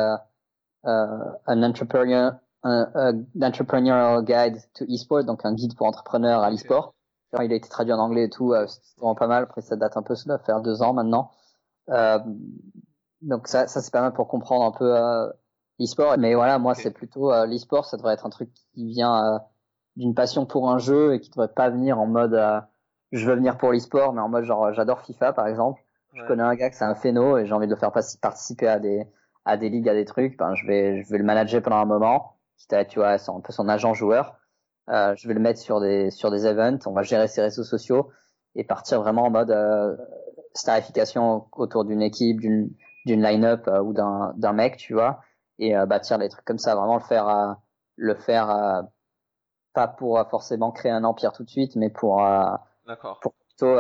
an 0.83 1.63
entrepreneur, 1.63 2.33
un 2.65 3.25
entrepreneurial 3.41 4.25
guide 4.25 4.61
to 4.75 4.85
e-sport, 4.87 5.23
donc 5.23 5.45
un 5.45 5.55
guide 5.55 5.77
pour 5.77 5.87
entrepreneurs 5.87 6.43
à 6.43 6.51
l'e-sport. 6.51 6.97
Il 7.41 7.53
a 7.53 7.55
été 7.55 7.69
traduit 7.69 7.93
en 7.93 8.01
anglais 8.01 8.25
et 8.25 8.29
tout, 8.29 8.53
c'est 8.67 8.81
vraiment 8.97 9.15
pas 9.15 9.29
mal. 9.29 9.45
Après, 9.45 9.61
ça 9.61 9.77
date 9.77 9.97
un 9.97 10.03
peu, 10.03 10.17
ça 10.17 10.25
doit 10.27 10.39
faire 10.41 10.63
deux 10.63 10.83
ans 10.83 10.95
maintenant. 10.95 11.31
Donc 13.23 13.49
ça, 13.49 13.67
ça 13.67 13.81
c'est 13.81 13.93
pas 13.93 14.01
mal 14.01 14.13
pour 14.13 14.29
comprendre 14.29 14.65
un 14.65 14.73
peu 14.73 14.95
l'e-sport. 15.81 16.17
Mais 16.19 16.35
voilà, 16.35 16.59
moi, 16.59 16.75
c'est 16.75 16.91
plutôt 16.91 17.33
euh, 17.33 17.47
l'e-sport, 17.47 17.87
ça 17.87 17.97
devrait 17.97 18.15
être 18.15 18.27
un 18.27 18.31
truc 18.31 18.51
qui 18.75 18.87
vient 18.87 19.35
euh, 19.35 19.39
d'une 19.97 20.15
passion 20.15 20.47
pour 20.47 20.71
un 20.71 20.79
jeu 20.79 21.15
et 21.15 21.21
qui 21.21 21.31
devrait 21.31 21.53
pas 21.53 21.71
venir 21.71 21.99
en 21.99 22.07
mode 22.07 22.35
euh, 22.35 22.61
je 23.13 23.27
veux 23.27 23.35
venir 23.35 23.59
pour 23.59 23.73
l'e-sport, 23.73 24.13
mais 24.13 24.21
en 24.21 24.29
mode 24.29 24.45
genre 24.45 24.73
j'adore 24.73 25.01
FIFA 25.01 25.33
par 25.33 25.49
exemple. 25.49 25.83
Je 26.15 26.25
connais 26.27 26.43
un 26.43 26.55
gars 26.55 26.71
que 26.71 26.77
c'est 26.77 26.85
un 26.85 26.97
phéno 26.97 27.39
et 27.39 27.47
j'ai 27.47 27.53
envie 27.53 27.67
de 27.67 27.73
le 27.73 27.79
faire 27.79 27.93
participer 27.93 28.67
à 28.67 28.79
des 28.79 29.07
à 29.45 29.57
des 29.57 29.69
ligues, 29.69 29.89
à 29.89 29.95
des 29.95 30.05
trucs. 30.05 30.37
Ben, 30.37 30.55
je 30.55 30.67
vais 30.67 31.03
je 31.03 31.09
vais 31.09 31.19
le 31.19 31.25
manager 31.25 31.63
pendant 31.63 31.77
un 31.77 31.85
moment. 31.85 32.37
Tu 32.69 32.99
vois, 32.99 33.17
c'est 33.19 33.31
un 33.31 33.41
peu 33.41 33.53
son 33.53 33.69
agent 33.69 33.95
joueur. 33.95 34.37
Euh, 34.89 35.15
je 35.17 35.29
vais 35.29 35.35
le 35.35 35.41
mettre 35.41 35.61
sur 35.61 35.81
des 35.81 36.11
sur 36.11 36.31
des 36.31 36.47
events. 36.47 36.81
On 36.87 36.93
va 36.93 37.03
gérer 37.03 37.29
ses 37.29 37.43
réseaux 37.43 37.65
sociaux 37.65 38.11
et 38.55 38.65
partir 38.65 39.01
vraiment 39.01 39.25
en 39.25 39.31
mode 39.31 39.51
euh, 39.51 39.97
starification 40.55 41.47
autour 41.53 41.85
d'une 41.85 42.03
équipe, 42.03 42.41
d'une 42.41 42.71
d'une 43.07 43.23
line-up 43.23 43.69
ou 43.83 43.93
d'un 43.93 44.33
d'un 44.37 44.53
mec, 44.53 44.77
tu 44.77 44.95
vois 44.95 45.21
et 45.61 45.77
euh, 45.77 45.87
bâtir 45.87 46.19
des 46.19 46.29
trucs 46.29 46.45
comme 46.45 46.59
ça, 46.59 46.75
vraiment 46.75 46.97
le 46.97 47.03
faire, 47.03 47.29
euh, 47.29 47.53
le 47.97 48.15
faire 48.15 48.51
euh, 48.51 48.83
pas 49.75 49.87
pour 49.87 50.19
forcément 50.31 50.73
créer 50.73 50.91
un 50.91 51.05
empire 51.05 51.33
tout 51.33 51.45
de 51.45 51.51
suite, 51.51 51.77
mais 51.77 51.91
pour, 51.91 52.21
pour 53.23 53.35
plutôt 53.35 53.77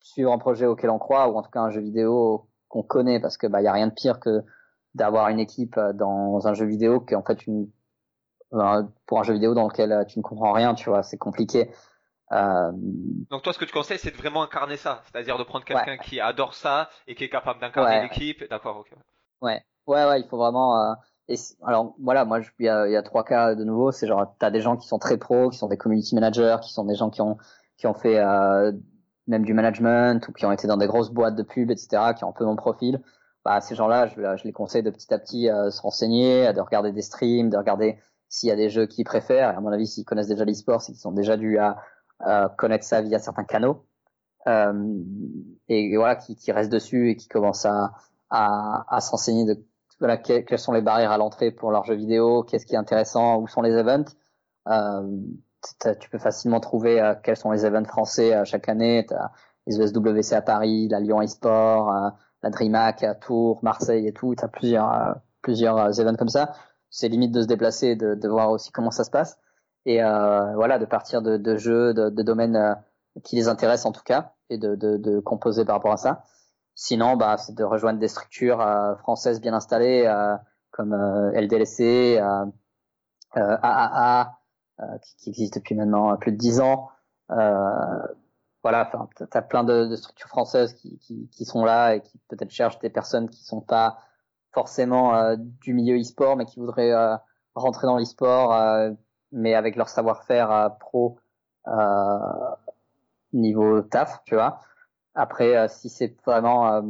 suivre 0.00 0.32
un 0.32 0.38
projet 0.38 0.64
auquel 0.64 0.88
on 0.88 0.98
croit 0.98 1.28
ou 1.28 1.36
en 1.36 1.42
tout 1.42 1.50
cas 1.50 1.60
un 1.60 1.68
jeu 1.68 1.82
vidéo 1.82 2.48
qu'on 2.68 2.82
connaît 2.82 3.20
parce 3.20 3.36
que 3.36 3.46
bah 3.46 3.60
y 3.60 3.66
a 3.66 3.72
rien 3.72 3.88
de 3.88 3.92
pire 3.92 4.18
que 4.18 4.42
d'avoir 4.94 5.28
une 5.28 5.40
équipe 5.40 5.78
dans 5.94 6.46
un 6.46 6.54
jeu 6.54 6.64
vidéo 6.64 7.00
qui 7.00 7.12
est 7.12 7.16
en 7.16 7.22
fait 7.22 7.46
une 7.46 7.70
pour 9.06 9.18
un 9.18 9.22
jeu 9.24 9.34
vidéo 9.34 9.54
dans 9.54 9.68
lequel 9.68 10.06
tu 10.08 10.18
ne 10.18 10.22
comprends 10.22 10.52
rien, 10.52 10.74
tu 10.74 10.88
vois, 10.88 11.02
c'est 11.02 11.18
compliqué. 11.18 11.70
Euh... 12.32 12.72
Donc 13.30 13.42
toi, 13.42 13.52
ce 13.52 13.58
que 13.58 13.64
tu 13.64 13.72
conseilles, 13.72 13.98
c'est 13.98 14.10
de 14.10 14.16
vraiment 14.16 14.42
incarner 14.42 14.76
ça, 14.76 15.02
c'est-à-dire 15.04 15.38
de 15.38 15.44
prendre 15.44 15.64
quelqu'un 15.64 15.98
qui 15.98 16.20
adore 16.20 16.54
ça 16.54 16.88
et 17.06 17.14
qui 17.14 17.24
est 17.24 17.28
capable 17.28 17.60
d'incarner 17.60 18.02
l'équipe. 18.02 18.48
D'accord, 18.48 18.78
ok. 18.78 18.92
Ouais, 19.42 19.62
Ouais, 19.86 20.04
ouais, 20.04 20.20
il 20.20 20.28
faut 20.28 20.36
vraiment. 20.36 20.80
Euh, 20.80 20.94
et 21.28 21.36
alors 21.64 21.94
voilà, 22.00 22.24
moi, 22.24 22.40
il 22.58 22.66
y 22.66 22.68
a, 22.68 22.88
y 22.88 22.96
a 22.96 23.02
trois 23.02 23.24
cas 23.24 23.54
de 23.54 23.64
nouveau. 23.64 23.90
C'est 23.92 24.06
genre, 24.06 24.34
t'as 24.38 24.50
des 24.50 24.60
gens 24.60 24.76
qui 24.76 24.86
sont 24.86 24.98
très 24.98 25.16
pros, 25.18 25.50
qui 25.50 25.58
sont 25.58 25.68
des 25.68 25.76
community 25.76 26.14
managers, 26.14 26.56
qui 26.62 26.72
sont 26.72 26.84
des 26.84 26.94
gens 26.94 27.10
qui 27.10 27.20
ont 27.20 27.36
qui 27.76 27.86
ont 27.86 27.94
fait 27.94 28.18
euh, 28.18 28.72
même 29.26 29.44
du 29.44 29.54
management 29.54 30.26
ou 30.28 30.32
qui 30.32 30.46
ont 30.46 30.52
été 30.52 30.68
dans 30.68 30.76
des 30.76 30.86
grosses 30.86 31.10
boîtes 31.10 31.34
de 31.34 31.42
pub, 31.42 31.70
etc., 31.70 32.12
qui 32.16 32.24
ont 32.24 32.30
un 32.30 32.32
peu 32.32 32.44
mon 32.44 32.56
profil. 32.56 33.02
Bah, 33.44 33.60
ces 33.60 33.74
gens-là, 33.74 34.06
je, 34.06 34.14
je 34.14 34.44
les 34.44 34.52
conseille 34.52 34.84
de 34.84 34.90
petit 34.90 35.12
à 35.12 35.18
petit 35.18 35.50
euh, 35.50 35.70
se 35.70 35.82
renseigner, 35.82 36.52
de 36.52 36.60
regarder 36.60 36.92
des 36.92 37.02
streams, 37.02 37.50
de 37.50 37.56
regarder 37.56 37.98
s'il 38.28 38.48
y 38.48 38.52
a 38.52 38.56
des 38.56 38.68
jeux 38.68 38.86
qu'ils 38.86 39.04
préfèrent. 39.04 39.50
Et 39.50 39.56
à 39.56 39.60
mon 39.60 39.72
avis, 39.72 39.86
s'ils 39.86 40.04
connaissent 40.04 40.28
déjà 40.28 40.44
l'e-sport, 40.44 40.80
c'est 40.80 40.92
qu'ils 40.92 41.00
sont 41.00 41.12
déjà 41.12 41.36
dû 41.36 41.58
à 41.58 41.78
connaître 42.56 42.84
ça 42.84 43.00
via 43.02 43.18
certains 43.18 43.44
canaux. 43.44 43.84
Euh, 44.46 44.72
et, 45.68 45.96
voilà, 45.96 46.16
qui, 46.16 46.36
qui 46.36 46.52
restent 46.52 46.72
dessus 46.72 47.10
et 47.10 47.16
qui 47.16 47.28
commencent 47.28 47.66
à, 47.66 47.92
à, 48.30 48.84
à 48.88 49.00
s'enseigner 49.00 49.44
de 49.44 49.64
voilà, 49.98 50.16
quelles 50.16 50.58
sont 50.58 50.72
les 50.72 50.82
barrières 50.82 51.12
à 51.12 51.16
l'entrée 51.16 51.52
pour 51.52 51.70
leurs 51.70 51.84
jeux 51.84 51.94
vidéo, 51.94 52.42
qu'est-ce 52.42 52.66
qui 52.66 52.74
est 52.74 52.78
intéressant, 52.78 53.38
où 53.38 53.46
sont 53.46 53.62
les 53.62 53.72
events. 53.72 54.16
Euh, 54.68 55.16
tu 56.00 56.10
peux 56.10 56.18
facilement 56.18 56.58
trouver 56.58 57.00
euh, 57.00 57.14
quels 57.22 57.36
sont 57.36 57.52
les 57.52 57.64
events 57.64 57.86
français 57.86 58.34
euh, 58.34 58.44
chaque 58.44 58.68
année. 58.68 59.06
As 59.12 59.30
les 59.68 59.80
ESWC 59.80 60.32
à 60.32 60.42
Paris, 60.42 60.88
la 60.88 60.98
Lyon 60.98 61.22
eSport, 61.22 61.94
euh, 61.94 62.10
la 62.42 62.50
DreamHack 62.50 63.04
à 63.04 63.14
Tours, 63.14 63.60
Marseille 63.62 64.08
et 64.08 64.12
tout. 64.12 64.34
Tu 64.34 64.44
as 64.44 64.48
plusieurs, 64.48 65.16
plusieurs 65.40 66.00
events 66.00 66.16
comme 66.16 66.28
ça. 66.28 66.52
C'est 66.90 67.08
limite 67.08 67.30
de 67.30 67.42
se 67.42 67.46
déplacer, 67.46 67.94
de, 67.94 68.16
de 68.16 68.28
voir 68.28 68.50
aussi 68.50 68.72
comment 68.72 68.90
ça 68.90 69.04
se 69.04 69.10
passe. 69.10 69.38
Et 69.84 70.00
voilà, 70.00 70.78
de 70.78 70.84
partir 70.84 71.22
de, 71.22 71.36
de 71.36 71.56
jeux, 71.56 71.92
de, 71.94 72.08
de 72.08 72.22
domaines 72.22 72.76
qui 73.24 73.36
les 73.36 73.48
intéressent 73.48 73.86
en 73.86 73.92
tout 73.92 74.02
cas, 74.02 74.32
et 74.48 74.58
de, 74.58 74.74
de, 74.76 75.20
composer 75.20 75.64
par 75.64 75.76
rapport 75.76 75.92
à 75.92 75.96
ça. 75.96 76.24
Sinon, 76.74 77.16
bah, 77.16 77.36
c'est 77.36 77.54
de 77.54 77.64
rejoindre 77.64 77.98
des 77.98 78.08
structures 78.08 78.60
euh, 78.60 78.96
françaises 78.96 79.40
bien 79.40 79.52
installées 79.52 80.04
euh, 80.06 80.36
comme 80.70 80.94
euh, 80.94 81.30
LDLC, 81.38 82.18
AAA, 83.34 84.38
qui, 85.02 85.16
qui 85.16 85.28
existe 85.30 85.54
depuis 85.56 85.74
maintenant 85.74 86.16
plus 86.16 86.32
de 86.32 86.36
dix 86.36 86.60
ans. 86.60 86.88
voilà, 87.28 88.08
enfin, 88.62 89.08
t'as 89.30 89.42
plein 89.42 89.64
de, 89.64 89.86
de, 89.86 89.96
structures 89.96 90.28
françaises 90.28 90.72
qui, 90.74 90.98
qui, 90.98 91.28
qui, 91.30 91.44
sont 91.44 91.64
là 91.64 91.94
et 91.94 92.00
qui 92.00 92.18
peut-être 92.28 92.50
cherchent 92.50 92.78
des 92.78 92.90
personnes 92.90 93.28
qui 93.28 93.44
sont 93.44 93.60
pas 93.60 93.98
forcément 94.52 95.36
du 95.36 95.74
milieu 95.74 95.98
e-sport, 95.98 96.36
mais 96.36 96.46
qui 96.46 96.58
voudraient 96.58 96.92
rentrer 97.54 97.86
dans 97.86 97.98
l'e-sport, 97.98 98.52
mais 99.32 99.54
avec 99.54 99.76
leur 99.76 99.88
savoir-faire 99.88 100.76
pro 100.80 101.18
niveau 103.32 103.80
taf, 103.82 104.22
tu 104.24 104.34
vois. 104.34 104.60
Après, 105.14 105.56
euh, 105.56 105.68
si 105.68 105.88
c'est 105.88 106.16
vraiment 106.24 106.72
euh, 106.74 106.82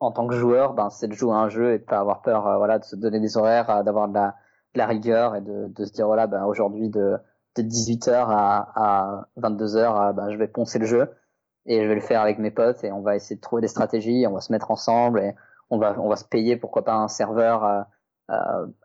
en 0.00 0.12
tant 0.12 0.26
que 0.26 0.34
joueur, 0.34 0.74
ben 0.74 0.90
c'est 0.90 1.08
de 1.08 1.14
jouer 1.14 1.34
à 1.34 1.38
un 1.38 1.48
jeu 1.48 1.74
et 1.74 1.78
de 1.78 1.84
pas 1.84 1.98
avoir 1.98 2.22
peur, 2.22 2.46
euh, 2.46 2.56
voilà, 2.58 2.78
de 2.78 2.84
se 2.84 2.96
donner 2.96 3.20
des 3.20 3.36
horaires, 3.36 3.84
d'avoir 3.84 4.08
de 4.08 4.14
la, 4.14 4.34
de 4.74 4.78
la 4.78 4.86
rigueur 4.86 5.34
et 5.36 5.40
de, 5.40 5.68
de 5.68 5.84
se 5.84 5.92
dire 5.92 6.06
voilà, 6.06 6.26
ben 6.26 6.44
aujourd'hui 6.44 6.88
de 6.88 7.18
de 7.56 7.62
18h 7.62 8.10
à, 8.12 8.70
à 8.76 9.26
22h, 9.38 10.14
ben, 10.14 10.30
je 10.30 10.36
vais 10.36 10.46
poncer 10.46 10.78
le 10.78 10.86
jeu 10.86 11.10
et 11.66 11.82
je 11.82 11.88
vais 11.88 11.96
le 11.96 12.00
faire 12.00 12.20
avec 12.20 12.38
mes 12.38 12.52
potes 12.52 12.84
et 12.84 12.92
on 12.92 13.00
va 13.00 13.16
essayer 13.16 13.34
de 13.36 13.40
trouver 13.40 13.62
des 13.62 13.68
stratégies, 13.68 14.26
on 14.28 14.34
va 14.34 14.40
se 14.40 14.52
mettre 14.52 14.70
ensemble 14.70 15.20
et 15.20 15.34
on 15.70 15.78
va 15.78 15.98
on 15.98 16.08
va 16.08 16.16
se 16.16 16.24
payer 16.24 16.56
pourquoi 16.56 16.84
pas 16.84 16.94
un 16.94 17.08
serveur 17.08 17.64
euh, 17.64 17.82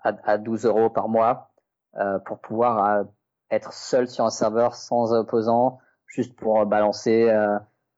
à, 0.01 0.13
à 0.23 0.37
12 0.37 0.65
euros 0.65 0.89
par 0.89 1.07
mois 1.07 1.52
euh, 1.52 1.52
pour 2.25 2.39
pouvoir 2.39 3.05
être 3.51 3.73
seul 3.73 4.07
sur 4.07 4.25
un 4.25 4.29
serveur 4.29 4.75
sans 4.75 5.13
opposant, 5.13 5.79
juste 6.07 6.35
pour 6.35 6.65
balancer 6.65 7.29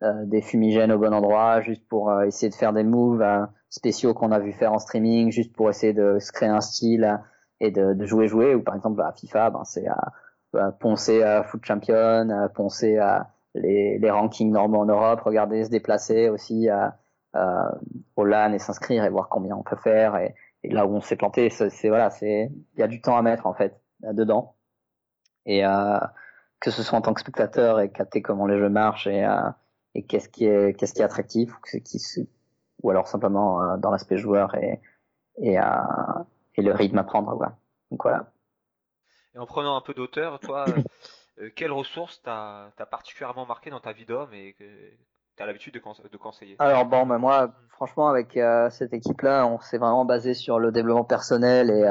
euh, 0.03 0.25
des 0.25 0.41
fumigènes 0.41 0.91
au 0.91 0.97
bon 0.99 1.13
endroit, 1.13 1.61
juste 1.61 1.87
pour 1.87 2.09
euh, 2.09 2.25
essayer 2.25 2.49
de 2.49 2.55
faire 2.55 2.73
des 2.73 2.83
moves 2.83 3.21
euh, 3.21 3.45
spéciaux 3.69 4.13
qu'on 4.13 4.33
a 4.33 4.39
vu 4.39 4.51
faire 4.51 4.73
en 4.73 4.79
streaming, 4.79 5.31
juste 5.31 5.55
pour 5.55 5.69
essayer 5.69 5.93
de 5.93 6.19
se 6.19 6.33
créer 6.33 6.49
un 6.49 6.59
style 6.59 7.17
et 7.61 7.71
de, 7.71 7.93
de 7.93 8.05
jouer 8.05 8.27
jouer. 8.27 8.55
Ou 8.55 8.61
par 8.61 8.75
exemple 8.75 9.01
à 9.01 9.13
FIFA, 9.13 9.51
ben, 9.51 9.63
c'est 9.63 9.85
poncer 10.79 11.23
à 11.23 11.43
Foot 11.43 11.63
Champion, 11.65 12.27
poncer 12.53 12.97
à 12.97 13.29
les, 13.53 13.97
les 13.97 14.11
rankings 14.11 14.51
normaux 14.51 14.79
en 14.79 14.85
Europe, 14.85 15.21
regarder 15.21 15.63
se 15.63 15.69
déplacer 15.69 16.27
aussi 16.27 16.67
à, 16.69 16.97
au 18.17 18.25
LAN 18.25 18.51
et 18.51 18.59
s'inscrire 18.59 19.05
et 19.05 19.09
voir 19.09 19.29
combien 19.29 19.55
on 19.55 19.63
peut 19.63 19.77
faire 19.77 20.17
et, 20.17 20.35
et 20.63 20.69
là 20.71 20.85
où 20.85 20.93
on 20.93 21.01
s'est 21.01 21.15
planté, 21.15 21.49
c'est 21.49 21.87
voilà, 21.87 22.09
c'est 22.09 22.51
il 22.73 22.79
y 22.79 22.83
a 22.83 22.87
du 22.87 23.01
temps 23.01 23.17
à 23.17 23.21
mettre 23.21 23.47
en 23.47 23.53
fait 23.53 23.79
dedans 24.01 24.55
et 25.45 25.65
euh, 25.65 25.99
que 26.59 26.71
ce 26.71 26.83
soit 26.83 26.97
en 26.97 27.01
tant 27.01 27.13
que 27.13 27.21
spectateur 27.21 27.79
et 27.79 27.91
capter 27.91 28.21
comment 28.21 28.45
les 28.45 28.57
jeux 28.57 28.69
marchent 28.69 29.07
et, 29.07 29.23
euh, 29.23 29.49
et 29.93 30.03
qu'est-ce 30.03 30.29
qui 30.29 30.45
est 30.45 30.77
qu'est-ce 30.77 30.93
qui 30.93 31.01
est 31.01 31.05
attractif 31.05 31.55
ou, 31.55 31.61
qui, 31.61 32.01
ou 32.81 32.89
alors 32.89 33.07
simplement 33.07 33.61
euh, 33.61 33.77
dans 33.77 33.91
l'aspect 33.91 34.17
joueur 34.17 34.55
et 34.55 34.81
et, 35.37 35.59
euh, 35.59 35.63
et 36.55 36.61
le 36.61 36.71
rythme 36.71 36.97
à 36.97 37.03
prendre 37.03 37.35
quoi. 37.37 37.57
Donc 37.91 38.03
voilà. 38.03 38.31
Et 39.35 39.37
en 39.37 39.45
prenant 39.45 39.75
un 39.75 39.81
peu 39.81 39.93
d'auteur, 39.93 40.39
toi, 40.39 40.65
euh, 41.39 41.49
quelle 41.55 41.71
ressource 41.71 42.21
t'as 42.23 42.69
as 42.77 42.85
particulièrement 42.85 43.45
marqué 43.45 43.69
dans 43.69 43.81
ta 43.81 43.91
vie 43.91 44.05
d'homme 44.05 44.33
et 44.33 44.53
que 44.53 44.63
t'as 45.35 45.45
l'habitude 45.45 45.73
de, 45.73 46.07
de, 46.07 46.17
conseiller? 46.17 46.55
Alors 46.59 46.85
bon, 46.85 47.05
ben 47.05 47.17
moi, 47.17 47.53
franchement, 47.67 48.07
avec 48.07 48.39
cette 48.71 48.93
équipe-là, 48.93 49.45
on 49.45 49.59
s'est 49.59 49.77
vraiment 49.77 50.05
basé 50.05 50.33
sur 50.33 50.57
le 50.57 50.71
développement 50.71 51.03
personnel 51.03 51.69
et 51.69 51.83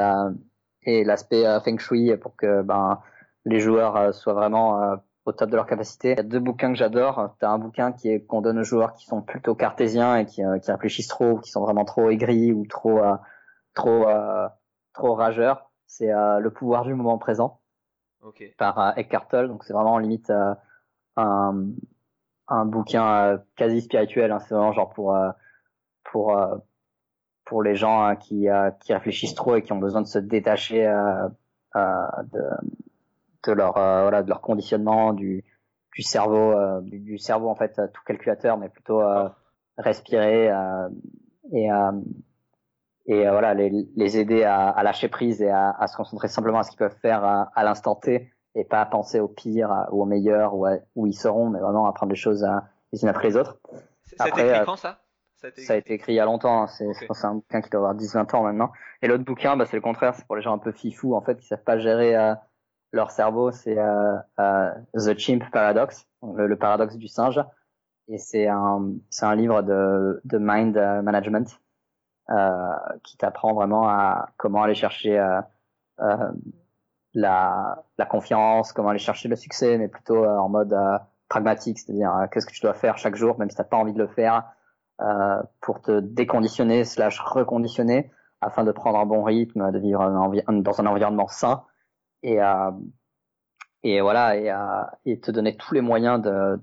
et 0.85 1.05
l'aspect 1.05 1.44
feng 1.65 1.78
shui 1.78 2.16
pour 2.16 2.36
que 2.36 2.62
ben 2.62 3.01
les 3.44 3.61
joueurs 3.61 3.97
euh, 3.97 4.12
soient 4.12 4.35
vraiment 4.35 4.82
euh, 4.82 4.97
au 5.27 5.32
top 5.32 5.51
de 5.51 5.56
leur 5.56 5.66
capacité. 5.66 6.12
Il 6.12 6.16
y 6.16 6.20
a 6.20 6.24
deux 6.24 6.40
bouquins 6.40 6.70
que 6.73 6.78
j'adore. 6.78 7.35
Tu 7.39 7.44
as 7.44 7.51
un 7.51 7.59
bouquin 7.59 7.93
qui 7.93 8.09
est 8.09 8.24
qu'on 8.24 8.43
donne 8.43 8.59
aux 8.59 8.65
joueurs 8.65 8.94
qui 8.94 9.06
sont 9.06 9.23
plutôt 9.23 9.55
cartésiens 9.55 10.16
et 10.16 10.27
qui, 10.27 10.44
euh, 10.44 10.59
qui 10.59 10.70
réfléchissent 10.70 11.09
trop, 11.09 11.39
qui 11.39 11.51
sont 11.51 11.62
vraiment 11.62 11.85
trop 11.85 12.11
aigris 12.11 12.52
ou 12.52 12.66
trop 12.66 13.01
trop 13.74 14.06
trop 14.93 15.15
rageurs. 15.15 15.70
C'est 15.86 16.11
le 16.12 16.48
pouvoir 16.51 16.85
du 16.85 16.94
moment 16.94 17.19
présent 17.19 17.61
okay. 18.23 18.55
par 18.59 18.97
Eckhart 18.98 19.28
Tolle. 19.28 19.48
Donc 19.48 19.65
c'est 19.65 19.73
vraiment 19.73 19.98
limite 19.98 20.31
un 21.16 21.55
un 22.48 22.66
bouquin 22.66 23.43
quasi 23.56 23.81
spirituel. 23.81 24.31
Hein. 24.31 24.40
C'est 24.40 24.55
vraiment 24.55 24.73
genre 24.73 24.93
pour 24.93 25.16
pour 26.05 26.36
pour 27.44 27.62
les 27.62 27.74
gens 27.74 28.02
hein, 28.02 28.16
qui 28.16 28.46
qui 28.80 28.92
réfléchissent 28.94 29.34
trop 29.34 29.56
et 29.56 29.62
qui 29.62 29.72
ont 29.72 29.78
besoin 29.78 30.02
de 30.02 30.06
se 30.06 30.18
détacher 30.18 30.84
de 31.74 32.40
de 33.46 33.52
leur 33.52 33.76
euh, 33.76 34.02
voilà 34.02 34.22
de 34.22 34.28
leur 34.28 34.40
conditionnement 34.40 35.12
du 35.12 35.44
du 35.94 36.02
cerveau 36.02 36.52
euh, 36.52 36.80
du, 36.82 37.18
cerveau 37.18 37.48
en 37.48 37.54
fait 37.54 37.80
tout 37.92 38.02
calculateur 38.04 38.56
mais 38.56 38.68
plutôt 38.68 39.00
euh, 39.00 39.28
respirer 39.78 40.50
et 41.52 41.68
et 43.06 43.28
voilà 43.28 43.52
les, 43.52 43.86
les 43.96 44.18
aider 44.18 44.44
à, 44.44 44.70
à, 44.70 44.82
lâcher 44.82 45.08
prise 45.08 45.42
et 45.42 45.50
à, 45.50 45.70
à, 45.70 45.88
se 45.88 45.96
concentrer 45.96 46.28
simplement 46.28 46.60
à 46.60 46.62
ce 46.62 46.70
qu'ils 46.70 46.78
peuvent 46.78 46.96
faire 47.02 47.22
à, 47.22 47.50
à 47.54 47.62
l'instant 47.62 47.96
T 47.96 48.32
et 48.54 48.64
pas 48.64 48.80
à 48.80 48.86
penser 48.86 49.20
au 49.20 49.28
pire 49.28 49.86
ou 49.92 50.02
au 50.02 50.06
meilleur 50.06 50.54
ou 50.54 50.66
où 50.94 51.06
ils 51.06 51.12
seront 51.12 51.50
mais 51.50 51.60
vraiment 51.60 51.86
à 51.86 51.92
prendre 51.92 52.10
les 52.10 52.18
choses 52.18 52.46
les 52.92 53.02
unes 53.02 53.08
après 53.08 53.28
les 53.28 53.36
autres. 53.36 53.58
Ça? 54.76 54.98
A 55.46 55.48
été 55.50 55.62
ça 55.62 55.74
a, 55.74 55.76
été... 55.76 55.94
écrit 55.94 56.12
il 56.12 56.16
y 56.16 56.20
a 56.20 56.24
longtemps, 56.24 56.62
hein. 56.62 56.66
c'est 56.66 56.86
okay. 56.86 57.06
un 57.22 57.34
bouquin 57.34 57.60
qui 57.60 57.70
doit 57.70 57.80
avoir 57.80 57.94
10-20 57.94 58.36
ans 58.36 58.42
maintenant. 58.42 58.72
Et 59.02 59.08
l'autre 59.08 59.24
bouquin, 59.24 59.56
bah, 59.56 59.66
c'est 59.66 59.76
le 59.76 59.82
contraire, 59.82 60.14
c'est 60.14 60.26
pour 60.26 60.36
les 60.36 60.42
gens 60.42 60.54
un 60.54 60.58
peu 60.58 60.72
fifous 60.72 61.14
en 61.14 61.20
fait 61.20 61.38
qui 61.38 61.46
savent 61.46 61.62
pas 61.64 61.78
gérer 61.78 62.16
leur 62.94 63.10
cerveau, 63.10 63.50
c'est 63.50 63.78
euh, 63.78 64.16
euh, 64.38 64.70
The 64.94 65.18
Chimp 65.18 65.50
Paradox, 65.50 66.06
le, 66.22 66.54
paradoxe 66.56 66.96
du 66.96 67.08
singe. 67.08 67.40
Et 68.08 68.18
c'est 68.18 68.46
un, 68.46 68.92
c'est 69.10 69.26
un 69.26 69.34
livre 69.34 69.62
de, 69.62 70.20
de 70.24 70.38
mind 70.38 70.76
management 71.02 71.60
euh, 72.30 72.72
qui 73.02 73.16
t'apprend 73.16 73.52
vraiment 73.52 73.88
à 73.88 74.28
comment 74.36 74.62
aller 74.62 74.74
chercher 74.74 75.18
euh, 75.18 76.30
la, 77.14 77.84
la 77.98 78.06
confiance, 78.06 78.72
comment 78.72 78.90
aller 78.90 78.98
chercher 78.98 79.28
le 79.28 79.36
succès, 79.36 79.76
mais 79.76 79.88
plutôt 79.88 80.24
en 80.24 80.48
mode 80.48 80.76
pragmatique, 81.28 81.78
c'est-à-dire 81.78 82.28
qu'est-ce 82.30 82.46
que 82.46 82.52
tu 82.52 82.60
dois 82.60 82.74
faire 82.74 82.98
chaque 82.98 83.16
jour, 83.16 83.38
même 83.38 83.50
si 83.50 83.56
t'as 83.56 83.64
pas 83.64 83.76
envie 83.76 83.92
de 83.92 83.98
le 83.98 84.08
faire, 84.08 84.44
pour 85.60 85.82
te 85.82 86.00
déconditionner 86.00 86.84
slash 86.84 87.20
reconditionner 87.20 88.10
afin 88.40 88.64
de 88.64 88.72
prendre 88.72 88.98
un 88.98 89.06
bon 89.06 89.22
rythme, 89.22 89.72
de 89.72 89.78
vivre 89.78 90.00
dans 90.48 90.80
un 90.80 90.86
environnement 90.86 91.28
sain 91.28 91.64
et 92.22 92.38
et 93.82 94.00
voilà 94.00 94.36
et 94.36 94.54
et 95.04 95.20
te 95.20 95.30
donner 95.30 95.56
tous 95.56 95.74
les 95.74 95.80
moyens 95.80 96.22
de 96.22 96.58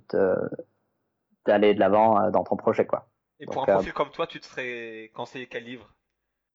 d'aller 1.45 1.73
de 1.73 1.79
l'avant 1.79 2.21
euh, 2.21 2.31
dans 2.31 2.43
ton 2.43 2.55
projet 2.55 2.85
quoi. 2.85 3.07
Et 3.39 3.45
pour 3.45 3.63
un 3.63 3.65
profil 3.65 3.89
euh, 3.89 3.93
comme 3.93 4.11
toi, 4.11 4.27
tu 4.27 4.39
te 4.39 4.45
serais 4.45 5.11
conseillé 5.13 5.47
quel 5.47 5.63
livre? 5.63 5.93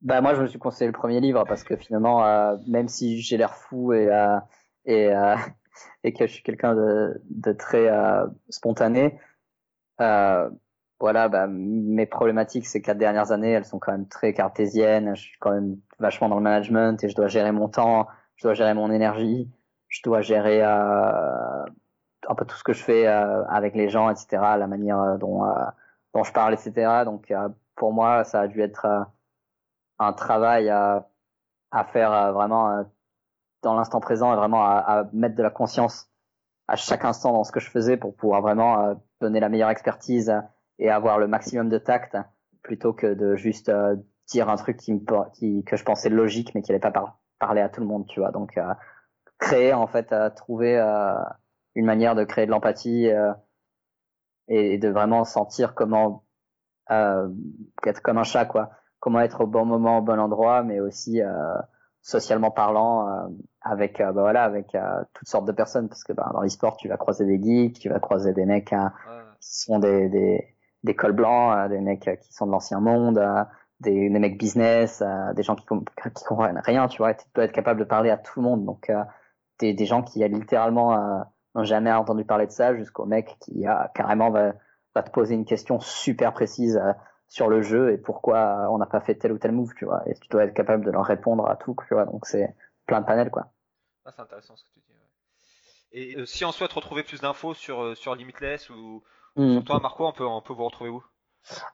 Bah 0.03 0.21
moi 0.21 0.35
je 0.35 0.43
me 0.43 0.47
suis 0.47 0.59
conseillé 0.59 0.87
le 0.87 0.97
premier 0.97 1.21
livre 1.21 1.45
parce 1.45 1.65
que 1.65 1.77
finalement 1.77 2.25
euh, 2.25 2.57
même 2.67 2.89
si 2.89 3.21
j'ai 3.21 3.37
l'air 3.37 3.55
fou 3.55 3.93
et 3.93 4.09
et 4.85 5.11
et 6.05 6.13
que 6.13 6.27
je 6.27 6.33
suis 6.33 6.43
quelqu'un 6.43 6.75
de, 6.75 7.21
de 7.31 7.53
très 7.53 7.91
spontané, 8.49 9.19
voilà, 10.99 11.29
bah, 11.29 11.47
mes 11.49 12.07
problématiques 12.07 12.67
ces 12.67 12.81
quatre 12.81 12.99
dernières 12.99 13.33
années, 13.33 13.53
elles 13.53 13.65
sont 13.65 13.79
quand 13.79 13.93
même 13.93 14.09
très 14.09 14.33
cartésiennes. 14.33 15.15
Je 15.15 15.23
suis 15.23 15.39
quand 15.39 15.53
même 15.53 15.77
vachement 15.99 16.29
dans 16.29 16.37
le 16.37 16.43
management 16.43 17.03
et 17.05 17.09
je 17.09 17.15
dois 17.15 17.29
gérer 17.29 17.53
mon 17.53 17.69
temps 17.69 18.07
je 18.37 18.43
dois 18.45 18.55
gérer 18.55 18.75
mon 18.75 18.91
énergie, 18.91 19.51
je 19.89 20.03
dois 20.03 20.21
gérer 20.21 20.63
euh, 20.63 21.65
un 22.29 22.35
peu 22.35 22.45
tout 22.45 22.57
ce 22.57 22.65
que 22.65 22.73
je 22.73 22.83
fais 22.83 23.07
euh, 23.07 23.45
avec 23.47 23.75
les 23.75 23.89
gens, 23.89 24.11
etc., 24.11 24.27
la 24.59 24.67
manière 24.67 25.01
euh, 25.01 25.17
dont, 25.17 25.45
euh, 25.45 25.53
dont 26.15 26.23
je 26.23 26.33
parle, 26.33 26.55
etc. 26.55 27.03
Donc 27.05 27.31
euh, 27.31 27.49
pour 27.75 27.93
moi, 27.93 28.25
ça 28.25 28.43
a 28.43 28.47
dû 28.47 28.61
être 28.61 28.87
un 29.99 30.13
travail 30.13 30.69
à, 30.69 31.09
à 31.71 31.85
faire 31.85 32.33
vraiment 32.33 32.85
dans 33.63 33.75
l'instant 33.75 34.01
présent 34.01 34.33
et 34.33 34.37
vraiment 34.37 34.65
à, 34.65 34.79
à, 34.79 35.05
mettre 35.13 35.35
de 35.35 35.43
la 35.43 35.51
conscience 35.51 36.11
à 36.69 36.77
chaque 36.77 37.05
instant 37.05 37.33
dans 37.33 37.45
ce 37.45 37.53
que 37.53 37.61
je 37.61 37.71
faisais 37.71 37.97
pour 37.97 38.15
pouvoir 38.15 38.43
vraiment 38.43 39.01
donner 39.21 39.41
la 39.41 39.49
meilleure 39.49 39.71
expertise 39.71 40.35
et 40.79 40.91
avoir 40.91 41.19
le 41.19 41.27
maximum 41.29 41.69
de 41.69 41.79
tact 41.79 42.17
plutôt 42.63 42.93
que 42.93 43.15
de 43.15 43.37
juste 43.37 43.71
dire 44.29 44.49
un 44.49 44.57
truc 44.57 44.77
qui 44.77 44.93
me, 44.93 45.01
qui, 45.33 45.65
que 45.65 45.77
je 45.77 45.85
pensais 45.85 46.09
logique 46.09 46.55
mais 46.55 46.63
qui 46.63 46.73
n'allait 46.73 46.81
pas 46.81 46.91
parler 46.91 47.13
parler 47.39 47.61
à 47.61 47.69
tout 47.69 47.81
le 47.81 47.87
monde, 47.87 48.07
tu 48.07 48.21
vois. 48.21 48.31
Donc 48.31 48.57
euh, 48.57 48.73
créer 49.39 49.73
en 49.73 49.87
fait, 49.87 50.13
à 50.13 50.31
trouver 50.31 50.79
euh, 50.79 51.15
une 51.75 51.87
manière 51.87 52.15
de 52.15 52.25
créer 52.25 52.47
de 52.47 52.51
l'empathie 52.51 53.09
euh, 53.11 53.33
et, 54.49 54.79
de 54.79 54.89
vraiment 54.89 55.25
sentir 55.25 55.75
comment 55.75 56.25
être 56.89 58.01
comme 58.03 58.19
un 58.19 58.25
chat, 58.25 58.45
quoi. 58.45 58.71
Comment 59.01 59.21
être 59.21 59.43
au 59.43 59.47
bon 59.47 59.65
moment, 59.65 59.99
au 59.99 60.03
bon 60.03 60.19
endroit, 60.21 60.63
mais 60.63 60.81
aussi 60.81 61.21
socialement 62.03 62.53
parlant 62.53 63.29
avec 63.61 63.99
bah 63.99 64.13
voilà 64.13 64.45
avec 64.45 64.77
toutes 65.13 65.29
sortes 65.29 65.47
de 65.47 65.53
personnes 65.53 65.89
parce 65.89 66.05
que 66.05 66.13
bah, 66.13 66.31
dans 66.33 66.41
l'e-sport 66.41 66.77
tu 66.77 66.89
vas 66.89 66.97
croiser 66.97 67.27
des 67.27 67.43
geeks 67.43 67.81
tu 67.81 67.89
vas 67.89 67.99
croiser 67.99 68.33
des 68.33 68.47
mecs 68.47 68.73
hein, 68.73 68.93
qui 69.41 69.61
sont 69.61 69.81
des, 69.81 70.09
des 70.09 70.56
des 70.87 70.95
cols 70.95 71.13
blancs 71.13 71.69
des 71.69 71.81
mecs 71.81 72.09
qui 72.23 72.33
sont 72.33 72.47
de 72.47 72.53
l'ancien 72.53 72.81
monde 72.81 73.21
des, 73.81 74.09
des 74.09 74.19
mecs 74.19 74.39
business, 74.39 75.03
euh, 75.03 75.33
des 75.35 75.43
gens 75.43 75.57
qui, 75.57 75.65
comprennent 75.67 76.61
rien, 76.65 76.89
tu 76.89 76.99
vois, 76.99 77.15
tu 77.15 77.27
dois 77.35 77.45
être 77.45 77.53
capable 77.53 77.81
de 77.81 77.85
parler 77.85 78.11
à 78.11 78.17
tout 78.17 78.41
le 78.41 78.45
monde. 78.45 78.65
Donc, 78.65 78.91
euh, 78.91 79.03
des, 79.59 79.75
des 79.75 79.87
gens 79.87 80.03
qui 80.03 80.27
littéralement 80.27 80.95
euh, 80.95 81.23
n'ont 81.55 81.65
jamais 81.65 81.93
entendu 81.93 82.25
parler 82.25 82.47
de 82.47 82.53
ça, 82.53 82.75
jusqu'au 82.75 83.07
mec 83.07 83.37
qui 83.41 83.67
a 83.67 83.91
carrément 83.95 84.31
va, 84.31 84.55
va 84.95 85.03
te 85.03 85.11
poser 85.11 85.35
une 85.35 85.45
question 85.45 85.81
super 85.81 86.33
précise 86.33 86.81
sur 87.29 87.49
le 87.49 87.61
jeu 87.61 87.93
et 87.93 87.99
pourquoi 87.99 88.69
on 88.71 88.79
n'a 88.79 88.87
pas 88.87 89.01
fait 89.01 89.17
tel 89.17 89.33
ou 89.33 89.39
tel 89.39 89.53
move, 89.53 89.75
tu 89.77 89.85
vois. 89.85 90.03
Et 90.07 90.15
tu 90.15 90.29
dois 90.29 90.45
être 90.45 90.55
capable 90.55 90.85
de 90.85 90.91
leur 90.91 91.05
répondre 91.05 91.49
à 91.49 91.57
tout, 91.57 91.77
tu 91.89 91.95
vois. 91.95 92.05
Donc, 92.07 92.27
c'est 92.27 92.55
plein 92.87 93.01
de 93.01 93.07
panels, 93.07 93.31
quoi. 93.31 93.49
Ah, 94.05 94.13
c'est 94.15 94.23
intéressant 94.23 94.57
ce 94.57 94.65
que 94.65 94.69
tu 94.71 94.81
dis. 94.81 94.93
Ouais. 94.93 96.21
Et 96.21 96.27
si 96.27 96.45
on 96.45 96.53
souhaite 96.53 96.73
retrouver 96.73 97.03
plus 97.03 97.21
d'infos 97.21 97.55
sur, 97.55 97.97
sur 97.97 98.15
Limitless 98.15 98.71
ou, 98.71 99.03
mmh. 99.37 99.53
sur 99.53 99.65
toi, 99.65 99.81
Marco, 99.81 100.07
on 100.07 100.13
peut, 100.13 100.27
on 100.27 100.41
peut 100.41 100.53
vous 100.53 100.65
retrouver 100.65 100.91
où? 100.91 101.03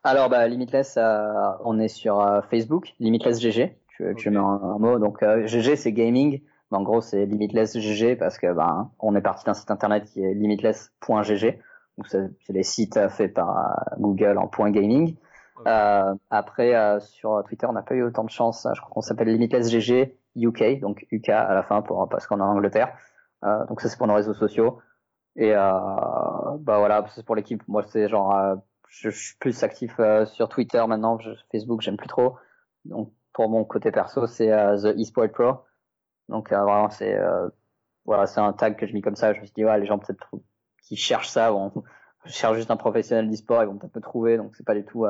Alors, 0.04 0.28
bah, 0.28 0.46
Limitless, 0.48 0.96
euh, 0.96 1.32
on 1.64 1.78
est 1.78 1.88
sur 1.88 2.20
euh, 2.20 2.40
Facebook, 2.50 2.94
Limitless 3.00 3.40
GG. 3.40 3.78
Tu, 3.88 4.14
tu 4.16 4.30
mets 4.30 4.38
un, 4.38 4.78
mot. 4.78 4.98
Donc, 4.98 5.22
euh, 5.22 5.46
GG, 5.46 5.76
c'est 5.76 5.92
gaming. 5.92 6.42
Mais 6.70 6.78
en 6.78 6.82
gros, 6.82 7.00
c'est 7.00 7.26
Limitless 7.26 7.78
GG 7.78 8.16
parce 8.16 8.38
que 8.38 8.52
ben, 8.52 8.90
on 8.98 9.14
est 9.14 9.20
parti 9.20 9.44
d'un 9.44 9.54
site 9.54 9.70
internet 9.70 10.04
qui 10.04 10.22
est 10.22 10.34
limitless.gg. 10.34 11.58
Donc, 11.98 12.08
c'est 12.08 12.30
les 12.48 12.62
sites 12.62 13.08
faits 13.08 13.34
par 13.34 13.84
Google 13.98 14.38
en 14.38 14.48
point 14.48 14.70
gaming. 14.70 15.16
après, 15.66 17.00
sur 17.00 17.44
Twitter, 17.46 17.66
on 17.66 17.74
n'a 17.74 17.82
pas 17.82 17.94
eu 17.94 18.02
autant 18.02 18.24
de 18.24 18.30
chance. 18.30 18.66
Je 18.74 18.80
crois 18.80 18.90
qu'on 18.90 19.02
s'appelle 19.02 19.28
Limitless 19.28 19.68
GG 19.68 20.16
UK, 20.36 20.80
donc 20.80 21.06
UK 21.12 21.28
à 21.28 21.52
la 21.52 21.62
fin 21.62 21.82
pour 21.82 22.08
parce 22.08 22.26
qu'on 22.26 22.38
est 22.38 22.42
en 22.42 22.46
Angleterre. 22.46 22.96
donc 23.68 23.82
ça, 23.82 23.90
c'est 23.90 23.98
pour 23.98 24.06
nos 24.06 24.14
réseaux 24.14 24.32
sociaux. 24.32 24.78
Et 25.36 25.52
bah 26.58 26.78
voilà, 26.78 27.04
c'est 27.14 27.24
pour 27.24 27.36
l'équipe. 27.36 27.62
Moi, 27.68 27.82
c'est 27.88 28.08
genre 28.08 28.58
je, 28.92 29.10
suis 29.10 29.36
plus 29.38 29.62
actif 29.62 29.94
euh, 29.98 30.26
sur 30.26 30.48
Twitter 30.48 30.84
maintenant. 30.86 31.18
Je, 31.18 31.30
Facebook, 31.50 31.80
j'aime 31.80 31.96
plus 31.96 32.08
trop. 32.08 32.36
Donc 32.84 33.12
pour 33.32 33.48
mon 33.48 33.64
côté 33.64 33.90
perso, 33.90 34.26
c'est 34.26 34.52
euh, 34.52 34.76
The 34.76 34.98
eSport 34.98 35.30
Pro. 35.30 35.52
Donc 36.28 36.52
euh, 36.52 36.62
vraiment, 36.62 36.90
c'est 36.90 37.18
voilà, 38.04 38.26
c'est 38.26 38.40
un 38.40 38.52
tag 38.52 38.76
que 38.76 38.86
je 38.86 38.92
mis 38.92 39.00
comme 39.00 39.16
ça. 39.16 39.32
Je 39.32 39.40
me 39.40 39.44
suis 39.44 39.54
dit, 39.54 39.64
ouais, 39.64 39.78
les 39.78 39.86
gens 39.86 39.98
peut-être 39.98 40.28
qui 40.82 40.96
cherchent 40.96 41.28
ça, 41.28 41.50
bon, 41.52 41.72
je 42.24 42.32
cherche 42.32 42.56
juste 42.56 42.70
un 42.70 42.76
professionnel 42.76 43.30
d'e-sport, 43.30 43.62
ils 43.62 43.66
vont 43.66 43.78
peut-être 43.78 43.96
me 43.96 44.00
trouver. 44.00 44.36
Donc 44.36 44.54
c'est 44.56 44.66
pas 44.66 44.74
du 44.74 44.84
tout 44.84 45.06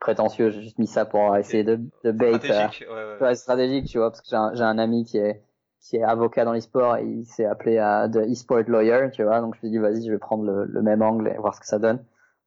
prétentieux. 0.00 0.50
J'ai 0.50 0.62
juste 0.62 0.78
mis 0.78 0.86
ça 0.86 1.06
pour 1.06 1.36
essayer 1.36 1.64
de, 1.64 1.80
de 2.04 2.12
bait. 2.12 2.34
Stratégique, 2.34 2.86
ouais, 2.90 3.16
ouais. 3.20 3.34
stratégique, 3.34 3.86
tu 3.86 3.98
vois, 3.98 4.10
parce 4.10 4.20
que 4.20 4.28
j'ai 4.28 4.36
un, 4.36 4.68
un, 4.68 4.78
ami 4.78 5.04
qui 5.04 5.18
est 5.18 5.42
qui 5.88 5.96
est 5.96 6.02
avocat 6.02 6.44
dans 6.44 6.52
l'e-sport 6.52 6.98
il 6.98 7.24
s'est 7.26 7.44
appelé 7.44 7.78
à 7.78 8.08
The 8.08 8.16
e-sport 8.16 8.62
lawyer, 8.66 9.10
tu 9.12 9.22
vois. 9.22 9.40
Donc 9.40 9.54
je 9.54 9.58
me 9.58 9.68
suis 9.68 9.70
dit 9.70 9.78
vas-y, 9.78 10.04
je 10.04 10.10
vais 10.10 10.18
prendre 10.18 10.44
le, 10.44 10.82
même 10.82 11.02
angle 11.02 11.28
et 11.28 11.36
voir 11.38 11.54
ce 11.54 11.60
que 11.60 11.66
ça 11.66 11.78
donne. 11.78 12.04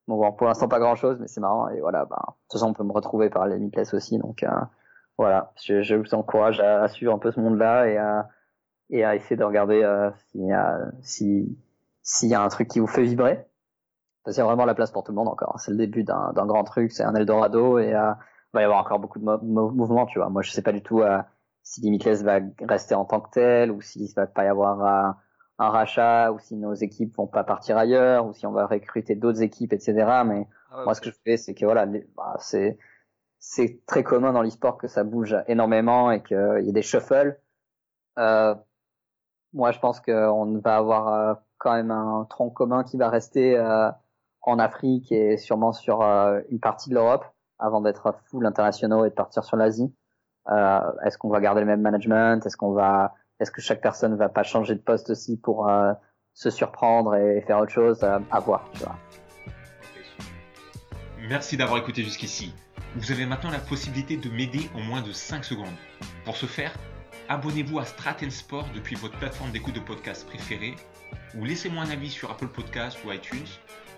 Bon, 0.08 0.32
pour 0.34 0.48
l'instant 0.48 0.68
pas 0.68 0.80
grand 0.80 0.96
chose, 0.96 1.18
mais 1.20 1.28
c'est 1.28 1.40
marrant 1.40 1.70
et 1.70 1.80
voilà. 1.80 2.06
Bah, 2.06 2.18
de 2.28 2.34
toute 2.50 2.60
façon, 2.60 2.72
on 2.72 2.74
peut 2.74 2.84
me 2.84 2.92
retrouver 2.92 3.30
par 3.30 3.48
les 3.48 3.58
Limitless 3.58 3.94
aussi, 3.94 4.18
donc 4.18 4.44
euh, 4.44 4.50
voilà. 5.18 5.54
Je, 5.64 5.96
vous 5.96 6.14
encourage 6.16 6.60
à, 6.60 6.88
suivre 6.90 7.14
un 7.14 7.20
peu 7.20 7.32
ce 7.32 7.40
monde-là 7.40 7.88
et 7.88 7.98
à 7.98 8.30
à 8.92 9.16
essayer 9.16 9.36
de 9.36 9.44
regarder 9.44 9.84
euh, 9.84 10.10
s'il 10.32 10.48
y 10.48 10.52
a 10.52 10.80
si 11.02 11.58
s'il 12.02 12.30
y 12.30 12.34
a 12.34 12.42
un 12.42 12.50
truc 12.50 12.68
qui 12.68 12.80
vous 12.80 12.88
fait 12.88 13.04
vibrer. 13.04 13.46
Parce 14.24 14.36
qu'il 14.36 14.42
y 14.42 14.46
a 14.46 14.48
vraiment 14.48 14.66
la 14.66 14.76
place 14.76 14.92
pour 14.92 15.04
tout 15.04 15.12
le 15.12 15.16
monde 15.16 15.30
encore. 15.30 15.60
C'est 15.60 15.72
le 15.72 15.78
début 15.78 16.04
d'un 16.04 16.34
grand 16.34 16.64
truc, 16.64 16.92
c'est 16.92 17.04
un 17.04 17.16
Eldorado 17.16 17.80
et 17.80 17.94
euh, 17.94 18.12
il 18.54 18.56
va 18.56 18.62
y 18.62 18.64
avoir 18.66 18.80
encore 18.80 19.00
beaucoup 19.00 19.20
de 19.20 19.24
mouvements, 19.24 20.08
tu 20.08 20.20
vois. 20.20 20.30
Moi, 20.30 20.42
je 20.42 20.52
sais 20.52 20.62
pas 20.62 20.72
du 20.72 20.82
tout 20.82 21.02
euh, 21.02 21.20
si 21.64 21.82
Limitless 21.82 22.24
va 22.24 22.40
rester 22.62 22.96
en 22.96 23.06
tant 23.06 23.22
que 23.22 23.30
tel 23.32 23.72
ou 23.72 23.82
s'il 23.82 24.12
va 24.16 24.28
pas 24.28 24.46
y 24.46 24.48
avoir 24.48 24.84
euh, 24.84 25.12
un 25.60 25.70
rachat 25.70 26.32
ou 26.32 26.40
si 26.40 26.56
nos 26.56 26.74
équipes 26.74 27.16
vont 27.16 27.28
pas 27.28 27.44
partir 27.44 27.78
ailleurs 27.78 28.26
ou 28.26 28.34
si 28.34 28.46
on 28.46 28.52
va 28.52 28.66
recruter 28.66 29.16
d'autres 29.16 29.42
équipes, 29.42 29.74
etc. 29.74 29.94
Mais 30.26 30.48
ah 30.72 30.84
moi, 30.86 30.94
ce 30.94 31.02
que 31.02 31.12
je 31.12 31.18
fais, 31.24 31.38
c'est 31.38 31.54
que 31.54 31.66
voilà, 31.66 31.86
bah, 31.86 32.36
c'est 32.40 32.78
c'est 33.40 33.82
très 33.86 34.04
commun 34.04 34.34
dans 34.34 34.42
l'e-sport 34.42 34.78
que 34.78 34.88
ça 34.88 35.04
bouge 35.04 35.36
énormément 35.48 36.12
et 36.12 36.22
qu'il 36.22 36.62
y 36.62 36.70
a 36.70 36.74
des 36.74 36.82
shuffles. 36.82 37.40
Euh, 38.18 38.54
moi, 39.54 39.72
je 39.72 39.80
pense 39.80 40.00
qu'on 40.00 40.60
va 40.60 40.76
avoir 40.76 41.08
euh, 41.08 41.34
quand 41.58 41.74
même 41.74 41.92
un 41.92 42.26
tronc 42.30 42.50
commun 42.52 42.84
qui 42.84 42.98
va 42.98 43.10
rester 43.10 43.58
euh, 43.58 43.90
en 44.42 44.60
Afrique 44.60 45.12
et 45.12 45.38
sûrement 45.38 45.72
sur 45.72 46.02
euh, 46.02 46.42
une 46.50 46.60
partie 46.60 46.90
de 46.90 46.96
l'Europe 46.96 47.26
avant 47.58 47.82
d'être 47.82 48.14
full 48.26 48.46
internationaux 48.46 49.06
et 49.06 49.10
de 49.10 49.16
partir 49.16 49.44
sur 49.44 49.58
l'Asie. 49.58 49.94
Est-ce 50.48 51.18
qu'on 51.18 51.30
va 51.30 51.40
garder 51.40 51.62
le 51.62 51.68
même 51.68 51.82
management? 51.82 52.46
Est-ce 52.46 52.58
qu'on 52.58 52.72
va 52.72 53.16
Est-ce 53.40 53.52
que 53.52 53.62
chaque 53.62 53.82
personne 53.82 54.16
va 54.16 54.30
pas 54.30 54.44
changer 54.44 54.76
de 54.76 54.82
poste 54.82 55.10
aussi 55.10 55.38
pour 55.38 55.70
se 56.34 56.50
surprendre 56.50 57.16
et 57.16 57.42
faire 57.42 57.60
autre 57.60 57.72
chose? 57.72 58.04
À 58.04 58.40
voir, 58.40 58.70
tu 58.74 58.84
vois. 58.84 58.96
Merci 61.28 61.58
d'avoir 61.58 61.80
écouté 61.80 62.04
jusqu'ici. 62.04 62.54
Vous 62.96 63.12
avez 63.12 63.28
maintenant 63.28 63.52
la 63.52 63.60
possibilité 63.60 64.18
de 64.18 64.30
m'aider 64.30 64.70
en 64.74 64.80
moins 64.80 65.02
de 65.02 65.12
5 65.12 65.46
secondes. 65.46 65.68
Pour 66.26 66.36
ce 66.38 66.48
faire, 66.48 66.74
abonnez-vous 67.28 67.78
à 67.78 67.86
Straten 67.86 68.32
Sport 68.32 68.66
depuis 68.74 68.96
votre 68.96 69.18
plateforme 69.20 69.52
d'écoute 69.52 69.76
de 69.76 69.80
podcast 69.80 70.26
préférée 70.26 70.76
ou 71.36 71.46
laissez-moi 71.46 71.84
un 71.84 71.90
avis 71.92 72.10
sur 72.10 72.32
Apple 72.32 72.48
Podcasts 72.48 72.98
ou 73.06 73.12
iTunes. 73.12 73.46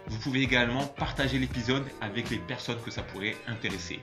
Vous 0.08 0.18
pouvez 0.20 0.42
également 0.42 0.86
partager 0.86 1.40
l'épisode 1.40 1.86
avec 2.02 2.30
les 2.30 2.40
personnes 2.40 2.82
que 2.84 2.92
ça 2.92 3.02
pourrait 3.02 3.36
intéresser. 3.48 4.02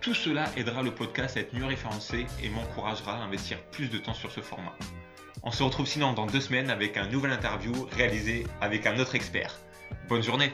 Tout 0.00 0.14
cela 0.14 0.46
aidera 0.56 0.82
le 0.82 0.94
podcast 0.94 1.36
à 1.36 1.40
être 1.40 1.54
mieux 1.54 1.66
référencé 1.66 2.26
et 2.42 2.48
m'encouragera 2.48 3.18
à 3.18 3.22
investir 3.22 3.62
plus 3.70 3.90
de 3.90 3.98
temps 3.98 4.14
sur 4.14 4.30
ce 4.30 4.40
format. 4.40 4.74
On 5.42 5.50
se 5.50 5.62
retrouve 5.62 5.86
sinon 5.86 6.14
dans 6.14 6.24
deux 6.24 6.40
semaines 6.40 6.70
avec 6.70 6.96
un 6.96 7.06
nouvel 7.06 7.32
interview 7.32 7.72
réalisé 7.92 8.46
avec 8.62 8.86
un 8.86 8.98
autre 8.98 9.14
expert. 9.14 9.60
Bonne 10.08 10.22
journée 10.22 10.52